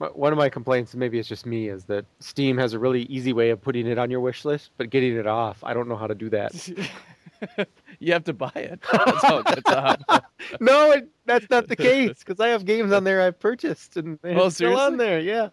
But 0.00 0.18
One 0.18 0.32
of 0.32 0.38
my 0.38 0.48
complaints, 0.48 0.94
maybe 0.94 1.18
it's 1.18 1.28
just 1.28 1.44
me, 1.44 1.68
is 1.68 1.84
that 1.84 2.06
Steam 2.20 2.56
has 2.56 2.72
a 2.72 2.78
really 2.78 3.02
easy 3.02 3.34
way 3.34 3.50
of 3.50 3.60
putting 3.60 3.86
it 3.86 3.98
on 3.98 4.10
your 4.10 4.20
wish 4.20 4.46
list, 4.46 4.70
but 4.78 4.88
getting 4.88 5.14
it 5.14 5.26
off, 5.26 5.62
I 5.62 5.74
don't 5.74 5.88
know 5.88 5.96
how 5.96 6.06
to 6.06 6.14
do 6.14 6.30
that. 6.30 6.52
you 7.98 8.12
have 8.12 8.24
to 8.24 8.32
buy 8.32 8.52
it. 8.54 8.80
That's 8.92 9.22
how 9.24 9.38
it 9.38 9.46
gets 9.46 9.70
on. 9.70 9.96
no, 10.60 10.92
it, 10.92 11.08
that's 11.26 11.48
not 11.50 11.68
the 11.68 11.76
case 11.76 12.18
because 12.18 12.40
I 12.40 12.48
have 12.48 12.64
games 12.64 12.92
on 12.92 13.04
there 13.04 13.22
I've 13.22 13.38
purchased 13.38 13.96
and 13.96 14.18
they're 14.22 14.38
Oh, 14.38 14.48
still 14.48 14.76
on 14.78 14.96
there. 14.96 15.20
Yeah, 15.20 15.48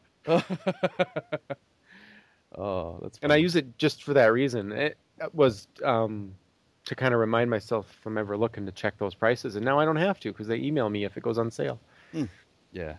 oh, 2.57 2.99
that's 3.01 3.19
and 3.21 3.31
I 3.31 3.37
use 3.37 3.55
it 3.55 3.77
just 3.77 4.03
for 4.03 4.13
that 4.13 4.27
reason. 4.33 4.71
It 4.71 4.97
was 5.33 5.67
um, 5.83 6.33
to 6.85 6.95
kind 6.95 7.13
of 7.13 7.19
remind 7.19 7.49
myself 7.49 7.91
from 8.01 8.17
ever 8.17 8.37
looking 8.37 8.65
to 8.65 8.71
check 8.71 8.97
those 8.97 9.15
prices, 9.15 9.55
and 9.55 9.65
now 9.65 9.79
I 9.79 9.85
don't 9.85 9.95
have 9.95 10.19
to 10.21 10.31
because 10.31 10.47
they 10.47 10.57
email 10.57 10.89
me 10.89 11.03
if 11.05 11.17
it 11.17 11.23
goes 11.23 11.37
on 11.37 11.51
sale. 11.51 11.79
Yeah. 12.71 12.95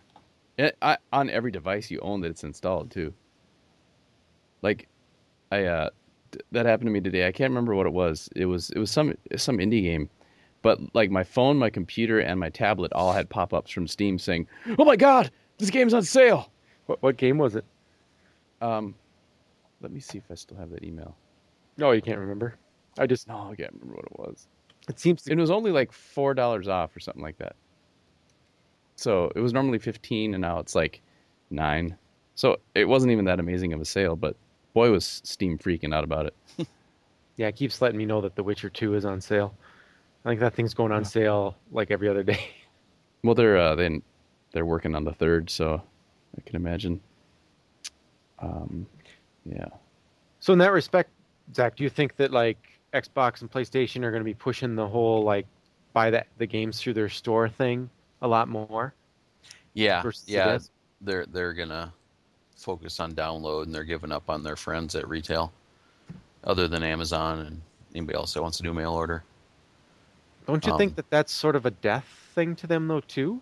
It, 0.57 0.77
I, 0.83 0.97
on 1.13 1.31
every 1.31 1.53
device 1.53 1.91
you 1.91 2.01
own 2.01 2.21
that 2.23 2.31
it's 2.31 2.43
installed 2.43 2.91
too. 2.91 3.15
Like, 4.61 4.89
I 5.53 5.65
uh, 5.65 5.83
th- 5.83 5.93
that 6.53 6.67
happened 6.67 6.87
to 6.89 6.93
me 6.93 7.01
today. 7.01 7.27
I 7.27 7.33
can't 7.33 7.51
remember 7.51 7.75
what 7.75 7.87
it 7.87 7.93
was. 7.93 8.29
It 8.37 8.47
was 8.47 8.71
it 8.71 8.79
was 8.79 8.91
some 8.91 9.15
some 9.37 9.59
indie 9.59 9.83
game, 9.83 10.09
but 10.63 10.79
like 10.95 11.11
my 11.11 11.25
phone, 11.25 11.57
my 11.57 11.71
computer, 11.71 12.19
and 12.21 12.39
my 12.39 12.51
tablet 12.51 12.93
all 12.93 13.13
had 13.13 13.29
pop 13.29 13.53
ups 13.55 13.71
from 13.71 13.87
Steam 13.87 14.19
saying, 14.19 14.47
"Oh 14.79 14.85
my 14.85 14.97
God, 14.97 15.31
this 15.59 15.71
game's 15.71 15.95
on 15.95 16.03
sale. 16.03 16.51
What 16.87 17.03
what 17.03 17.17
game 17.17 17.39
was 17.39 17.57
it? 17.57 17.65
Um, 18.61 18.95
let 19.81 19.93
me 19.93 20.01
see 20.01 20.19
if 20.19 20.25
I 20.31 20.35
still 20.35 20.57
have 20.57 20.71
that 20.71 20.85
email. 20.85 21.17
No, 21.77 21.93
you 21.93 22.03
can't 22.03 22.19
remember. 22.19 22.57
I 22.99 23.07
just 23.07 23.29
No, 23.29 23.51
I 23.53 23.55
can't 23.55 23.73
remember 23.75 23.95
what 23.95 24.05
it 24.07 24.19
was. 24.19 24.49
it 24.89 24.99
seems 24.99 25.23
to 25.23 25.33
It 25.33 25.39
was 25.39 25.51
only 25.51 25.71
like 25.71 25.93
four 25.93 26.35
dollars 26.35 26.67
off 26.67 26.97
or 26.97 27.01
something 27.01 27.23
like 27.23 27.39
that. 27.39 27.55
So 28.97 29.31
it 29.37 29.41
was 29.41 29.53
normally 29.53 29.79
fifteen, 29.79 30.35
and 30.35 30.41
now 30.43 30.59
it's 30.59 30.75
like 30.75 31.03
nine. 31.51 31.97
So 32.35 32.59
it 32.75 32.87
wasn't 32.87 33.13
even 33.13 33.25
that 33.27 33.41
amazing 33.41 33.73
of 33.73 33.81
a 33.81 33.85
sale, 33.85 34.17
but 34.17 34.37
boy 34.79 34.93
was 34.93 35.21
Steam 35.25 35.59
freaking 35.59 35.93
out 35.93 36.05
about 36.05 36.27
it. 36.27 36.35
yeah, 37.37 37.49
it 37.49 37.57
keeps 37.57 37.83
letting 37.83 37.99
me 37.99 38.07
know 38.07 38.21
that 38.21 38.37
The 38.37 38.45
Witcher 38.45 38.71
2 38.71 38.95
is 38.95 39.05
on 39.05 39.21
sale. 39.21 39.53
I 40.25 40.29
think 40.29 40.39
that 40.39 40.55
thing's 40.55 40.73
going 40.73 40.93
on 40.93 41.05
sale 41.05 41.57
like 41.73 41.91
every 41.91 42.09
other 42.09 42.23
day. 42.23 42.51
Well, 43.25 43.35
they're 43.35 43.59
uh, 43.59 43.75
they 43.75 44.01
they're 44.53 44.65
working 44.65 44.95
on 44.95 45.03
the 45.03 45.13
third, 45.13 45.51
so 45.51 45.83
I 46.37 46.41
can 46.43 46.55
imagine. 46.55 47.01
Um, 48.39 48.87
yeah. 49.45 49.67
So 50.39 50.53
in 50.53 50.61
that 50.61 50.71
respect, 50.71 51.11
Zach, 51.53 51.75
do 51.75 51.83
you 51.83 51.91
think 51.91 52.15
that 52.15 52.31
like 52.31 52.59
Xbox 52.95 53.41
and 53.41 53.51
PlayStation 53.51 54.05
are 54.05 54.13
going 54.13 54.21
to 54.21 54.25
be 54.25 54.35
pushing 54.35 54.77
the 54.77 54.87
whole 54.87 55.25
like 55.25 55.49
buy 55.95 56.11
the 56.11 56.25
the 56.39 56.47
games 56.47 56.81
through 56.81 56.95
their 56.95 57.09
store 57.09 57.49
thing 57.49 57.91
a 58.23 58.29
lot 58.29 58.47
more? 58.47 58.95
Yeah, 59.75 60.09
yeah. 60.27 60.59
They're 61.01 61.27
they're 61.27 61.55
gonna 61.55 61.93
focus 62.59 63.01
on 63.01 63.13
download, 63.13 63.63
and 63.65 63.75
they're 63.75 63.85
giving 63.85 64.13
up 64.13 64.29
on 64.29 64.43
their 64.43 64.57
friends 64.57 64.95
at 64.95 65.09
retail, 65.09 65.53
other 66.45 66.69
than 66.69 66.83
Amazon 66.83 67.39
and 67.41 67.61
anybody 67.95 68.17
else 68.17 68.35
that 68.35 68.43
wants 68.43 68.57
to 68.59 68.63
do 68.63 68.75
mail 68.75 68.93
order. 68.93 69.23
Don't 70.47 70.65
you 70.67 70.73
Um, 70.73 70.79
think 70.79 70.97
that 70.97 71.09
that's 71.11 71.33
sort 71.33 71.57
of 71.57 71.67
a 71.67 71.71
death 71.71 72.07
thing 72.35 72.57
to 72.57 72.67
them 72.67 72.89
though 72.89 73.01
too? 73.01 73.41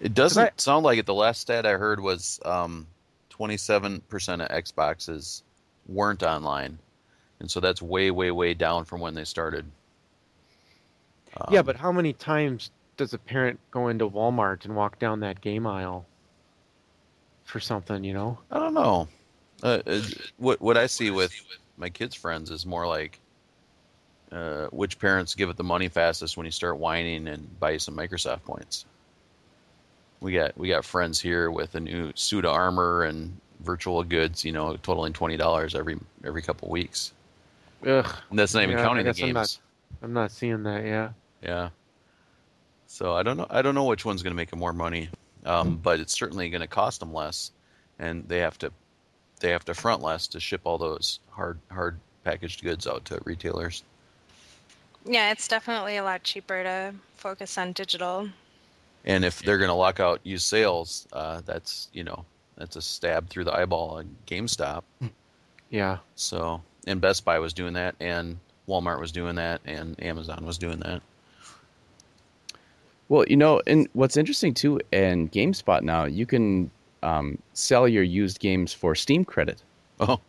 It 0.00 0.14
doesn't 0.14 0.42
I- 0.44 0.50
sound 0.58 0.84
like 0.84 0.98
it. 0.98 1.06
The 1.06 1.14
last 1.14 1.40
stat 1.40 1.64
I 1.64 1.72
heard 1.72 2.00
was 2.00 2.38
um, 2.44 2.86
27% 3.30 4.00
of 4.42 4.48
Xboxes 4.48 5.42
weren't 5.86 6.22
online, 6.22 6.78
and 7.40 7.50
so 7.50 7.60
that's 7.60 7.80
way, 7.80 8.10
way, 8.10 8.30
way 8.30 8.52
down 8.54 8.84
from 8.84 9.00
when 9.00 9.14
they 9.14 9.24
started. 9.24 9.64
yeah, 11.50 11.60
Um, 11.60 11.66
but 11.66 11.76
how 11.76 11.92
many 11.92 12.12
times 12.12 12.70
does 12.96 13.12
a 13.14 13.18
parent 13.18 13.60
go 13.70 13.88
into 13.88 14.08
Walmart 14.08 14.64
and 14.64 14.74
walk 14.74 14.98
down 14.98 15.20
that 15.20 15.40
game 15.40 15.66
aisle 15.66 16.06
for 17.46 17.58
something? 17.60 18.04
You 18.04 18.12
know? 18.12 18.38
I 18.50 18.58
don't 18.58 18.74
know. 18.74 19.08
Uh, 19.62 19.80
uh, 19.86 20.02
what 20.36 20.60
what 20.60 20.76
I 20.76 20.86
see 20.86 21.10
with 21.10 21.32
my 21.78 21.88
kids' 21.88 22.14
friends 22.14 22.50
is 22.50 22.66
more 22.66 22.86
like 22.86 23.18
uh, 24.30 24.66
which 24.66 24.98
parents 24.98 25.34
give 25.34 25.48
it 25.48 25.56
the 25.56 25.64
money 25.64 25.88
fastest 25.88 26.36
when 26.36 26.44
you 26.44 26.52
start 26.52 26.76
whining 26.78 27.26
and 27.28 27.58
buy 27.58 27.70
you 27.70 27.78
some 27.78 27.96
Microsoft 27.96 28.44
points. 28.44 28.84
We 30.20 30.32
got 30.32 30.56
we 30.58 30.68
got 30.68 30.84
friends 30.84 31.18
here 31.20 31.50
with 31.50 31.74
a 31.74 31.80
new 31.80 32.12
suit 32.14 32.44
of 32.44 32.52
armor 32.52 33.04
and 33.04 33.38
virtual 33.60 34.02
goods, 34.04 34.44
you 34.44 34.52
know, 34.52 34.76
totaling 34.76 35.14
twenty 35.14 35.36
dollars 35.38 35.74
every 35.74 35.98
every 36.24 36.42
couple 36.42 36.68
weeks. 36.68 37.12
Ugh, 37.86 38.06
And 38.30 38.38
that's 38.38 38.52
not 38.54 38.62
even 38.64 38.76
Yeah, 38.76 38.82
counting 38.84 39.04
the 39.04 39.10
guess 39.10 39.20
I'm 39.20 39.26
games. 39.26 39.34
not- 39.34 39.58
I'm 40.02 40.12
not 40.12 40.30
seeing 40.30 40.62
that. 40.64 40.84
Yeah. 40.84 41.10
Yeah. 41.42 41.68
So 42.86 43.14
I 43.14 43.22
don't 43.22 43.36
know. 43.38 43.46
I 43.48 43.62
don't 43.62 43.74
know 43.74 43.84
which 43.84 44.04
one's 44.04 44.22
going 44.22 44.32
to 44.32 44.36
make 44.36 44.54
more 44.54 44.72
money, 44.74 45.08
um, 45.46 45.76
but 45.82 46.00
it's 46.00 46.12
certainly 46.12 46.48
going 46.50 46.60
to 46.60 46.66
cost 46.66 47.00
them 47.00 47.12
less, 47.14 47.52
and 47.98 48.28
they 48.28 48.38
have 48.38 48.58
to 48.58 48.72
they 49.40 49.50
have 49.50 49.64
to 49.66 49.74
front 49.74 50.02
less 50.02 50.26
to 50.28 50.40
ship 50.40 50.62
all 50.64 50.78
those 50.78 51.20
hard 51.30 51.58
hard 51.70 51.98
packaged 52.24 52.62
goods 52.62 52.86
out 52.86 53.04
to 53.06 53.20
retailers. 53.24 53.82
Yeah, 55.04 55.30
it's 55.30 55.46
definitely 55.46 55.96
a 55.96 56.02
lot 56.02 56.24
cheaper 56.24 56.62
to 56.62 56.94
focus 57.16 57.56
on 57.58 57.72
digital. 57.72 58.28
And 59.04 59.24
if 59.24 59.40
they're 59.40 59.58
going 59.58 59.68
to 59.68 59.74
lock 59.74 60.00
out 60.00 60.20
used 60.24 60.46
sales, 60.46 61.06
uh, 61.12 61.42
that's 61.46 61.88
you 61.92 62.02
know 62.02 62.24
that's 62.56 62.76
a 62.76 62.82
stab 62.82 63.28
through 63.28 63.44
the 63.44 63.54
eyeball 63.54 63.90
on 63.90 64.16
GameStop. 64.26 64.82
Yeah. 65.70 65.98
So 66.16 66.60
and 66.86 67.00
Best 67.00 67.24
Buy 67.24 67.38
was 67.38 67.52
doing 67.52 67.74
that, 67.74 67.94
and 68.00 68.38
Walmart 68.68 69.00
was 69.00 69.12
doing 69.12 69.36
that, 69.36 69.60
and 69.64 70.02
Amazon 70.02 70.44
was 70.44 70.58
doing 70.58 70.80
that. 70.80 71.02
Well, 73.08 73.24
you 73.28 73.36
know, 73.36 73.62
and 73.66 73.88
what's 73.92 74.16
interesting 74.16 74.52
too, 74.54 74.80
and 74.92 75.30
GameSpot 75.30 75.82
now, 75.82 76.04
you 76.04 76.26
can 76.26 76.70
um, 77.02 77.38
sell 77.52 77.86
your 77.86 78.02
used 78.02 78.40
games 78.40 78.72
for 78.72 78.94
Steam 78.94 79.24
credit, 79.24 79.62
Oh, 80.00 80.20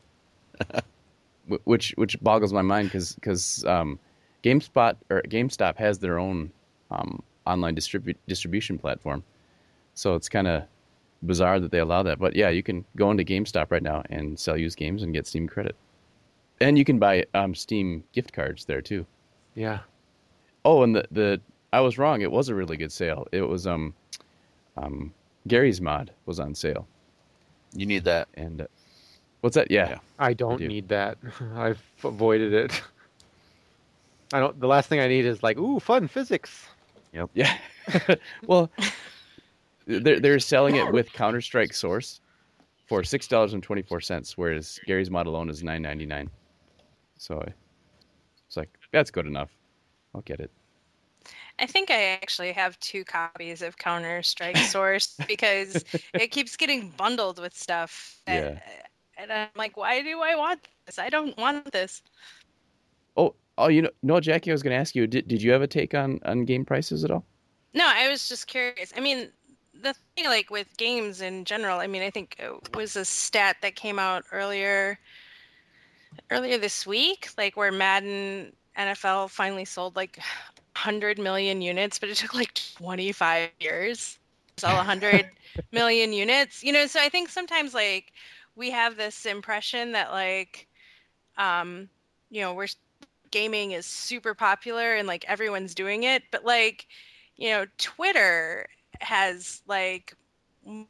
which 1.63 1.93
which 1.97 2.21
boggles 2.21 2.53
my 2.53 2.61
mind 2.61 2.91
because 2.91 3.65
um, 3.65 3.99
GameSpot 4.43 4.95
or 5.09 5.21
GameStop 5.23 5.75
has 5.77 5.97
their 5.97 6.19
own 6.19 6.51
um, 6.91 7.21
online 7.45 7.75
distribu- 7.75 8.15
distribution 8.27 8.77
platform, 8.77 9.23
so 9.95 10.13
it's 10.13 10.29
kind 10.29 10.47
of 10.47 10.63
bizarre 11.25 11.59
that 11.59 11.71
they 11.71 11.79
allow 11.79 12.03
that. 12.03 12.19
But 12.19 12.35
yeah, 12.35 12.49
you 12.49 12.61
can 12.61 12.85
go 12.95 13.09
into 13.09 13.23
GameStop 13.23 13.71
right 13.71 13.83
now 13.83 14.03
and 14.11 14.39
sell 14.39 14.55
used 14.57 14.77
games 14.77 15.01
and 15.01 15.13
get 15.13 15.25
Steam 15.25 15.47
credit, 15.47 15.75
and 16.61 16.77
you 16.77 16.85
can 16.85 16.99
buy 16.99 17.25
um, 17.33 17.55
Steam 17.55 18.03
gift 18.13 18.33
cards 18.33 18.65
there 18.65 18.81
too. 18.83 19.05
Yeah. 19.55 19.79
Oh, 20.63 20.83
and 20.83 20.95
the 20.95 21.07
the 21.11 21.41
I 21.73 21.81
was 21.81 21.97
wrong. 21.97 22.21
It 22.21 22.31
was 22.31 22.49
a 22.49 22.55
really 22.55 22.77
good 22.77 22.91
sale. 22.91 23.27
It 23.31 23.41
was 23.41 23.67
um 23.67 23.93
um 24.77 25.13
Garry's 25.47 25.81
Mod 25.81 26.11
was 26.25 26.39
on 26.39 26.53
sale. 26.55 26.87
you 27.73 27.85
need 27.85 28.03
that. 28.03 28.27
And 28.35 28.61
uh, 28.61 28.67
what's 29.41 29.55
that? 29.55 29.71
Yeah. 29.71 29.89
Yeah. 29.89 29.99
I 30.19 30.33
don't 30.33 30.57
do. 30.57 30.67
need 30.67 30.87
that. 30.89 31.17
I've 31.55 31.81
avoided 32.03 32.53
it. 32.53 32.81
I 34.33 34.39
don't. 34.39 34.59
The 34.59 34.67
last 34.67 34.89
thing 34.89 34.99
I 34.99 35.07
need 35.07 35.25
is 35.25 35.41
like, 35.41 35.57
ooh, 35.57 35.79
fun 35.79 36.07
physics. 36.07 36.67
Yep. 37.13 37.29
Yeah. 37.33 37.57
well, 38.45 38.69
they're 39.85 40.19
they're 40.19 40.39
selling 40.39 40.75
it 40.75 40.91
with 40.91 41.13
Counter 41.13 41.39
Strike 41.39 41.73
Source 41.73 42.19
for 42.87 43.03
six 43.03 43.27
dollars 43.27 43.53
and 43.53 43.63
twenty 43.63 43.81
four 43.81 44.01
cents, 44.01 44.37
whereas 44.37 44.79
Garry's 44.85 45.09
Mod 45.09 45.27
alone 45.27 45.49
is 45.49 45.63
nine 45.63 45.81
ninety 45.81 46.05
nine. 46.05 46.29
So 47.17 47.41
it's 48.47 48.57
like 48.57 48.69
that's 48.91 49.11
good 49.11 49.25
enough. 49.25 49.49
I'll 50.13 50.21
get 50.21 50.41
it. 50.41 50.51
I 51.59 51.65
think 51.65 51.89
I 51.89 52.03
actually 52.03 52.51
have 52.51 52.79
two 52.79 53.03
copies 53.03 53.61
of 53.61 53.77
Counter 53.77 54.21
Strike 54.21 54.57
Source 54.71 55.17
because 55.27 55.83
it 56.13 56.31
keeps 56.31 56.55
getting 56.55 56.89
bundled 56.91 57.39
with 57.39 57.57
stuff. 57.57 58.19
And, 58.27 58.61
and 59.17 59.31
I'm 59.31 59.49
like, 59.55 59.75
why 59.75 60.01
do 60.03 60.21
I 60.21 60.35
want 60.35 60.61
this? 60.85 60.99
I 60.99 61.09
don't 61.09 61.35
want 61.37 61.71
this. 61.71 62.03
Oh, 63.15 63.33
oh, 63.57 63.69
you 63.69 63.81
know, 63.81 63.89
no, 64.03 64.19
Jackie, 64.19 64.51
I 64.51 64.53
was 64.53 64.61
going 64.61 64.75
to 64.75 64.79
ask 64.79 64.95
you, 64.95 65.07
did 65.07 65.27
did 65.27 65.41
you 65.41 65.51
have 65.51 65.61
a 65.61 65.67
take 65.67 65.95
on 65.95 66.19
on 66.25 66.45
game 66.45 66.65
prices 66.65 67.03
at 67.03 67.11
all? 67.11 67.25
No, 67.73 67.85
I 67.87 68.07
was 68.09 68.29
just 68.29 68.47
curious. 68.47 68.93
I 68.95 68.99
mean, 68.99 69.29
the 69.81 69.93
thing 70.15 70.25
like 70.25 70.49
with 70.49 70.77
games 70.77 71.21
in 71.21 71.45
general, 71.45 71.79
I 71.79 71.87
mean, 71.87 72.01
I 72.01 72.09
think 72.09 72.35
it 72.39 72.75
was 72.75 72.95
a 72.95 73.05
stat 73.05 73.57
that 73.61 73.75
came 73.75 73.99
out 73.99 74.25
earlier 74.31 74.99
earlier 76.31 76.57
this 76.57 76.85
week, 76.85 77.29
like 77.37 77.57
where 77.57 77.71
Madden 77.71 78.53
NFL 78.77 79.29
finally 79.29 79.65
sold 79.65 79.95
like 79.95 80.19
100 80.77 81.25
million 81.25 81.71
units, 81.73 82.09
but 82.09 82.19
it 82.21 82.27
took 82.27 82.45
like 82.45 82.53
25 82.77 83.51
years 83.59 84.19
to 84.47 84.61
sell 84.61 84.75
100 84.75 85.27
million 85.71 86.13
units. 86.13 86.63
You 86.63 86.73
know, 86.73 86.87
so 86.87 86.99
I 87.01 87.09
think 87.09 87.29
sometimes 87.29 87.73
like 87.73 88.13
we 88.55 88.71
have 88.71 88.97
this 88.97 89.25
impression 89.25 89.93
that 89.93 90.11
like 90.11 90.67
um 91.37 91.89
you 92.29 92.41
know, 92.41 92.53
we're 92.53 92.67
gaming 93.31 93.71
is 93.71 93.85
super 93.85 94.33
popular 94.35 94.95
and 94.95 95.07
like 95.07 95.25
everyone's 95.27 95.75
doing 95.75 96.03
it, 96.03 96.23
but 96.31 96.45
like 96.45 96.87
you 97.37 97.49
know, 97.49 97.65
Twitter 97.77 98.67
has 99.01 99.61
like 99.67 100.15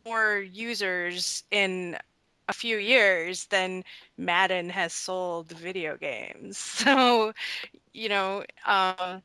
more 0.05 0.39
users 0.39 1.43
in 1.51 1.97
a 2.47 2.53
few 2.53 2.77
years 2.77 3.45
than 3.47 3.83
Madden 4.17 4.69
has 4.69 4.93
sold 4.93 5.51
video 5.51 5.97
games. 5.97 6.57
So, 6.87 7.33
you 7.93 8.09
know, 8.09 8.43
um, 8.65 9.23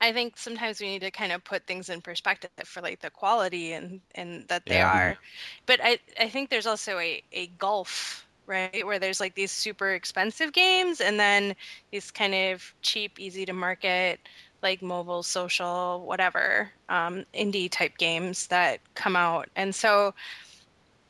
I 0.00 0.12
think 0.12 0.36
sometimes 0.36 0.80
we 0.80 0.88
need 0.88 1.00
to 1.02 1.10
kind 1.10 1.32
of 1.32 1.44
put 1.44 1.66
things 1.66 1.88
in 1.88 2.02
perspective 2.02 2.50
for 2.64 2.82
like 2.82 3.00
the 3.00 3.10
quality 3.10 3.72
and 3.72 4.02
and 4.14 4.46
that 4.48 4.68
they 4.68 4.80
Yeah. 4.80 4.82
are. 4.82 5.18
But 5.66 5.80
I 5.82 5.98
I 6.20 6.28
think 6.28 6.50
there's 6.50 6.66
also 6.66 6.98
a 6.98 7.22
a 7.32 7.48
gulf 7.48 8.28
right 8.46 8.86
where 8.86 8.98
there's 8.98 9.20
like 9.20 9.34
these 9.34 9.52
super 9.52 9.92
expensive 9.92 10.52
games 10.52 11.00
and 11.00 11.18
then 11.18 11.54
these 11.90 12.10
kind 12.10 12.34
of 12.34 12.74
cheap 12.82 13.18
easy 13.18 13.44
to 13.44 13.52
market 13.52 14.20
like 14.62 14.82
mobile 14.82 15.22
social 15.22 16.06
whatever 16.06 16.72
um, 16.88 17.24
indie 17.34 17.70
type 17.70 17.96
games 17.98 18.46
that 18.48 18.80
come 18.94 19.16
out 19.16 19.48
and 19.56 19.74
so 19.74 20.14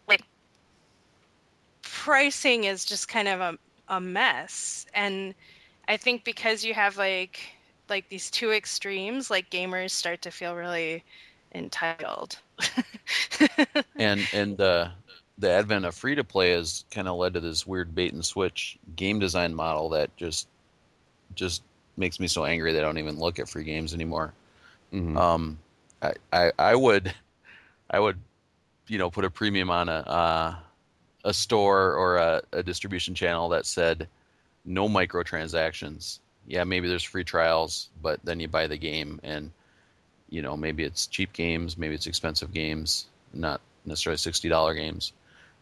like 0.09 0.23
pricing 1.83 2.65
is 2.65 2.85
just 2.85 3.09
kind 3.09 3.29
of 3.29 3.41
a, 3.41 3.59
a 3.89 4.01
mess 4.01 4.87
and 4.95 5.35
i 5.89 5.97
think 5.97 6.25
because 6.25 6.65
you 6.65 6.75
have 6.75 6.97
like 6.97 7.41
like 7.89 8.09
these 8.09 8.31
two 8.31 8.53
extremes 8.53 9.31
like 9.31 9.51
gamers 9.51 9.91
start 9.91 10.23
to 10.23 10.31
feel 10.31 10.55
really 10.55 11.05
entitled 11.55 12.39
and 13.99 14.29
and 14.33 14.57
the 14.57 14.91
the 15.39 15.51
advent 15.51 15.85
of 15.85 15.95
free 15.95 16.15
to 16.15 16.25
play 16.25 16.51
has 16.51 16.85
kind 16.91 17.09
of 17.09 17.17
led 17.17 17.35
to 17.35 17.41
this 17.41 17.67
weird 17.67 17.95
bait 17.95 18.13
and 18.13 18.25
switch 18.25 18.79
game 18.97 19.19
design 19.19 19.55
model 19.55 19.91
that 19.91 20.15
just 20.17 20.49
just 21.35 21.63
makes 21.97 22.21
me 22.21 22.27
so 22.27 22.45
angry 22.45 22.73
that 22.73 22.83
I 22.85 22.87
don't 22.87 22.99
even 22.99 23.19
look 23.19 23.39
at 23.39 23.49
free 23.49 23.65
games 23.65 23.95
anymore. 23.95 24.33
Mhm. 24.93 25.17
Um, 25.17 25.59
I, 26.03 26.13
I 26.33 26.53
I 26.59 26.75
would 26.77 27.15
I 27.91 28.01
would 28.01 28.19
you 28.89 28.99
know, 28.99 29.11
put 29.11 29.25
a 29.25 29.31
premium 29.31 29.71
on 29.71 29.89
a 29.89 29.93
uh, 29.93 30.57
a 31.25 31.35
store 31.35 31.95
or 31.95 32.17
a, 32.17 32.43
a 32.53 32.63
distribution 32.63 33.15
channel 33.15 33.49
that 33.51 33.67
said 33.67 34.09
no 34.65 34.89
microtransactions. 34.89 36.21
Yeah, 36.47 36.65
maybe 36.65 36.89
there's 36.89 37.03
free 37.03 37.25
trials, 37.25 37.89
but 38.03 38.21
then 38.25 38.41
you 38.41 38.49
buy 38.49 38.67
the 38.67 38.77
game, 38.77 39.21
and 39.23 39.51
you 40.29 40.43
know 40.43 40.57
maybe 40.57 40.85
it's 40.85 41.07
cheap 41.07 41.33
games, 41.33 41.77
maybe 41.77 41.95
it's 41.95 42.07
expensive 42.07 42.53
games, 42.53 43.07
not 43.33 43.61
necessarily 43.85 44.19
sixty 44.19 44.49
dollar 44.49 44.75
games. 44.75 45.13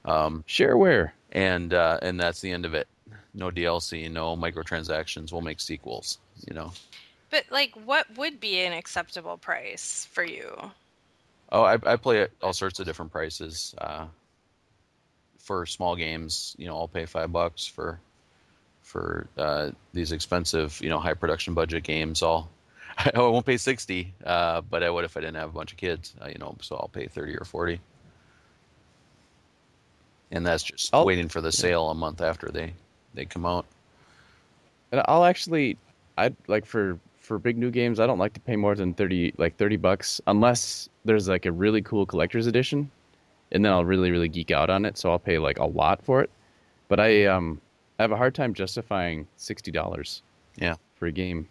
Um, 0.04 0.44
Shareware. 0.46 1.12
and 1.32 1.72
uh, 1.72 1.98
and 2.02 2.20
that's 2.20 2.40
the 2.40 2.50
end 2.50 2.66
of 2.66 2.74
it. 2.74 2.86
No 3.32 3.50
DLC, 3.50 4.10
no 4.10 4.36
microtransactions. 4.36 5.32
We'll 5.32 5.40
make 5.40 5.60
sequels. 5.60 6.18
You 6.46 6.54
know. 6.54 6.72
But 7.30 7.44
like, 7.50 7.72
what 7.84 8.06
would 8.16 8.38
be 8.38 8.60
an 8.60 8.72
acceptable 8.72 9.38
price 9.38 10.06
for 10.12 10.24
you? 10.24 10.52
Oh, 11.50 11.62
I, 11.62 11.78
I 11.84 11.96
play 11.96 12.22
at 12.22 12.30
all 12.42 12.52
sorts 12.52 12.78
of 12.78 12.86
different 12.86 13.10
prices. 13.12 13.74
Uh, 13.78 14.06
for 15.38 15.66
small 15.66 15.94
games, 15.94 16.54
you 16.58 16.66
know, 16.66 16.76
I'll 16.76 16.88
pay 16.88 17.04
five 17.06 17.30
bucks 17.32 17.66
for 17.66 18.00
for 18.84 19.26
uh, 19.36 19.70
these 19.92 20.12
expensive, 20.12 20.80
you 20.80 20.88
know, 20.90 21.00
high 21.00 21.14
production 21.14 21.54
budget 21.54 21.82
games. 21.82 22.22
I'll 22.22 22.48
I 22.98 23.18
won't 23.18 23.46
pay 23.46 23.56
sixty, 23.56 24.14
uh, 24.24 24.60
but 24.60 24.84
I 24.84 24.90
would 24.90 25.04
if 25.04 25.16
I 25.16 25.20
didn't 25.20 25.36
have 25.36 25.50
a 25.50 25.52
bunch 25.52 25.72
of 25.72 25.78
kids. 25.78 26.14
Uh, 26.22 26.28
you 26.28 26.38
know, 26.38 26.56
so 26.60 26.76
I'll 26.76 26.88
pay 26.88 27.06
thirty 27.08 27.36
or 27.36 27.44
forty, 27.44 27.80
and 30.30 30.46
that's 30.46 30.62
just 30.62 30.94
I'll- 30.94 31.04
waiting 31.04 31.28
for 31.28 31.40
the 31.40 31.52
sale 31.52 31.90
a 31.90 31.94
month 31.94 32.20
after 32.20 32.48
they 32.48 32.72
they 33.14 33.24
come 33.24 33.46
out. 33.46 33.66
And 34.92 35.02
I'll 35.08 35.24
actually, 35.24 35.76
I 36.18 36.32
like 36.46 36.66
for 36.66 36.98
for 37.18 37.38
big 37.38 37.58
new 37.58 37.70
games. 37.70 37.98
I 37.98 38.06
don't 38.06 38.18
like 38.18 38.34
to 38.34 38.40
pay 38.40 38.56
more 38.56 38.74
than 38.76 38.94
thirty, 38.94 39.32
like 39.38 39.56
thirty 39.56 39.76
bucks, 39.76 40.20
unless 40.28 40.88
there's 41.04 41.28
like 41.28 41.46
a 41.46 41.52
really 41.52 41.82
cool 41.82 42.06
collector's 42.06 42.46
edition, 42.46 42.90
and 43.50 43.64
then 43.64 43.72
I'll 43.72 43.84
really 43.84 44.10
really 44.12 44.28
geek 44.28 44.50
out 44.52 44.70
on 44.70 44.84
it. 44.84 44.98
So 44.98 45.10
I'll 45.10 45.18
pay 45.18 45.38
like 45.38 45.58
a 45.58 45.64
lot 45.66 46.04
for 46.04 46.20
it. 46.22 46.30
But 46.88 47.00
I 47.00 47.24
um 47.26 47.60
I 47.98 48.02
have 48.02 48.12
a 48.12 48.16
hard 48.16 48.34
time 48.34 48.54
justifying 48.54 49.26
sixty 49.36 49.70
dollars. 49.70 50.22
Yeah. 50.56 50.74
For 50.96 51.06
a 51.06 51.12
game. 51.12 51.48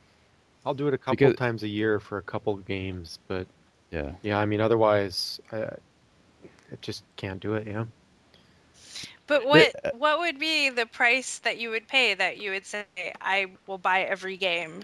I'll 0.66 0.74
do 0.74 0.88
it 0.88 0.94
a 0.94 0.98
couple 0.98 1.16
Because- 1.16 1.36
times 1.36 1.64
a 1.64 1.68
year 1.68 2.00
for 2.00 2.18
a 2.18 2.22
couple 2.22 2.56
games, 2.58 3.20
but 3.28 3.48
Yeah. 3.92 4.12
yeah, 4.22 4.40
I 4.40 4.46
mean, 4.46 4.62
otherwise, 4.62 5.40
I, 5.52 5.64
I 5.64 6.76
just 6.82 7.04
can't 7.18 7.40
do 7.42 7.54
it. 7.56 7.68
Yeah. 7.68 7.86
But 9.28 9.46
what 9.46 9.74
what 9.98 10.20
would 10.20 10.38
be 10.40 10.70
the 10.70 10.86
price 10.86 11.40
that 11.40 11.58
you 11.58 11.70
would 11.70 11.88
pay 11.88 12.14
that 12.14 12.38
you 12.40 12.52
would 12.52 12.66
say 12.66 12.86
I 13.22 13.48
will 13.68 13.78
buy 13.78 14.02
every 14.04 14.38
game 14.38 14.84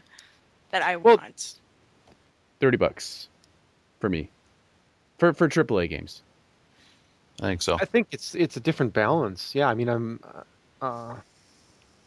that 0.72 0.82
I 0.82 0.96
Well- 0.98 1.18
want? 1.18 1.56
Thirty 2.60 2.78
bucks 2.78 3.28
for 4.00 4.10
me. 4.10 4.30
For 5.18 5.34
for 5.34 5.48
AAA 5.50 5.88
games. 5.90 6.22
I 7.42 7.46
think 7.48 7.62
so. 7.62 7.76
I 7.76 7.86
think 7.86 8.08
it's 8.12 8.36
it's 8.36 8.58
a 8.58 8.60
different 8.60 8.94
balance. 8.94 9.56
Yeah, 9.56 9.68
I 9.70 9.74
mean, 9.74 9.88
I'm, 9.90 10.20
uh, 10.82 11.16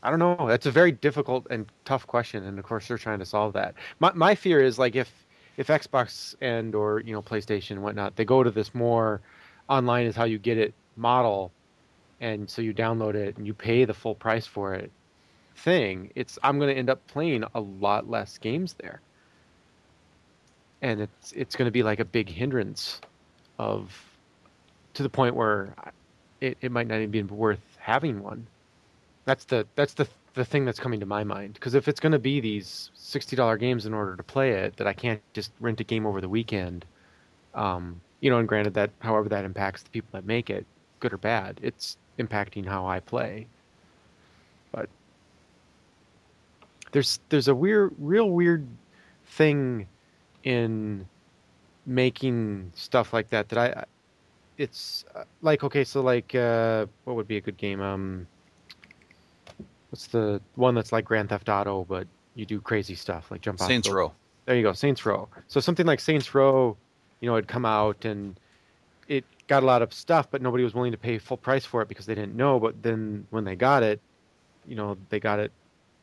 I 0.03 0.11
don't 0.11 0.19
know. 0.19 0.49
That's 0.49 0.67
a 0.67 0.71
very 0.71 0.93
difficult 0.93 1.47
and 1.51 1.67
tough 1.85 2.07
question, 2.07 2.45
and 2.45 2.59
of 2.59 2.65
course, 2.65 2.89
they're 2.89 2.99
trying 2.99 3.21
to 3.21 3.27
solve 3.27 3.53
that. 3.55 3.75
My 4.01 4.13
my 4.15 4.35
fear 4.35 4.61
is 4.61 4.79
like 4.79 4.97
if 4.97 5.11
if 5.57 5.69
Xbox 5.69 6.35
and 6.41 6.75
or 6.75 7.01
you 7.01 7.13
know 7.13 7.23
PlayStation 7.23 7.73
and 7.73 7.83
whatnot, 7.83 8.17
they 8.17 8.25
go 8.25 8.43
to 8.43 8.51
this 8.51 8.75
more 8.75 9.21
online 9.69 10.07
is 10.07 10.17
how 10.17 10.25
you 10.25 10.39
get 10.39 10.59
it 10.59 10.75
model, 10.97 11.53
and 12.21 12.51
so 12.51 12.63
you 12.63 12.75
download 12.75 13.15
it 13.15 13.37
and 13.37 13.47
you 13.47 13.55
pay 13.55 13.85
the 13.85 13.95
full 13.95 14.15
price 14.15 14.47
for 14.47 14.75
it 14.75 14.91
thing. 15.57 16.11
It's 16.15 16.39
I'm 16.43 16.59
going 16.59 16.73
to 16.73 16.79
end 16.79 16.91
up 16.91 17.07
playing 17.07 17.45
a 17.55 17.61
lot 17.61 18.11
less 18.11 18.39
games 18.39 18.75
there, 18.75 19.01
and 20.81 21.01
it's 21.01 21.33
it's 21.33 21.57
going 21.57 21.67
to 21.67 21.73
be 21.73 21.83
like 21.83 22.01
a 22.01 22.05
big 22.05 22.29
hindrance 22.29 23.01
of 23.59 23.97
to 24.95 25.03
the 25.03 25.09
point 25.09 25.37
where 25.37 25.75
it, 26.41 26.59
it 26.61 26.73
might 26.73 26.89
not 26.89 26.97
even 26.97 27.11
be 27.11 27.23
worth 27.23 27.61
having 27.79 28.23
one. 28.23 28.47
That's 29.25 29.45
the 29.45 29.67
that's 29.77 29.95
the 29.95 30.09
the 30.35 30.45
thing 30.45 30.65
that's 30.65 30.81
coming 30.81 31.01
to 31.01 31.07
my 31.07 31.25
mind 31.25 31.55
because 31.55 31.75
if 31.75 31.89
it's 31.89 32.01
going 32.01 32.13
to 32.13 32.19
be 32.19 32.41
these 32.41 32.91
sixty 32.95 33.37
dollar 33.37 33.57
games 33.57 33.87
in 33.87 33.95
order 33.95 34.17
to 34.17 34.23
play 34.23 34.53
it, 34.53 34.77
that 34.77 34.87
I 34.87 34.93
can't 34.93 35.21
just 35.33 35.53
rent 35.61 35.81
a 35.81 35.85
game 35.85 36.07
over 36.07 36.21
the 36.21 36.29
weekend. 36.29 36.85
Um, 37.55 38.01
you 38.21 38.31
know, 38.31 38.39
and 38.39 38.49
granted 38.49 38.75
that 38.75 38.91
however 39.01 39.29
that 39.29 39.45
impacts 39.45 39.83
the 39.83 39.91
people 39.91 40.09
that 40.13 40.25
make 40.25 40.49
it, 40.49 40.65
good 41.01 41.13
or 41.13 41.19
bad, 41.19 41.59
it's 41.63 41.99
impacting 42.19 42.67
how 42.67 42.87
I 42.87 43.01
play. 43.01 43.47
But 44.71 44.89
there's 46.93 47.21
there's 47.29 47.49
a 47.49 47.55
weird, 47.55 47.93
real 47.99 48.31
weird 48.31 48.67
thing 49.27 49.87
in 50.45 51.07
making 51.87 52.73
stuff 52.75 53.13
like 53.13 53.31
that 53.31 53.49
that 53.49 53.59
I 53.59 53.85
it's 54.59 55.05
uh, 55.15 55.25
like 55.41 55.65
okay 55.65 55.83
so 55.83 56.01
like 56.01 56.35
uh 56.35 56.87
what 57.05 57.17
would 57.17 57.27
be 57.27 57.37
a 57.37 57.41
good 57.41 57.57
game 57.57 57.81
um 57.81 58.27
what's 59.93 60.07
the 60.07 60.41
one 60.55 60.75
that's 60.75 60.91
like 60.91 61.05
grand 61.05 61.29
theft 61.29 61.51
auto 61.51 61.85
but 61.85 62.07
you 62.35 62.47
do 62.47 62.61
crazy 62.61 62.95
stuff 62.95 63.31
like 63.31 63.43
jump 63.43 63.61
off 63.61 63.69
Saints 63.69 63.87
buil- 63.89 63.97
Row. 63.97 64.13
there 64.47 64.57
you 64.57 64.63
go 64.63 64.73
saints 64.73 65.05
row. 65.05 65.29
So 65.49 65.61
something 65.61 65.85
like 65.87 66.01
saints 66.01 66.35
row 66.35 66.77
you 67.21 67.29
know 67.29 67.37
had 67.37 67.47
come 67.47 67.67
out 67.67 68.07
and 68.07 68.41
it 69.07 69.25
got 69.49 69.63
a 69.63 69.67
lot 69.67 69.83
of 69.83 69.93
stuff 69.93 70.29
but 70.31 70.41
nobody 70.41 70.65
was 70.65 70.73
willing 70.73 70.93
to 70.93 70.99
pay 70.99 71.19
full 71.19 71.37
price 71.37 71.67
for 71.67 71.83
it 71.83 71.89
because 71.89 72.07
they 72.07 72.15
didn't 72.15 72.35
know 72.35 72.59
but 72.59 72.83
then 72.83 73.27
when 73.31 73.45
they 73.45 73.55
got 73.55 73.83
it 73.83 74.01
you 74.67 74.75
know 74.75 74.97
they 75.11 75.21
got 75.21 75.39
it 75.39 75.53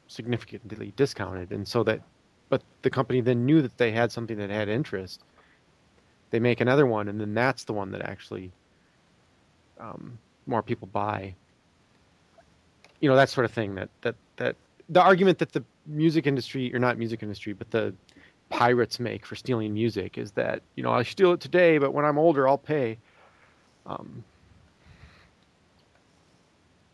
significantly 0.07 0.93
discounted. 0.95 1.51
And 1.51 1.67
so 1.67 1.83
that 1.83 2.01
but 2.49 2.61
the 2.81 2.89
company 2.89 3.21
then 3.21 3.45
knew 3.45 3.61
that 3.61 3.77
they 3.77 3.91
had 3.91 4.11
something 4.11 4.37
that 4.37 4.49
had 4.49 4.69
interest. 4.69 5.21
They 6.31 6.39
make 6.39 6.61
another 6.61 6.85
one 6.85 7.07
and 7.07 7.19
then 7.19 7.33
that's 7.33 7.63
the 7.63 7.73
one 7.73 7.91
that 7.91 8.01
actually 8.01 8.51
um, 9.79 10.17
more 10.45 10.61
people 10.61 10.87
buy 10.87 11.33
you 12.99 13.09
know 13.09 13.15
that 13.15 13.29
sort 13.29 13.45
of 13.45 13.51
thing 13.51 13.75
that 13.75 13.89
that 14.01 14.15
that 14.37 14.55
the 14.89 15.01
argument 15.01 15.37
that 15.39 15.51
the 15.53 15.63
music 15.85 16.27
industry 16.27 16.73
or 16.73 16.79
not 16.79 16.97
music 16.97 17.21
industry 17.23 17.53
but 17.53 17.69
the 17.71 17.93
pirates 18.49 18.99
make 18.99 19.25
for 19.25 19.35
stealing 19.35 19.73
music 19.73 20.17
is 20.17 20.31
that 20.31 20.61
you 20.75 20.83
know 20.83 20.91
i 20.91 21.03
steal 21.03 21.31
it 21.33 21.39
today 21.39 21.77
but 21.77 21.91
when 21.93 22.03
i'm 22.05 22.17
older 22.17 22.47
i'll 22.47 22.57
pay 22.57 22.97
um, 23.85 24.23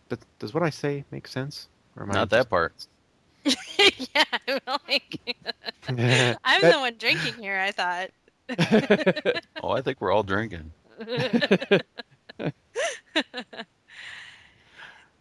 does, 0.10 0.20
does 0.40 0.54
what 0.54 0.64
i 0.64 0.70
say 0.70 1.04
make 1.12 1.28
sense 1.28 1.68
or 1.96 2.04
am 2.04 2.12
I 2.12 2.16
Not 2.16 2.30
that 2.32 2.50
part. 2.50 2.74
yeah, 3.46 4.24
I'm 4.48 4.60
like 4.88 5.20
I'm 5.88 5.96
That- 5.96 6.74
the 6.74 6.80
one 6.80 6.96
drinking 6.98 7.36
here. 7.36 7.58
I 7.60 7.72
thought. 7.72 8.10
Oh, 9.64 9.70
I 9.72 9.82
think 9.82 10.02
we're 10.02 10.12
all 10.12 10.24
drinking. 10.24 10.72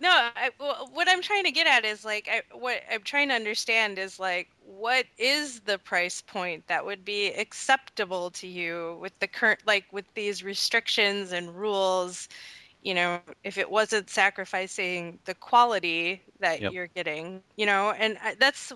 No, 0.04 0.10
I, 0.36 0.50
well, 0.60 0.88
what 0.92 1.08
I'm 1.08 1.22
trying 1.22 1.44
to 1.44 1.50
get 1.52 1.66
at 1.66 1.84
is 1.84 2.04
like, 2.04 2.28
I, 2.30 2.42
what 2.52 2.82
I'm 2.90 3.02
trying 3.02 3.28
to 3.30 3.34
understand 3.34 3.98
is 3.98 4.18
like, 4.20 4.50
what 4.60 5.06
is 5.18 5.62
the 5.62 5.78
price 5.78 6.20
point 6.22 6.66
that 6.68 6.84
would 6.84 7.04
be 7.04 7.28
acceptable 7.32 8.30
to 8.32 8.46
you 8.48 8.98
with 9.00 9.18
the 9.20 9.28
current, 9.28 9.60
like, 9.66 9.86
with 9.92 10.06
these 10.14 10.44
restrictions 10.44 11.32
and 11.32 11.56
rules? 11.56 12.28
You 12.82 12.94
know, 12.94 13.22
if 13.44 13.58
it 13.58 13.70
wasn't 13.70 14.10
sacrificing 14.10 15.20
the 15.24 15.34
quality 15.34 16.22
that 16.40 16.62
Yep. 16.62 16.68
you're 16.68 16.88
getting, 16.88 17.42
you 17.56 17.66
know, 17.66 17.92
and 17.92 18.18
I- 18.22 18.36
that's, 18.38 18.72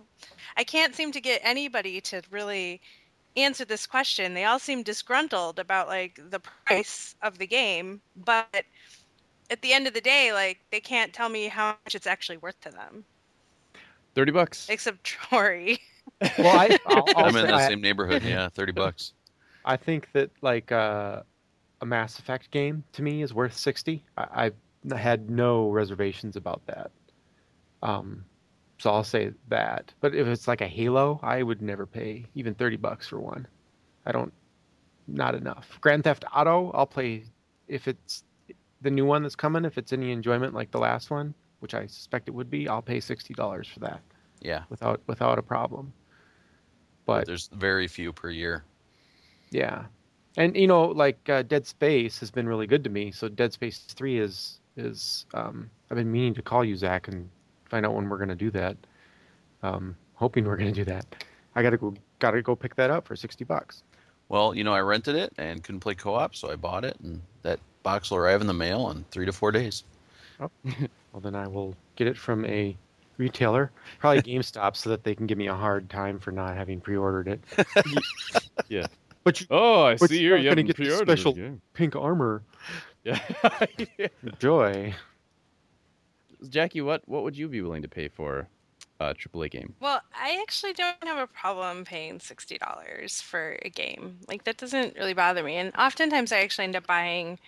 I 0.56 0.64
can't 0.64 0.94
seem 0.94 1.12
to 1.12 1.20
get 1.20 1.40
anybody 1.44 2.00
to 2.02 2.22
really 2.30 2.80
answer 3.36 3.64
this 3.64 3.86
question. 3.86 4.34
They 4.34 4.44
all 4.44 4.60
seem 4.60 4.82
disgruntled 4.84 5.58
about 5.60 5.88
like 5.88 6.18
the 6.22 6.40
price 6.40 7.16
of 7.22 7.38
the 7.38 7.46
game, 7.48 8.02
but 8.16 8.66
at 9.50 9.62
the 9.62 9.72
end 9.72 9.86
of 9.86 9.94
the 9.94 10.00
day, 10.00 10.32
like 10.32 10.60
they 10.70 10.80
can't 10.80 11.12
tell 11.12 11.28
me 11.28 11.48
how 11.48 11.76
much 11.84 11.94
it's 11.94 12.06
actually 12.06 12.38
worth 12.38 12.60
to 12.62 12.70
them, 12.70 13.04
Thirty 14.14 14.32
bucks. 14.32 14.68
except 14.68 15.04
Troy. 15.04 15.78
well 16.38 16.58
I, 16.58 16.78
I'll, 16.86 17.08
I'll 17.14 17.26
I'm 17.26 17.36
in 17.36 17.46
the 17.46 17.54
I- 17.54 17.68
same 17.68 17.80
neighborhood. 17.80 18.22
Yeah, 18.22 18.48
thirty 18.48 18.72
bucks. 18.72 19.12
I 19.64 19.76
think 19.76 20.10
that 20.12 20.30
like 20.42 20.72
uh, 20.72 21.22
a 21.80 21.86
Mass 21.86 22.18
Effect 22.18 22.50
game 22.50 22.84
to 22.92 23.02
me 23.02 23.22
is 23.22 23.34
worth 23.34 23.56
sixty. 23.56 24.04
I, 24.16 24.46
I've 24.46 24.98
had 24.98 25.30
no 25.30 25.70
reservations 25.70 26.36
about 26.36 26.62
that. 26.66 26.90
Um, 27.82 28.24
so 28.78 28.90
I'll 28.90 29.04
say 29.04 29.32
that. 29.48 29.92
But 30.00 30.14
if 30.14 30.26
it's 30.26 30.48
like 30.48 30.60
a 30.60 30.68
Halo, 30.68 31.20
I 31.22 31.42
would 31.42 31.62
never 31.62 31.86
pay 31.86 32.26
even 32.34 32.54
thirty 32.54 32.76
bucks 32.76 33.08
for 33.08 33.20
one. 33.20 33.46
I 34.06 34.12
don't. 34.12 34.32
Not 35.06 35.34
enough. 35.34 35.78
Grand 35.80 36.04
Theft 36.04 36.24
Auto, 36.34 36.70
I'll 36.72 36.86
play 36.86 37.24
if 37.68 37.88
it's 37.88 38.24
the 38.80 38.90
new 38.90 39.04
one 39.04 39.22
that's 39.22 39.36
coming. 39.36 39.64
If 39.64 39.78
it's 39.78 39.92
any 39.92 40.12
enjoyment 40.12 40.54
like 40.54 40.70
the 40.70 40.78
last 40.78 41.10
one, 41.10 41.34
which 41.60 41.74
I 41.74 41.86
suspect 41.86 42.28
it 42.28 42.32
would 42.32 42.50
be, 42.50 42.68
I'll 42.68 42.82
pay 42.82 43.00
sixty 43.00 43.34
dollars 43.34 43.68
for 43.68 43.80
that 43.80 44.00
Yeah, 44.40 44.62
without 44.70 45.00
without 45.06 45.38
a 45.38 45.42
problem. 45.42 45.92
But 47.06 47.26
there's 47.26 47.48
very 47.54 47.88
few 47.88 48.12
per 48.12 48.30
year. 48.30 48.64
Yeah, 49.50 49.86
and 50.36 50.56
you 50.56 50.66
know, 50.66 50.84
like 50.86 51.28
uh, 51.28 51.42
Dead 51.42 51.66
Space 51.66 52.20
has 52.20 52.30
been 52.30 52.46
really 52.46 52.66
good 52.66 52.84
to 52.84 52.90
me. 52.90 53.10
So 53.12 53.28
Dead 53.28 53.52
Space 53.52 53.78
Three 53.78 54.18
is 54.18 54.60
is 54.76 55.26
um, 55.34 55.70
I've 55.90 55.96
been 55.96 56.12
meaning 56.12 56.34
to 56.34 56.42
call 56.42 56.64
you 56.64 56.76
Zach 56.76 57.08
and 57.08 57.28
find 57.68 57.84
out 57.86 57.94
when 57.94 58.08
we're 58.08 58.18
gonna 58.18 58.36
do 58.36 58.50
that. 58.52 58.76
Um, 59.62 59.96
hoping 60.14 60.44
we're 60.44 60.56
gonna 60.56 60.72
do 60.72 60.84
that. 60.84 61.06
I 61.54 61.62
gotta 61.62 61.78
go 61.78 61.94
gotta 62.18 62.42
go 62.42 62.54
pick 62.54 62.76
that 62.76 62.90
up 62.90 63.06
for 63.06 63.16
sixty 63.16 63.44
bucks. 63.44 63.82
Well, 64.28 64.54
you 64.54 64.62
know, 64.62 64.74
I 64.74 64.80
rented 64.80 65.16
it 65.16 65.32
and 65.38 65.64
couldn't 65.64 65.80
play 65.80 65.94
co-op, 65.94 66.34
so 66.34 66.50
I 66.52 66.56
bought 66.56 66.84
it, 66.84 66.98
and 67.00 67.22
box 67.82 68.10
will 68.10 68.18
arrive 68.18 68.40
in 68.40 68.46
the 68.46 68.54
mail 68.54 68.90
in 68.90 69.04
three 69.10 69.26
to 69.26 69.32
four 69.32 69.52
days. 69.52 69.84
Oh. 70.40 70.50
Well, 71.12 71.22
then 71.22 71.34
I 71.34 71.46
will 71.48 71.74
get 71.96 72.06
it 72.06 72.18
from 72.18 72.44
a 72.44 72.76
retailer, 73.16 73.72
probably 73.98 74.20
GameStop, 74.22 74.76
so 74.76 74.90
that 74.90 75.04
they 75.04 75.14
can 75.14 75.26
give 75.26 75.38
me 75.38 75.46
a 75.48 75.54
hard 75.54 75.88
time 75.88 76.18
for 76.18 76.32
not 76.32 76.54
having 76.54 76.80
pre-ordered 76.82 77.28
it. 77.28 77.40
Yeah. 78.68 78.86
But 79.24 79.40
you, 79.40 79.46
Oh, 79.50 79.84
I 79.84 79.96
But 79.96 80.10
see 80.10 80.20
you're 80.20 80.36
here 80.36 80.36
not 80.36 80.42
you 80.44 80.50
gonna 80.50 80.62
get 80.64 80.76
the 80.76 80.82
pre-ordered 80.84 81.08
it, 81.08 81.18
special- 81.18 81.36
yeah. 81.38 81.50
pink 81.72 81.96
armor, 81.96 82.42
Yeah. 83.04 83.18
joy. 84.38 84.94
Jackie, 86.50 86.82
what 86.82 87.02
what 87.08 87.22
would 87.24 87.36
you 87.36 87.48
be 87.48 87.62
willing 87.62 87.82
to 87.82 87.88
pay 87.88 88.08
for 88.08 88.46
a 89.00 89.14
AAA 89.14 89.50
game? 89.50 89.74
Well, 89.80 90.00
I 90.14 90.38
actually 90.42 90.72
don't 90.72 91.02
have 91.04 91.18
a 91.18 91.26
problem 91.26 91.84
paying 91.84 92.20
sixty 92.20 92.58
dollars 92.58 93.20
for 93.20 93.58
a 93.62 93.70
game. 93.70 94.18
Like 94.28 94.44
that 94.44 94.56
doesn't 94.56 94.96
really 94.96 95.14
bother 95.14 95.42
me. 95.42 95.56
And 95.56 95.72
oftentimes 95.76 96.32
I 96.32 96.38
actually 96.40 96.64
end 96.64 96.76
up 96.76 96.86
buying 96.86 97.38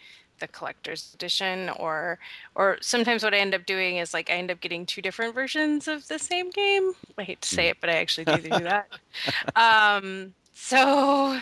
the 0.41 0.49
collector's 0.49 1.13
edition 1.15 1.69
or 1.79 2.19
or 2.55 2.79
sometimes 2.81 3.23
what 3.23 3.35
I 3.35 3.39
end 3.39 3.55
up 3.55 3.67
doing 3.67 3.99
is 3.99 4.13
like 4.13 4.31
I 4.31 4.35
end 4.35 4.51
up 4.51 4.61
getting 4.61 4.87
two 4.87 5.03
different 5.03 5.35
versions 5.35 5.87
of 5.87 6.09
the 6.09 6.19
same 6.19 6.51
game. 6.51 6.93
I 7.19 7.25
hate 7.25 7.43
to 7.43 7.49
say 7.49 7.69
it, 7.69 7.77
but 7.81 7.91
I 7.91 7.95
actually 7.97 8.25
do 8.25 8.39
do 8.39 8.65
that. 8.65 8.89
um 9.57 10.35
so 10.55 11.39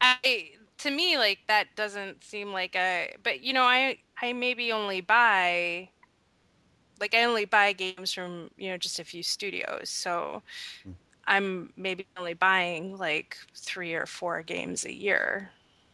I 0.00 0.50
to 0.78 0.90
me 0.90 1.16
like 1.18 1.40
that 1.46 1.68
doesn't 1.76 2.24
seem 2.24 2.52
like 2.52 2.74
a 2.74 3.14
but 3.22 3.42
you 3.42 3.52
know 3.52 3.64
I 3.64 3.98
I 4.20 4.32
maybe 4.32 4.72
only 4.72 5.00
buy 5.00 5.90
like 7.02 7.14
I 7.16 7.24
only 7.24 7.46
buy 7.46 7.74
games 7.74 8.14
from 8.14 8.50
you 8.58 8.70
know 8.70 8.78
just 8.78 9.00
a 9.00 9.04
few 9.04 9.24
studios, 9.24 9.90
so 9.90 10.42
Hmm. 10.84 10.92
I'm 11.26 11.72
maybe 11.76 12.06
only 12.18 12.34
buying 12.34 12.96
like 12.98 13.36
three 13.56 13.94
or 13.94 14.06
four 14.06 14.42
games 14.42 14.84
a 14.84 14.92
year, 14.94 15.52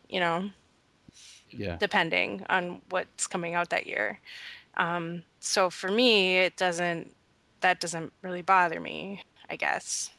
you 0.09 0.21
know, 0.21 0.51
Yeah. 1.53 1.81
depending 1.81 2.45
on 2.51 2.83
what's 2.91 3.27
coming 3.29 3.55
out 3.55 3.71
that 3.71 3.87
year. 3.87 4.21
Um, 4.77 5.25
so 5.41 5.71
for 5.71 5.91
me, 5.91 6.39
it 6.39 6.57
doesn't 6.57 7.15
that 7.61 7.81
doesn't 7.81 8.13
really 8.23 8.43
bother 8.43 8.81
me, 8.81 9.23
I 9.51 9.57
guess. 9.57 10.11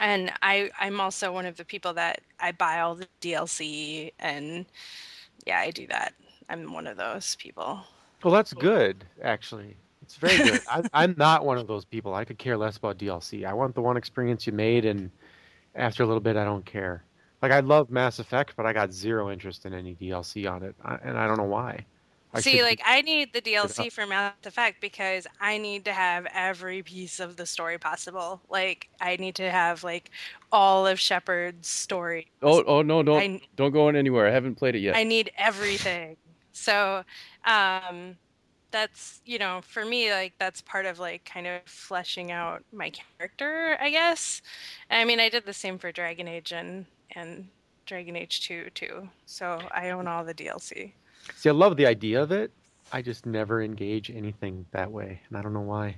And 0.00 0.32
I 0.42 0.70
I'm 0.78 1.00
also 1.00 1.32
one 1.32 1.46
of 1.46 1.56
the 1.56 1.64
people 1.64 1.94
that 1.94 2.22
I 2.40 2.52
buy 2.52 2.80
all 2.80 2.94
the 2.96 3.08
DLC 3.20 4.12
and 4.18 4.66
yeah, 5.46 5.60
I 5.60 5.70
do 5.70 5.86
that. 5.88 6.14
I'm 6.48 6.72
one 6.72 6.86
of 6.86 6.96
those 6.96 7.36
people. 7.36 7.84
Well, 8.22 8.34
that's 8.34 8.52
good, 8.52 9.04
actually. 9.22 9.76
It's 10.02 10.16
very 10.16 10.38
good. 10.38 10.60
I, 10.70 10.82
I'm 10.92 11.14
not 11.16 11.44
one 11.44 11.58
of 11.58 11.66
those 11.66 11.84
people. 11.84 12.14
I 12.14 12.24
could 12.24 12.38
care 12.38 12.56
less 12.56 12.76
about 12.76 12.98
DLC. 12.98 13.46
I 13.46 13.52
want 13.52 13.74
the 13.74 13.82
one 13.82 13.96
experience 13.96 14.46
you 14.46 14.52
made, 14.52 14.84
and 14.84 15.10
after 15.74 16.02
a 16.02 16.06
little 16.06 16.20
bit, 16.20 16.36
I 16.36 16.44
don't 16.44 16.64
care. 16.64 17.04
Like 17.42 17.52
I 17.52 17.60
love 17.60 17.90
Mass 17.90 18.18
Effect, 18.18 18.54
but 18.56 18.66
I 18.66 18.72
got 18.72 18.92
zero 18.92 19.30
interest 19.30 19.64
in 19.66 19.72
any 19.72 19.94
DLC 19.94 20.50
on 20.50 20.62
it, 20.64 20.74
and 20.84 21.16
I 21.16 21.28
don't 21.28 21.36
know 21.36 21.44
why. 21.44 21.84
I 22.34 22.40
See, 22.40 22.50
should 22.50 22.56
be- 22.58 22.62
like 22.62 22.80
I 22.84 23.00
need 23.02 23.32
the. 23.32 23.40
DLC 23.40 23.90
for 23.90 24.06
Mass 24.06 24.34
Effect 24.44 24.80
because 24.80 25.26
I 25.40 25.56
need 25.56 25.84
to 25.86 25.92
have 25.92 26.26
every 26.34 26.82
piece 26.82 27.20
of 27.20 27.36
the 27.36 27.46
story 27.46 27.78
possible. 27.78 28.42
Like 28.50 28.88
I 29.00 29.16
need 29.16 29.36
to 29.36 29.50
have 29.50 29.84
like 29.84 30.10
all 30.52 30.86
of 30.86 30.98
Shepard's 30.98 31.68
story. 31.68 32.26
Oh 32.42 32.62
oh 32.64 32.82
no 32.82 33.02
don't 33.02 33.20
I, 33.20 33.40
don't 33.56 33.72
go 33.72 33.88
in 33.88 33.96
anywhere. 33.96 34.26
I 34.26 34.30
haven't 34.30 34.56
played 34.56 34.74
it 34.74 34.80
yet. 34.80 34.96
I 34.96 35.04
need 35.04 35.30
everything. 35.38 36.16
So, 36.52 37.04
um, 37.48 38.16
that's 38.70 39.22
you 39.24 39.38
know 39.38 39.60
for 39.62 39.84
me 39.84 40.10
like 40.12 40.34
that's 40.38 40.60
part 40.60 40.84
of 40.84 40.98
like 40.98 41.24
kind 41.24 41.46
of 41.46 41.62
fleshing 41.64 42.30
out 42.30 42.62
my 42.72 42.90
character, 42.90 43.76
I 43.80 43.90
guess. 43.90 44.42
I 44.90 45.04
mean, 45.04 45.20
I 45.20 45.28
did 45.28 45.46
the 45.46 45.52
same 45.52 45.78
for 45.78 45.90
Dragon 45.90 46.28
Age 46.28 46.52
and 46.52 46.86
and 47.14 47.48
Dragon 47.86 48.16
Age 48.16 48.46
Two 48.46 48.68
too. 48.74 49.08
So 49.26 49.60
I 49.72 49.90
own 49.90 50.06
all 50.06 50.24
the 50.24 50.34
DLC. 50.34 50.92
See, 51.34 51.48
I 51.48 51.52
love 51.52 51.76
the 51.76 51.86
idea 51.86 52.22
of 52.22 52.30
it. 52.32 52.52
I 52.92 53.02
just 53.02 53.26
never 53.26 53.62
engage 53.62 54.10
anything 54.10 54.66
that 54.72 54.90
way, 54.90 55.20
and 55.28 55.38
I 55.38 55.42
don't 55.42 55.52
know 55.52 55.60
why. 55.60 55.96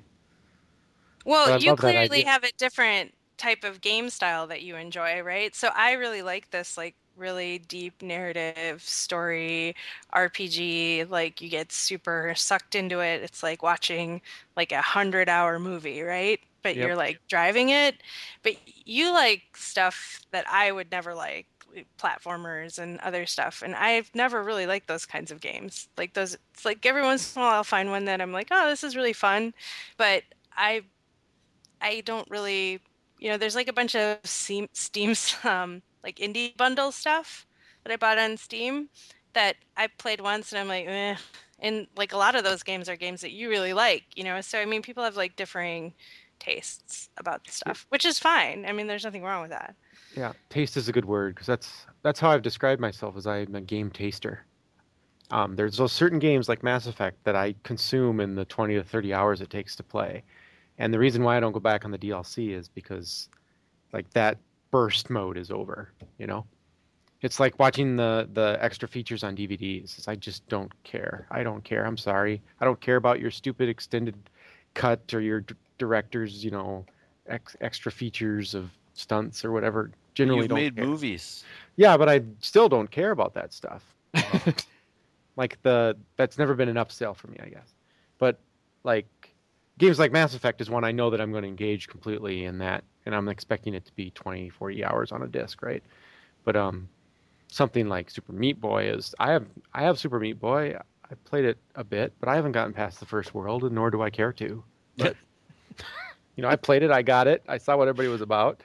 Well, 1.25 1.61
you 1.61 1.77
clearly 1.77 2.23
have 2.23 2.45
a 2.45 2.53
different 2.57 3.15
type 3.37 3.65
of 3.65 3.81
game 3.81 4.11
style 4.11 4.47
that 4.49 4.63
you 4.63 4.77
enjoy, 4.77 5.23
right? 5.23 5.55
So 5.55 5.71
I 5.75 5.93
really 5.93 6.23
like 6.23 6.51
this 6.51 6.77
like 6.77 6.95
really 7.21 7.59
deep 7.59 8.03
narrative 8.03 8.83
story 8.83 9.77
RPG. 10.13 11.05
Like 11.05 11.41
you 11.41 11.49
get 11.49 11.73
super 11.73 12.35
sucked 12.37 12.75
into 12.75 13.01
it. 13.01 13.23
It's 13.23 13.43
like 13.43 13.63
watching 13.63 14.23
like 14.57 14.73
a 14.73 14.83
hundred 14.83 15.29
hour 15.29 15.59
movie, 15.59 16.03
right? 16.03 16.41
But 16.63 16.77
Yep. 16.77 16.93
you're 16.93 16.97
like 16.97 17.21
driving 17.29 17.71
it. 17.71 17.97
But 18.43 18.55
you 18.87 19.13
like 19.13 19.43
stuff 19.57 20.21
that 20.33 20.47
I 20.49 20.73
would 20.73 20.91
never 20.91 21.15
like 21.15 21.47
platformers 21.99 22.79
and 22.81 22.99
other 22.99 23.27
stuff 23.27 23.63
and 23.65 23.77
i've 23.77 24.11
never 24.13 24.43
really 24.43 24.67
liked 24.67 24.89
those 24.89 25.07
kinds 25.07 25.31
of 25.31 25.41
games 25.41 25.89
like 25.97 26.15
those 26.15 26.37
it's 26.53 26.65
like 26.65 26.85
every 26.85 27.03
once 27.03 27.37
in 27.37 27.43
a 27.43 27.45
while 27.45 27.55
i'll 27.55 27.65
find 27.65 27.91
one 27.91 28.07
that 28.07 28.21
i'm 28.21 28.33
like 28.33 28.49
oh 28.51 28.69
this 28.69 28.83
is 28.83 28.97
really 28.97 29.13
fun 29.13 29.55
but 29.97 30.25
i 30.57 30.83
I 31.81 32.03
don't 32.03 32.29
really, 32.31 32.81
you 33.19 33.31
know, 33.31 33.37
there's 33.39 33.55
like 33.55 33.69
a 33.69 33.73
bunch 33.73 33.95
of 33.97 34.19
Steam, 34.25 34.69
Steam 34.73 35.15
um, 35.45 35.83
like 36.03 36.17
indie 36.17 36.57
bundle 36.57 36.93
stuff 36.93 37.47
that 37.85 37.93
I 37.93 37.97
bought 37.97 38.19
on 38.19 38.37
Steam 38.37 38.89
that 39.33 39.57
I 39.77 39.87
played 39.87 40.21
once 40.21 40.53
and 40.53 40.61
I'm 40.61 40.69
like, 40.69 40.87
eh. 40.87 41.17
And 41.59 41.87
like 41.97 42.13
a 42.13 42.17
lot 42.17 42.35
of 42.35 42.45
those 42.45 42.63
games 42.63 42.89
are 42.89 42.97
games 42.97 43.21
that 43.21 43.33
you 43.33 43.49
really 43.49 43.73
like, 43.73 44.05
you 44.17 44.25
know. 44.25 44.41
So 44.41 44.59
I 44.59 44.65
mean, 44.65 44.83
people 44.83 45.05
have 45.05 45.17
like 45.17 45.37
differing 45.37 45.95
tastes 46.39 47.11
about 47.19 47.47
stuff, 47.49 47.87
which 47.91 48.05
is 48.05 48.19
fine. 48.19 48.65
I 48.67 48.73
mean, 48.73 48.87
there's 48.87 49.05
nothing 49.05 49.23
wrong 49.23 49.43
with 49.43 49.51
that. 49.51 49.75
Yeah, 50.17 50.33
taste 50.49 50.77
is 50.77 50.89
a 50.89 50.93
good 50.93 51.05
word 51.05 51.35
because 51.35 51.47
that's 51.47 51.87
that's 52.03 52.19
how 52.19 52.31
I've 52.31 52.43
described 52.43 52.81
myself 52.81 53.17
as 53.17 53.27
I'm 53.27 53.55
a 53.55 53.61
game 53.61 53.91
taster. 53.91 54.45
Um, 55.31 55.55
there's 55.55 55.77
those 55.77 55.93
certain 55.93 56.19
games 56.19 56.49
like 56.49 56.65
Mass 56.65 56.87
Effect 56.87 57.23
that 57.25 57.37
I 57.37 57.55
consume 57.63 58.19
in 58.19 58.35
the 58.35 58.45
20 58.47 58.75
to 58.75 58.83
30 58.83 59.15
hours 59.15 59.41
it 59.41 59.51
takes 59.51 59.77
to 59.77 59.85
play, 59.85 60.25
and 60.79 60.93
the 60.93 60.99
reason 60.99 61.23
why 61.23 61.37
I 61.37 61.41
don't 61.41 61.53
go 61.53 61.61
back 61.61 61.85
on 61.85 61.93
the 61.93 61.99
DLC 61.99 62.57
is 62.57 62.69
because, 62.69 63.29
like 63.93 64.11
that 64.11 64.39
burst 64.71 65.11
mode 65.11 65.37
is 65.37 65.51
over. 65.51 65.93
You 66.19 66.27
know, 66.27 66.47
it's 67.23 67.41
like 67.41 67.59
watching 67.59 67.97
the 67.97 68.29
the 68.33 68.59
extra 68.61 68.89
features 68.89 69.25
on 69.25 69.37
DVDs. 69.37 70.07
I 70.09 70.15
just 70.17 70.49
don't 70.49 70.73
care. 70.85 71.27
I 71.31 71.43
don't 71.43 71.63
care. 71.65 71.85
I'm 71.87 71.97
sorry. 71.97 72.41
I 72.61 72.65
don't 72.65 72.81
care 72.81 72.97
about 72.97 73.21
your 73.21 73.31
stupid 73.31 73.69
extended 73.69 74.15
cut 74.75 75.13
or 75.13 75.21
your 75.21 75.41
d- 75.41 75.55
director's 75.79 76.45
you 76.45 76.51
know 76.51 76.85
ex- 77.27 77.57
extra 77.61 77.91
features 77.91 78.55
of 78.55 78.71
stunts 78.95 79.45
or 79.45 79.53
whatever. 79.53 79.91
Generally, 80.15 80.41
You've 80.43 80.49
don't 80.49 80.59
made 80.59 80.77
care. 80.77 80.85
movies. 80.85 81.45
Yeah, 81.77 81.97
but 81.97 82.09
I 82.09 82.23
still 82.41 82.69
don't 82.69 82.91
care 82.91 83.11
about 83.13 83.35
that 83.35 83.53
stuff. 83.53 83.83
Uh-huh. 84.15 84.53
like 85.37 85.61
the 85.63 85.97
that's 86.17 86.39
never 86.39 86.55
been 86.55 86.69
an 86.69 86.77
upsell 86.77 87.17
for 87.17 87.29
me, 87.29 87.39
I 87.43 87.49
guess. 87.49 87.75
But 88.19 88.39
like 88.85 89.07
games 89.79 89.99
like 89.99 90.13
Mass 90.13 90.35
Effect 90.35 90.61
is 90.61 90.69
one 90.69 90.85
I 90.85 90.93
know 90.93 91.11
that 91.11 91.21
I'm 91.21 91.31
going 91.31 91.43
to 91.43 91.49
engage 91.49 91.89
completely 91.89 92.45
in 92.45 92.59
that 92.59 92.85
and 93.07 93.15
I'm 93.15 93.29
expecting 93.29 93.75
it 93.75 93.85
to 93.87 93.93
be 93.95 94.11
20 94.11 94.49
40 94.51 94.85
hours 94.85 95.13
on 95.13 95.23
a 95.23 95.27
disc, 95.29 95.63
right? 95.63 95.83
But 96.45 96.57
um 96.57 96.89
something 97.49 97.89
like 97.89 98.11
Super 98.11 98.33
Meat 98.33 98.61
Boy 98.61 98.85
is 98.91 99.15
I 99.19 99.33
have 99.33 99.47
I 99.75 99.83
have 99.83 99.99
Super 99.99 100.19
Meat 100.21 100.41
Boy. 100.41 100.77
I 101.11 101.15
played 101.25 101.45
it 101.45 101.59
a 101.75 101.83
bit, 101.83 102.13
but 102.21 102.29
I 102.29 102.37
haven't 102.37 102.53
gotten 102.53 102.73
past 102.73 103.01
the 103.01 103.07
first 103.07 103.35
world 103.35 103.65
and 103.65 103.75
nor 103.75 103.91
do 103.91 104.01
I 104.03 104.11
care 104.11 104.33
to. 104.35 104.63
But 104.97 105.17
you 106.37 106.43
know, 106.43 106.49
I 106.49 106.57
played 106.57 106.83
it, 106.83 106.91
I 106.91 107.03
got 107.03 107.27
it. 107.27 107.43
I 107.49 107.59
saw 107.59 107.77
what 107.77 107.89
everybody 107.89 108.09
was 108.09 108.21
about. 108.21 108.63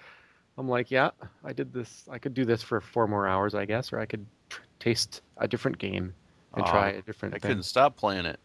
I'm 0.58 0.70
like, 0.70 0.90
yeah, 0.92 1.10
I 1.44 1.52
did 1.52 1.74
this. 1.74 2.06
I 2.10 2.18
could 2.18 2.34
do 2.34 2.46
this 2.46 2.62
for 2.64 2.80
four 2.80 3.08
more 3.08 3.28
hours, 3.28 3.56
I 3.56 3.66
guess, 3.66 3.92
or 3.92 4.00
I 4.00 4.06
could 4.06 4.26
tr- 4.50 4.62
taste 4.80 5.22
a 5.38 5.48
different 5.48 5.78
game 5.78 6.14
and 6.56 6.66
Aw, 6.66 6.72
try 6.72 6.90
a 6.90 7.02
different 7.02 7.36
I 7.36 7.40
thing. 7.40 7.50
couldn't 7.50 7.64
stop 7.64 7.98
playing 7.98 8.26
it. 8.26 8.40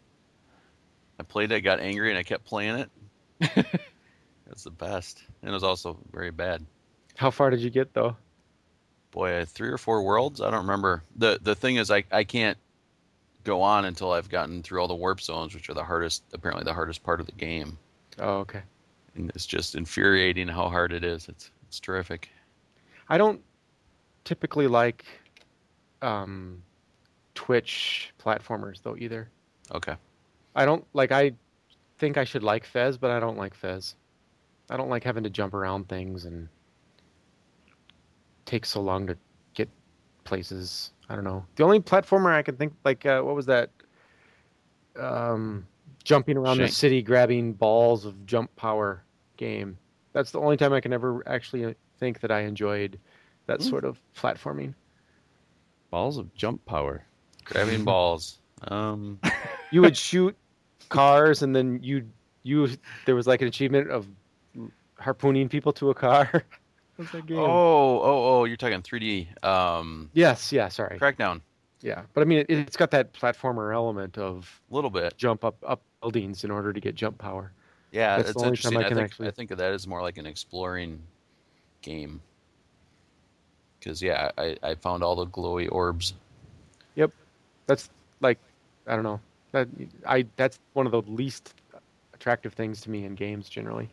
I 1.21 1.23
played 1.23 1.53
it, 1.53 1.57
I 1.57 1.61
got 1.61 1.79
angry, 1.81 2.09
and 2.11 2.19
I 2.19 2.23
kept 2.23 2.45
playing 2.45 2.77
it. 2.77 2.91
That's 4.51 4.65
the 4.65 4.71
best. 4.71 5.23
And 5.43 5.51
it 5.51 5.55
was 5.55 5.63
also 5.63 5.97
very 6.13 6.33
bad. 6.33 6.67
How 7.17 7.31
far 7.31 7.51
did 7.51 7.61
you 7.61 7.71
get 7.71 7.95
though? 7.95 8.17
Boy, 9.13 9.29
I 9.29 9.39
had 9.39 9.49
three 9.49 9.69
or 9.69 9.79
four 9.79 10.03
worlds. 10.03 10.41
I 10.41 10.51
don't 10.51 10.63
remember. 10.63 11.05
the 11.17 11.39
The 11.41 11.55
thing 11.55 11.77
is, 11.77 11.91
I 11.91 12.03
I 12.11 12.25
can't 12.25 12.59
go 13.45 13.63
on 13.63 13.85
until 13.85 14.11
I've 14.13 14.29
gotten 14.29 14.63
through 14.63 14.81
all 14.81 14.89
the 14.89 14.95
warp 14.95 15.21
zones, 15.21 15.55
which 15.55 15.71
are 15.71 15.75
the 15.75 15.85
hardest, 15.85 16.25
apparently 16.33 16.65
the 16.65 16.75
hardest 16.75 17.03
part 17.05 17.21
of 17.21 17.27
the 17.27 17.33
game. 17.33 17.79
Oh, 18.19 18.39
okay. 18.39 18.63
And 19.15 19.31
it's 19.35 19.47
just 19.47 19.77
infuriating 19.77 20.49
how 20.49 20.69
hard 20.69 20.93
it 20.93 21.05
is. 21.05 21.29
It's 21.29 21.53
it's 21.69 21.79
terrific. 21.79 22.29
I 23.09 23.19
don't 23.19 23.41
typically 24.25 24.67
like 24.67 25.05
um, 26.03 26.61
Twitch 27.35 28.13
platformers 28.21 28.83
though 28.83 28.97
either. 28.97 29.31
Okay. 29.73 29.95
I 30.57 30.65
don't 30.65 30.85
like. 30.93 31.13
I 31.13 31.35
think 31.99 32.19
I 32.19 32.25
should 32.25 32.43
like 32.43 32.65
Fez, 32.65 32.99
but 32.99 33.13
I 33.13 33.21
don't 33.21 33.39
like 33.39 33.55
Fez. 33.55 33.95
I 34.71 34.77
don't 34.77 34.89
like 34.89 35.05
having 35.05 35.25
to 35.25 35.31
jump 35.31 35.53
around 35.53 35.89
things 35.89 36.25
and 36.25 36.49
take 38.47 38.65
so 38.65 38.81
long 38.81 39.07
to 39.09 39.17
get 39.55 39.69
places. 40.25 40.93
I 41.09 41.15
don't 41.17 41.25
know. 41.25 41.45
The 41.57 41.65
only 41.65 41.81
platformer 41.81 42.33
I 42.33 42.43
can 42.43 42.57
think 42.57 42.73
like 42.85 43.05
uh, 43.05 43.21
what 43.23 43.35
was 43.35 43.47
that? 43.47 43.71
Um, 44.99 45.67
jumping 46.05 46.37
around 46.37 46.59
the 46.59 46.69
city, 46.69 47.03
grabbing 47.03 47.53
balls 47.53 48.05
of 48.05 48.25
jump 48.27 48.55
power 48.57 49.03
game. 49.37 49.77
That's 50.13 50.31
the 50.31 50.41
only 50.41 50.57
time 50.57 50.73
I 50.73 50.81
can 50.81 50.93
ever 50.93 51.23
actually 51.27 51.75
think 51.99 52.21
that 52.21 52.31
I 52.31 52.41
enjoyed 52.41 52.99
that 53.47 53.61
Hmm. 53.61 53.69
sort 53.69 53.85
of 53.85 54.01
platforming. 54.17 54.75
Balls 55.91 56.17
of 56.19 56.33
jump 56.35 56.65
power. 56.65 57.05
Grabbing 57.45 57.85
balls. 57.85 58.39
Um, 58.69 59.21
You 59.73 59.83
would 59.83 59.97
shoot 59.97 60.37
cars, 60.89 61.43
and 61.43 61.55
then 61.55 61.81
you 61.83 62.09
you 62.43 62.69
there 63.05 63.15
was 63.15 63.27
like 63.27 63.43
an 63.43 63.49
achievement 63.49 63.91
of 63.91 64.07
harpooning 65.01 65.49
people 65.49 65.73
to 65.75 65.91
a 65.91 65.95
car. 65.95 66.45
What's 66.97 67.13
that 67.13 67.27
game? 67.27 67.39
oh, 67.39 67.43
oh, 67.45 68.03
oh! 68.41 68.45
You're 68.45 68.57
talking 68.59 68.83
3D. 68.83 69.43
Um, 69.45 70.11
yes, 70.13 70.53
yeah. 70.53 70.69
Sorry. 70.69 70.99
Crackdown. 70.99 71.41
Yeah, 71.83 72.03
but 72.13 72.21
I 72.21 72.25
mean, 72.25 72.41
it, 72.41 72.51
it's 72.51 72.77
got 72.77 72.91
that 72.91 73.15
platformer 73.15 73.73
element 73.75 74.19
of 74.19 74.61
A 74.71 74.75
little 74.75 74.91
bit. 74.91 75.17
jump 75.17 75.45
up 75.45 75.57
up 75.67 75.81
buildings 76.03 76.45
in 76.45 76.51
order 76.51 76.73
to 76.75 76.81
get 76.81 76.95
jump 76.95 77.17
power. 77.17 77.53
Yeah, 77.91 78.19
That's 78.19 78.31
it's 78.31 78.41
the 78.41 78.47
only 78.47 78.57
time 78.59 78.73
interesting. 78.75 78.77
I 78.77 78.81
I, 78.81 78.89
can 78.89 78.97
think 78.99 79.05
actually- 79.05 79.29
I 79.29 79.31
think 79.31 79.51
of 79.51 79.59
that 79.59 79.73
as 79.73 79.87
more 79.87 80.03
like 80.03 80.19
an 80.19 80.27
exploring 80.27 81.01
game. 81.83 82.21
Because 83.79 84.03
yeah, 84.03 84.31
I, 84.37 84.57
I 84.63 84.75
found 84.75 85.03
all 85.03 85.17
the 85.17 85.27
glowy 85.27 85.73
orbs. 85.73 86.13
Yep, 86.97 87.13
that's 87.67 87.89
like, 88.21 88.39
I 88.87 88.95
don't 88.95 89.05
know. 89.05 89.21
That 89.53 89.69
I 90.07 90.27
that's 90.37 90.59
one 90.75 90.85
of 90.85 90.93
the 90.93 91.01
least 91.11 91.55
attractive 92.13 92.53
things 92.53 92.83
to 92.83 92.91
me 92.91 93.07
in 93.07 93.15
games 93.15 93.49
generally. 93.49 93.89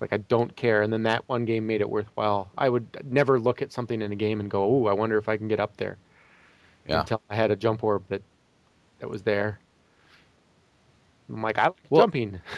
It's 0.00 0.12
like 0.12 0.12
I 0.18 0.22
don't 0.28 0.54
care, 0.56 0.82
and 0.82 0.92
then 0.92 1.02
that 1.02 1.28
one 1.28 1.44
game 1.44 1.66
made 1.66 1.80
it 1.82 1.90
worthwhile. 1.90 2.50
I 2.56 2.68
would 2.70 2.86
never 3.04 3.38
look 3.38 3.60
at 3.60 3.70
something 3.72 4.00
in 4.00 4.12
a 4.12 4.16
game 4.16 4.40
and 4.40 4.50
go, 4.50 4.64
"Oh, 4.64 4.86
I 4.86 4.94
wonder 4.94 5.18
if 5.18 5.28
I 5.28 5.36
can 5.36 5.46
get 5.46 5.60
up 5.60 5.76
there." 5.76 5.98
Yeah. 6.88 7.00
Until 7.00 7.20
I 7.28 7.34
had 7.36 7.50
a 7.50 7.56
jump 7.56 7.84
orb 7.84 8.04
that 8.08 8.22
that 9.00 9.08
was 9.10 9.22
there. 9.22 9.60
I'm 11.28 11.42
like, 11.42 11.58
I 11.58 11.64
like 11.64 11.76
Well- 11.90 12.02
jumping. 12.02 12.40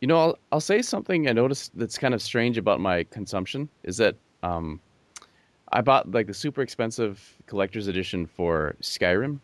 You 0.00 0.08
know, 0.08 0.18
I'll, 0.18 0.38
I'll 0.52 0.60
say 0.60 0.82
something 0.82 1.28
I 1.30 1.32
noticed 1.32 1.70
that's 1.78 1.96
kind 1.96 2.12
of 2.12 2.20
strange 2.20 2.58
about 2.58 2.78
my 2.78 3.04
consumption 3.04 3.70
is 3.84 3.96
that 3.96 4.14
um, 4.42 4.78
I 5.72 5.80
bought 5.80 6.10
like 6.10 6.26
the 6.26 6.34
super 6.34 6.60
expensive 6.60 7.38
collector's 7.46 7.86
edition 7.86 8.26
for 8.26 8.76
Skyrim, 8.82 9.40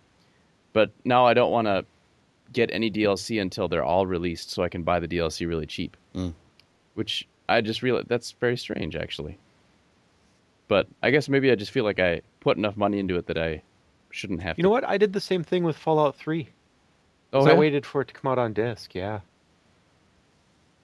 but 0.75 0.91
now 1.07 1.25
I 1.25 1.33
don't 1.33 1.51
want 1.51 1.67
to 1.67 1.87
get 2.53 2.69
any 2.75 2.91
DLC 2.91 3.41
until 3.41 3.69
they're 3.69 3.85
all 3.85 4.07
released 4.07 4.51
so 4.51 4.63
I 4.63 4.69
can 4.69 4.83
buy 4.83 5.01
the 5.01 5.09
DLC 5.09 5.49
really 5.49 5.65
cheap. 5.65 5.97
Mm. 6.15 6.35
Which 6.95 7.27
I 7.49 7.61
just 7.61 7.83
realized 7.83 8.09
that's 8.09 8.33
very 8.33 8.57
strange 8.57 8.97
actually. 8.97 9.39
But 10.69 10.87
I 11.03 11.11
guess 11.11 11.29
maybe 11.29 11.51
I 11.51 11.55
just 11.57 11.73
feel 11.73 11.85
like 11.85 11.99
I 11.99 12.21
put 12.41 12.57
enough 12.57 12.77
money 12.77 12.99
into 12.99 13.17
it 13.17 13.27
that 13.27 13.39
I 13.39 13.63
shouldn't 14.11 14.43
have 14.43 14.57
You 14.59 14.63
to. 14.63 14.67
know 14.67 14.71
what? 14.71 14.85
I 14.89 14.99
did 14.99 15.13
the 15.13 15.21
same 15.21 15.43
thing 15.43 15.65
with 15.65 15.77
Fallout 15.77 16.17
3. 16.17 16.49
Oh, 17.33 17.45
So 17.45 17.51
I 17.51 17.55
waited 17.55 17.85
for 17.87 18.03
it 18.03 18.09
to 18.09 18.15
come 18.15 18.31
out 18.31 18.39
on 18.39 18.53
disc, 18.53 18.95
yeah. 18.95 19.21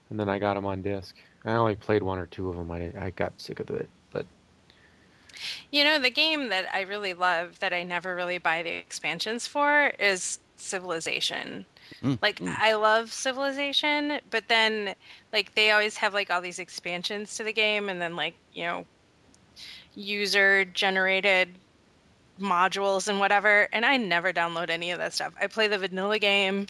And 0.09 0.19
then 0.19 0.29
I 0.29 0.39
got 0.39 0.53
them 0.55 0.65
on 0.65 0.81
disc. 0.81 1.15
I 1.45 1.51
only 1.53 1.75
played 1.75 2.03
one 2.03 2.19
or 2.19 2.25
two 2.25 2.49
of 2.49 2.55
them. 2.55 2.71
I, 2.71 2.91
I 2.99 3.09
got 3.11 3.33
sick 3.37 3.59
of 3.59 3.69
it, 3.69 3.89
but 4.11 4.25
You 5.71 5.83
know, 5.83 5.99
the 5.99 6.09
game 6.09 6.49
that 6.49 6.65
I 6.73 6.81
really 6.81 7.13
love 7.13 7.59
that 7.59 7.73
I 7.73 7.83
never 7.83 8.15
really 8.15 8.37
buy 8.37 8.63
the 8.63 8.71
expansions 8.75 9.47
for 9.47 9.93
is 9.99 10.39
Civilization. 10.59 11.65
Mm, 12.03 12.19
Like 12.21 12.41
I 12.45 12.73
love 12.75 13.11
Civilization, 13.11 14.19
but 14.29 14.47
then 14.47 14.95
like 15.33 15.53
they 15.55 15.71
always 15.71 15.97
have 15.97 16.13
like 16.13 16.29
all 16.31 16.41
these 16.41 16.59
expansions 16.59 17.35
to 17.35 17.43
the 17.43 17.53
game 17.53 17.89
and 17.89 18.01
then 18.01 18.15
like, 18.15 18.35
you 18.53 18.63
know, 18.63 18.85
user 19.95 20.65
generated 20.65 21.57
modules 22.39 23.07
and 23.07 23.19
whatever, 23.19 23.67
and 23.71 23.85
I 23.85 23.97
never 23.97 24.31
download 24.33 24.69
any 24.69 24.91
of 24.91 24.99
that 24.99 25.13
stuff. 25.13 25.33
I 25.41 25.47
play 25.47 25.67
the 25.67 25.77
vanilla 25.79 26.19
game 26.19 26.67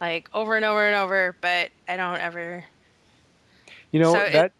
like 0.00 0.28
over 0.34 0.56
and 0.56 0.64
over 0.64 0.86
and 0.86 0.96
over, 0.96 1.36
but 1.40 1.70
I 1.88 1.96
don't 1.96 2.18
ever 2.20 2.64
you 3.92 4.00
know 4.00 4.12
So 4.12 4.24
it- 4.24 4.32
that 4.32 4.52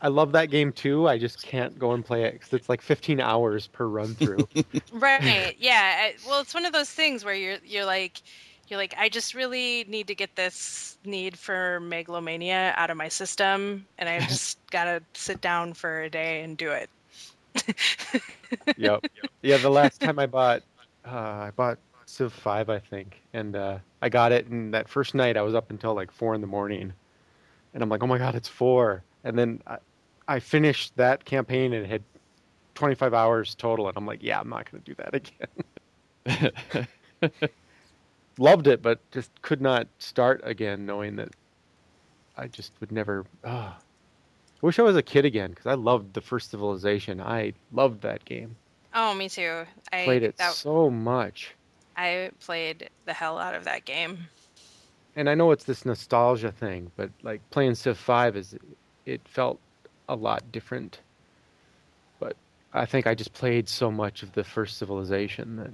I 0.00 0.08
love 0.08 0.32
that 0.32 0.46
game 0.50 0.72
too. 0.72 1.08
I 1.08 1.18
just 1.18 1.42
can't 1.42 1.78
go 1.78 1.92
and 1.92 2.04
play 2.04 2.24
it 2.24 2.32
because 2.34 2.52
it's 2.52 2.68
like 2.68 2.80
15 2.82 3.20
hours 3.20 3.66
per 3.68 3.86
run 3.86 4.14
through. 4.14 4.48
Right. 4.92 5.54
Yeah. 5.58 6.10
Well, 6.26 6.40
it's 6.40 6.54
one 6.54 6.64
of 6.66 6.72
those 6.72 6.90
things 6.90 7.24
where 7.24 7.34
you're 7.34 7.58
you're 7.64 7.84
like 7.84 8.22
you're 8.70 8.78
like 8.78 8.94
I 8.96 9.08
just 9.08 9.34
really 9.34 9.84
need 9.88 10.06
to 10.06 10.14
get 10.14 10.36
this 10.36 10.96
need 11.04 11.38
for 11.38 11.80
megalomania 11.80 12.74
out 12.76 12.90
of 12.90 12.96
my 12.96 13.08
system, 13.08 13.86
and 13.98 14.08
I 14.08 14.20
just 14.26 14.58
gotta 14.70 15.02
sit 15.14 15.40
down 15.40 15.74
for 15.74 16.02
a 16.02 16.10
day 16.10 16.42
and 16.42 16.56
do 16.56 16.70
it. 16.70 16.90
yep. 18.76 19.04
Yeah, 19.42 19.56
the 19.56 19.70
last 19.70 20.02
time 20.02 20.18
I 20.18 20.26
bought, 20.26 20.62
uh, 21.06 21.08
I 21.48 21.52
bought 21.56 21.78
Civ 22.04 22.30
5, 22.30 22.68
I 22.68 22.78
think, 22.78 23.22
and 23.32 23.56
uh, 23.56 23.78
I 24.02 24.10
got 24.10 24.32
it. 24.32 24.46
And 24.48 24.74
that 24.74 24.86
first 24.86 25.14
night, 25.14 25.38
I 25.38 25.42
was 25.42 25.54
up 25.54 25.70
until 25.70 25.94
like 25.94 26.10
four 26.10 26.34
in 26.34 26.42
the 26.42 26.46
morning, 26.46 26.92
and 27.72 27.82
I'm 27.82 27.88
like, 27.88 28.02
oh 28.02 28.06
my 28.06 28.18
god, 28.18 28.34
it's 28.34 28.48
four. 28.48 29.02
And 29.24 29.38
then 29.38 29.62
I, 29.66 29.78
I 30.28 30.40
finished 30.40 30.94
that 30.96 31.24
campaign 31.24 31.72
and 31.72 31.86
it 31.86 31.88
had 31.88 32.02
25 32.74 33.14
hours 33.14 33.54
total, 33.54 33.88
and 33.88 33.96
I'm 33.96 34.06
like, 34.06 34.22
yeah, 34.22 34.40
I'm 34.40 34.48
not 34.48 34.70
going 34.70 34.82
to 34.82 34.94
do 34.94 34.96
that 34.96 35.14
again. 37.22 37.32
Loved 38.40 38.66
it, 38.66 38.82
but 38.82 38.98
just 39.12 39.30
could 39.42 39.60
not 39.60 39.86
start 39.98 40.40
again, 40.44 40.86
knowing 40.86 41.16
that 41.16 41.28
I 42.36 42.48
just 42.48 42.72
would 42.80 42.90
never. 42.90 43.24
ah. 43.44 43.76
I 43.76 44.66
wish 44.66 44.78
I 44.78 44.82
was 44.82 44.96
a 44.96 45.02
kid 45.02 45.24
again 45.24 45.50
because 45.50 45.66
I 45.66 45.74
loved 45.74 46.14
the 46.14 46.20
first 46.20 46.50
Civilization. 46.50 47.20
I 47.20 47.52
loved 47.72 48.02
that 48.02 48.24
game 48.24 48.56
Oh, 48.94 49.14
me 49.14 49.28
too. 49.28 49.64
I 49.92 50.04
played 50.04 50.22
it 50.22 50.36
that, 50.38 50.52
so 50.52 50.90
much. 50.90 51.54
I 51.96 52.30
played 52.40 52.90
the 53.04 53.12
hell 53.12 53.38
out 53.38 53.54
of 53.54 53.64
that 53.64 53.84
game. 53.84 54.18
And 55.16 55.28
I 55.28 55.34
know 55.34 55.50
it's 55.50 55.64
this 55.64 55.84
nostalgia 55.84 56.52
thing, 56.52 56.90
but 56.96 57.10
like 57.22 57.40
playing 57.50 57.74
Civ 57.74 57.98
5 57.98 58.36
is 58.36 58.56
it 59.06 59.20
felt 59.26 59.60
a 60.08 60.14
lot 60.14 60.50
different. 60.50 61.00
But 62.18 62.36
I 62.72 62.86
think 62.86 63.06
I 63.06 63.14
just 63.14 63.32
played 63.32 63.68
so 63.68 63.90
much 63.90 64.22
of 64.22 64.32
the 64.32 64.44
first 64.44 64.78
civilization 64.78 65.56
that 65.56 65.70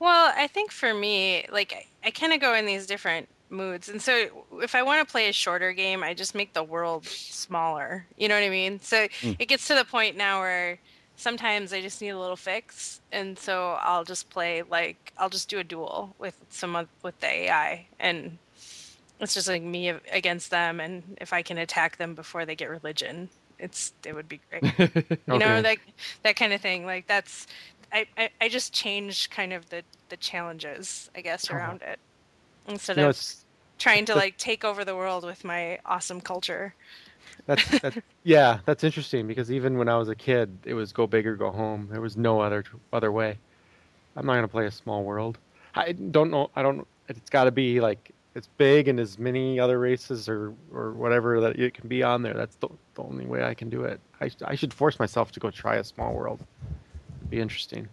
Well, 0.00 0.32
I 0.36 0.46
think 0.48 0.70
for 0.72 0.92
me, 0.92 1.46
like 1.50 1.72
I, 2.04 2.08
I 2.08 2.10
kind 2.10 2.32
of 2.32 2.40
go 2.40 2.54
in 2.54 2.66
these 2.66 2.86
different 2.86 3.28
moods, 3.50 3.88
and 3.88 4.02
so 4.02 4.46
if 4.62 4.74
I 4.74 4.82
want 4.82 5.06
to 5.06 5.10
play 5.10 5.28
a 5.28 5.32
shorter 5.32 5.72
game, 5.72 6.02
I 6.02 6.14
just 6.14 6.34
make 6.34 6.52
the 6.52 6.64
world 6.64 7.06
smaller. 7.06 8.08
You 8.16 8.28
know 8.28 8.34
what 8.34 8.44
I 8.44 8.50
mean? 8.50 8.80
So 8.80 9.06
Mm. 9.22 9.36
it 9.38 9.46
gets 9.48 9.66
to 9.68 9.74
the 9.74 9.84
point 9.84 10.16
now 10.16 10.40
where 10.40 10.80
sometimes 11.16 11.72
I 11.72 11.80
just 11.80 12.02
need 12.02 12.10
a 12.10 12.18
little 12.18 12.36
fix, 12.36 13.00
and 13.12 13.38
so 13.38 13.78
I'll 13.80 14.04
just 14.04 14.30
play 14.30 14.62
like 14.62 14.98
I'll 15.16 15.30
just 15.30 15.48
do 15.48 15.58
a 15.58 15.64
duel 15.64 16.16
with 16.18 16.36
some 16.50 16.76
of, 16.76 16.88
with 17.02 17.18
the 17.20 17.26
AI, 17.28 17.88
and 17.98 18.38
it's 19.20 19.34
just 19.34 19.48
like 19.48 19.62
me 19.62 19.88
against 20.12 20.50
them, 20.50 20.80
and 20.80 21.16
if 21.20 21.32
I 21.32 21.42
can 21.42 21.58
attack 21.58 21.96
them 21.98 22.14
before 22.14 22.44
they 22.44 22.56
get 22.56 22.68
religion, 22.70 23.30
it's 23.58 23.92
it 24.04 24.14
would 24.14 24.28
be 24.28 24.40
great 24.50 24.64
you 25.30 25.38
know 25.38 25.60
Okay. 25.62 25.62
that 25.62 25.78
that 26.24 26.36
kind 26.36 26.52
of 26.52 26.60
thing 26.60 26.84
like 26.86 27.06
that's 27.06 27.46
I, 27.92 28.06
I 28.16 28.30
i 28.40 28.48
just 28.48 28.74
changed 28.74 29.30
kind 29.30 29.52
of 29.52 29.68
the 29.70 29.84
the 30.08 30.16
challenges 30.16 31.08
i 31.16 31.20
guess 31.20 31.50
Uh-huh. 31.50 31.74
around 31.74 31.82
it. 31.82 32.00
Instead 32.66 32.96
you 32.96 33.00
of 33.00 33.14
trying 33.78 34.06
to 34.06 34.14
like 34.14 34.38
take 34.38 34.64
over 34.64 34.84
the 34.84 34.96
world 34.96 35.24
with 35.24 35.44
my 35.44 35.78
awesome 35.86 36.20
culture. 36.20 36.76
That's, 37.46 37.70
that's 37.80 37.98
yeah 38.22 38.60
that's 38.64 38.84
interesting 38.84 39.26
because 39.26 39.50
even 39.50 39.76
when 39.78 39.88
I 39.88 39.96
was 39.98 40.08
a 40.08 40.14
kid 40.16 40.58
it 40.64 40.74
was 40.74 40.92
go 40.92 41.06
big 41.06 41.26
or 41.26 41.36
go 41.36 41.50
home. 41.50 41.88
There 41.90 42.00
was 42.00 42.16
no 42.16 42.40
other 42.40 42.64
other 42.92 43.12
way. 43.12 43.38
I'm 44.16 44.26
not 44.26 44.34
gonna 44.34 44.48
play 44.48 44.66
a 44.66 44.70
small 44.70 45.04
world. 45.04 45.38
I 45.74 45.92
don't 45.92 46.30
know 46.30 46.50
I 46.56 46.62
don't 46.62 46.86
it's 47.08 47.30
got 47.30 47.44
to 47.44 47.52
be 47.52 47.80
like 47.80 48.12
it's 48.34 48.48
big 48.58 48.88
and 48.88 48.98
as 49.00 49.18
many 49.18 49.60
other 49.60 49.78
races 49.78 50.28
or 50.28 50.54
or 50.72 50.92
whatever 50.92 51.40
that 51.40 51.58
it 51.58 51.74
can 51.74 51.88
be 51.88 52.02
on 52.02 52.22
there. 52.22 52.34
That's 52.34 52.56
the, 52.56 52.68
the 52.94 53.02
only 53.02 53.26
way 53.26 53.44
I 53.44 53.54
can 53.54 53.68
do 53.70 53.84
it. 53.84 54.00
I, 54.20 54.30
I 54.44 54.54
should 54.54 54.72
force 54.74 54.98
myself 54.98 55.32
to 55.32 55.40
go 55.40 55.50
try 55.50 55.76
a 55.76 55.84
small 55.84 56.14
world 56.14 56.44
be 57.34 57.40
interesting. 57.40 57.88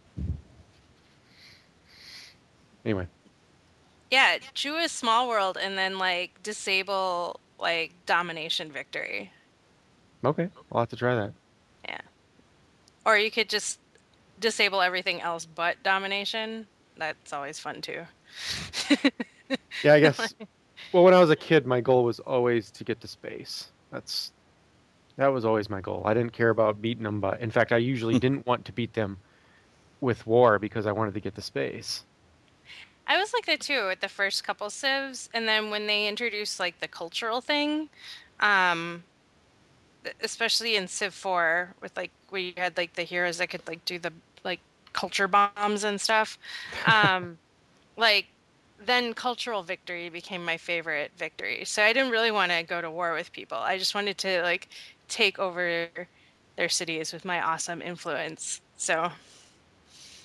Anyway. 2.85 3.07
Yeah 4.09 4.37
a 4.65 4.89
small 4.89 5.29
world 5.29 5.57
and 5.61 5.77
then 5.77 5.97
like 5.97 6.41
disable 6.43 7.39
like 7.59 7.93
domination 8.05 8.71
victory. 8.71 9.31
Okay 10.23 10.49
I'll 10.71 10.81
have 10.81 10.89
to 10.89 10.95
try 10.95 11.15
that. 11.15 11.33
Yeah, 11.85 12.01
or 13.05 13.17
you 13.17 13.31
could 13.31 13.49
just 13.49 13.79
disable 14.39 14.81
everything 14.81 15.21
else 15.21 15.45
but 15.45 15.81
domination. 15.83 16.67
That's 16.97 17.33
always 17.33 17.59
fun 17.59 17.81
too. 17.81 18.01
Yeah, 19.83 19.95
I 19.95 19.99
guess. 19.99 20.33
well, 20.93 21.03
when 21.03 21.13
I 21.13 21.19
was 21.19 21.29
a 21.29 21.35
kid, 21.35 21.65
my 21.65 21.81
goal 21.81 22.05
was 22.05 22.21
always 22.21 22.71
to 22.71 22.85
get 22.85 23.01
to 23.01 23.07
space. 23.07 23.67
That's 23.91 24.31
that 25.17 25.27
was 25.27 25.43
always 25.43 25.69
my 25.69 25.81
goal. 25.81 26.03
I 26.05 26.13
didn't 26.13 26.31
care 26.31 26.49
about 26.49 26.81
beating 26.81 27.03
them, 27.03 27.19
but 27.19 27.41
in 27.41 27.51
fact, 27.51 27.73
I 27.73 27.77
usually 27.77 28.17
didn't 28.25 28.45
want 28.45 28.63
to 28.65 28.71
beat 28.71 28.93
them 28.93 29.17
with 30.01 30.25
war 30.27 30.59
because 30.59 30.85
I 30.85 30.91
wanted 30.91 31.13
to 31.13 31.19
get 31.19 31.35
to 31.35 31.41
space. 31.41 32.03
I 33.07 33.17
was 33.17 33.33
like 33.33 33.45
that 33.45 33.61
too 33.61 33.89
at 33.91 34.01
the 34.01 34.09
first 34.09 34.43
couple 34.43 34.69
civs, 34.69 35.29
and 35.33 35.47
then 35.47 35.69
when 35.69 35.87
they 35.87 36.07
introduced 36.07 36.59
like 36.59 36.79
the 36.79 36.87
cultural 36.87 37.41
thing, 37.41 37.89
um, 38.39 39.03
especially 40.23 40.75
in 40.75 40.87
Civ 40.87 41.13
Four, 41.13 41.69
with 41.81 41.95
like 41.95 42.11
where 42.29 42.41
you 42.41 42.53
had 42.57 42.77
like 42.77 42.93
the 42.93 43.03
heroes 43.03 43.37
that 43.37 43.49
could 43.49 43.67
like 43.67 43.83
do 43.85 43.99
the 43.99 44.11
like 44.43 44.59
culture 44.93 45.27
bombs 45.27 45.83
and 45.83 45.99
stuff, 45.99 46.37
um, 46.87 47.37
like 47.97 48.27
then 48.85 49.13
cultural 49.13 49.61
victory 49.61 50.09
became 50.09 50.43
my 50.43 50.57
favorite 50.57 51.11
victory. 51.17 51.63
So 51.65 51.83
I 51.83 51.93
didn't 51.93 52.11
really 52.11 52.31
want 52.31 52.51
to 52.51 52.63
go 52.63 52.81
to 52.81 52.89
war 52.89 53.13
with 53.13 53.31
people. 53.31 53.57
I 53.57 53.77
just 53.77 53.93
wanted 53.93 54.17
to 54.19 54.41
like 54.41 54.69
take 55.07 55.37
over 55.37 55.87
their 56.55 56.69
cities 56.69 57.13
with 57.13 57.25
my 57.25 57.41
awesome 57.41 57.81
influence. 57.81 58.61
So 58.77 59.11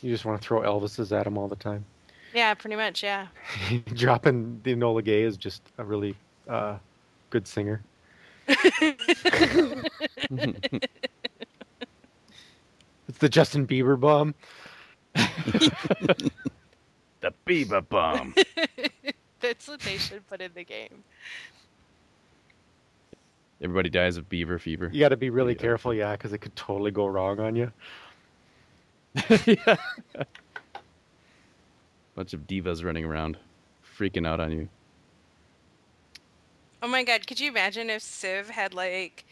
You 0.07 0.13
just 0.13 0.25
want 0.25 0.41
to 0.41 0.47
throw 0.47 0.61
Elvises 0.61 1.11
at 1.11 1.25
them 1.25 1.37
all 1.37 1.49
the 1.49 1.57
time. 1.57 1.85
yeah, 2.33 2.55
pretty 2.55 2.77
much, 2.77 3.03
yeah. 3.03 3.27
Dropping 3.95 4.61
the 4.63 4.73
Enola 4.77 5.03
Gay 5.03 5.23
is 5.23 5.37
just 5.37 5.63
a 5.79 5.85
really 5.85 6.15
uh, 6.49 6.77
good 7.31 7.45
singer. 7.49 7.83
It's 13.09 13.19
the 13.19 13.29
Justin 13.29 13.67
Bieber 13.67 13.99
bomb. 13.99 14.35
the 15.15 16.31
Bieber 17.47 17.89
bomb. 17.89 18.35
That's 19.41 19.69
what 19.69 19.81
they 19.81 19.97
should 19.97 20.27
put 20.29 20.41
in 20.41 20.51
the 20.55 20.65
game. 20.65 21.05
Everybody 23.63 23.89
dies 23.91 24.17
of 24.17 24.29
Bieber 24.29 24.61
fever. 24.61 24.91
You 24.93 25.01
got 25.01 25.11
to 25.11 25.17
be 25.17 25.31
really 25.31 25.55
Yeah. 25.55 25.61
careful, 25.61 25.95
yeah, 25.95 26.13
because 26.13 26.33
it 26.33 26.39
could 26.39 26.55
totally 26.57 26.91
go 26.91 27.07
wrong 27.07 27.39
on 27.41 27.55
you. 27.57 27.73
Yeah. 29.47 29.77
Bunch 32.15 32.33
of 32.33 32.47
divas 32.47 32.85
running 32.85 33.05
around, 33.05 33.37
freaking 33.99 34.27
out 34.27 34.41
on 34.41 34.53
you. 34.53 34.69
Oh 36.83 36.89
my 36.89 37.05
god, 37.05 37.27
could 37.27 37.41
you 37.41 37.49
imagine 37.51 37.91
if 37.91 38.03
Civ 38.03 38.49
had 38.51 38.73
like 38.75 39.25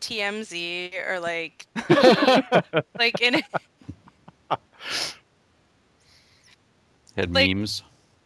TMZ 0.00 0.92
or 1.08 1.20
like 1.20 1.66
like 2.98 3.20
in 3.20 3.36
it, 3.36 3.44
Had 7.16 7.34
Like- 7.34 7.48
memes. 7.54 7.82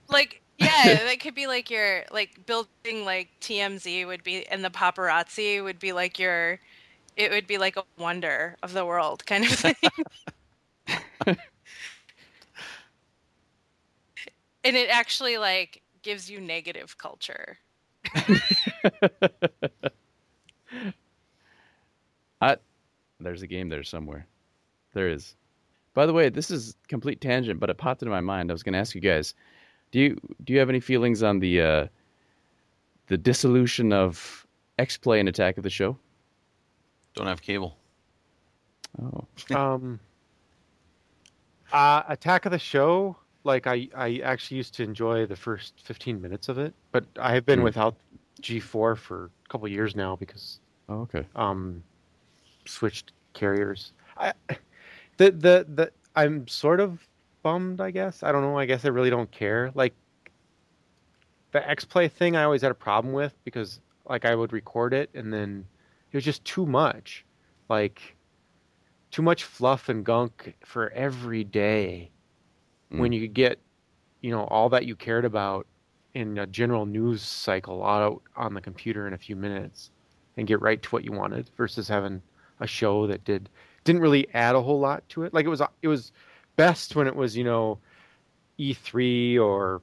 like 0.08 0.42
yeah, 0.58 0.84
that 1.04 1.20
could 1.20 1.34
be 1.34 1.46
like 1.46 1.68
your 1.70 2.04
like 2.10 2.46
building 2.46 3.04
like 3.04 3.28
TMZ 3.40 4.06
would 4.06 4.22
be 4.24 4.46
and 4.48 4.64
the 4.64 4.70
paparazzi 4.70 5.62
would 5.62 5.78
be 5.78 5.92
like 5.92 6.18
your 6.18 6.58
it 7.16 7.30
would 7.30 7.46
be 7.46 7.58
like 7.58 7.76
a 7.76 7.82
wonder 7.98 8.56
of 8.62 8.72
the 8.72 8.86
world 8.86 9.26
kind 9.26 9.44
of 9.44 9.50
thing. 9.52 9.74
And 11.26 11.36
it 14.64 14.88
actually 14.90 15.38
like 15.38 15.82
gives 16.02 16.30
you 16.30 16.40
negative 16.40 16.98
culture. 16.98 17.58
I, 22.40 22.56
there's 23.20 23.42
a 23.42 23.46
game 23.46 23.68
there 23.68 23.82
somewhere. 23.82 24.26
There 24.92 25.08
is. 25.08 25.36
By 25.94 26.06
the 26.06 26.12
way, 26.12 26.28
this 26.28 26.50
is 26.50 26.76
complete 26.88 27.20
tangent, 27.20 27.58
but 27.58 27.70
it 27.70 27.78
popped 27.78 28.02
into 28.02 28.10
my 28.10 28.20
mind. 28.20 28.50
I 28.50 28.54
was 28.54 28.62
going 28.62 28.74
to 28.74 28.78
ask 28.78 28.94
you 28.94 29.00
guys, 29.00 29.34
do 29.92 29.98
you 29.98 30.20
do 30.44 30.52
you 30.52 30.58
have 30.58 30.68
any 30.68 30.80
feelings 30.80 31.22
on 31.22 31.38
the 31.38 31.62
uh, 31.62 31.86
the 33.06 33.16
dissolution 33.16 33.92
of 33.92 34.46
X 34.78 34.98
Play 34.98 35.20
and 35.20 35.28
Attack 35.28 35.56
of 35.56 35.62
the 35.62 35.70
Show? 35.70 35.96
Don't 37.14 37.26
have 37.26 37.40
cable. 37.40 37.76
Oh, 39.02 39.26
um, 39.54 40.00
uh, 41.72 42.02
Attack 42.08 42.46
of 42.46 42.52
the 42.52 42.58
Show, 42.58 43.16
like 43.44 43.66
I, 43.66 43.88
I 43.94 44.20
actually 44.24 44.58
used 44.58 44.74
to 44.74 44.82
enjoy 44.82 45.26
the 45.26 45.36
first 45.36 45.80
15 45.84 46.20
minutes 46.20 46.48
of 46.48 46.58
it, 46.58 46.74
but 46.92 47.06
I 47.20 47.34
have 47.34 47.46
been 47.46 47.60
Hmm. 47.60 47.64
without 47.64 47.96
G4 48.42 48.96
for 48.96 49.30
a 49.46 49.48
couple 49.48 49.68
years 49.68 49.96
now 49.96 50.16
because 50.16 50.60
oh 50.88 51.00
okay. 51.02 51.26
um, 51.36 51.84
switched 52.66 53.12
carriers. 53.34 53.92
I, 54.16 54.32
the 55.18 55.30
the 55.32 55.66
the 55.74 55.92
I'm 56.16 56.48
sort 56.48 56.80
of 56.80 57.06
bummed. 57.42 57.80
I 57.80 57.90
guess 57.90 58.22
I 58.22 58.32
don't 58.32 58.42
know. 58.42 58.58
I 58.58 58.66
guess 58.66 58.84
I 58.84 58.88
really 58.88 59.10
don't 59.10 59.30
care. 59.30 59.70
Like 59.74 59.94
the 61.52 61.68
X 61.68 61.84
Play 61.84 62.08
thing, 62.08 62.36
I 62.36 62.44
always 62.44 62.62
had 62.62 62.70
a 62.70 62.74
problem 62.74 63.14
with 63.14 63.34
because 63.44 63.80
like 64.08 64.24
I 64.24 64.34
would 64.34 64.52
record 64.52 64.94
it 64.94 65.10
and 65.14 65.32
then 65.32 65.66
it 66.12 66.16
was 66.16 66.24
just 66.24 66.44
too 66.44 66.66
much, 66.66 67.24
like 67.68 68.15
too 69.16 69.22
much 69.22 69.44
fluff 69.44 69.88
and 69.88 70.04
gunk 70.04 70.56
for 70.66 70.90
every 70.92 71.44
day. 71.44 72.12
When 72.96 73.12
you 73.12 73.28
get, 73.28 73.60
you 74.22 74.30
know, 74.30 74.44
all 74.44 74.68
that 74.70 74.86
you 74.86 74.96
cared 74.96 75.24
about 75.24 75.66
in 76.14 76.38
a 76.38 76.46
general 76.46 76.86
news 76.86 77.22
cycle 77.22 77.84
out 77.84 78.22
on 78.36 78.54
the 78.54 78.60
computer 78.62 79.06
in 79.08 79.14
a 79.14 79.18
few 79.18 79.36
minutes 79.36 79.90
and 80.36 80.46
get 80.46 80.60
right 80.62 80.82
to 80.82 80.90
what 80.90 81.04
you 81.04 81.12
wanted 81.12 81.50
versus 81.56 81.88
having 81.88 82.22
a 82.60 82.66
show 82.66 83.06
that 83.08 83.24
did 83.24 83.50
didn't 83.84 84.02
really 84.02 84.28
add 84.34 84.54
a 84.54 84.62
whole 84.62 84.80
lot 84.80 85.08
to 85.10 85.24
it. 85.24 85.34
Like 85.34 85.46
it 85.46 85.50
was 85.50 85.62
it 85.82 85.88
was 85.88 86.12
best 86.56 86.96
when 86.96 87.06
it 87.08 87.16
was 87.16 87.36
you 87.36 87.44
know 87.44 87.80
E3 88.58 89.38
or 89.38 89.82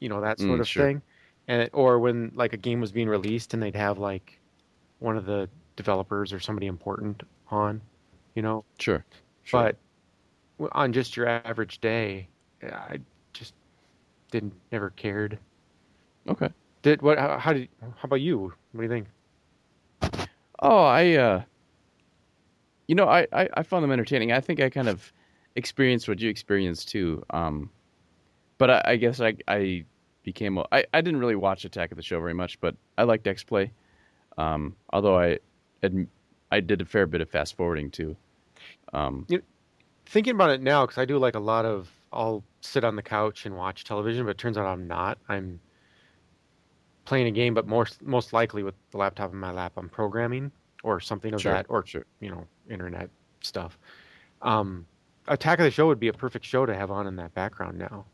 you 0.00 0.08
know 0.08 0.20
that 0.22 0.40
sort 0.40 0.60
Mm, 0.60 0.62
of 0.62 0.68
sure. 0.68 0.92
thing, 0.92 1.02
and 1.48 1.70
or 1.74 1.98
when 2.00 2.32
like 2.34 2.54
a 2.54 2.58
game 2.58 2.80
was 2.80 2.92
being 2.92 3.08
released 3.08 3.54
and 3.54 3.62
they'd 3.62 3.76
have 3.76 3.98
like 3.98 4.40
one 5.00 5.16
of 5.18 5.26
the 5.26 5.50
developers 5.76 6.32
or 6.32 6.40
somebody 6.40 6.68
important 6.68 7.22
on, 7.50 7.82
you 8.34 8.42
know. 8.42 8.64
Sure. 8.78 9.04
sure. 9.44 9.72
But 10.58 10.70
on 10.72 10.92
just 10.92 11.16
your 11.16 11.26
average 11.26 11.80
day, 11.80 12.28
I 12.62 13.00
just 13.32 13.54
didn't 14.30 14.54
never 14.72 14.90
cared. 14.90 15.38
okay. 16.28 16.50
Did 16.82 17.02
what? 17.02 17.18
How, 17.18 17.38
how 17.38 17.52
did? 17.52 17.68
How 17.80 18.04
about 18.04 18.20
you? 18.20 18.52
What 18.72 18.80
do 18.80 18.82
you 18.82 18.88
think? 18.88 19.06
Oh, 20.62 20.84
I, 20.84 21.14
uh, 21.14 21.42
you 22.86 22.94
know, 22.94 23.08
I, 23.08 23.26
I, 23.32 23.48
I 23.54 23.62
found 23.62 23.82
them 23.82 23.92
entertaining. 23.92 24.32
I 24.32 24.40
think 24.40 24.60
I 24.60 24.68
kind 24.68 24.88
of 24.88 25.12
experienced 25.56 26.06
what 26.08 26.20
you 26.20 26.28
experienced 26.28 26.88
too. 26.90 27.24
Um, 27.30 27.70
but 28.58 28.70
I, 28.70 28.82
I 28.84 28.96
guess 28.96 29.20
I, 29.20 29.36
I 29.48 29.84
became, 30.22 30.58
a, 30.58 30.66
I, 30.70 30.84
I 30.92 31.00
didn't 31.00 31.20
really 31.20 31.36
watch 31.36 31.64
Attack 31.64 31.92
of 31.92 31.96
the 31.96 32.02
Show 32.02 32.20
very 32.20 32.34
much, 32.34 32.60
but 32.60 32.76
I 32.98 33.04
liked 33.04 33.26
X 33.26 33.42
Play. 33.42 33.72
Um, 34.36 34.76
although 34.90 35.18
I, 35.18 35.38
I 36.50 36.60
did 36.60 36.80
a 36.80 36.84
fair 36.84 37.06
bit 37.06 37.20
of 37.20 37.30
fast 37.30 37.56
forwarding 37.56 37.90
too. 37.90 38.16
Um, 38.92 39.26
thinking 40.06 40.34
about 40.34 40.50
it 40.50 40.60
now 40.60 40.84
because 40.86 40.98
I 40.98 41.04
do 41.04 41.18
like 41.18 41.34
a 41.34 41.40
lot 41.40 41.64
of 41.64 41.90
I'll 42.12 42.42
sit 42.60 42.82
on 42.84 42.96
the 42.96 43.02
couch 43.02 43.46
and 43.46 43.56
watch 43.56 43.84
television, 43.84 44.24
but 44.24 44.30
it 44.30 44.38
turns 44.38 44.58
out 44.58 44.66
I'm 44.66 44.86
not. 44.88 45.18
I'm 45.28 45.60
playing 47.04 47.26
a 47.26 47.30
game, 47.30 47.54
but 47.54 47.66
more 47.66 47.86
most 48.02 48.32
likely 48.32 48.62
with 48.62 48.74
the 48.90 48.98
laptop 48.98 49.32
in 49.32 49.38
my 49.38 49.52
lap, 49.52 49.72
I'm 49.76 49.88
programming 49.88 50.50
or 50.82 50.98
something 51.00 51.32
of 51.34 51.40
Sure, 51.40 51.52
that, 51.52 51.66
or 51.68 51.84
sure. 51.86 52.04
you 52.20 52.30
know, 52.30 52.46
internet 52.68 53.10
stuff. 53.42 53.78
Um, 54.42 54.86
Attack 55.28 55.58
of 55.60 55.64
the 55.64 55.70
Show 55.70 55.86
would 55.86 56.00
be 56.00 56.08
a 56.08 56.12
perfect 56.12 56.44
show 56.44 56.66
to 56.66 56.74
have 56.74 56.90
on 56.90 57.06
in 57.06 57.14
that 57.16 57.32
background 57.34 57.78
now. 57.78 58.06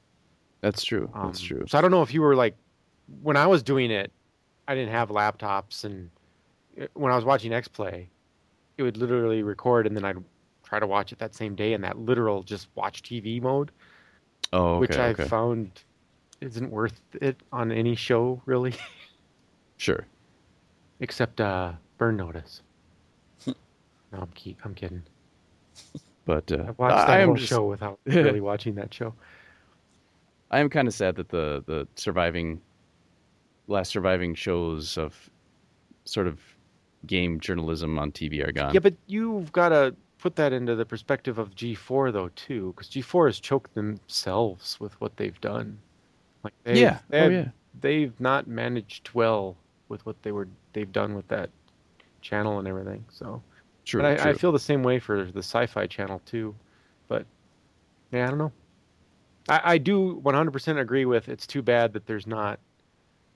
that's 0.61 0.83
true. 0.85 1.09
Um, 1.15 1.27
that's 1.29 1.41
true. 1.41 1.65
So 1.67 1.79
I 1.79 1.81
don't 1.81 1.91
know 1.91 2.03
if 2.03 2.13
you 2.13 2.21
were 2.21 2.35
like 2.37 2.57
when 3.23 3.37
I 3.37 3.47
was 3.47 3.63
doing 3.63 3.91
it, 3.91 4.13
I 4.69 4.75
didn't 4.75 4.93
have 4.93 5.09
laptops, 5.11 5.85
and 5.85 6.11
uh, 6.81 6.87
when 6.95 7.13
I 7.13 7.17
was 7.17 7.25
watching 7.25 7.53
X 7.53 7.69
Play, 7.69 8.11
it 8.79 8.83
would 8.83 8.97
literally 8.97 9.43
record, 9.43 9.87
and 9.87 9.97
then 9.97 10.05
I'd 10.05 10.23
try 10.63 10.79
to 10.79 10.87
watch 10.87 11.13
it 11.13 11.19
that 11.19 11.35
same 11.35 11.55
day 11.55 11.73
in 11.73 11.81
that 11.83 11.99
literal 11.99 12.43
just 12.43 12.69
watch 12.75 13.03
TV 13.03 13.41
mode, 13.41 13.71
Oh, 14.53 14.77
okay. 14.77 14.81
which. 14.81 14.97
I've 15.21 15.29
found 15.29 15.83
isn't 16.41 16.71
worth 16.71 17.01
it 17.21 17.37
on 17.53 17.73
any 17.73 17.95
show 17.95 18.43
really, 18.47 18.75
Sure. 19.79 20.07
except 21.01 21.41
uh, 21.41 21.73
Burn 21.99 22.17
Notice. 22.17 22.63
no, 23.47 23.55
I'm 24.13 24.29
keep, 24.35 24.59
I'm 24.65 24.75
kidding. 24.75 25.03
But 26.27 26.51
uh, 26.53 26.65
I 26.69 26.71
watched 26.73 27.07
that 27.07 27.11
I 27.11 27.21
am 27.21 27.29
whole 27.29 27.37
just, 27.37 27.49
show 27.49 27.67
without 27.67 27.99
really 28.07 28.41
watching 28.41 28.75
that 28.75 28.93
show. 28.93 29.15
I 30.51 30.59
am 30.61 30.69
kind 30.69 30.87
of 30.89 30.95
sad 30.95 31.17
that 31.17 31.29
the 31.29 31.63
the 31.67 31.87
surviving 31.97 32.61
last 33.69 33.91
surviving 33.91 34.35
shows 34.35 34.97
of 34.97 35.31
sort 36.05 36.27
of 36.27 36.41
game 37.07 37.41
journalism 37.41 37.99
on 37.99 38.13
TV 38.13 38.47
are 38.47 38.53
gone. 38.53 38.75
Yeah, 38.75 38.81
but 38.81 38.95
you've 39.07 39.53
got 39.53 39.71
to 39.71 39.95
put 40.19 40.37
that 40.37 40.53
into 40.53 40.75
the 40.75 40.85
perspective 40.85 41.39
of 41.39 41.55
G4 41.55 42.13
though 42.13 42.31
too, 42.37 42.73
because 42.75 42.91
G4 42.91 43.29
has 43.29 43.41
choked 43.41 43.75
themselves 43.75 44.79
with 44.81 44.99
what 45.01 45.17
they've 45.17 45.41
done. 45.41 45.79
Like 46.43 46.55
they've, 46.65 46.77
Yeah. 46.77 46.99
Oh, 47.01 47.05
they've, 47.11 47.33
yeah. 47.33 47.49
they've 47.81 48.21
not 48.21 48.47
managed 48.47 49.11
well 49.15 49.57
with 49.89 50.05
what 50.07 50.21
they 50.23 50.33
were 50.33 50.49
they've 50.73 50.91
done 50.93 51.15
with 51.15 51.29
that 51.29 51.51
channel 52.21 52.59
and 52.59 52.67
everything. 52.67 53.05
So, 53.11 53.43
True. 53.85 54.03
but 54.03 54.21
I, 54.21 54.31
I 54.31 54.33
feel 54.33 54.53
the 54.53 54.59
same 54.59 54.83
way 54.83 54.99
for 54.99 55.25
the 55.25 55.39
Sci-Fi 55.39 55.87
channel 55.87 56.21
too. 56.27 56.55
But 57.09 57.25
yeah, 58.11 58.27
I 58.27 58.29
don't 58.31 58.39
know. 58.39 58.53
I, 59.49 59.61
I 59.65 59.79
do 59.79 60.21
100% 60.25 60.81
agree 60.81 61.05
with. 61.05 61.29
It's 61.29 61.47
too 61.47 61.63
bad 61.63 61.93
that 61.93 62.07
there's 62.07 62.27
not 62.27 62.59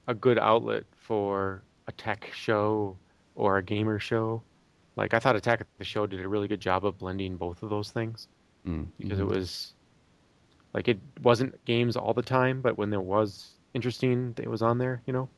a 0.09 0.15
good 0.15 0.39
outlet 0.39 0.85
for 0.97 1.63
a 1.87 1.93
tech 1.93 2.31
show 2.35 2.97
or 3.35 3.57
a 3.59 3.63
gamer 3.63 3.99
show. 3.99 4.43
Like 4.97 5.15
I 5.15 5.19
thought 5.19 5.37
Attack 5.37 5.61
of 5.63 5.67
the 5.79 5.85
Show 5.85 6.07
did 6.07 6.21
a 6.21 6.29
really 6.29 6.49
good 6.49 6.61
job 6.61 6.85
of 6.85 6.99
blending 6.99 7.37
both 7.37 7.63
of 7.63 7.71
those 7.71 7.91
things 7.91 8.29
Mm, 8.67 8.89
because 8.99 9.19
mhm. 9.19 9.23
it 9.23 9.25
was 9.27 9.73
like 10.75 10.87
it 10.89 10.99
wasn't 11.23 11.65
games 11.65 11.97
all 11.97 12.13
the 12.13 12.23
time, 12.23 12.61
but 12.61 12.77
when 12.77 12.91
there 12.91 13.01
was 13.01 13.53
interesting, 13.75 14.35
it 14.39 14.49
was 14.51 14.61
on 14.63 14.77
there, 14.79 15.01
you 15.07 15.13
know. 15.13 15.29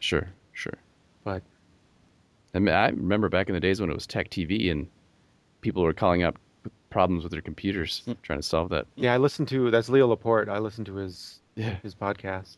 Sure, 0.00 0.26
sure. 0.52 0.78
But 1.24 1.42
I, 2.54 2.58
mean, 2.60 2.74
I 2.74 2.88
remember 2.88 3.28
back 3.28 3.48
in 3.48 3.54
the 3.54 3.60
days 3.60 3.80
when 3.80 3.90
it 3.90 3.94
was 3.94 4.06
Tech 4.06 4.30
TV 4.30 4.70
and 4.70 4.88
people 5.60 5.82
were 5.82 5.92
calling 5.92 6.22
up 6.22 6.38
problems 6.88 7.22
with 7.22 7.32
their 7.32 7.42
computers 7.42 8.00
Hmm. 8.06 8.12
trying 8.22 8.38
to 8.38 8.42
solve 8.42 8.70
that. 8.70 8.86
yeah, 8.96 9.12
I 9.12 9.18
listened 9.18 9.48
to 9.48 9.70
that's 9.70 9.90
Leo 9.90 10.06
Laporte. 10.06 10.48
I 10.48 10.58
listened 10.58 10.86
to 10.86 10.94
his 10.94 11.40
Yeah. 11.56 11.76
his 11.82 11.94
podcast. 11.94 12.56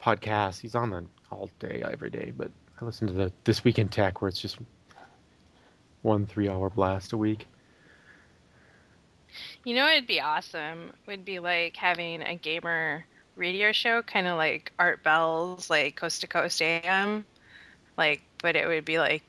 Podcast. 0.00 0.60
He's 0.60 0.74
on 0.74 0.90
the 0.90 1.04
all 1.30 1.50
day, 1.58 1.82
every 1.90 2.10
day. 2.10 2.32
But 2.36 2.50
I 2.84 2.86
listened 2.86 3.08
to 3.08 3.14
the 3.14 3.32
This 3.44 3.64
Week 3.64 3.78
in 3.78 3.88
Tech, 3.88 4.20
where 4.20 4.28
it's 4.28 4.38
just 4.38 4.58
one 6.02 6.26
three-hour 6.26 6.68
blast 6.68 7.14
a 7.14 7.16
week. 7.16 7.46
You 9.64 9.74
know, 9.74 9.88
it'd 9.88 10.06
be 10.06 10.20
awesome. 10.20 10.92
Would 11.06 11.24
be 11.24 11.38
like 11.38 11.76
having 11.76 12.20
a 12.20 12.34
gamer 12.34 13.06
radio 13.36 13.72
show, 13.72 14.02
kind 14.02 14.26
of 14.26 14.36
like 14.36 14.70
Art 14.78 15.02
Bell's, 15.02 15.70
like 15.70 15.96
Coast 15.96 16.20
to 16.20 16.26
Coast 16.26 16.60
AM. 16.60 17.24
Like, 17.96 18.20
but 18.42 18.54
it 18.54 18.68
would 18.68 18.84
be 18.84 18.98
like 18.98 19.22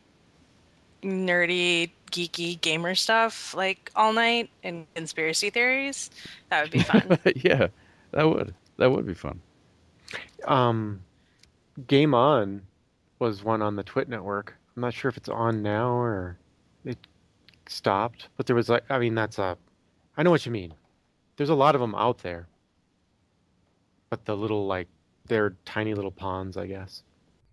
nerdy, 1.01 1.91
geeky 2.11 2.59
gamer 2.59 2.93
stuff, 2.93 3.53
like 3.55 3.89
all 3.95 4.11
night 4.11 4.49
and 4.65 4.85
conspiracy 4.95 5.49
theories. 5.49 6.09
That 6.49 6.61
would 6.61 6.71
be 6.71 6.79
fun. 6.83 7.19
yeah, 7.37 7.67
that 8.11 8.27
would 8.27 8.53
that 8.75 8.91
would 8.91 9.07
be 9.07 9.13
fun. 9.13 9.39
Um, 10.43 11.03
Game 11.87 12.13
On 12.13 12.61
was 13.19 13.43
one 13.43 13.61
on 13.61 13.75
the 13.75 13.83
TWiT 13.83 14.09
network. 14.09 14.55
I'm 14.75 14.81
not 14.81 14.93
sure 14.93 15.09
if 15.09 15.17
it's 15.17 15.29
on 15.29 15.61
now 15.61 15.89
or 15.91 16.37
it 16.83 16.97
stopped, 17.67 18.27
but 18.37 18.45
there 18.45 18.55
was 18.55 18.69
like, 18.69 18.83
I 18.89 18.99
mean, 18.99 19.15
that's 19.15 19.39
a, 19.39 19.57
I 20.17 20.23
know 20.23 20.31
what 20.31 20.45
you 20.45 20.51
mean. 20.51 20.73
There's 21.37 21.49
a 21.49 21.55
lot 21.55 21.75
of 21.75 21.81
them 21.81 21.95
out 21.95 22.19
there, 22.19 22.47
but 24.09 24.25
the 24.25 24.35
little 24.35 24.65
like, 24.67 24.87
they're 25.27 25.55
tiny 25.65 25.93
little 25.93 26.11
ponds, 26.11 26.55
I 26.57 26.67
guess. 26.67 27.03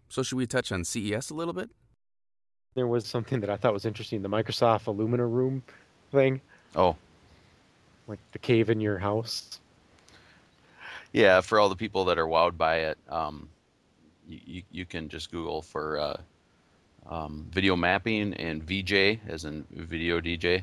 So 0.09 0.23
should 0.23 0.37
we 0.37 0.47
touch 0.47 0.71
on 0.73 0.85
CES 0.85 1.31
a 1.31 1.35
little 1.35 1.55
bit? 1.55 1.71
There 2.75 2.87
was 2.87 3.07
something 3.07 3.41
that 3.41 3.51
I 3.51 3.57
thought 3.57 3.73
was 3.73 3.85
interesting, 3.87 4.23
the 4.23 4.29
Microsoft 4.29 4.85
IllumiRoom 4.85 5.63
thing, 6.11 6.41
Oh, 6.75 6.97
like 8.07 8.19
the 8.33 8.39
cave 8.39 8.69
in 8.71 8.81
your 8.81 8.99
house. 8.99 9.61
yeah. 11.13 11.41
For 11.41 11.59
all 11.61 11.69
the 11.69 11.77
people 11.77 12.05
that 12.07 12.19
are 12.19 12.27
wowed 12.27 12.57
by 12.57 12.77
it, 12.79 12.99
um, 13.09 13.49
you, 14.33 14.41
you, 14.47 14.63
you 14.71 14.85
can 14.85 15.09
just 15.09 15.31
Google 15.31 15.63
for 15.63 15.99
uh, 15.99 16.17
um, 17.09 17.47
video 17.51 17.77
mapping 17.77 18.35
and 18.35 18.63
VJ, 18.63 19.21
as 19.29 19.45
in 19.45 19.65
video 19.71 20.21
DJ, 20.21 20.63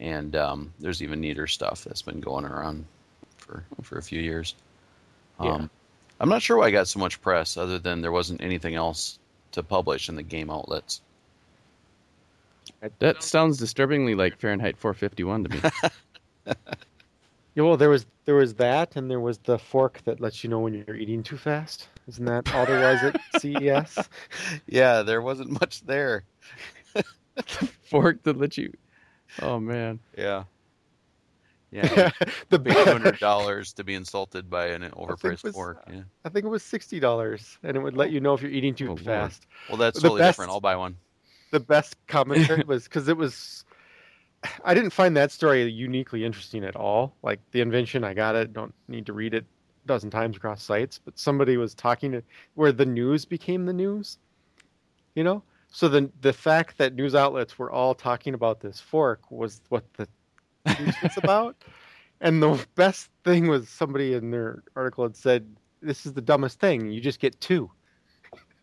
and 0.00 0.34
um, 0.36 0.72
there's 0.78 1.02
even 1.02 1.20
neater 1.20 1.46
stuff 1.46 1.84
that's 1.84 2.02
been 2.02 2.20
going 2.20 2.44
around 2.44 2.84
for 3.38 3.64
for 3.82 3.98
a 3.98 4.02
few 4.02 4.20
years. 4.20 4.54
Yeah. 5.42 5.54
Um, 5.54 5.70
I'm 6.20 6.28
not 6.28 6.42
sure 6.42 6.58
why 6.58 6.66
I 6.66 6.70
got 6.70 6.88
so 6.88 7.00
much 7.00 7.20
press, 7.20 7.56
other 7.56 7.78
than 7.78 8.00
there 8.00 8.12
wasn't 8.12 8.40
anything 8.40 8.74
else 8.76 9.18
to 9.52 9.62
publish 9.62 10.08
in 10.08 10.16
the 10.16 10.22
game 10.22 10.50
outlets. 10.50 11.00
That 12.98 13.22
sounds 13.22 13.58
disturbingly 13.58 14.14
like 14.14 14.38
Fahrenheit 14.38 14.76
451 14.76 15.44
to 15.44 15.50
me. 15.50 16.54
Yeah, 17.54 17.62
well, 17.62 17.76
there 17.76 17.88
was 17.88 18.06
there 18.24 18.34
was 18.34 18.54
that, 18.54 18.96
and 18.96 19.10
there 19.10 19.20
was 19.20 19.38
the 19.38 19.58
fork 19.58 20.00
that 20.04 20.20
lets 20.20 20.42
you 20.42 20.50
know 20.50 20.58
when 20.60 20.74
you're 20.74 20.96
eating 20.96 21.22
too 21.22 21.36
fast. 21.36 21.88
Isn't 22.06 22.24
that 22.26 22.54
all 22.54 22.66
there 22.66 22.80
was 22.92 23.02
at 23.02 23.20
CES? 23.40 24.08
yeah, 24.66 25.02
there 25.02 25.22
wasn't 25.22 25.50
much 25.60 25.82
there. 25.82 26.24
Fork 27.90 28.22
that 28.24 28.36
let 28.38 28.56
you. 28.58 28.72
Oh 29.42 29.58
man. 29.58 29.98
Yeah. 30.16 30.44
Yeah. 31.70 32.10
the 32.50 32.60
Pay 32.60 32.72
two 32.72 32.84
hundred 32.90 33.18
dollars 33.18 33.72
to 33.74 33.84
be 33.84 33.94
insulted 33.94 34.48
by 34.48 34.66
an 34.68 34.82
overpriced 34.90 35.42
was, 35.42 35.54
fork. 35.54 35.82
Yeah. 35.90 36.02
I 36.24 36.28
think 36.28 36.44
it 36.44 36.48
was 36.48 36.62
sixty 36.62 37.00
dollars, 37.00 37.58
and 37.64 37.76
it 37.76 37.80
would 37.80 37.96
let 37.96 38.10
you 38.12 38.20
know 38.20 38.34
if 38.34 38.42
you're 38.42 38.50
eating 38.52 38.74
too 38.74 38.84
Oh, 38.86 38.88
Lord. 38.90 39.00
fast. 39.00 39.46
Well, 39.68 39.78
that's 39.78 39.96
the 39.96 40.02
totally 40.02 40.20
best- 40.20 40.36
different. 40.36 40.52
I'll 40.52 40.60
buy 40.60 40.76
one. 40.76 40.96
The 41.50 41.60
best 41.60 41.96
commentary 42.06 42.64
was 42.66 42.84
because 42.84 43.08
it 43.08 43.16
was. 43.16 43.64
I 44.64 44.74
didn't 44.74 44.90
find 44.90 45.16
that 45.16 45.32
story 45.32 45.62
uniquely 45.64 46.24
interesting 46.24 46.64
at 46.64 46.76
all. 46.76 47.14
Like 47.22 47.40
the 47.52 47.60
invention, 47.62 48.04
I 48.04 48.12
got 48.12 48.34
it. 48.36 48.52
Don't 48.52 48.74
need 48.88 49.06
to 49.06 49.12
read 49.12 49.32
it 49.34 49.44
a 49.44 49.53
dozen 49.86 50.10
times 50.10 50.36
across 50.36 50.62
sites. 50.62 50.98
But 51.04 51.18
somebody 51.18 51.56
was 51.56 51.74
talking 51.74 52.12
to 52.12 52.22
where 52.54 52.72
the 52.72 52.86
news 52.86 53.24
became 53.24 53.66
the 53.66 53.72
news. 53.72 54.18
You 55.14 55.24
know, 55.24 55.42
so 55.74 55.88
the 55.88 56.10
the 56.20 56.32
fact 56.32 56.78
that 56.78 56.94
news 56.94 57.14
outlets 57.14 57.58
were 57.58 57.70
all 57.70 57.94
talking 57.94 58.34
about 58.34 58.60
this 58.60 58.80
fork 58.80 59.30
was 59.30 59.60
what 59.70 59.84
the 59.94 60.06
news 60.78 60.94
was 61.02 61.16
about. 61.16 61.56
And 62.20 62.42
the 62.42 62.64
best 62.76 63.10
thing 63.24 63.48
was 63.48 63.68
somebody 63.68 64.14
in 64.14 64.30
their 64.30 64.62
article 64.76 65.04
had 65.04 65.16
said, 65.16 65.56
"This 65.82 66.06
is 66.06 66.12
the 66.12 66.20
dumbest 66.22 66.60
thing. 66.60 66.90
You 66.90 67.00
just 67.00 67.20
get 67.20 67.40
two. 67.40 67.70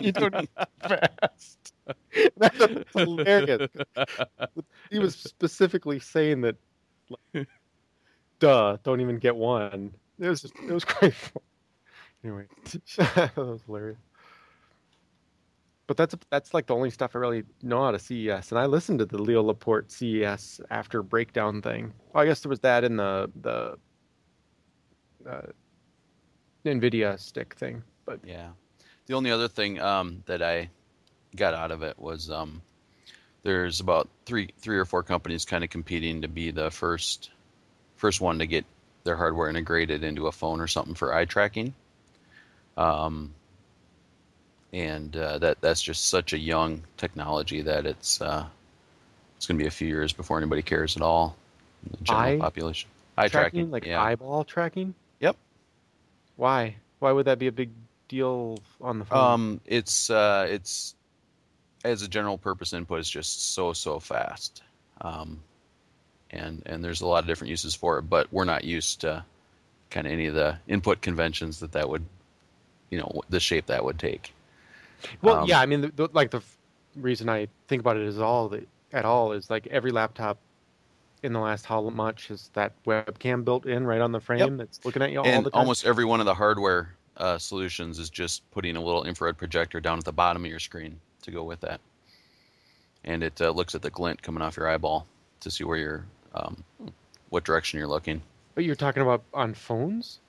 you 0.00 0.12
don't 0.12 0.34
eat 0.42 0.50
fast." 0.86 1.72
That's 2.36 2.84
hilarious. 2.94 3.68
He 4.90 4.98
was 4.98 5.16
specifically 5.16 5.98
saying 5.98 6.42
that, 6.42 6.56
like, 7.34 7.48
duh, 8.42 8.76
don't 8.82 9.00
even 9.00 9.18
get 9.18 9.36
one. 9.36 9.94
It 10.18 10.28
was 10.28 10.42
just, 10.42 10.54
it 10.56 10.72
was 10.72 10.84
fun. 10.84 11.12
Anyway, 12.24 12.46
that 12.96 13.36
was 13.36 13.62
hilarious. 13.66 13.98
But 15.86 15.96
that's 15.96 16.14
that's 16.30 16.54
like 16.54 16.66
the 16.66 16.74
only 16.74 16.90
stuff 16.90 17.14
I 17.14 17.18
really 17.18 17.44
know 17.62 17.84
out 17.84 17.94
of 17.94 18.00
CES, 18.00 18.50
and 18.50 18.58
I 18.58 18.66
listened 18.66 18.98
to 19.00 19.06
the 19.06 19.18
Leo 19.18 19.42
Laporte 19.42 19.90
CES 19.90 20.60
after 20.70 21.02
breakdown 21.02 21.62
thing. 21.62 21.92
Well, 22.12 22.22
I 22.22 22.26
guess 22.26 22.40
there 22.40 22.50
was 22.50 22.60
that 22.60 22.84
in 22.84 22.96
the 22.96 23.30
the 23.42 23.78
uh, 25.28 25.42
Nvidia 26.64 27.18
stick 27.18 27.54
thing, 27.54 27.82
but 28.04 28.20
Yeah. 28.24 28.50
The 29.06 29.14
only 29.14 29.32
other 29.32 29.48
thing 29.48 29.80
um, 29.80 30.22
that 30.26 30.42
I 30.42 30.70
got 31.34 31.54
out 31.54 31.72
of 31.72 31.82
it 31.82 31.98
was 31.98 32.30
um, 32.30 32.62
there's 33.42 33.80
about 33.80 34.08
three 34.24 34.50
three 34.58 34.78
or 34.78 34.84
four 34.84 35.02
companies 35.02 35.44
kind 35.44 35.64
of 35.64 35.70
competing 35.70 36.22
to 36.22 36.28
be 36.28 36.52
the 36.52 36.70
first 36.70 37.30
first 38.02 38.20
one 38.20 38.40
to 38.40 38.46
get 38.48 38.64
their 39.04 39.16
hardware 39.16 39.48
integrated 39.48 40.02
into 40.02 40.26
a 40.26 40.32
phone 40.32 40.60
or 40.60 40.66
something 40.66 40.94
for 40.94 41.14
eye 41.14 41.24
tracking. 41.24 41.72
Um, 42.76 43.32
and 44.72 45.16
uh, 45.16 45.38
that 45.38 45.60
that's 45.60 45.80
just 45.80 46.08
such 46.08 46.32
a 46.32 46.38
young 46.38 46.82
technology 46.96 47.62
that 47.62 47.86
it's 47.86 48.20
uh, 48.20 48.44
it's 49.36 49.46
going 49.46 49.56
to 49.56 49.62
be 49.62 49.68
a 49.68 49.70
few 49.70 49.86
years 49.86 50.12
before 50.12 50.36
anybody 50.38 50.62
cares 50.62 50.96
at 50.96 51.02
all. 51.02 51.36
in 51.84 51.96
The 51.98 52.04
general 52.04 52.24
Eye 52.24 52.38
population. 52.38 52.90
Eye 53.16 53.28
tracking, 53.28 53.70
like 53.70 53.86
yeah. 53.86 54.02
eyeball 54.02 54.42
tracking. 54.42 54.94
Yep. 55.20 55.36
Why? 56.34 56.74
Why 56.98 57.12
would 57.12 57.26
that 57.26 57.38
be 57.38 57.46
a 57.46 57.52
big 57.52 57.70
deal 58.08 58.58
on 58.80 58.98
the 58.98 59.04
phone? 59.04 59.32
Um, 59.32 59.60
it's 59.64 60.10
uh, 60.10 60.48
it's 60.50 60.96
as 61.84 62.02
a 62.02 62.08
general 62.08 62.36
purpose 62.38 62.72
input, 62.72 62.98
it's 62.98 63.10
just 63.10 63.54
so 63.54 63.72
so 63.72 64.00
fast, 64.00 64.62
um, 65.02 65.38
and 66.32 66.62
and 66.66 66.84
there's 66.84 67.00
a 67.00 67.06
lot 67.06 67.18
of 67.20 67.26
different 67.26 67.50
uses 67.50 67.74
for 67.74 67.98
it. 67.98 68.02
But 68.02 68.32
we're 68.32 68.44
not 68.44 68.64
used 68.64 69.02
to 69.02 69.24
kind 69.90 70.06
of 70.06 70.12
any 70.12 70.26
of 70.26 70.34
the 70.34 70.58
input 70.66 71.02
conventions 71.02 71.60
that 71.60 71.72
that 71.72 71.88
would, 71.88 72.04
you 72.90 72.98
know, 72.98 73.22
the 73.28 73.40
shape 73.40 73.66
that 73.66 73.84
would 73.84 73.98
take. 73.98 74.32
Well, 75.20 75.40
Um, 75.40 75.48
yeah, 75.48 75.60
I 75.60 75.66
mean, 75.66 75.82
the, 75.82 75.88
the, 75.88 76.08
like 76.12 76.30
the 76.30 76.38
f- 76.38 76.58
reason 76.96 77.28
I 77.28 77.48
think 77.68 77.80
about 77.80 77.96
it 77.96 78.04
is 78.04 78.18
all 78.18 78.48
the, 78.48 78.64
at 78.92 79.04
all 79.04 79.32
is 79.32 79.50
like 79.50 79.66
every 79.66 79.90
laptop 79.90 80.38
in 81.22 81.32
the 81.32 81.40
last 81.40 81.66
how 81.66 81.82
much 81.90 82.30
is 82.30 82.50
that 82.54 82.72
webcam 82.84 83.44
built 83.44 83.66
in 83.66 83.86
right 83.86 84.00
on 84.00 84.12
the 84.12 84.20
frame 84.20 84.56
that's 84.56 84.84
looking 84.84 85.02
at 85.02 85.12
you 85.12 85.18
all 85.18 85.26
and 85.26 85.44
the 85.46 85.50
time. 85.50 85.60
almost 85.60 85.84
every 85.84 86.04
one 86.04 86.20
of 86.20 86.26
the 86.26 86.34
hardware 86.34 86.94
uh, 87.16 87.38
solutions 87.38 87.98
is 87.98 88.10
just 88.10 88.48
putting 88.50 88.76
a 88.76 88.80
little 88.80 89.04
infrared 89.04 89.36
projector 89.36 89.78
down 89.80 89.98
at 89.98 90.04
the 90.04 90.12
bottom 90.12 90.44
of 90.44 90.50
your 90.50 90.58
screen 90.58 90.98
to 91.22 91.30
go 91.30 91.44
with 91.44 91.60
that, 91.60 91.80
and 93.04 93.22
it 93.22 93.40
uh, 93.40 93.50
looks 93.50 93.74
at 93.74 93.82
the 93.82 93.90
glint 93.90 94.22
coming 94.22 94.42
off 94.42 94.56
your 94.56 94.68
eyeball 94.68 95.06
to 95.40 95.50
see 95.50 95.62
where 95.64 95.76
you're, 95.76 96.04
um, 96.34 96.62
what 97.30 97.44
direction 97.44 97.78
you're 97.78 97.88
looking. 97.88 98.22
But 98.54 98.64
you're 98.64 98.76
talking 98.76 99.02
about 99.02 99.22
on 99.32 99.54
phones? 99.54 100.20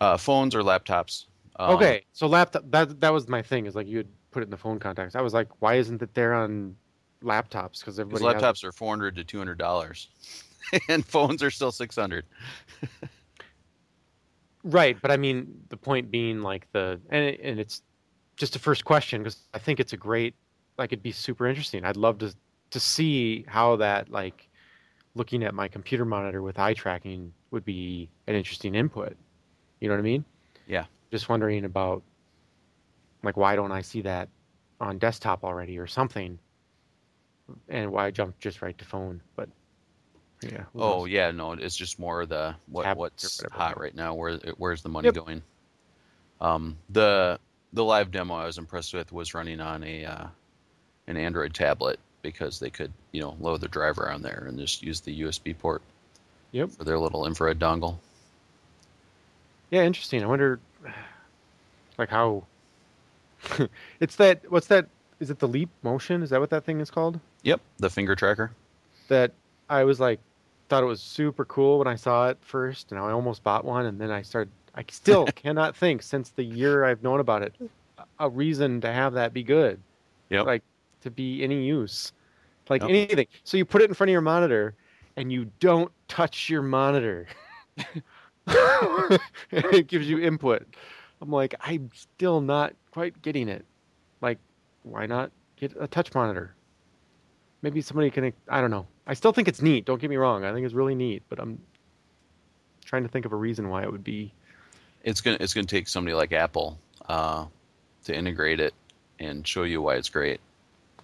Uh, 0.00 0.16
phones 0.16 0.54
or 0.54 0.62
laptops. 0.62 1.26
Um, 1.56 1.76
okay, 1.76 2.04
so 2.12 2.26
laptop 2.26 2.64
that 2.70 3.00
that 3.00 3.12
was 3.12 3.28
my 3.28 3.42
thing 3.42 3.66
is 3.66 3.74
like 3.74 3.86
you 3.86 3.98
would 3.98 4.08
put 4.30 4.42
it 4.42 4.44
in 4.44 4.50
the 4.50 4.56
phone 4.56 4.78
contacts. 4.78 5.14
I 5.14 5.20
was 5.20 5.34
like, 5.34 5.48
why 5.60 5.74
isn't 5.74 6.02
it 6.02 6.14
there 6.14 6.34
on 6.34 6.74
laptops? 7.22 7.80
Because 7.80 8.00
everybody 8.00 8.24
has- 8.24 8.42
laptops 8.42 8.64
are 8.64 8.72
four 8.72 8.90
hundred 8.90 9.16
to 9.16 9.24
two 9.24 9.38
hundred 9.38 9.58
dollars, 9.58 10.08
and 10.88 11.06
phones 11.06 11.42
are 11.42 11.50
still 11.50 11.72
six 11.72 11.96
hundred. 11.96 12.24
Right, 14.64 14.96
but 15.00 15.10
I 15.10 15.16
mean 15.16 15.60
the 15.70 15.76
point 15.76 16.10
being 16.10 16.40
like 16.42 16.70
the 16.72 17.00
and 17.10 17.24
it, 17.24 17.40
and 17.42 17.58
it's 17.58 17.82
just 18.36 18.54
a 18.54 18.58
first 18.58 18.84
question 18.84 19.22
because 19.22 19.38
I 19.52 19.58
think 19.58 19.80
it's 19.80 19.92
a 19.92 19.96
great 19.96 20.34
like 20.78 20.92
it'd 20.92 21.02
be 21.02 21.12
super 21.12 21.48
interesting. 21.48 21.84
I'd 21.84 21.96
love 21.96 22.18
to 22.18 22.34
to 22.70 22.80
see 22.80 23.44
how 23.48 23.76
that 23.76 24.08
like 24.10 24.48
looking 25.14 25.42
at 25.44 25.54
my 25.54 25.68
computer 25.68 26.04
monitor 26.04 26.42
with 26.42 26.58
eye 26.58 26.74
tracking 26.74 27.32
would 27.50 27.64
be 27.64 28.08
an 28.26 28.34
interesting 28.34 28.74
input. 28.74 29.16
You 29.80 29.88
know 29.88 29.94
what 29.94 30.00
I 30.00 30.04
mean? 30.04 30.24
Yeah. 30.66 30.84
Just 31.10 31.28
wondering 31.28 31.64
about 31.64 32.02
like 33.22 33.36
why 33.36 33.56
don't 33.56 33.72
I 33.72 33.82
see 33.82 34.02
that 34.02 34.28
on 34.80 34.98
desktop 34.98 35.44
already 35.44 35.78
or 35.78 35.86
something, 35.86 36.38
and 37.68 37.92
why 37.92 38.06
I 38.06 38.10
jumped 38.10 38.40
just 38.40 38.62
right 38.62 38.76
to 38.78 38.84
phone. 38.84 39.20
But 39.36 39.48
yeah. 40.42 40.64
Oh 40.74 41.00
knows? 41.00 41.08
yeah, 41.10 41.30
no, 41.30 41.52
it's 41.52 41.76
just 41.76 41.98
more 41.98 42.26
the 42.26 42.54
what 42.66 42.84
Tablet 42.84 43.12
or 43.22 43.26
what's 43.26 43.42
hot 43.52 43.78
right 43.78 43.94
now. 43.94 44.14
Where 44.14 44.38
where's 44.56 44.82
the 44.82 44.88
money 44.88 45.06
Yep. 45.06 45.14
going? 45.14 45.42
Um, 46.40 46.78
the 46.90 47.38
the 47.72 47.84
live 47.84 48.10
demo 48.10 48.34
I 48.34 48.46
was 48.46 48.58
impressed 48.58 48.94
with 48.94 49.12
was 49.12 49.34
running 49.34 49.60
on 49.60 49.84
a 49.84 50.04
uh, 50.04 50.26
an 51.06 51.16
Android 51.16 51.54
tablet 51.54 52.00
because 52.22 52.58
they 52.58 52.70
could 52.70 52.92
you 53.12 53.20
know 53.20 53.36
load 53.40 53.60
the 53.60 53.68
driver 53.68 54.10
on 54.10 54.22
there 54.22 54.44
and 54.48 54.58
just 54.58 54.82
use 54.82 55.00
the 55.00 55.22
USB 55.22 55.56
port 55.58 55.82
Yep. 56.52 56.70
for 56.70 56.84
their 56.84 56.98
little 56.98 57.26
infrared 57.26 57.58
dongle. 57.58 57.96
Yeah, 59.70 59.84
interesting. 59.84 60.22
I 60.22 60.26
wonder, 60.26 60.60
like 61.96 62.10
how 62.10 62.44
it's 64.00 64.16
that. 64.16 64.50
What's 64.50 64.66
that 64.66 64.86
is 65.18 65.30
it 65.30 65.38
the 65.38 65.48
Leap 65.48 65.70
Motion? 65.82 66.22
Is 66.22 66.30
that 66.30 66.40
what 66.40 66.50
that 66.50 66.64
thing 66.64 66.80
is 66.80 66.90
called? 66.90 67.18
Yep, 67.42 67.60
the 67.78 67.88
finger 67.90 68.14
tracker. 68.14 68.50
That 69.08 69.32
I 69.70 69.84
was 69.84 69.98
like, 69.98 70.20
thought 70.68 70.82
it 70.82 70.86
was 70.86 71.00
super 71.00 71.44
cool 71.46 71.78
when 71.78 71.88
I 71.88 71.96
saw 71.96 72.28
it 72.28 72.38
first, 72.42 72.92
and 72.92 73.00
I 73.00 73.10
almost 73.10 73.42
bought 73.42 73.64
one, 73.64 73.86
and 73.86 74.00
then 74.00 74.10
I 74.10 74.22
started. 74.22 74.50
I 74.74 74.84
still 74.90 75.24
cannot 75.34 75.76
think 75.76 76.02
since 76.02 76.30
the 76.30 76.44
year 76.44 76.84
I've 76.84 77.02
known 77.02 77.20
about 77.20 77.42
it, 77.42 77.54
a 78.18 78.28
reason 78.28 78.80
to 78.82 78.92
have 78.92 79.14
that 79.14 79.32
be 79.32 79.42
good. 79.42 79.80
Yep. 80.28 80.46
Like 80.46 80.62
to 81.02 81.10
be 81.10 81.42
any 81.42 81.64
use, 81.64 82.12
like 82.68 82.82
Yep. 82.82 82.90
anything. 82.90 83.26
So 83.44 83.56
you 83.56 83.64
put 83.64 83.82
it 83.82 83.88
in 83.88 83.94
front 83.94 84.08
of 84.10 84.12
your 84.12 84.20
monitor, 84.20 84.74
and 85.16 85.30
you 85.32 85.50
don't 85.60 85.92
touch 86.08 86.48
your 86.48 86.62
monitor. 86.62 87.26
it 89.50 89.86
gives 89.86 90.08
you 90.08 90.18
input. 90.18 90.66
I'm 91.20 91.30
like, 91.30 91.54
I'm 91.60 91.90
still 91.94 92.40
not 92.40 92.74
quite 92.90 93.20
getting 93.22 93.48
it. 93.48 93.64
Like, 94.20 94.38
why 94.82 95.06
not 95.06 95.30
get 95.56 95.72
a 95.78 95.86
touch 95.86 96.14
monitor? 96.14 96.54
Maybe 97.62 97.80
somebody 97.80 98.10
can. 98.10 98.32
I 98.48 98.60
don't 98.60 98.70
know. 98.70 98.86
I 99.06 99.14
still 99.14 99.32
think 99.32 99.48
it's 99.48 99.62
neat. 99.62 99.84
Don't 99.84 100.00
get 100.00 100.10
me 100.10 100.16
wrong. 100.16 100.44
I 100.44 100.52
think 100.52 100.64
it's 100.64 100.74
really 100.74 100.94
neat, 100.94 101.22
but 101.28 101.38
I'm 101.38 101.60
trying 102.84 103.02
to 103.04 103.08
think 103.08 103.24
of 103.24 103.32
a 103.32 103.36
reason 103.36 103.68
why 103.68 103.82
it 103.82 103.90
would 103.90 104.04
be. 104.04 104.32
It's 105.04 105.20
gonna 105.20 105.36
it's 105.40 105.54
gonna 105.54 105.66
take 105.66 105.88
somebody 105.88 106.14
like 106.14 106.32
Apple 106.32 106.78
uh, 107.08 107.46
to 108.04 108.14
integrate 108.14 108.60
it 108.60 108.74
and 109.18 109.46
show 109.46 109.62
you 109.62 109.80
why 109.80 109.94
it's 109.94 110.08
great, 110.08 110.40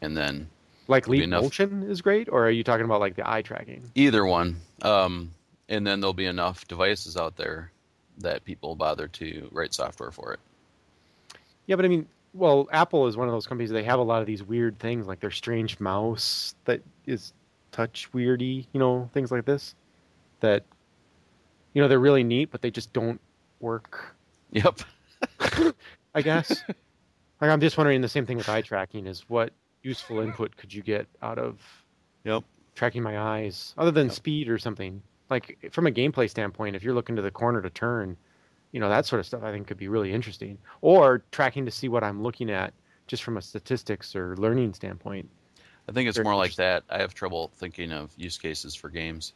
and 0.00 0.16
then 0.16 0.48
Like 0.86 1.08
Leap. 1.08 1.28
Motion 1.28 1.82
is 1.84 2.00
great, 2.00 2.28
or 2.28 2.46
are 2.46 2.50
you 2.50 2.64
talking 2.64 2.84
about 2.84 3.00
like 3.00 3.16
the 3.16 3.28
eye 3.28 3.42
tracking? 3.42 3.90
either 3.94 4.24
one, 4.24 4.56
um, 4.82 5.30
and 5.68 5.86
then 5.86 6.00
there'll 6.00 6.14
be 6.14 6.26
enough 6.26 6.66
devices 6.68 7.16
out 7.16 7.36
there 7.36 7.72
that 8.18 8.44
people 8.44 8.74
bother 8.74 9.06
to 9.08 9.48
write 9.52 9.74
software 9.74 10.10
for 10.10 10.32
it. 10.32 10.40
Yeah, 11.66 11.76
but 11.76 11.84
I 11.84 11.88
mean, 11.88 12.06
well, 12.32 12.68
Apple 12.72 13.06
is 13.06 13.16
one 13.16 13.28
of 13.28 13.32
those 13.32 13.46
companies. 13.46 13.70
They 13.70 13.84
have 13.84 13.98
a 13.98 14.02
lot 14.02 14.20
of 14.20 14.26
these 14.26 14.42
weird 14.42 14.78
things, 14.78 15.06
like 15.06 15.20
their 15.20 15.30
strange 15.30 15.78
mouse 15.80 16.54
that 16.64 16.82
is 17.06 17.32
touch 17.72 18.08
weirdy, 18.12 18.66
you 18.72 18.80
know, 18.80 19.10
things 19.12 19.30
like 19.30 19.44
this. 19.44 19.74
That, 20.40 20.64
you 21.74 21.82
know, 21.82 21.88
they're 21.88 21.98
really 21.98 22.24
neat, 22.24 22.50
but 22.50 22.62
they 22.62 22.70
just 22.70 22.92
don't 22.92 23.20
work. 23.60 24.16
Yep. 24.52 24.80
I 26.14 26.22
guess. 26.22 26.62
like 27.40 27.50
I'm 27.50 27.60
just 27.60 27.76
wondering 27.76 28.00
the 28.00 28.08
same 28.08 28.24
thing 28.26 28.36
with 28.36 28.48
eye 28.48 28.62
tracking 28.62 29.06
is 29.06 29.28
what 29.28 29.52
useful 29.82 30.20
input 30.20 30.56
could 30.56 30.72
you 30.72 30.82
get 30.82 31.06
out 31.22 31.38
of 31.38 31.60
Yep. 32.24 32.44
tracking 32.74 33.02
my 33.02 33.18
eyes 33.18 33.74
other 33.78 33.90
than 33.90 34.08
Yep. 34.08 34.16
speed 34.16 34.48
or 34.48 34.58
something 34.58 35.02
like 35.30 35.68
from 35.72 35.86
a 35.86 35.90
gameplay 35.90 36.28
standpoint 36.28 36.76
if 36.76 36.82
you're 36.82 36.94
looking 36.94 37.16
to 37.16 37.22
the 37.22 37.30
corner 37.30 37.62
to 37.62 37.70
turn 37.70 38.16
you 38.72 38.80
know 38.80 38.88
that 38.88 39.06
sort 39.06 39.20
of 39.20 39.26
stuff 39.26 39.42
i 39.42 39.52
think 39.52 39.66
could 39.66 39.76
be 39.78 39.88
really 39.88 40.12
interesting 40.12 40.58
or 40.80 41.22
tracking 41.30 41.64
to 41.64 41.70
see 41.70 41.88
what 41.88 42.04
i'm 42.04 42.22
looking 42.22 42.50
at 42.50 42.72
just 43.06 43.22
from 43.22 43.36
a 43.36 43.42
statistics 43.42 44.14
or 44.14 44.36
learning 44.36 44.74
standpoint 44.74 45.28
I 45.88 45.92
think 45.92 46.08
it's 46.08 46.18
more 46.18 46.34
like 46.36 46.54
that. 46.56 46.84
I 46.90 46.98
have 46.98 47.14
trouble 47.14 47.50
thinking 47.54 47.92
of 47.92 48.10
use 48.16 48.36
cases 48.36 48.74
for 48.74 48.90
games 48.90 49.32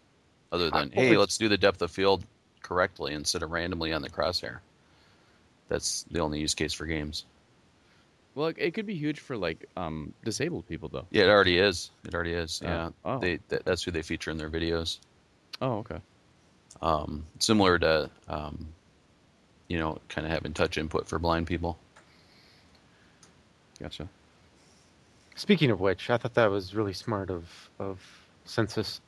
other 0.52 0.70
than, 0.70 0.92
well, 0.94 1.06
hey, 1.06 1.16
let's 1.16 1.38
do 1.38 1.48
the 1.48 1.56
depth 1.56 1.80
of 1.80 1.90
field 1.90 2.24
correctly 2.62 3.14
instead 3.14 3.42
of 3.42 3.50
randomly 3.50 3.92
on 3.92 4.02
the 4.02 4.10
crosshair. 4.10 4.58
That's 5.68 6.04
the 6.10 6.20
only 6.20 6.40
use 6.40 6.54
case 6.54 6.74
for 6.74 6.84
games. 6.84 7.24
Well, 8.34 8.46
it, 8.48 8.56
it 8.58 8.70
could 8.74 8.86
be 8.86 8.94
huge 8.94 9.20
for 9.20 9.36
like 9.36 9.66
um, 9.76 10.12
disabled 10.24 10.66
people 10.68 10.88
though. 10.88 11.06
Yeah, 11.10 11.24
it 11.24 11.28
already 11.28 11.58
is. 11.58 11.90
It 12.06 12.14
already 12.14 12.32
is. 12.32 12.60
Uh, 12.62 12.66
Yeah. 12.68 12.90
oh. 13.04 13.18
They 13.18 13.38
that, 13.48 13.64
that's 13.64 13.82
who 13.82 13.90
they 13.90 14.02
feature 14.02 14.30
in 14.30 14.36
their 14.38 14.50
videos. 14.50 14.98
Oh, 15.60 15.78
okay. 15.78 15.98
Um, 16.80 17.24
similar 17.38 17.78
to, 17.78 18.10
um, 18.28 18.66
you 19.68 19.78
know, 19.78 19.98
kind 20.08 20.26
of 20.26 20.32
having 20.32 20.52
touch 20.54 20.78
input 20.78 21.06
for 21.06 21.18
blind 21.18 21.46
people. 21.46 21.78
Gotcha. 23.80 24.08
speaking 25.34 25.70
of 25.72 25.80
which 25.80 26.08
i 26.08 26.16
thought 26.16 26.34
that 26.34 26.48
was 26.50 26.72
really 26.74 26.92
smart 26.92 27.30
of 27.30 27.44
of 27.80 27.98
census 28.44 29.00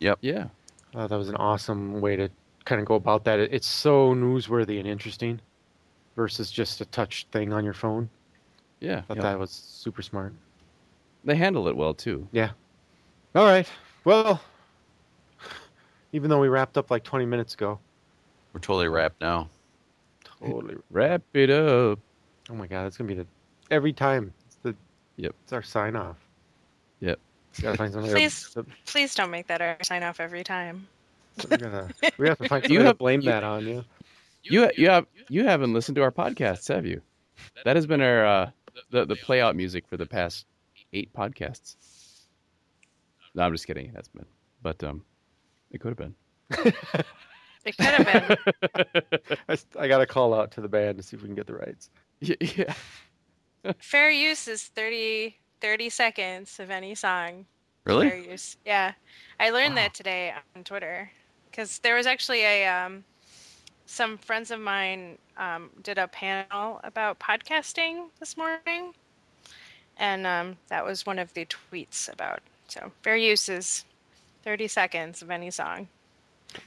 Yep. 0.00 0.18
Yeah. 0.20 0.48
uh, 0.94 1.06
that 1.06 1.16
was 1.16 1.28
an 1.30 1.36
awesome 1.36 2.00
way 2.02 2.14
to 2.16 2.28
kind 2.64 2.78
of 2.80 2.86
go 2.86 2.94
about 2.94 3.24
that 3.24 3.38
it, 3.38 3.52
it's 3.54 3.66
so 3.66 4.14
newsworthy 4.14 4.78
and 4.78 4.86
interesting 4.86 5.40
versus 6.14 6.50
just 6.50 6.80
a 6.82 6.84
touch 6.84 7.26
thing 7.32 7.52
on 7.54 7.64
your 7.64 7.72
phone 7.72 8.10
Yeah. 8.80 8.98
i 8.98 9.00
thought 9.02 9.16
yeah. 9.16 9.22
that 9.24 9.38
was 9.38 9.50
super 9.50 10.02
smart 10.02 10.32
They 11.24 11.34
handle 11.36 11.66
it 11.68 11.76
well 11.76 11.94
too. 11.94 12.26
Yeah. 12.32 12.50
All 13.34 13.44
right. 13.44 13.68
Well, 14.04 14.40
even 16.12 16.30
though 16.30 16.40
we 16.40 16.48
wrapped 16.48 16.78
up 16.78 16.90
like 16.90 17.04
20 17.04 17.26
minutes 17.26 17.54
ago, 17.54 17.78
We're 18.52 18.60
totally 18.60 18.88
wrapped 18.88 19.20
now. 19.20 19.48
totally. 20.40 20.76
Wrap 20.90 21.22
it 21.34 21.50
up. 21.50 21.98
Oh 22.50 22.54
my 22.54 22.66
God, 22.66 22.86
it's 22.86 22.96
gonna 22.96 23.08
be 23.08 23.14
the 23.14 23.26
every 23.70 23.92
time. 23.92 24.32
It's 24.46 24.56
the 24.62 24.74
Yep. 25.16 25.34
It's 25.44 25.52
our 25.52 25.62
sign 25.62 25.96
off. 25.96 26.16
Yep. 27.00 27.18
Gotta 27.60 27.76
find 27.76 27.92
something. 27.92 28.10
Please. 28.12 28.50
To, 28.54 28.64
Please 28.86 29.14
don't 29.14 29.30
make 29.30 29.46
that 29.48 29.60
our 29.60 29.76
sign 29.82 30.02
off 30.02 30.20
every 30.20 30.44
time. 30.44 30.86
we, 31.50 31.56
gotta, 31.56 31.88
we 32.16 32.28
have 32.28 32.38
to 32.38 32.48
find 32.48 32.62
you 32.68 32.68
something 32.68 32.78
to 32.78 32.84
have- 32.84 32.98
blame 32.98 33.20
you- 33.20 33.30
that 33.30 33.42
on. 33.44 33.66
Yeah. 33.66 33.80
You 34.44 34.70
you 34.76 34.88
have 34.88 35.06
you 35.28 35.44
haven't 35.44 35.74
listened 35.74 35.96
to 35.96 36.02
our 36.02 36.12
podcasts, 36.12 36.72
have 36.72 36.86
you? 36.86 37.02
That 37.64 37.76
has 37.76 37.86
been 37.86 38.00
our 38.00 38.24
uh, 38.24 38.50
the 38.90 39.04
the 39.06 39.16
play 39.16 39.40
out 39.40 39.56
music 39.56 39.86
for 39.88 39.96
the 39.96 40.06
past 40.06 40.46
eight 40.92 41.12
podcasts. 41.12 41.76
No, 43.34 43.42
I'm 43.42 43.52
just 43.52 43.66
kidding. 43.66 43.86
It 43.86 43.94
has 43.96 44.08
been, 44.08 44.26
but 44.62 44.82
um, 44.84 45.04
it 45.70 45.80
could 45.80 45.96
have 45.96 45.98
been. 45.98 46.14
It 47.64 47.76
could 47.76 47.86
have 47.86 48.06
been. 48.06 49.06
I, 49.48 49.52
s- 49.52 49.66
I 49.78 49.88
gotta 49.88 50.06
call 50.06 50.32
out 50.32 50.52
to 50.52 50.60
the 50.62 50.68
band 50.68 50.96
to 50.96 51.02
see 51.02 51.16
if 51.16 51.22
we 51.22 51.28
can 51.28 51.34
get 51.34 51.46
the 51.46 51.54
rights. 51.54 51.90
Yeah, 52.20 52.34
yeah. 52.40 53.72
Fair 53.80 54.10
use 54.10 54.48
is 54.48 54.62
30, 54.64 55.36
30 55.60 55.88
seconds 55.90 56.58
of 56.58 56.70
any 56.70 56.94
song. 56.94 57.44
Really? 57.84 58.08
Fair 58.08 58.18
use. 58.18 58.56
Yeah. 58.64 58.92
I 59.38 59.50
learned 59.50 59.74
Wow. 59.74 59.82
that 59.82 59.94
today 59.94 60.32
on 60.56 60.64
Twitter 60.64 61.10
because 61.50 61.78
there 61.80 61.94
was 61.96 62.06
actually 62.06 62.42
a 62.42 62.66
um, 62.66 63.04
some 63.88 64.18
friends 64.18 64.50
of 64.50 64.60
mine 64.60 65.16
um, 65.38 65.70
did 65.82 65.96
a 65.96 66.06
panel 66.06 66.78
about 66.84 67.18
podcasting 67.18 68.08
this 68.20 68.36
morning, 68.36 68.92
and 69.96 70.26
um, 70.26 70.58
that 70.68 70.84
was 70.84 71.06
one 71.06 71.18
of 71.18 71.32
the 71.32 71.46
tweets 71.46 72.12
about. 72.12 72.40
So 72.68 72.92
fair 73.02 73.16
use 73.16 73.48
is 73.48 73.86
thirty 74.44 74.68
seconds 74.68 75.22
of 75.22 75.30
any 75.30 75.50
song. 75.50 75.88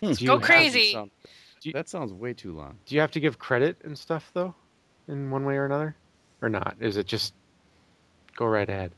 Do 0.02 0.10
you 0.10 0.28
Go 0.28 0.40
crazy. 0.40 0.94
Sound- 0.94 1.12
that 1.74 1.88
sounds 1.88 2.12
way 2.12 2.34
too 2.34 2.54
long. 2.54 2.76
Do 2.88 2.96
you 2.96 3.02
have 3.02 3.12
to 3.12 3.20
give 3.20 3.38
credit 3.38 3.78
and 3.84 3.96
stuff 3.96 4.32
though, 4.34 4.56
in 5.08 5.30
one 5.30 5.46
way 5.46 5.58
or 5.58 5.66
another, 5.66 5.96
or 6.42 6.50
not? 6.50 6.76
Is 6.80 6.98
it 6.98 7.06
just 7.06 7.36
go 8.36 8.48
right 8.48 8.68
ahead? 8.68 8.92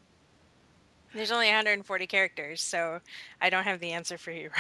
There's 1.13 1.31
only 1.31 1.47
140 1.47 2.07
characters, 2.07 2.61
so 2.61 3.01
I 3.41 3.49
don't 3.49 3.65
have 3.65 3.81
the 3.81 3.91
answer 3.91 4.17
for 4.17 4.31
you, 4.31 4.49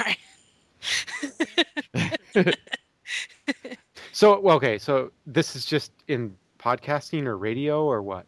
Ryan. 2.35 2.53
So 4.23 4.35
okay, 4.51 4.77
so 4.77 5.11
this 5.27 5.53
is 5.53 5.65
just 5.65 5.91
in 6.07 6.33
podcasting 6.57 7.25
or 7.25 7.37
radio 7.37 7.83
or 7.83 8.01
what? 8.01 8.25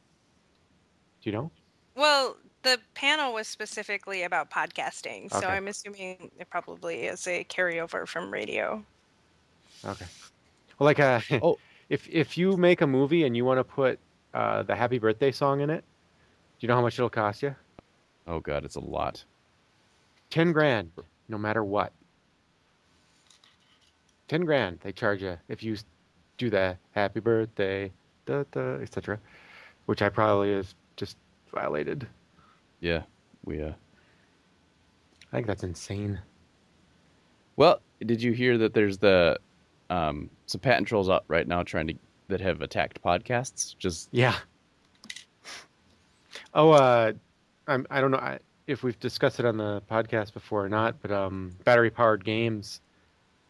Do 1.22 1.30
you 1.30 1.32
know? 1.32 1.50
Well, 1.96 2.36
the 2.64 2.80
panel 2.96 3.34
was 3.34 3.48
specifically 3.48 4.24
about 4.24 4.52
podcasting, 4.52 5.32
so 5.32 5.38
Okay. 5.38 5.48
I'm 5.48 5.70
assuming 5.70 6.32
it 6.38 6.50
probably 6.50 7.06
is 7.06 7.26
a 7.28 7.46
carryover 7.46 8.06
from 8.06 8.30
radio. 8.30 8.84
Okay. 9.86 10.06
Well, 10.78 10.86
like 10.86 11.00
uh, 11.00 11.22
Oh. 11.42 11.58
if 11.90 12.10
if 12.10 12.38
you 12.38 12.58
make 12.58 12.82
a 12.82 12.88
movie 12.88 13.24
and 13.24 13.34
you 13.38 13.46
want 13.46 13.60
to 13.60 13.64
put 13.64 13.98
uh, 14.34 14.64
the 14.64 14.76
Happy 14.76 15.00
Birthday 15.00 15.32
song 15.32 15.62
in 15.62 15.70
it, 15.70 15.86
do 16.60 16.66
you 16.66 16.68
know 16.68 16.76
how 16.76 16.82
much 16.82 17.00
it'll 17.00 17.10
cost 17.10 17.42
you? 17.42 17.56
Oh 18.28 18.42
god, 18.42 18.66
it's 18.66 18.76
a 18.76 18.82
lot. 18.82 19.24
Ten 20.30 20.52
grand, 20.52 20.92
no 21.30 21.38
matter 21.38 21.64
what. 21.64 21.94
Ten 24.28 24.46
grand 24.46 24.80
they 24.82 24.92
charge 24.92 25.22
you 25.22 25.38
if 25.48 25.64
you 25.64 25.78
do 26.38 26.50
the 26.50 26.78
Happy 26.92 27.20
Birthday, 27.20 27.92
da 28.26 28.44
da, 28.52 28.76
etc. 28.76 29.20
Which 29.86 30.02
I 30.02 30.10
probably 30.10 30.54
have 30.54 30.74
just 30.96 31.18
violated. 31.54 32.08
Yeah, 32.80 33.04
we 33.44 33.62
uh. 33.62 33.74
I 35.32 35.38
think 35.38 35.48
that's 35.48 35.64
insane. 35.64 36.20
Well, 37.56 37.82
did 38.06 38.22
you 38.22 38.32
hear 38.32 38.58
that 38.58 38.74
there's 38.74 38.98
the 38.98 39.38
um 39.90 40.30
some 40.48 40.62
patent 40.62 40.88
trolls 40.88 41.10
out 41.10 41.26
right 41.28 41.48
now 41.48 41.64
trying 41.64 41.88
to 41.88 41.96
that 42.28 42.42
have 42.42 42.62
attacked 42.62 43.02
podcasts? 43.04 43.78
Just 43.78 44.10
Yeah. 44.12 44.36
Oh, 46.54 46.72
uh, 46.72 47.14
I'm, 47.68 47.86
I 47.90 48.02
don't 48.02 48.12
know 48.12 48.18
I, 48.18 48.40
if 48.68 48.84
we've 48.84 49.00
discussed 49.00 49.40
it 49.40 49.46
on 49.46 49.58
the 49.58 49.82
podcast 49.90 50.34
before 50.34 50.64
or 50.66 50.70
not, 50.70 51.02
but 51.02 51.12
um, 51.12 51.56
battery 51.64 51.90
powered 51.90 52.24
games. 52.24 52.82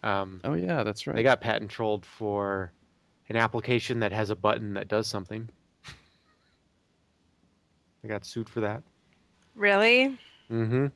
Um, 0.06 0.40
oh 0.44 0.54
yeah, 0.54 0.84
that's 0.84 1.08
right. 1.08 1.16
They 1.16 1.24
got 1.24 1.42
patent 1.42 1.72
trolled 1.72 2.06
for 2.06 2.72
an 3.28 3.36
application 3.36 4.00
that 4.00 4.12
has 4.12 4.30
a 4.30 4.36
button 4.36 4.76
that 4.76 4.88
does 4.88 5.08
something. 5.08 5.50
They 8.04 8.10
got 8.10 8.24
sued 8.24 8.48
for 8.48 8.60
that. 8.60 8.84
Really? 9.56 10.16
Mm-hmm. 10.52 10.88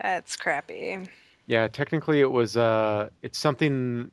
That's 0.00 0.36
crappy. 0.36 1.08
Yeah, 1.48 1.66
technically 1.66 2.20
it 2.20 2.30
was 2.30 2.56
uh 2.56 3.08
it's 3.22 3.38
something 3.38 4.08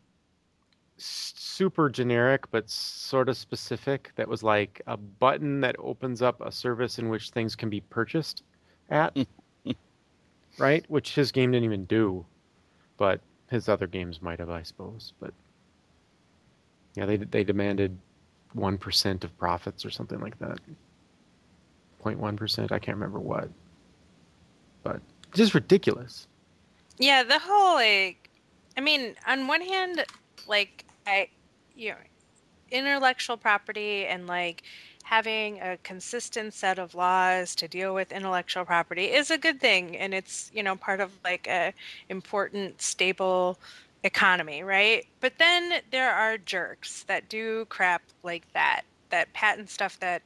super 0.98 1.90
generic 1.90 2.50
but 2.50 2.68
sort 2.70 3.30
of 3.30 3.38
specific 3.38 4.12
that 4.16 4.28
was 4.28 4.44
like 4.44 4.82
a 4.88 4.98
button 4.98 5.62
that 5.62 5.76
opens 5.80 6.22
up 6.22 6.42
a 6.42 6.52
service 6.52 7.00
in 7.00 7.10
which 7.10 7.30
things 7.30 7.56
can 7.56 7.70
be 7.70 7.82
purchased 7.82 8.44
at 8.92 9.18
right 10.60 10.86
which 10.90 11.16
his 11.16 11.32
game 11.32 11.52
didn't 11.52 11.66
even 11.66 11.86
do 11.86 12.24
but 12.98 13.20
his 13.52 13.70
other 13.70 13.86
games 13.86 14.22
might 14.22 14.40
have 14.40 14.50
i 14.50 14.64
suppose 14.64 15.14
but 15.20 15.34
yeah 16.96 17.06
they 17.06 17.18
they 17.18 17.44
demanded 17.44 17.96
1% 18.56 19.24
of 19.24 19.38
profits 19.38 19.86
or 19.86 19.90
something 19.90 20.20
like 20.20 20.38
that. 20.40 20.60
0.1% 22.04 22.72
i 22.72 22.80
can't 22.80 22.98
remember 22.98 23.20
what. 23.20 23.50
But 24.84 25.02
just 25.34 25.54
ridiculous. 25.54 26.28
Yeah, 26.98 27.24
the 27.24 27.40
whole 27.40 27.76
like, 27.76 28.30
I 28.78 28.82
mean, 28.82 29.16
on 29.28 29.48
one 29.48 29.62
hand, 29.62 30.04
like 30.48 30.86
I, 31.06 31.30
you 31.76 31.92
know, 31.92 31.98
intellectual 32.72 33.38
property 33.38 34.06
and 34.06 34.28
like 34.28 34.64
having 35.12 35.60
a 35.60 35.78
consistent 35.84 36.54
set 36.54 36.80
of 36.80 36.96
laws 36.96 37.54
to 37.54 37.68
deal 37.68 37.94
with 37.94 38.14
intellectual 38.14 38.64
property 38.64 39.08
is 39.08 39.30
a 39.30 39.38
good 39.38 39.60
thing, 39.60 39.98
and 39.98 40.14
it's 40.14 40.50
you 40.54 40.64
know 40.64 40.76
part 40.76 41.02
of 41.02 41.12
like 41.24 41.48
a 41.48 41.74
important 42.10 42.82
stable 42.82 43.60
economy, 44.04 44.64
right? 44.64 45.06
But 45.20 45.34
then 45.38 45.82
there 45.92 46.12
are 46.12 46.38
jerks 46.38 47.04
that 47.04 47.30
do 47.30 47.66
crap 47.66 48.02
like 48.24 48.52
that, 48.54 48.84
that 49.10 49.34
patent 49.34 49.70
stuff 49.70 50.00
that 50.00 50.22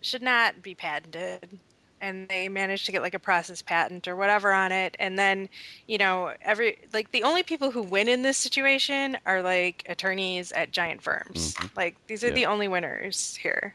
should 0.00 0.22
not 0.22 0.62
be 0.62 0.74
patented 0.74 1.60
and 2.04 2.28
they 2.28 2.48
manage 2.50 2.84
to 2.84 2.92
get 2.92 3.00
like 3.02 3.14
a 3.14 3.18
process 3.18 3.62
patent 3.62 4.06
or 4.06 4.14
whatever 4.14 4.52
on 4.52 4.70
it 4.72 4.94
and 4.98 5.18
then 5.18 5.48
you 5.86 5.96
know 5.96 6.32
every 6.42 6.76
like 6.92 7.10
the 7.12 7.22
only 7.22 7.42
people 7.42 7.70
who 7.70 7.82
win 7.82 8.08
in 8.08 8.20
this 8.22 8.36
situation 8.36 9.16
are 9.24 9.42
like 9.42 9.82
attorneys 9.88 10.52
at 10.52 10.70
giant 10.70 11.00
firms 11.02 11.54
Mhm. 11.54 11.70
like 11.76 11.96
these 12.06 12.22
are 12.22 12.28
Yeah. 12.28 12.34
the 12.34 12.46
only 12.46 12.68
winners 12.68 13.34
here 13.36 13.74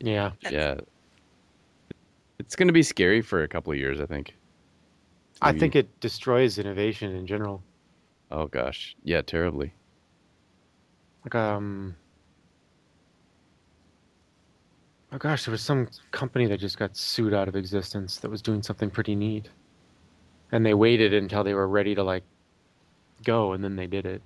yeah 0.00 0.32
Yeah. 0.50 0.76
It's 2.38 2.54
going 2.56 2.68
to 2.68 2.72
be 2.72 2.84
scary 2.84 3.20
for 3.20 3.42
a 3.42 3.48
couple 3.48 3.72
of 3.72 3.78
years, 3.78 4.00
I 4.00 4.06
think. 4.06 4.34
i 5.42 5.52
think 5.52 5.76
it 5.76 6.00
destroys 6.00 6.58
innovation 6.58 7.14
in 7.14 7.26
general 7.26 7.62
Oh 8.30 8.46
gosh. 8.46 8.94
Yeah, 9.04 9.22
terribly. 9.22 9.72
like 11.24 11.34
um 11.34 11.96
oh 15.12 15.18
gosh 15.18 15.44
there 15.44 15.52
was 15.52 15.62
some 15.62 15.88
company 16.10 16.46
that 16.46 16.58
just 16.58 16.78
got 16.78 16.96
sued 16.96 17.32
out 17.34 17.48
of 17.48 17.56
existence 17.56 18.18
that 18.18 18.30
was 18.30 18.42
doing 18.42 18.62
something 18.62 18.90
pretty 18.90 19.14
neat. 19.14 19.48
And 20.52 20.64
they 20.64 20.74
waited 20.74 21.12
until 21.12 21.44
they 21.44 21.54
were 21.54 21.68
ready 21.68 21.94
to 21.94 22.02
like 22.02 22.24
go 23.24 23.52
and 23.52 23.62
then 23.64 23.76
they 23.76 23.86
did 23.86 24.06
it 24.06 24.22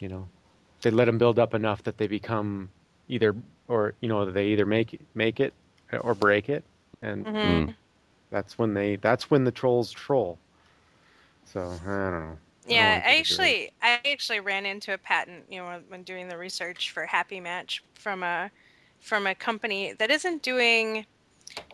you 0.00 0.08
know. 0.08 0.28
They 0.82 0.90
let 0.90 1.04
them 1.04 1.16
build 1.16 1.38
up 1.38 1.54
enough 1.54 1.84
that 1.84 1.96
they 1.96 2.08
become 2.08 2.68
either 3.08 3.36
or 3.68 3.94
you 4.00 4.08
know 4.08 4.28
they 4.30 4.46
either 4.48 4.66
make 4.66 5.00
make 5.14 5.38
it 5.38 5.54
or 6.00 6.14
break 6.14 6.48
it 6.48 6.64
and 7.02 7.24
Mhm. 7.26 7.34
Mm. 7.68 7.74
that's 8.30 8.58
when 8.58 8.74
they 8.74 8.96
that's 8.96 9.30
when 9.30 9.44
the 9.44 9.52
trolls 9.52 9.92
troll. 9.92 10.38
So 11.44 11.60
i 11.60 11.64
don't 11.64 12.12
know. 12.12 12.38
Yeah 12.66 12.94
think 12.94 13.06
i 13.06 13.18
actually 13.18 13.72
i 13.82 14.00
actually 14.10 14.40
ran 14.40 14.66
into 14.66 14.92
a 14.92 14.98
patent 14.98 15.44
you 15.50 15.58
know 15.60 15.66
when, 15.66 15.80
when 15.88 16.02
doing 16.02 16.28
the 16.28 16.36
research 16.38 16.90
for 16.90 17.06
happy 17.06 17.40
match 17.40 17.82
from 17.94 18.22
a 18.22 18.50
from 19.02 19.26
a 19.26 19.34
company 19.34 19.92
that 19.98 20.10
isn't 20.10 20.42
doing 20.42 21.04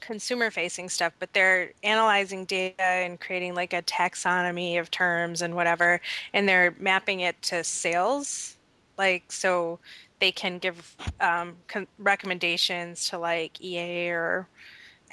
consumer 0.01 0.51
facing 0.51 0.89
stuff 0.89 1.13
but 1.21 1.33
they're 1.33 1.73
analyzing 1.85 2.45
data 2.45 2.83
and 2.83 3.21
creating 3.21 3.55
like 3.55 3.73
a 3.73 3.83
taxonomy 3.83 4.81
of 4.81 4.91
terms 4.91 5.43
and 5.43 5.55
whatever 5.55 6.01
and 6.33 6.49
they're 6.49 6.75
mapping 6.81 7.21
it 7.21 7.41
to 7.43 7.63
sales. 7.63 8.57
Like 8.97 9.31
so 9.31 9.79
they 10.19 10.33
can 10.33 10.59
give 10.59 10.97
um, 11.21 11.55
recommendations 11.99 13.09
to 13.11 13.19
like 13.19 13.63
ea 13.63 14.11
or 14.11 14.49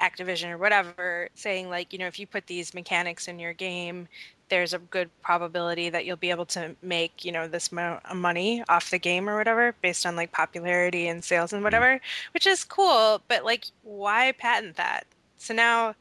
activision 0.02 0.50
or 0.50 0.58
whatever 0.58 1.30
saying 1.36 1.70
like 1.70 1.94
you 1.94 2.00
know 2.00 2.08
if 2.08 2.20
you 2.20 2.28
put 2.28 2.46
these 2.48 2.74
mechanics 2.74 3.28
in 3.28 3.40
your 3.40 3.54
game 3.54 4.08
there's 4.50 4.74
a 4.74 4.80
good 4.80 5.10
probability 5.22 5.90
that 5.90 6.06
you'll 6.06 6.18
be 6.18 6.30
able 6.30 6.46
to 6.46 6.76
make 6.82 7.26
you 7.26 7.32
know 7.32 7.48
this 7.48 7.72
amount 7.72 8.06
of 8.06 8.16
money 8.18 8.64
off 8.70 8.92
the 8.92 9.00
game 9.00 9.30
or 9.30 9.36
whatever 9.38 9.74
based 9.82 10.06
on 10.06 10.16
like 10.16 10.32
popularity 10.32 11.08
and 11.08 11.24
sales 11.24 11.52
and 11.52 11.60
mm-hmm. 11.60 11.66
whatever 11.66 12.02
which 12.34 12.46
is 12.46 12.64
cool 12.64 13.22
but 13.28 13.44
like 13.44 13.66
why 13.84 14.32
patent 14.34 14.76
that? 14.76 15.06
So 15.38 15.54
now 15.54 15.96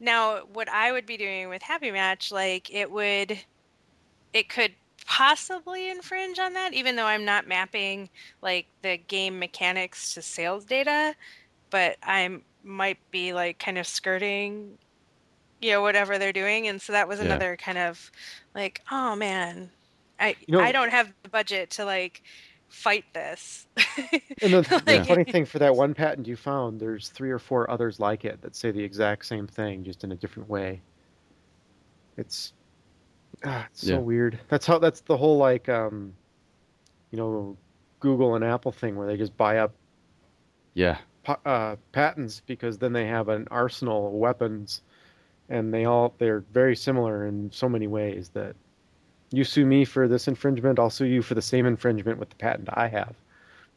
now 0.00 0.40
what 0.52 0.68
i 0.68 0.92
would 0.92 1.06
be 1.06 1.16
doing 1.16 1.48
with 1.48 1.62
happy 1.62 1.90
match 1.90 2.30
like 2.30 2.72
it 2.72 2.90
would 2.90 3.38
it 4.32 4.48
could 4.48 4.72
possibly 5.06 5.90
infringe 5.90 6.38
on 6.38 6.52
that 6.52 6.74
even 6.74 6.96
though 6.96 7.06
i'm 7.06 7.24
not 7.24 7.48
mapping 7.48 8.08
like 8.42 8.66
the 8.82 8.96
game 9.08 9.38
mechanics 9.38 10.14
to 10.14 10.22
sales 10.22 10.64
data 10.64 11.14
but 11.70 11.96
i 12.02 12.38
might 12.62 12.98
be 13.10 13.32
like 13.32 13.58
kind 13.58 13.78
of 13.78 13.86
skirting 13.86 14.76
you 15.60 15.70
know 15.72 15.82
whatever 15.82 16.18
they're 16.18 16.32
doing 16.32 16.68
and 16.68 16.80
so 16.80 16.92
that 16.92 17.08
was 17.08 17.18
Yeah. 17.18 17.26
another 17.26 17.56
kind 17.56 17.78
of 17.78 18.10
like 18.54 18.80
oh 18.90 19.16
man 19.16 19.70
i 20.20 20.36
You 20.46 20.52
know- 20.56 20.60
i 20.60 20.72
don't 20.72 20.90
have 20.90 21.12
the 21.22 21.28
budget 21.28 21.70
to 21.70 21.84
like 21.84 22.22
fight 22.68 23.04
this 23.14 23.66
And 24.42 24.52
the, 24.52 24.82
the 24.86 25.04
funny 25.06 25.24
thing 25.24 25.44
for 25.52 25.58
that 25.58 25.74
one 25.74 25.94
patent 25.94 26.28
you 26.28 26.36
found, 26.36 26.78
there's 26.78 27.08
three 27.08 27.30
or 27.30 27.38
four 27.40 27.68
others 27.70 27.98
like 27.98 28.24
it 28.24 28.40
that 28.42 28.54
say 28.54 28.70
the 28.70 28.82
exact 28.84 29.24
same 29.26 29.46
thing, 29.48 29.82
just 29.82 30.04
in 30.04 30.12
a 30.12 30.14
different 30.14 30.48
way. 30.48 30.80
It's, 32.16 32.52
ah, 33.44 33.66
it's 33.70 33.86
so 33.86 33.94
Yeah. 33.94 33.98
weird. 33.98 34.38
That's 34.48 34.66
how. 34.66 34.78
That's 34.78 35.00
the 35.00 35.16
whole 35.16 35.38
like, 35.38 35.68
um, 35.68 36.14
you 37.10 37.18
know, 37.18 37.56
Google 38.00 38.34
and 38.36 38.44
Apple 38.44 38.70
thing 38.70 38.94
where 38.96 39.06
they 39.08 39.16
just 39.16 39.36
buy 39.36 39.58
up 39.58 39.72
Yeah. 40.74 40.98
uh, 41.44 41.76
patents 41.92 42.42
because 42.46 42.78
then 42.78 42.92
they 42.92 43.06
have 43.06 43.28
an 43.28 43.48
arsenal 43.50 44.06
of 44.08 44.12
weapons, 44.12 44.82
and 45.48 45.72
they 45.72 45.84
all 45.84 46.14
they're 46.18 46.40
very 46.52 46.76
similar 46.76 47.26
in 47.26 47.50
so 47.52 47.68
many 47.68 47.86
ways 47.86 48.30
that 48.30 48.56
you 49.32 49.44
sue 49.44 49.66
me 49.66 49.84
for 49.84 50.08
this 50.08 50.28
infringement, 50.28 50.78
I'll 50.78 50.90
sue 50.90 51.06
you 51.06 51.22
for 51.22 51.34
the 51.34 51.42
same 51.42 51.66
infringement 51.66 52.18
with 52.18 52.30
the 52.30 52.36
patent 52.36 52.68
I 52.72 52.88
have. 52.88 53.16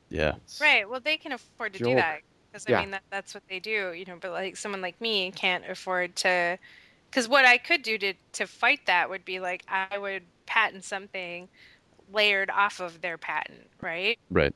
Yeah. 0.10 0.36
Right. 0.60 0.88
Well, 0.90 1.00
they 1.00 1.18
can 1.18 1.32
afford 1.32 1.74
to 1.74 1.80
do 1.80 1.96
that 1.96 2.22
because 2.52 2.66
I 2.68 2.72
Yeah. 2.72 2.82
mean 2.82 2.92
that 2.92 3.04
that's 3.12 3.34
what 3.34 3.44
they 3.50 3.60
do, 3.60 3.94
you 3.94 4.06
know. 4.06 4.18
But 4.22 4.32
like 4.32 4.58
someone 4.58 4.82
like 4.82 5.00
me 5.02 5.32
can't 5.32 5.68
afford 5.70 6.16
to, 6.18 6.60
because 7.10 7.28
what 7.28 7.46
I 7.46 7.58
could 7.58 7.82
do 7.84 7.98
to 8.00 8.14
to 8.34 8.48
fight 8.48 8.82
that 8.88 9.10
would 9.10 9.26
be 9.26 9.40
like 9.40 9.64
I 9.68 9.98
would 9.98 10.28
patent 10.48 10.84
something 10.86 11.50
layered 12.10 12.52
off 12.52 12.80
of 12.82 13.02
their 13.02 13.18
patent, 13.18 13.72
right? 13.82 14.20
Right. 14.30 14.54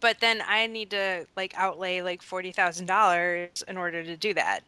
But 0.00 0.20
then 0.20 0.42
I 0.46 0.66
need 0.66 0.90
to 0.90 1.26
like 1.36 1.54
outlay 1.56 2.00
like 2.02 2.22
forty 2.22 2.52
thousand 2.52 2.86
dollars 2.86 3.62
in 3.68 3.76
order 3.76 4.02
to 4.02 4.16
do 4.16 4.32
that, 4.34 4.64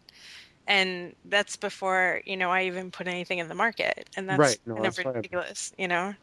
and 0.67 1.15
that's 1.27 1.57
before 1.57 2.21
you 2.25 2.37
know 2.37 2.51
I 2.51 2.65
even 2.65 2.91
put 2.91 3.09
anything 3.09 3.39
in 3.39 3.49
the 3.49 3.55
market, 3.55 4.09
and 4.17 4.29
that's 4.29 4.39
Right. 4.39 4.59
No, 4.67 4.75
kind 4.75 4.87
of 4.87 4.95
that's 4.97 5.07
I- 5.07 5.11
ridiculous, 5.11 5.73
you 5.79 5.89
know. 5.89 6.15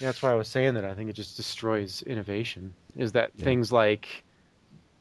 Yeah, 0.00 0.08
that's 0.08 0.22
why 0.22 0.30
I 0.30 0.34
was 0.34 0.48
saying 0.48 0.74
that. 0.74 0.84
I 0.86 0.94
think 0.94 1.10
it 1.10 1.12
just 1.12 1.36
destroys 1.36 2.02
innovation. 2.02 2.72
Is 2.96 3.12
that 3.12 3.30
Yeah. 3.36 3.44
things 3.44 3.70
like 3.70 4.24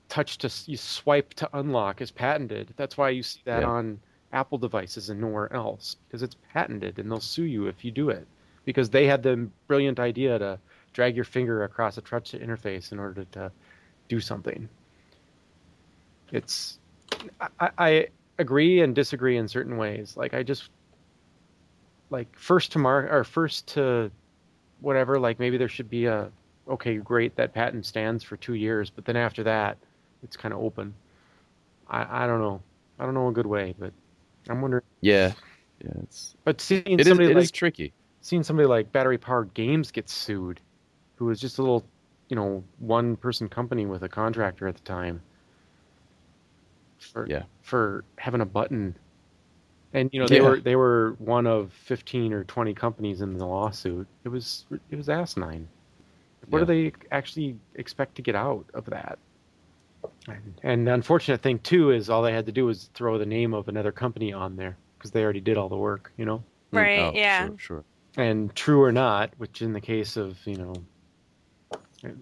touch 0.10 0.38
to 0.40 0.52
you 0.70 0.78
swipe 0.78 1.34
to 1.36 1.50
unlock 1.58 2.02
is 2.02 2.12
patented. 2.12 2.74
That's 2.76 2.98
why 2.98 3.10
you 3.10 3.24
see 3.24 3.40
that 3.46 3.62
Yeah. 3.62 3.70
on 3.70 4.00
Apple 4.34 4.58
devices 4.58 5.10
and 5.10 5.22
nowhere 5.22 5.52
else 5.54 5.96
because 6.08 6.22
it's 6.22 6.36
patented 6.52 7.00
and 7.00 7.10
they'll 7.10 7.20
sue 7.20 7.46
you 7.46 7.68
if 7.68 7.86
you 7.86 7.92
do 7.92 8.10
it 8.10 8.28
because 8.66 8.90
they 8.90 9.06
had 9.08 9.24
the 9.24 9.48
brilliant 9.68 10.00
idea 10.00 10.38
to 10.38 10.60
drag 10.92 11.16
your 11.16 11.26
finger 11.26 11.64
across 11.64 11.98
a 11.98 12.02
touch 12.02 12.34
interface 12.34 12.92
in 12.92 13.00
order 13.00 13.24
to 13.32 13.52
do 14.10 14.20
something. 14.20 14.68
It's 16.32 16.78
I, 17.60 17.70
I 17.78 18.08
agree 18.40 18.82
and 18.82 18.96
disagree 18.96 19.38
in 19.38 19.48
certain 19.48 19.78
ways. 19.78 20.16
Like 20.18 20.34
I 20.34 20.44
just 20.44 20.70
like 22.10 22.28
first 22.38 22.72
to 22.74 22.80
mark 22.80 23.12
or 23.12 23.24
first 23.24 23.68
to 23.68 24.12
whatever 24.82 25.20
like 25.20 25.40
maybe 25.40 25.58
there 25.58 25.68
should 25.70 25.90
be 25.90 26.06
a 26.06 26.30
okay 26.70 26.98
great 26.98 27.36
that 27.36 27.54
patent 27.54 27.86
stands 27.86 28.24
for 28.24 28.38
two 28.38 28.54
years 28.54 28.90
but 28.90 29.04
then 29.06 29.16
after 29.18 29.44
that 29.44 29.78
it's 30.22 30.38
kind 30.38 30.54
of 30.54 30.60
open 30.62 30.94
i 31.90 32.24
i 32.24 32.28
don't 32.28 32.40
know 32.40 32.62
i 33.00 33.06
don't 33.06 33.14
know 33.14 33.28
a 33.30 33.32
good 33.32 33.46
way 33.48 33.74
but 33.80 33.92
i'm 34.50 34.62
wondering 34.62 34.84
Yeah. 35.02 35.34
Yeah. 35.84 35.92
It's 36.04 36.36
but 36.44 36.62
seeing 36.62 36.84
it 36.86 37.02
is 37.02 37.08
somebody 37.08 37.32
it 37.32 37.36
like 37.36 37.46
is 37.46 37.52
tricky. 37.52 37.94
seeing 38.22 38.44
somebody 38.44 38.68
like 38.68 38.92
battery 38.92 39.18
powered 39.18 39.54
games 39.54 39.92
get 39.92 40.08
sued 40.10 40.60
who 41.16 41.26
was 41.26 41.40
just 41.40 41.58
a 41.58 41.62
little 41.62 41.84
you 42.30 42.36
know 42.36 42.64
one 42.80 43.16
person 43.16 43.50
company 43.50 43.86
with 43.86 44.04
a 44.04 44.10
contractor 44.10 44.68
at 44.68 44.76
the 44.76 44.82
time 44.84 45.22
for 47.04 47.28
Yeah. 47.28 47.44
for 47.62 48.04
having 48.18 48.42
a 48.42 48.46
button 48.46 48.96
and 49.94 50.10
you 50.12 50.20
know 50.20 50.28
they 50.28 50.38
Yeah. 50.38 50.42
were 50.42 50.60
they 50.60 50.76
were 50.76 51.16
one 51.20 51.46
of 51.48 51.72
15 51.74 52.34
or 52.34 52.44
20 52.44 52.74
companies 52.74 53.22
in 53.22 53.38
the 53.38 53.46
lawsuit 53.46 54.08
it 54.24 54.30
was 54.30 54.66
it 54.90 54.96
was 54.96 55.10
asinine 55.10 55.68
what 56.50 56.60
do 56.60 56.66
they 56.66 56.92
actually 57.12 57.56
expect 57.76 58.16
to 58.16 58.22
get 58.22 58.36
out 58.36 58.66
of 58.74 58.86
that 58.86 59.18
and, 60.28 60.60
and 60.64 60.88
the 60.88 60.94
unfortunate 60.94 61.42
thing 61.42 61.60
too 61.60 61.92
is 61.92 62.10
all 62.10 62.22
they 62.22 62.34
had 62.34 62.46
to 62.46 62.52
do 62.52 62.66
was 62.66 62.90
throw 62.94 63.18
the 63.18 63.26
name 63.26 63.54
of 63.54 63.68
another 63.68 63.92
company 63.92 64.34
on 64.34 64.56
there 64.56 64.78
because 64.98 65.12
they 65.12 65.24
already 65.24 65.42
did 65.42 65.58
all 65.58 65.70
the 65.70 65.78
work 65.78 66.12
you 66.18 66.26
know 66.26 66.44
Mm, 66.74 66.78
Right, 66.78 67.00
oh, 67.00 67.12
yeah. 67.14 67.46
Sure. 67.48 67.56
Sure. 67.60 67.84
and 68.18 68.56
true 68.56 68.82
or 68.82 68.92
not, 68.92 69.32
which 69.38 69.62
in 69.62 69.74
the 69.74 69.82
case 69.82 70.18
of 70.18 70.38
you 70.48 70.58
know 70.58 70.74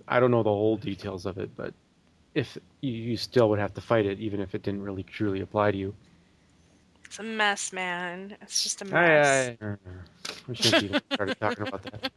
I 0.07 0.19
don't 0.19 0.31
know 0.31 0.43
the 0.43 0.49
whole 0.49 0.75
details 0.77 1.25
of 1.25 1.37
it, 1.37 1.55
but 1.55 1.73
if 2.35 2.57
you, 2.81 2.91
you 2.91 3.17
still 3.17 3.49
would 3.49 3.59
have 3.59 3.73
to 3.75 3.81
fight 3.81 4.05
it, 4.05 4.19
even 4.19 4.39
if 4.39 4.55
it 4.55 4.63
didn't 4.63 4.81
really 4.83 5.03
truly 5.03 5.41
apply 5.41 5.71
to 5.71 5.77
you. 5.77 5.93
It's 7.05 7.19
a 7.19 7.23
mess, 7.23 7.73
man. 7.73 8.37
It's 8.41 8.63
just 8.63 8.81
a 8.81 8.85
Aye, 8.85 8.89
mess. 8.89 9.57
aye. 9.61 9.75
We 10.47 10.55
shouldn't 10.55 10.83
even 10.83 11.01
started 11.11 11.39
talking 11.39 11.67
about 11.67 11.83
that. 11.83 12.11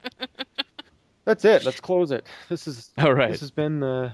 That's 1.24 1.44
it. 1.44 1.64
Let's 1.64 1.80
close 1.80 2.10
it. 2.12 2.26
This 2.48 2.68
is 2.68 2.90
All 2.98 3.12
right. 3.14 3.30
This 3.32 3.40
has 3.40 3.50
been 3.50 3.80
the 3.80 4.12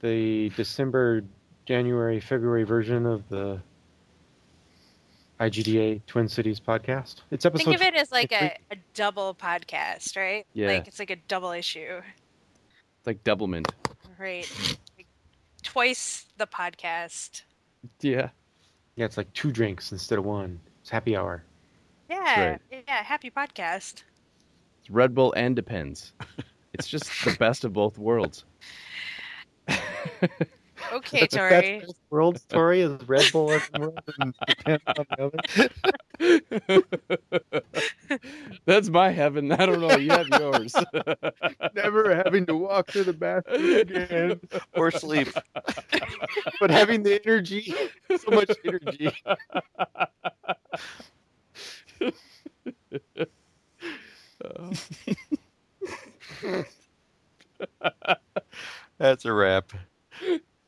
the 0.00 0.50
December, 0.50 1.22
January, 1.66 2.20
February 2.20 2.64
version 2.64 3.06
of 3.06 3.28
the 3.28 3.60
IGDA 5.40 6.00
Twin 6.06 6.28
Cities 6.28 6.60
podcast. 6.60 7.22
It's 7.30 7.44
episode. 7.46 7.64
Think 7.64 7.76
of 7.76 7.82
it 7.82 7.94
as 7.94 8.12
like 8.12 8.32
a, 8.32 8.56
a 8.70 8.76
double 8.94 9.34
podcast, 9.34 10.16
right? 10.16 10.46
Yeah. 10.52 10.68
Like 10.68 10.86
it's 10.88 10.98
like 10.98 11.10
a 11.10 11.16
double 11.28 11.50
issue, 11.52 12.00
It's 12.98 13.06
like 13.06 13.22
Doublemint. 13.24 13.68
Right? 14.18 14.50
Like 14.96 15.06
twice 15.62 16.26
the 16.36 16.46
podcast. 16.46 17.42
Yeah. 18.00 18.30
Yeah, 18.96 19.04
it's 19.04 19.16
like 19.16 19.32
two 19.32 19.52
drinks 19.52 19.92
instead 19.92 20.18
of 20.18 20.24
one. 20.24 20.60
It's 20.80 20.90
happy 20.90 21.16
hour. 21.16 21.44
Yeah, 22.10 22.50
right. 22.50 22.60
yeah. 22.70 23.02
Happy 23.02 23.30
podcast. 23.30 24.02
It's 24.80 24.90
Red 24.90 25.14
Bull 25.14 25.32
and 25.36 25.54
Depends. 25.54 26.12
It's 26.74 26.88
just 26.88 27.10
the 27.24 27.36
best 27.38 27.64
of 27.64 27.72
both 27.72 27.98
worlds. 27.98 28.44
Okay, 30.92 31.26
Tori. 31.26 31.80
Best 31.80 31.96
world 32.10 32.38
story 32.40 32.80
is 32.80 32.92
Red 33.08 33.30
Bull 33.32 33.52
as 33.52 33.62
world 33.72 34.00
and 34.18 34.34
depends 34.46 34.82
on 34.96 35.06
the 35.16 35.70
other. 36.20 36.82
That's 38.66 38.88
my 38.88 39.10
heaven. 39.10 39.52
I 39.52 39.66
don't 39.66 39.80
know. 39.80 39.96
You 39.96 40.10
have 40.10 40.28
yours. 40.28 40.74
Never 41.74 42.14
having 42.14 42.46
to 42.46 42.56
walk 42.56 42.88
to 42.88 43.04
the 43.04 43.12
bathroom 43.12 43.76
again, 43.76 44.40
Or 44.74 44.90
sleep. 44.90 45.28
but 46.60 46.70
having 46.70 47.02
the 47.02 47.20
energy, 47.24 47.74
so 48.16 48.30
much 48.30 48.50
energy. 48.64 49.12
That's 58.98 59.24
a 59.24 59.32
wrap. 59.32 59.72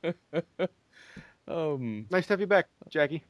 um. 1.48 2.06
Nice 2.10 2.26
to 2.26 2.32
have 2.32 2.40
you 2.40 2.46
back, 2.46 2.66
Jackie. 2.88 3.22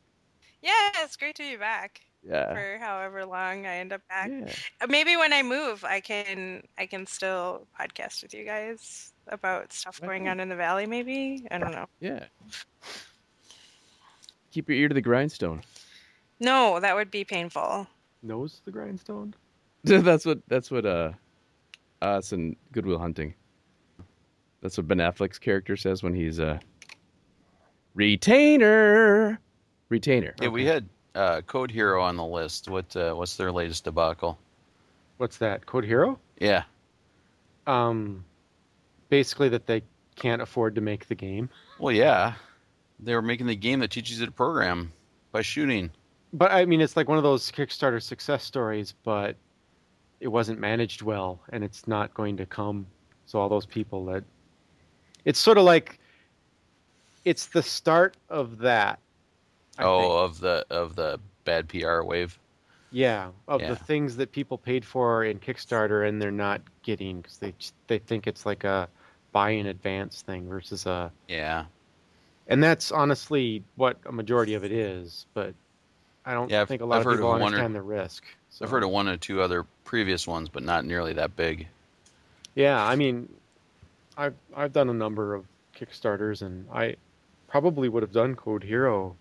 Yeah, 0.62 0.90
it's 1.02 1.16
great 1.16 1.36
to 1.36 1.42
be 1.42 1.56
back 1.56 2.00
Yeah. 2.22 2.52
for 2.52 2.78
however 2.84 3.24
long 3.24 3.66
I 3.66 3.76
end 3.76 3.92
up 3.92 4.02
back. 4.08 4.30
Yeah. 4.30 4.52
Uh, 4.80 4.86
Maybe 4.88 5.16
when 5.16 5.32
I 5.32 5.42
move, 5.42 5.84
I 5.84 6.00
can 6.00 6.62
I 6.78 6.86
can 6.86 7.06
still 7.06 7.66
podcast 7.78 8.22
with 8.22 8.34
you 8.34 8.44
guys 8.44 9.12
about 9.28 9.72
stuff 9.72 10.00
going 10.00 10.28
on 10.28 10.40
in 10.40 10.48
the 10.48 10.56
valley. 10.56 10.86
Maybe 10.86 11.46
I 11.50 11.58
don't 11.58 11.72
know. 11.72 11.86
Yeah. 12.00 12.24
Keep 14.50 14.68
your 14.68 14.78
ear 14.78 14.88
to 14.88 14.94
the 14.94 15.00
grindstone. 15.00 15.62
No, 16.40 16.80
that 16.80 16.94
would 16.96 17.10
be 17.10 17.24
painful. 17.24 17.86
Knows 18.22 18.60
the 18.64 18.70
grindstone. 18.70 19.34
that's 19.84 20.26
what. 20.26 20.40
That's 20.48 20.70
what. 20.70 20.84
Uh, 20.84 21.12
us 22.02 22.32
and 22.32 22.56
Good 22.72 22.86
Will 22.86 22.98
Hunting. 22.98 23.34
That's 24.62 24.76
what 24.76 24.88
Ben 24.88 24.98
Affleck's 24.98 25.38
character 25.38 25.76
says 25.76 26.02
when 26.02 26.14
he's 26.14 26.38
a 26.38 26.60
retainer. 27.94 29.40
Retainer. 29.88 30.34
Yeah, 30.40 30.48
we 30.48 30.66
had 30.66 30.88
uh, 31.14 31.40
Code 31.42 31.70
Hero 31.70 32.02
on 32.02 32.16
the 32.16 32.24
list. 32.24 32.68
What 32.68 32.94
uh, 32.94 33.14
what's 33.14 33.36
their 33.36 33.52
latest 33.52 33.84
debacle? 33.84 34.38
What's 35.16 35.38
that? 35.38 35.66
Code 35.66 35.84
Hero? 35.84 36.18
Yeah. 36.38 36.64
Um, 37.66 38.24
basically 39.10 39.50
that 39.50 39.66
they 39.66 39.82
can't 40.16 40.40
afford 40.40 40.76
to 40.76 40.80
make 40.80 41.08
the 41.08 41.14
game. 41.14 41.50
Well, 41.78 41.94
yeah. 41.94 42.34
They 42.98 43.14
were 43.14 43.22
making 43.22 43.46
the 43.46 43.56
game 43.56 43.80
that 43.80 43.90
teaches 43.90 44.20
you 44.20 44.26
to 44.26 44.32
program 44.32 44.92
by 45.32 45.42
shooting. 45.42 45.90
But 46.32 46.52
I 46.52 46.64
mean, 46.64 46.80
it's 46.80 46.96
like 46.96 47.08
one 47.08 47.18
of 47.18 47.24
those 47.24 47.50
Kickstarter 47.50 48.02
success 48.02 48.44
stories, 48.44 48.94
but 49.04 49.36
it 50.20 50.28
wasn't 50.28 50.60
managed 50.60 51.02
well, 51.02 51.40
and 51.50 51.64
it's 51.64 51.88
not 51.88 52.14
going 52.14 52.36
to 52.36 52.46
come. 52.46 52.86
So 53.26 53.38
all 53.38 53.48
those 53.48 53.66
people 53.66 54.04
that, 54.06 54.24
it's 55.24 55.38
sort 55.38 55.58
of 55.58 55.64
like, 55.64 55.98
it's 57.24 57.46
the 57.46 57.62
start 57.62 58.16
of 58.28 58.58
that. 58.58 58.98
I 59.78 59.84
oh, 59.84 60.00
think. 60.00 60.12
of 60.12 60.40
the 60.40 60.66
of 60.70 60.96
the 60.96 61.20
bad 61.44 61.68
PR 61.68 62.02
wave. 62.02 62.38
yeah, 62.92 63.30
of 63.48 63.60
Yeah. 63.60 63.68
the 63.70 63.76
things 63.76 64.16
that 64.16 64.32
people 64.32 64.58
paid 64.58 64.84
for 64.84 65.24
in 65.24 65.38
Kickstarter 65.38 66.06
and 66.08 66.20
they're 66.20 66.30
not 66.30 66.60
getting 66.82 67.20
because 67.20 67.38
they 67.38 67.54
they 67.86 67.98
think 67.98 68.26
it's 68.26 68.44
like 68.44 68.64
a 68.64 68.88
buy 69.32 69.50
in 69.50 69.66
advance 69.66 70.22
thing 70.22 70.48
versus 70.48 70.86
a, 70.86 71.12
Yeah. 71.28 71.66
and 72.48 72.62
that's 72.62 72.90
honestly 72.90 73.62
what 73.76 73.96
a 74.06 74.12
majority 74.12 74.54
of 74.54 74.64
it 74.64 74.72
is. 74.72 75.24
But 75.34 75.54
I 76.26 76.34
don't 76.34 76.50
Yeah, 76.50 76.64
think 76.64 76.82
a 76.82 76.84
lot 76.84 77.00
I've 77.00 77.06
of 77.06 77.12
people 77.12 77.32
of 77.32 77.40
one 77.40 77.42
or- 77.42 77.44
understand 77.46 77.74
the 77.76 77.82
risk. 77.82 78.24
So. 78.50 78.64
I've 78.64 78.70
heard 78.70 78.82
of 78.82 78.90
one 78.90 79.08
or 79.08 79.16
two 79.16 79.40
other 79.40 79.64
previous 79.84 80.26
ones, 80.26 80.48
but 80.48 80.62
not 80.64 80.84
nearly 80.84 81.12
that 81.14 81.36
big. 81.36 81.68
Yeah, 82.56 82.84
I 82.84 82.96
mean, 82.96 83.32
I've 84.20 84.34
I've 84.54 84.72
done 84.72 84.90
a 84.90 84.94
number 84.94 85.34
of 85.34 85.46
Kickstarters, 85.74 86.42
and 86.42 86.66
I 86.72 86.96
probably 87.48 87.88
would 87.88 88.02
have 88.02 88.12
done 88.12 88.36
Code 88.36 88.62
Hero 88.62 89.16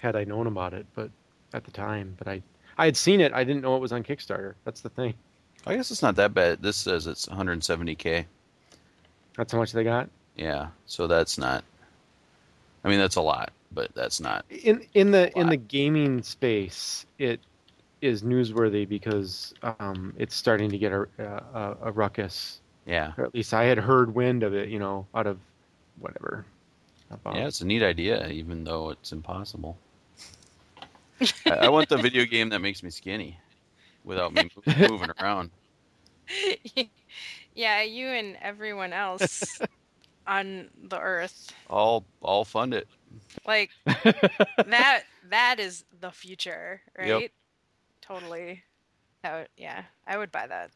had 0.00 0.16
I 0.16 0.24
known 0.24 0.46
about 0.46 0.74
it, 0.74 0.86
but 0.94 1.10
at 1.54 1.64
the 1.64 1.70
time, 1.70 2.14
but 2.18 2.28
I 2.28 2.42
I 2.76 2.84
had 2.84 2.96
seen 2.96 3.20
it, 3.20 3.32
I 3.32 3.44
didn't 3.44 3.62
know 3.62 3.76
it 3.76 3.80
was 3.80 3.92
on 3.92 4.02
Kickstarter. 4.02 4.54
That's 4.64 4.80
the 4.80 4.88
thing. 4.90 5.14
I 5.66 5.76
guess 5.76 5.90
it's 5.90 6.02
not 6.02 6.16
that 6.16 6.34
bad. 6.34 6.62
This 6.62 6.76
says 6.76 7.06
it's 7.06 7.26
170k. 7.26 8.24
That's 9.36 9.52
how 9.52 9.58
much 9.58 9.72
they 9.72 9.84
got 9.84 10.10
Yeah, 10.36 10.68
so 10.86 11.06
that's 11.06 11.38
not. 11.38 11.64
I 12.84 12.88
mean, 12.88 12.98
that's 12.98 13.16
a 13.16 13.22
lot, 13.22 13.52
but 13.70 13.94
that's 13.94 14.20
not. 14.20 14.44
in 14.50 14.84
in 14.94 15.10
the 15.10 15.36
in 15.38 15.48
the 15.48 15.56
gaming 15.56 16.22
space. 16.22 17.06
It 17.18 17.40
is 18.00 18.22
newsworthy 18.22 18.88
because 18.88 19.54
um, 19.62 20.12
it's 20.18 20.34
starting 20.34 20.68
to 20.70 20.78
get 20.78 20.92
a, 20.92 21.06
a 21.18 21.76
a 21.82 21.92
ruckus, 21.92 22.60
Yeah, 22.86 23.12
or 23.16 23.24
at 23.24 23.34
least 23.34 23.54
I 23.54 23.64
had 23.64 23.78
heard 23.78 24.14
wind 24.14 24.42
of 24.42 24.54
it. 24.54 24.68
You 24.68 24.78
know, 24.78 25.06
out 25.14 25.26
of 25.26 25.38
whatever. 25.98 26.44
About, 27.10 27.34
yeah, 27.36 27.46
it's 27.46 27.60
a 27.60 27.66
neat 27.66 27.82
idea, 27.82 28.26
even 28.28 28.64
though 28.64 28.90
it's 28.90 29.12
impossible. 29.12 29.76
I, 31.46 31.50
I 31.50 31.68
want 31.68 31.88
the 31.90 31.98
video 31.98 32.24
game 32.24 32.48
that 32.48 32.60
makes 32.60 32.82
me 32.82 32.88
skinny, 32.90 33.38
without 34.04 34.32
me 34.32 34.50
moving 34.88 35.10
around. 35.20 35.50
yeah, 37.54 37.82
you 37.82 38.08
and 38.08 38.36
everyone 38.40 38.92
else 38.92 39.60
on 40.26 40.68
the 40.84 40.98
earth. 40.98 41.52
I'll 41.68 42.04
I'll 42.24 42.44
fund 42.44 42.74
it. 42.74 42.88
Like 43.46 43.70
that 43.84 45.02
that 45.28 45.60
is 45.60 45.84
the 46.00 46.10
future, 46.10 46.80
right? 46.98 47.08
Yep. 47.08 47.30
Totally. 48.00 48.62
That 49.22 49.38
would, 49.38 49.48
yeah, 49.56 49.82
I 50.06 50.16
would 50.18 50.32
buy 50.32 50.46
that. 50.46 50.70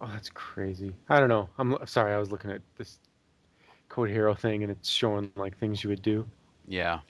Oh, 0.00 0.06
that's 0.08 0.30
crazy. 0.30 0.94
I 1.08 1.18
don't 1.20 1.28
know. 1.28 1.48
I'm 1.58 1.76
sorry. 1.86 2.14
I 2.14 2.18
was 2.18 2.30
looking 2.30 2.50
at 2.50 2.62
this 2.76 3.00
Code 3.88 4.10
Hero 4.10 4.34
thing, 4.34 4.62
and 4.64 4.72
it's 4.72 4.88
showing 4.90 5.32
like 5.36 5.58
things 5.58 5.84
you 5.84 5.90
would 5.90 6.02
do. 6.02 6.30
Yeah, 6.66 7.00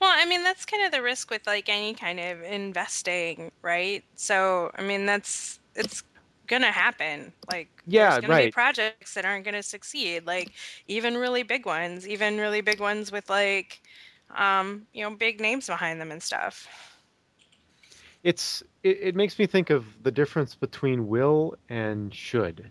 Well, 0.00 0.12
I 0.14 0.24
mean, 0.26 0.42
that's 0.42 0.64
kind 0.64 0.84
of 0.84 0.92
the 0.92 1.02
risk 1.02 1.30
with 1.30 1.46
like 1.46 1.68
any 1.68 1.94
kind 1.94 2.20
of 2.20 2.42
investing, 2.42 3.50
right? 3.62 4.04
So, 4.16 4.70
I 4.76 4.82
mean, 4.82 5.06
that's 5.06 5.60
it's 5.74 6.02
gonna 6.46 6.72
happen. 6.72 7.34
Like, 7.50 7.70
Yeah, 7.86 8.06
there's 8.06 8.18
gonna 8.18 8.36
be 8.36 8.48
right. 8.48 8.54
projects 8.54 9.14
that 9.14 9.24
aren't 9.24 9.44
gonna 9.44 9.62
succeed. 9.62 10.26
Like, 10.26 10.52
even 10.86 11.16
really 11.16 11.42
big 11.42 11.66
ones, 11.66 12.06
even 12.08 12.38
really 12.38 12.60
big 12.60 12.80
ones 12.80 13.12
with 13.12 13.28
like, 13.30 13.80
um, 14.34 14.86
you 14.92 15.02
know, 15.02 15.14
big 15.16 15.40
names 15.40 15.66
behind 15.66 16.00
them 16.00 16.10
and 16.12 16.22
stuff. 16.22 16.66
It's 18.26 18.64
it, 18.82 18.98
it 19.00 19.14
makes 19.14 19.38
me 19.38 19.46
think 19.46 19.70
of 19.70 19.86
the 20.02 20.10
difference 20.10 20.56
between 20.56 21.06
will 21.06 21.54
and 21.68 22.12
should. 22.12 22.68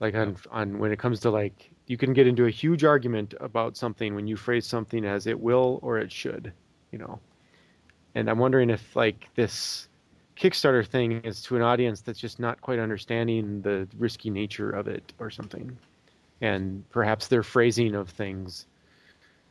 Like 0.00 0.16
on 0.16 0.36
on 0.50 0.80
when 0.80 0.90
it 0.90 0.98
comes 0.98 1.20
to 1.20 1.30
like 1.30 1.70
you 1.86 1.96
can 1.96 2.14
get 2.14 2.26
into 2.26 2.46
a 2.46 2.50
huge 2.50 2.82
argument 2.82 3.34
about 3.38 3.76
something 3.76 4.16
when 4.16 4.26
you 4.26 4.36
phrase 4.36 4.66
something 4.66 5.04
as 5.04 5.28
it 5.28 5.38
will 5.38 5.78
or 5.82 5.98
it 5.98 6.10
should, 6.10 6.52
you 6.90 6.98
know. 6.98 7.20
And 8.16 8.28
I'm 8.28 8.40
wondering 8.40 8.70
if 8.70 8.96
like 8.96 9.28
this 9.36 9.88
Kickstarter 10.36 10.84
thing 10.84 11.20
is 11.22 11.40
to 11.42 11.54
an 11.54 11.62
audience 11.62 12.00
that's 12.00 12.18
just 12.18 12.40
not 12.40 12.60
quite 12.60 12.80
understanding 12.80 13.62
the 13.62 13.86
risky 13.98 14.30
nature 14.30 14.70
of 14.70 14.88
it 14.88 15.12
or 15.20 15.30
something. 15.30 15.78
And 16.40 16.82
perhaps 16.90 17.28
their 17.28 17.44
phrasing 17.44 17.94
of 17.94 18.08
things 18.08 18.66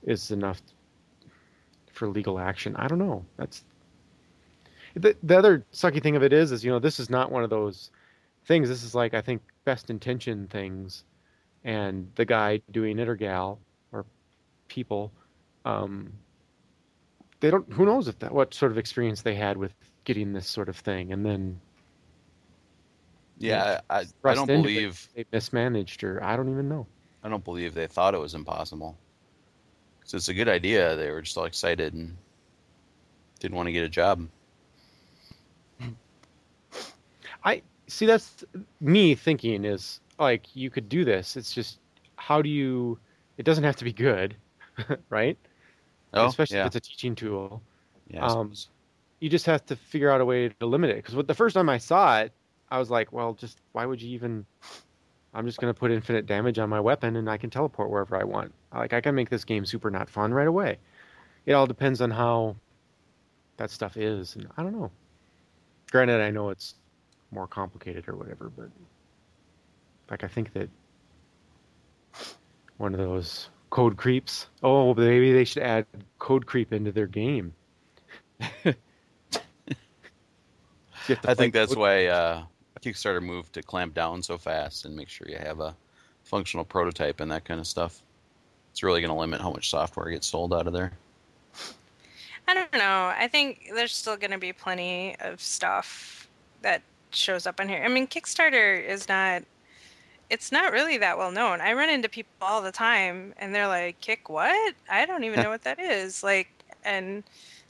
is 0.03 0.31
enough 0.31 0.61
for 1.94 2.10
legal 2.10 2.38
action. 2.38 2.76
I 2.76 2.89
don't 2.89 2.99
know. 2.99 3.26
That's 3.38 3.64
the, 4.98 5.15
the 5.24 5.38
other 5.38 5.65
sucky 5.74 6.02
thing 6.02 6.15
of 6.15 6.24
it 6.24 6.34
is, 6.34 6.52
is 6.52 6.64
you 6.64 6.72
know, 6.72 6.80
this 6.80 6.99
is 6.99 7.10
not 7.10 7.32
one 7.32 7.44
of 7.44 7.49
those 7.49 7.91
things. 8.45 8.69
This 8.69 8.84
is 8.84 8.95
like 8.95 9.14
I 9.14 9.22
think 9.22 9.41
best 9.65 9.90
intention 9.90 10.48
things, 10.48 11.03
and 11.64 12.11
the 12.15 12.26
guy 12.26 12.61
doing 12.72 12.99
it 12.99 13.07
or 13.07 13.15
gal 13.15 13.60
or 13.91 14.06
people, 14.68 15.11
um, 15.65 16.11
they 17.40 17.52
don't. 17.52 17.72
Who 17.74 17.86
knows 17.86 18.07
if 18.07 18.19
that 18.19 18.34
what 18.34 18.53
sort 18.53 18.72
of 18.72 18.78
experience 18.78 19.22
they 19.22 19.36
had 19.36 19.57
with 19.57 19.74
getting 20.06 20.34
this 20.34 20.48
sort 20.48 20.69
of 20.69 20.78
thing, 20.78 21.11
and 21.11 21.26
then 21.26 21.60
Yeah, 23.40 23.82
I, 23.90 24.06
I, 24.24 24.34
don't 24.34 24.48
believe 24.48 25.07
They 25.15 25.26
mismanaged, 25.32 26.03
or 26.03 26.24
I 26.24 26.36
don't 26.36 26.49
even 26.49 26.68
know. 26.69 26.88
I 27.24 27.30
don't 27.30 27.44
believe 27.44 27.74
they 27.74 27.88
thought 27.88 28.15
it 28.15 28.19
was 28.19 28.34
impossible. 28.34 28.98
'Cause 30.02 30.14
it's 30.14 30.30
a 30.30 30.34
good 30.34 30.48
idea. 30.48 30.95
They 30.95 31.11
were 31.11 31.22
just 31.22 31.38
all 31.38 31.44
excited 31.45 31.94
and 31.94 32.15
didn't 33.40 33.57
want 33.57 33.68
to 33.68 33.74
get 33.74 33.84
a 33.84 33.90
job. 33.90 34.28
I 37.48 37.61
see. 37.88 38.06
That's 38.06 38.44
me 38.82 39.15
thinking 39.15 39.64
is 39.64 40.02
like 40.19 40.53
you 40.53 40.69
could 40.69 40.90
do 40.90 41.06
this. 41.06 41.38
It's 41.38 41.53
just 41.53 41.80
how 42.18 42.41
do 42.41 42.49
you? 42.49 42.99
It 43.38 43.44
doesn't 43.44 43.64
have 43.64 43.78
to 43.78 43.86
be 43.86 43.94
good, 43.94 44.36
right? 45.10 45.38
Oh, 46.14 46.26
Especially 46.26 46.57
yeah. 46.57 46.64
if 46.64 46.76
it's 46.76 46.88
a 46.88 46.91
teaching 46.91 47.15
tool. 47.15 47.61
yeah 48.10 48.26
um. 48.26 48.53
You 49.19 49.30
just 49.30 49.45
have 49.48 49.65
to 49.68 49.76
figure 49.76 50.11
out 50.11 50.22
a 50.22 50.26
way 50.26 50.49
to 50.49 50.65
limit 50.65 50.91
it. 50.91 50.98
Because 50.98 51.26
the 51.26 51.34
first 51.34 51.56
time 51.56 51.69
I 51.69 51.80
saw 51.80 52.19
it, 52.19 52.32
I 52.69 52.78
was 52.78 52.91
like, 52.91 53.11
well, 53.11 53.34
just 53.34 53.61
why 53.72 53.86
would 53.86 54.02
you 54.02 54.10
even? 54.14 54.45
I'm 55.34 55.45
just 55.45 55.60
gonna 55.60 55.74
put 55.74 55.91
infinite 55.91 56.26
damage 56.26 56.60
on 56.60 56.69
my 56.69 56.82
weapon, 56.82 57.15
and 57.15 57.30
I 57.30 57.38
can 57.38 57.49
teleport 57.49 57.90
wherever 57.90 58.18
I 58.18 58.26
want. 58.26 58.53
Like 58.74 58.91
I 58.91 58.99
can 58.99 59.15
make 59.15 59.30
this 59.30 59.45
game 59.45 59.65
super 59.65 59.90
not 59.90 60.10
fun 60.10 60.34
right 60.34 60.48
away. 60.48 60.80
It 61.45 61.53
all 61.53 61.65
depends 61.65 62.02
on 62.02 62.11
how 62.11 62.57
that 63.56 63.72
stuff 63.72 63.95
is, 63.95 64.36
and 64.36 64.48
I 64.57 64.64
don't 64.64 64.74
know. 64.74 64.91
Granted, 65.90 66.19
I 66.19 66.30
know 66.30 66.49
it's 66.49 66.76
more 67.32 67.48
complicated 67.48 68.08
or 68.08 68.16
whatever, 68.16 68.49
but 68.56 68.70
like 70.10 70.24
I 70.24 70.28
think 70.28 70.54
that 70.54 70.70
one 72.78 72.94
of 72.94 72.99
those 72.99 73.49
code 73.70 73.98
creeps. 73.98 74.48
Oh, 74.64 74.94
maybe 74.94 75.34
they 75.34 75.44
should 75.44 75.64
add 75.64 75.86
code 76.20 76.45
creep 76.45 76.74
into 76.74 76.91
their 76.91 77.08
game. 77.08 77.54
You 81.08 81.16
have 81.16 81.22
to 81.24 81.32
I 81.32 81.36
think 81.36 81.54
that's 81.54 81.76
why 81.76 82.08
uh, 82.08 82.44
Kickstarter 82.82 83.22
moved 83.22 83.54
to 83.54 83.62
clamp 83.62 83.94
down 83.94 84.22
so 84.22 84.38
fast 84.38 84.86
and 84.86 84.95
make 84.95 85.10
sure 85.10 85.28
you 85.30 85.38
have 85.38 85.60
a 85.60 85.76
functional 86.24 86.66
prototype 86.66 87.20
and 87.22 87.32
that 87.32 87.45
kind 87.45 87.60
of 87.60 87.68
stuff. 87.68 88.02
It's 88.72 88.84
really 88.84 89.02
going 89.02 89.14
to 89.14 89.20
limit 89.20 89.41
how 89.41 89.52
much 89.52 89.70
software 89.70 90.10
gets 90.10 90.28
sold 90.28 90.54
out 90.54 90.68
of 90.68 90.74
there. 90.74 90.91
I 92.48 92.54
don't 92.54 92.74
know. 92.74 93.14
I 93.18 93.28
think 93.32 93.72
there's 93.74 93.94
still 93.94 94.18
going 94.18 94.32
to 94.32 94.38
be 94.38 94.54
plenty 94.54 95.16
of 95.20 95.41
stuff 95.41 96.28
that 96.62 96.82
shows 97.12 97.48
up 97.48 97.60
on 97.60 97.70
here. 97.70 97.84
I 97.84 97.88
mean, 97.88 98.08
Kickstarter 98.08 98.84
is 98.84 99.08
not. 99.08 99.44
It's 100.30 100.52
not 100.52 100.74
really 100.74 100.98
that 100.98 101.18
well 101.18 101.32
known. 101.32 101.62
I 101.62 101.74
run 101.74 101.90
into 101.90 102.10
people 102.10 102.32
all 102.42 102.62
the 102.62 102.72
time, 102.72 103.34
and 103.38 103.54
they're 103.56 103.68
like, 103.68 104.02
"Kick 104.02 104.30
what? 104.30 104.76
I 104.90 105.06
don't 105.06 105.24
even 105.24 105.42
know 105.42 105.50
what 105.50 105.64
that 105.64 105.80
is." 105.80 106.24
Like, 106.24 106.50
and 106.84 107.24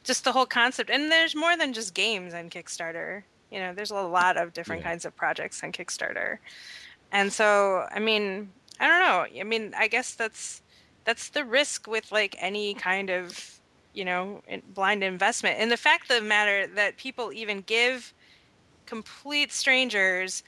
just 0.03 0.23
the 0.23 0.31
whole 0.31 0.45
concept. 0.45 0.89
And 0.89 1.11
there's 1.11 1.35
more 1.35 1.57
than 1.57 1.73
just 1.73 1.93
games 1.93 2.33
on 2.33 2.49
Kickstarter. 2.49 3.23
You 3.51 3.59
know, 3.59 3.73
there's 3.73 3.91
a 3.91 3.95
lot 4.01 4.37
of 4.37 4.53
different 4.53 4.81
Yeah. 4.83 4.89
kinds 4.89 5.05
of 5.05 5.15
projects 5.15 5.63
on 5.63 5.71
Kickstarter. 5.71 6.39
And 7.11 7.31
so, 7.31 7.87
I 7.91 7.99
mean, 7.99 8.51
I 8.79 8.87
don't 8.87 8.99
know. 8.99 9.39
I 9.39 9.43
mean, 9.43 9.73
I 9.77 9.87
guess 9.87 10.13
that's 10.15 10.61
that's 11.05 11.29
the 11.29 11.45
risk 11.45 11.87
with 11.87 12.11
like 12.11 12.35
any 12.39 12.73
kind 12.73 13.09
of 13.09 13.59
you 13.93 14.05
know 14.05 14.41
blind 14.73 15.03
investment 15.03 15.57
and 15.59 15.71
the 15.71 15.77
fact 15.77 16.11
of 16.11 16.21
the 16.21 16.27
matter 16.27 16.67
that 16.67 16.97
people 16.97 17.31
even 17.33 17.61
give 17.61 18.13
complete 18.87 19.51
strangers 19.51 20.43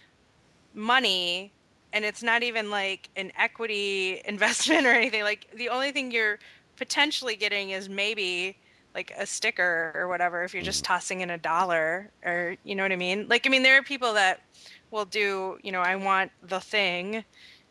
money 0.73 1.51
and 1.93 2.05
it's 2.05 2.23
not 2.23 2.41
even 2.41 2.71
like 2.71 3.09
an 3.15 3.31
equity 3.37 4.21
investment 4.25 4.87
or 4.87 4.91
anything. 4.91 5.23
Like 5.23 5.47
the 5.55 5.69
only 5.69 5.91
thing 5.91 6.11
you're 6.11 6.39
potentially 6.75 7.35
getting 7.35 7.71
is 7.71 7.89
maybe 7.89 8.57
like 8.95 9.11
a 9.17 9.25
sticker 9.25 9.91
or 9.93 10.07
whatever 10.07 10.43
if 10.43 10.53
you're 10.53 10.63
just 10.63 10.83
mm. 10.83 10.87
tossing 10.87 11.21
in 11.21 11.29
a 11.29 11.37
dollar 11.37 12.09
or 12.25 12.55
you 12.63 12.73
know 12.73 12.83
what 12.83 12.91
i 12.91 12.95
mean? 12.95 13.27
Like 13.27 13.45
i 13.45 13.49
mean 13.49 13.61
there 13.61 13.77
are 13.77 13.83
people 13.83 14.13
that 14.13 14.41
will 14.89 15.05
do 15.05 15.59
you 15.61 15.71
know 15.71 15.81
i 15.81 15.95
want 15.95 16.31
the 16.41 16.59
thing 16.59 17.23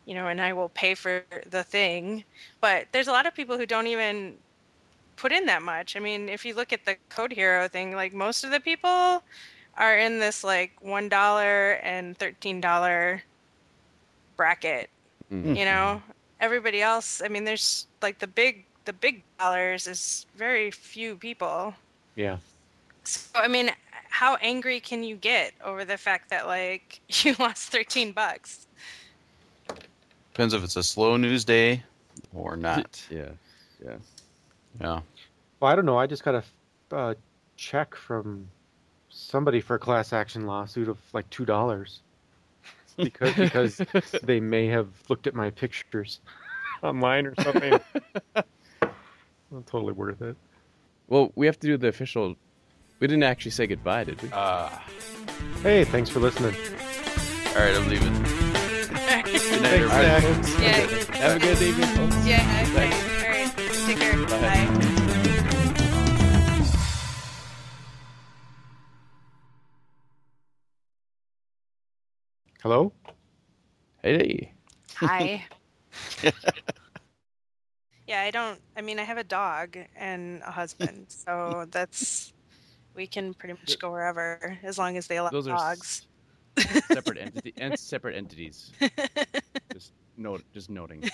you 0.05 0.15
know 0.15 0.29
and 0.29 0.41
i 0.41 0.53
will 0.53 0.69
pay 0.69 0.95
for 0.95 1.25
the 1.51 1.65
thing 1.65 2.23
but 2.61 2.87
there's 2.93 3.09
a 3.09 3.11
lot 3.11 3.27
of 3.27 3.35
people 3.35 3.59
who 3.59 3.67
don't 3.67 3.89
even 3.89 4.37
put 5.19 5.33
in 5.33 5.45
that 5.47 5.63
much. 5.63 5.97
I 5.97 6.01
mean, 6.01 6.29
if 6.29 6.45
you 6.45 6.55
look 6.55 6.73
at 6.73 6.85
the 6.87 6.97
Code 7.11 7.33
Hero 7.33 7.69
thing, 7.69 7.95
like 7.95 8.15
most 8.15 8.45
of 8.45 8.51
the 8.51 8.61
people 8.61 9.23
are 9.79 9.97
in 9.97 10.19
this 10.19 10.45
like 10.45 10.73
one 10.81 11.09
dollar 11.09 11.73
and 11.83 12.19
thirteen 12.19 12.61
dollar 12.61 13.23
bracket. 14.37 14.91
Mhm. 15.33 15.57
You 15.57 15.65
know, 15.65 16.03
everybody 16.41 16.83
else. 16.83 17.23
I 17.25 17.29
mean, 17.29 17.45
there's 17.45 17.87
like 18.03 18.19
the 18.19 18.27
big 18.27 18.65
the 18.85 18.93
big 18.93 19.23
dollars 19.39 19.87
is 19.87 20.27
very 20.37 20.71
few 20.71 21.17
people. 21.17 21.75
Yeah. 22.17 22.39
So 23.05 23.41
I 23.41 23.49
mean, 23.49 23.71
how 24.11 24.37
angry 24.37 24.81
can 24.81 25.03
you 25.05 25.17
get 25.17 25.53
over 25.65 25.85
the 25.85 25.97
fact 25.97 26.31
that 26.31 26.47
like 26.47 27.01
you 27.25 27.35
lost 27.39 27.71
thirteen 27.71 28.13
bucks? 28.13 28.67
Depends 30.33 30.55
if 30.55 30.63
it's 30.63 30.77
a 30.77 30.83
slow 30.83 31.17
news 31.17 31.45
day 31.45 31.83
or 32.35 32.57
not. 32.57 33.05
Yeah. 33.11 33.31
Yeah. 33.85 33.97
Yeah. 34.81 35.01
Well, 35.61 35.71
I 35.73 35.75
don't 35.75 35.85
know. 35.87 35.99
I 35.99 36.07
just 36.07 36.23
got 36.25 36.35
a 36.37 36.97
uh, 36.97 37.15
check 37.57 37.95
from 37.95 38.49
somebody 39.29 39.61
for 39.61 39.75
a 39.75 39.79
class 39.79 40.13
action 40.13 40.47
lawsuit 40.47 40.89
of 40.89 40.97
like 41.13 41.29
two 41.31 41.45
dollars 41.45 42.01
because 42.97 43.35
because 43.77 44.15
they 44.23 44.41
may 44.41 44.67
have 44.67 44.89
looked 45.09 45.27
at 45.27 45.35
my 45.35 45.51
pictures 45.51 46.21
online 46.83 47.27
or 47.27 47.35
something. 47.43 47.79
well, 49.51 49.63
totally 49.67 49.93
worth 49.93 50.23
it. 50.23 50.37
Well, 51.09 51.33
we 51.37 51.47
have 51.47 51.59
to 51.61 51.67
do 51.67 51.77
the 51.77 51.89
official. 51.89 52.35
We 53.01 53.07
didn't 53.07 53.23
actually 53.23 53.53
say 53.53 53.67
goodbye, 53.67 54.05
did 54.05 54.21
we? 54.23 54.31
Uh, 54.33 54.71
Hey, 55.63 55.85
thanks 55.85 56.11
for 56.11 56.19
listening. 56.21 56.55
all 56.55 57.63
right, 57.63 57.75
I'm 57.77 57.89
leaving. 57.89 58.13
Good 58.13 58.93
night, 58.93 59.25
Thanks, 59.27 59.53
everybody. 59.53 60.63
Yeah. 60.63 60.81
Have 61.17 61.37
a 61.37 61.39
good 61.39 61.63
evening, 61.63 61.87
folks. 61.89 62.27
Yeah. 62.27 62.67
Okay. 62.71 62.91
All 63.25 63.31
right. 63.31 63.53
Take 63.87 63.99
care. 63.99 64.17
Bye. 64.27 64.41
Bye. 64.41 64.78
Hello. 72.69 72.93
Hey. 74.03 74.53
Hi. 74.97 75.43
yeah, 78.07 78.21
I 78.21 78.31
don't. 78.31 78.61
I 78.77 78.83
mean, 78.83 78.99
I 78.99 79.05
have 79.05 79.17
a 79.17 79.25
dog 79.25 79.79
and 79.97 80.43
a 80.43 80.51
husband, 80.51 81.07
so 81.09 81.65
that's 81.71 82.35
we 82.95 83.07
can 83.07 83.33
pretty 83.33 83.55
much 83.55 83.79
go 83.79 83.91
wherever 83.91 84.59
as 84.63 84.77
long 84.77 84.99
as 84.99 85.07
they 85.07 85.17
allow 85.17 85.31
Those 85.31 85.49
are 85.49 85.57
dogs. 85.57 86.07
separate 86.93 87.17
entity 87.17 87.55
and 87.57 87.79
separate 87.79 88.17
entities. 88.17 88.71
Just 89.73 89.93
note. 90.19 90.43
Just 90.53 90.69
noting. 90.69 91.09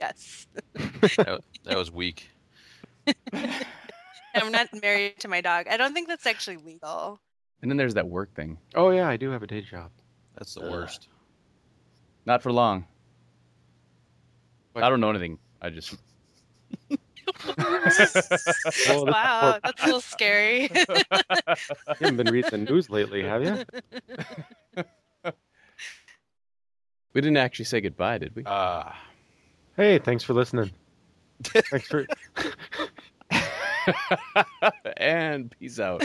yes, 0.00 0.48
That, 1.16 1.42
that 1.62 1.78
was 1.78 1.92
weak. 1.92 2.28
I'm 4.34 4.50
not 4.50 4.66
married 4.82 5.20
to 5.20 5.28
my 5.28 5.42
dog. 5.42 5.68
I 5.70 5.76
don't 5.76 5.94
think 5.94 6.08
that's 6.08 6.26
actually 6.26 6.56
legal. 6.56 7.20
And 7.62 7.70
then 7.70 7.76
there's 7.76 7.94
that 7.94 8.08
work 8.08 8.34
thing. 8.34 8.58
Oh 8.74 8.90
yeah, 8.90 9.08
I 9.08 9.16
do 9.16 9.30
have 9.30 9.44
a 9.44 9.46
day 9.46 9.60
job. 9.60 9.92
That's 10.38 10.54
the 10.54 10.62
Ugh. 10.62 10.70
worst. 10.70 11.08
Not 12.26 12.42
for 12.42 12.52
long. 12.52 12.86
But- 14.72 14.84
I 14.84 14.88
don't 14.90 15.00
know 15.00 15.10
anything. 15.10 15.38
I 15.60 15.70
just. 15.70 15.96
Wow, 18.88 19.58
that's 19.62 19.82
a 19.82 19.86
little 19.86 20.00
scary. 20.00 20.70
You 20.72 20.86
haven't 22.00 22.16
been 22.16 22.32
reading 22.32 22.50
the 22.50 22.58
news 22.72 22.88
lately, 22.90 23.22
have 23.22 23.44
you? 23.44 23.64
We 27.12 27.20
didn't 27.20 27.36
actually 27.36 27.66
say 27.66 27.80
goodbye, 27.80 28.18
did 28.18 28.34
we? 28.34 28.44
Uh, 28.44 28.90
Hey, 29.76 29.98
thanks 29.98 30.24
for 30.24 30.32
listening. 30.34 30.72
Thanks 31.44 31.86
for. 31.86 32.06
and 34.96 35.54
peace 35.58 35.78
out. 35.78 36.04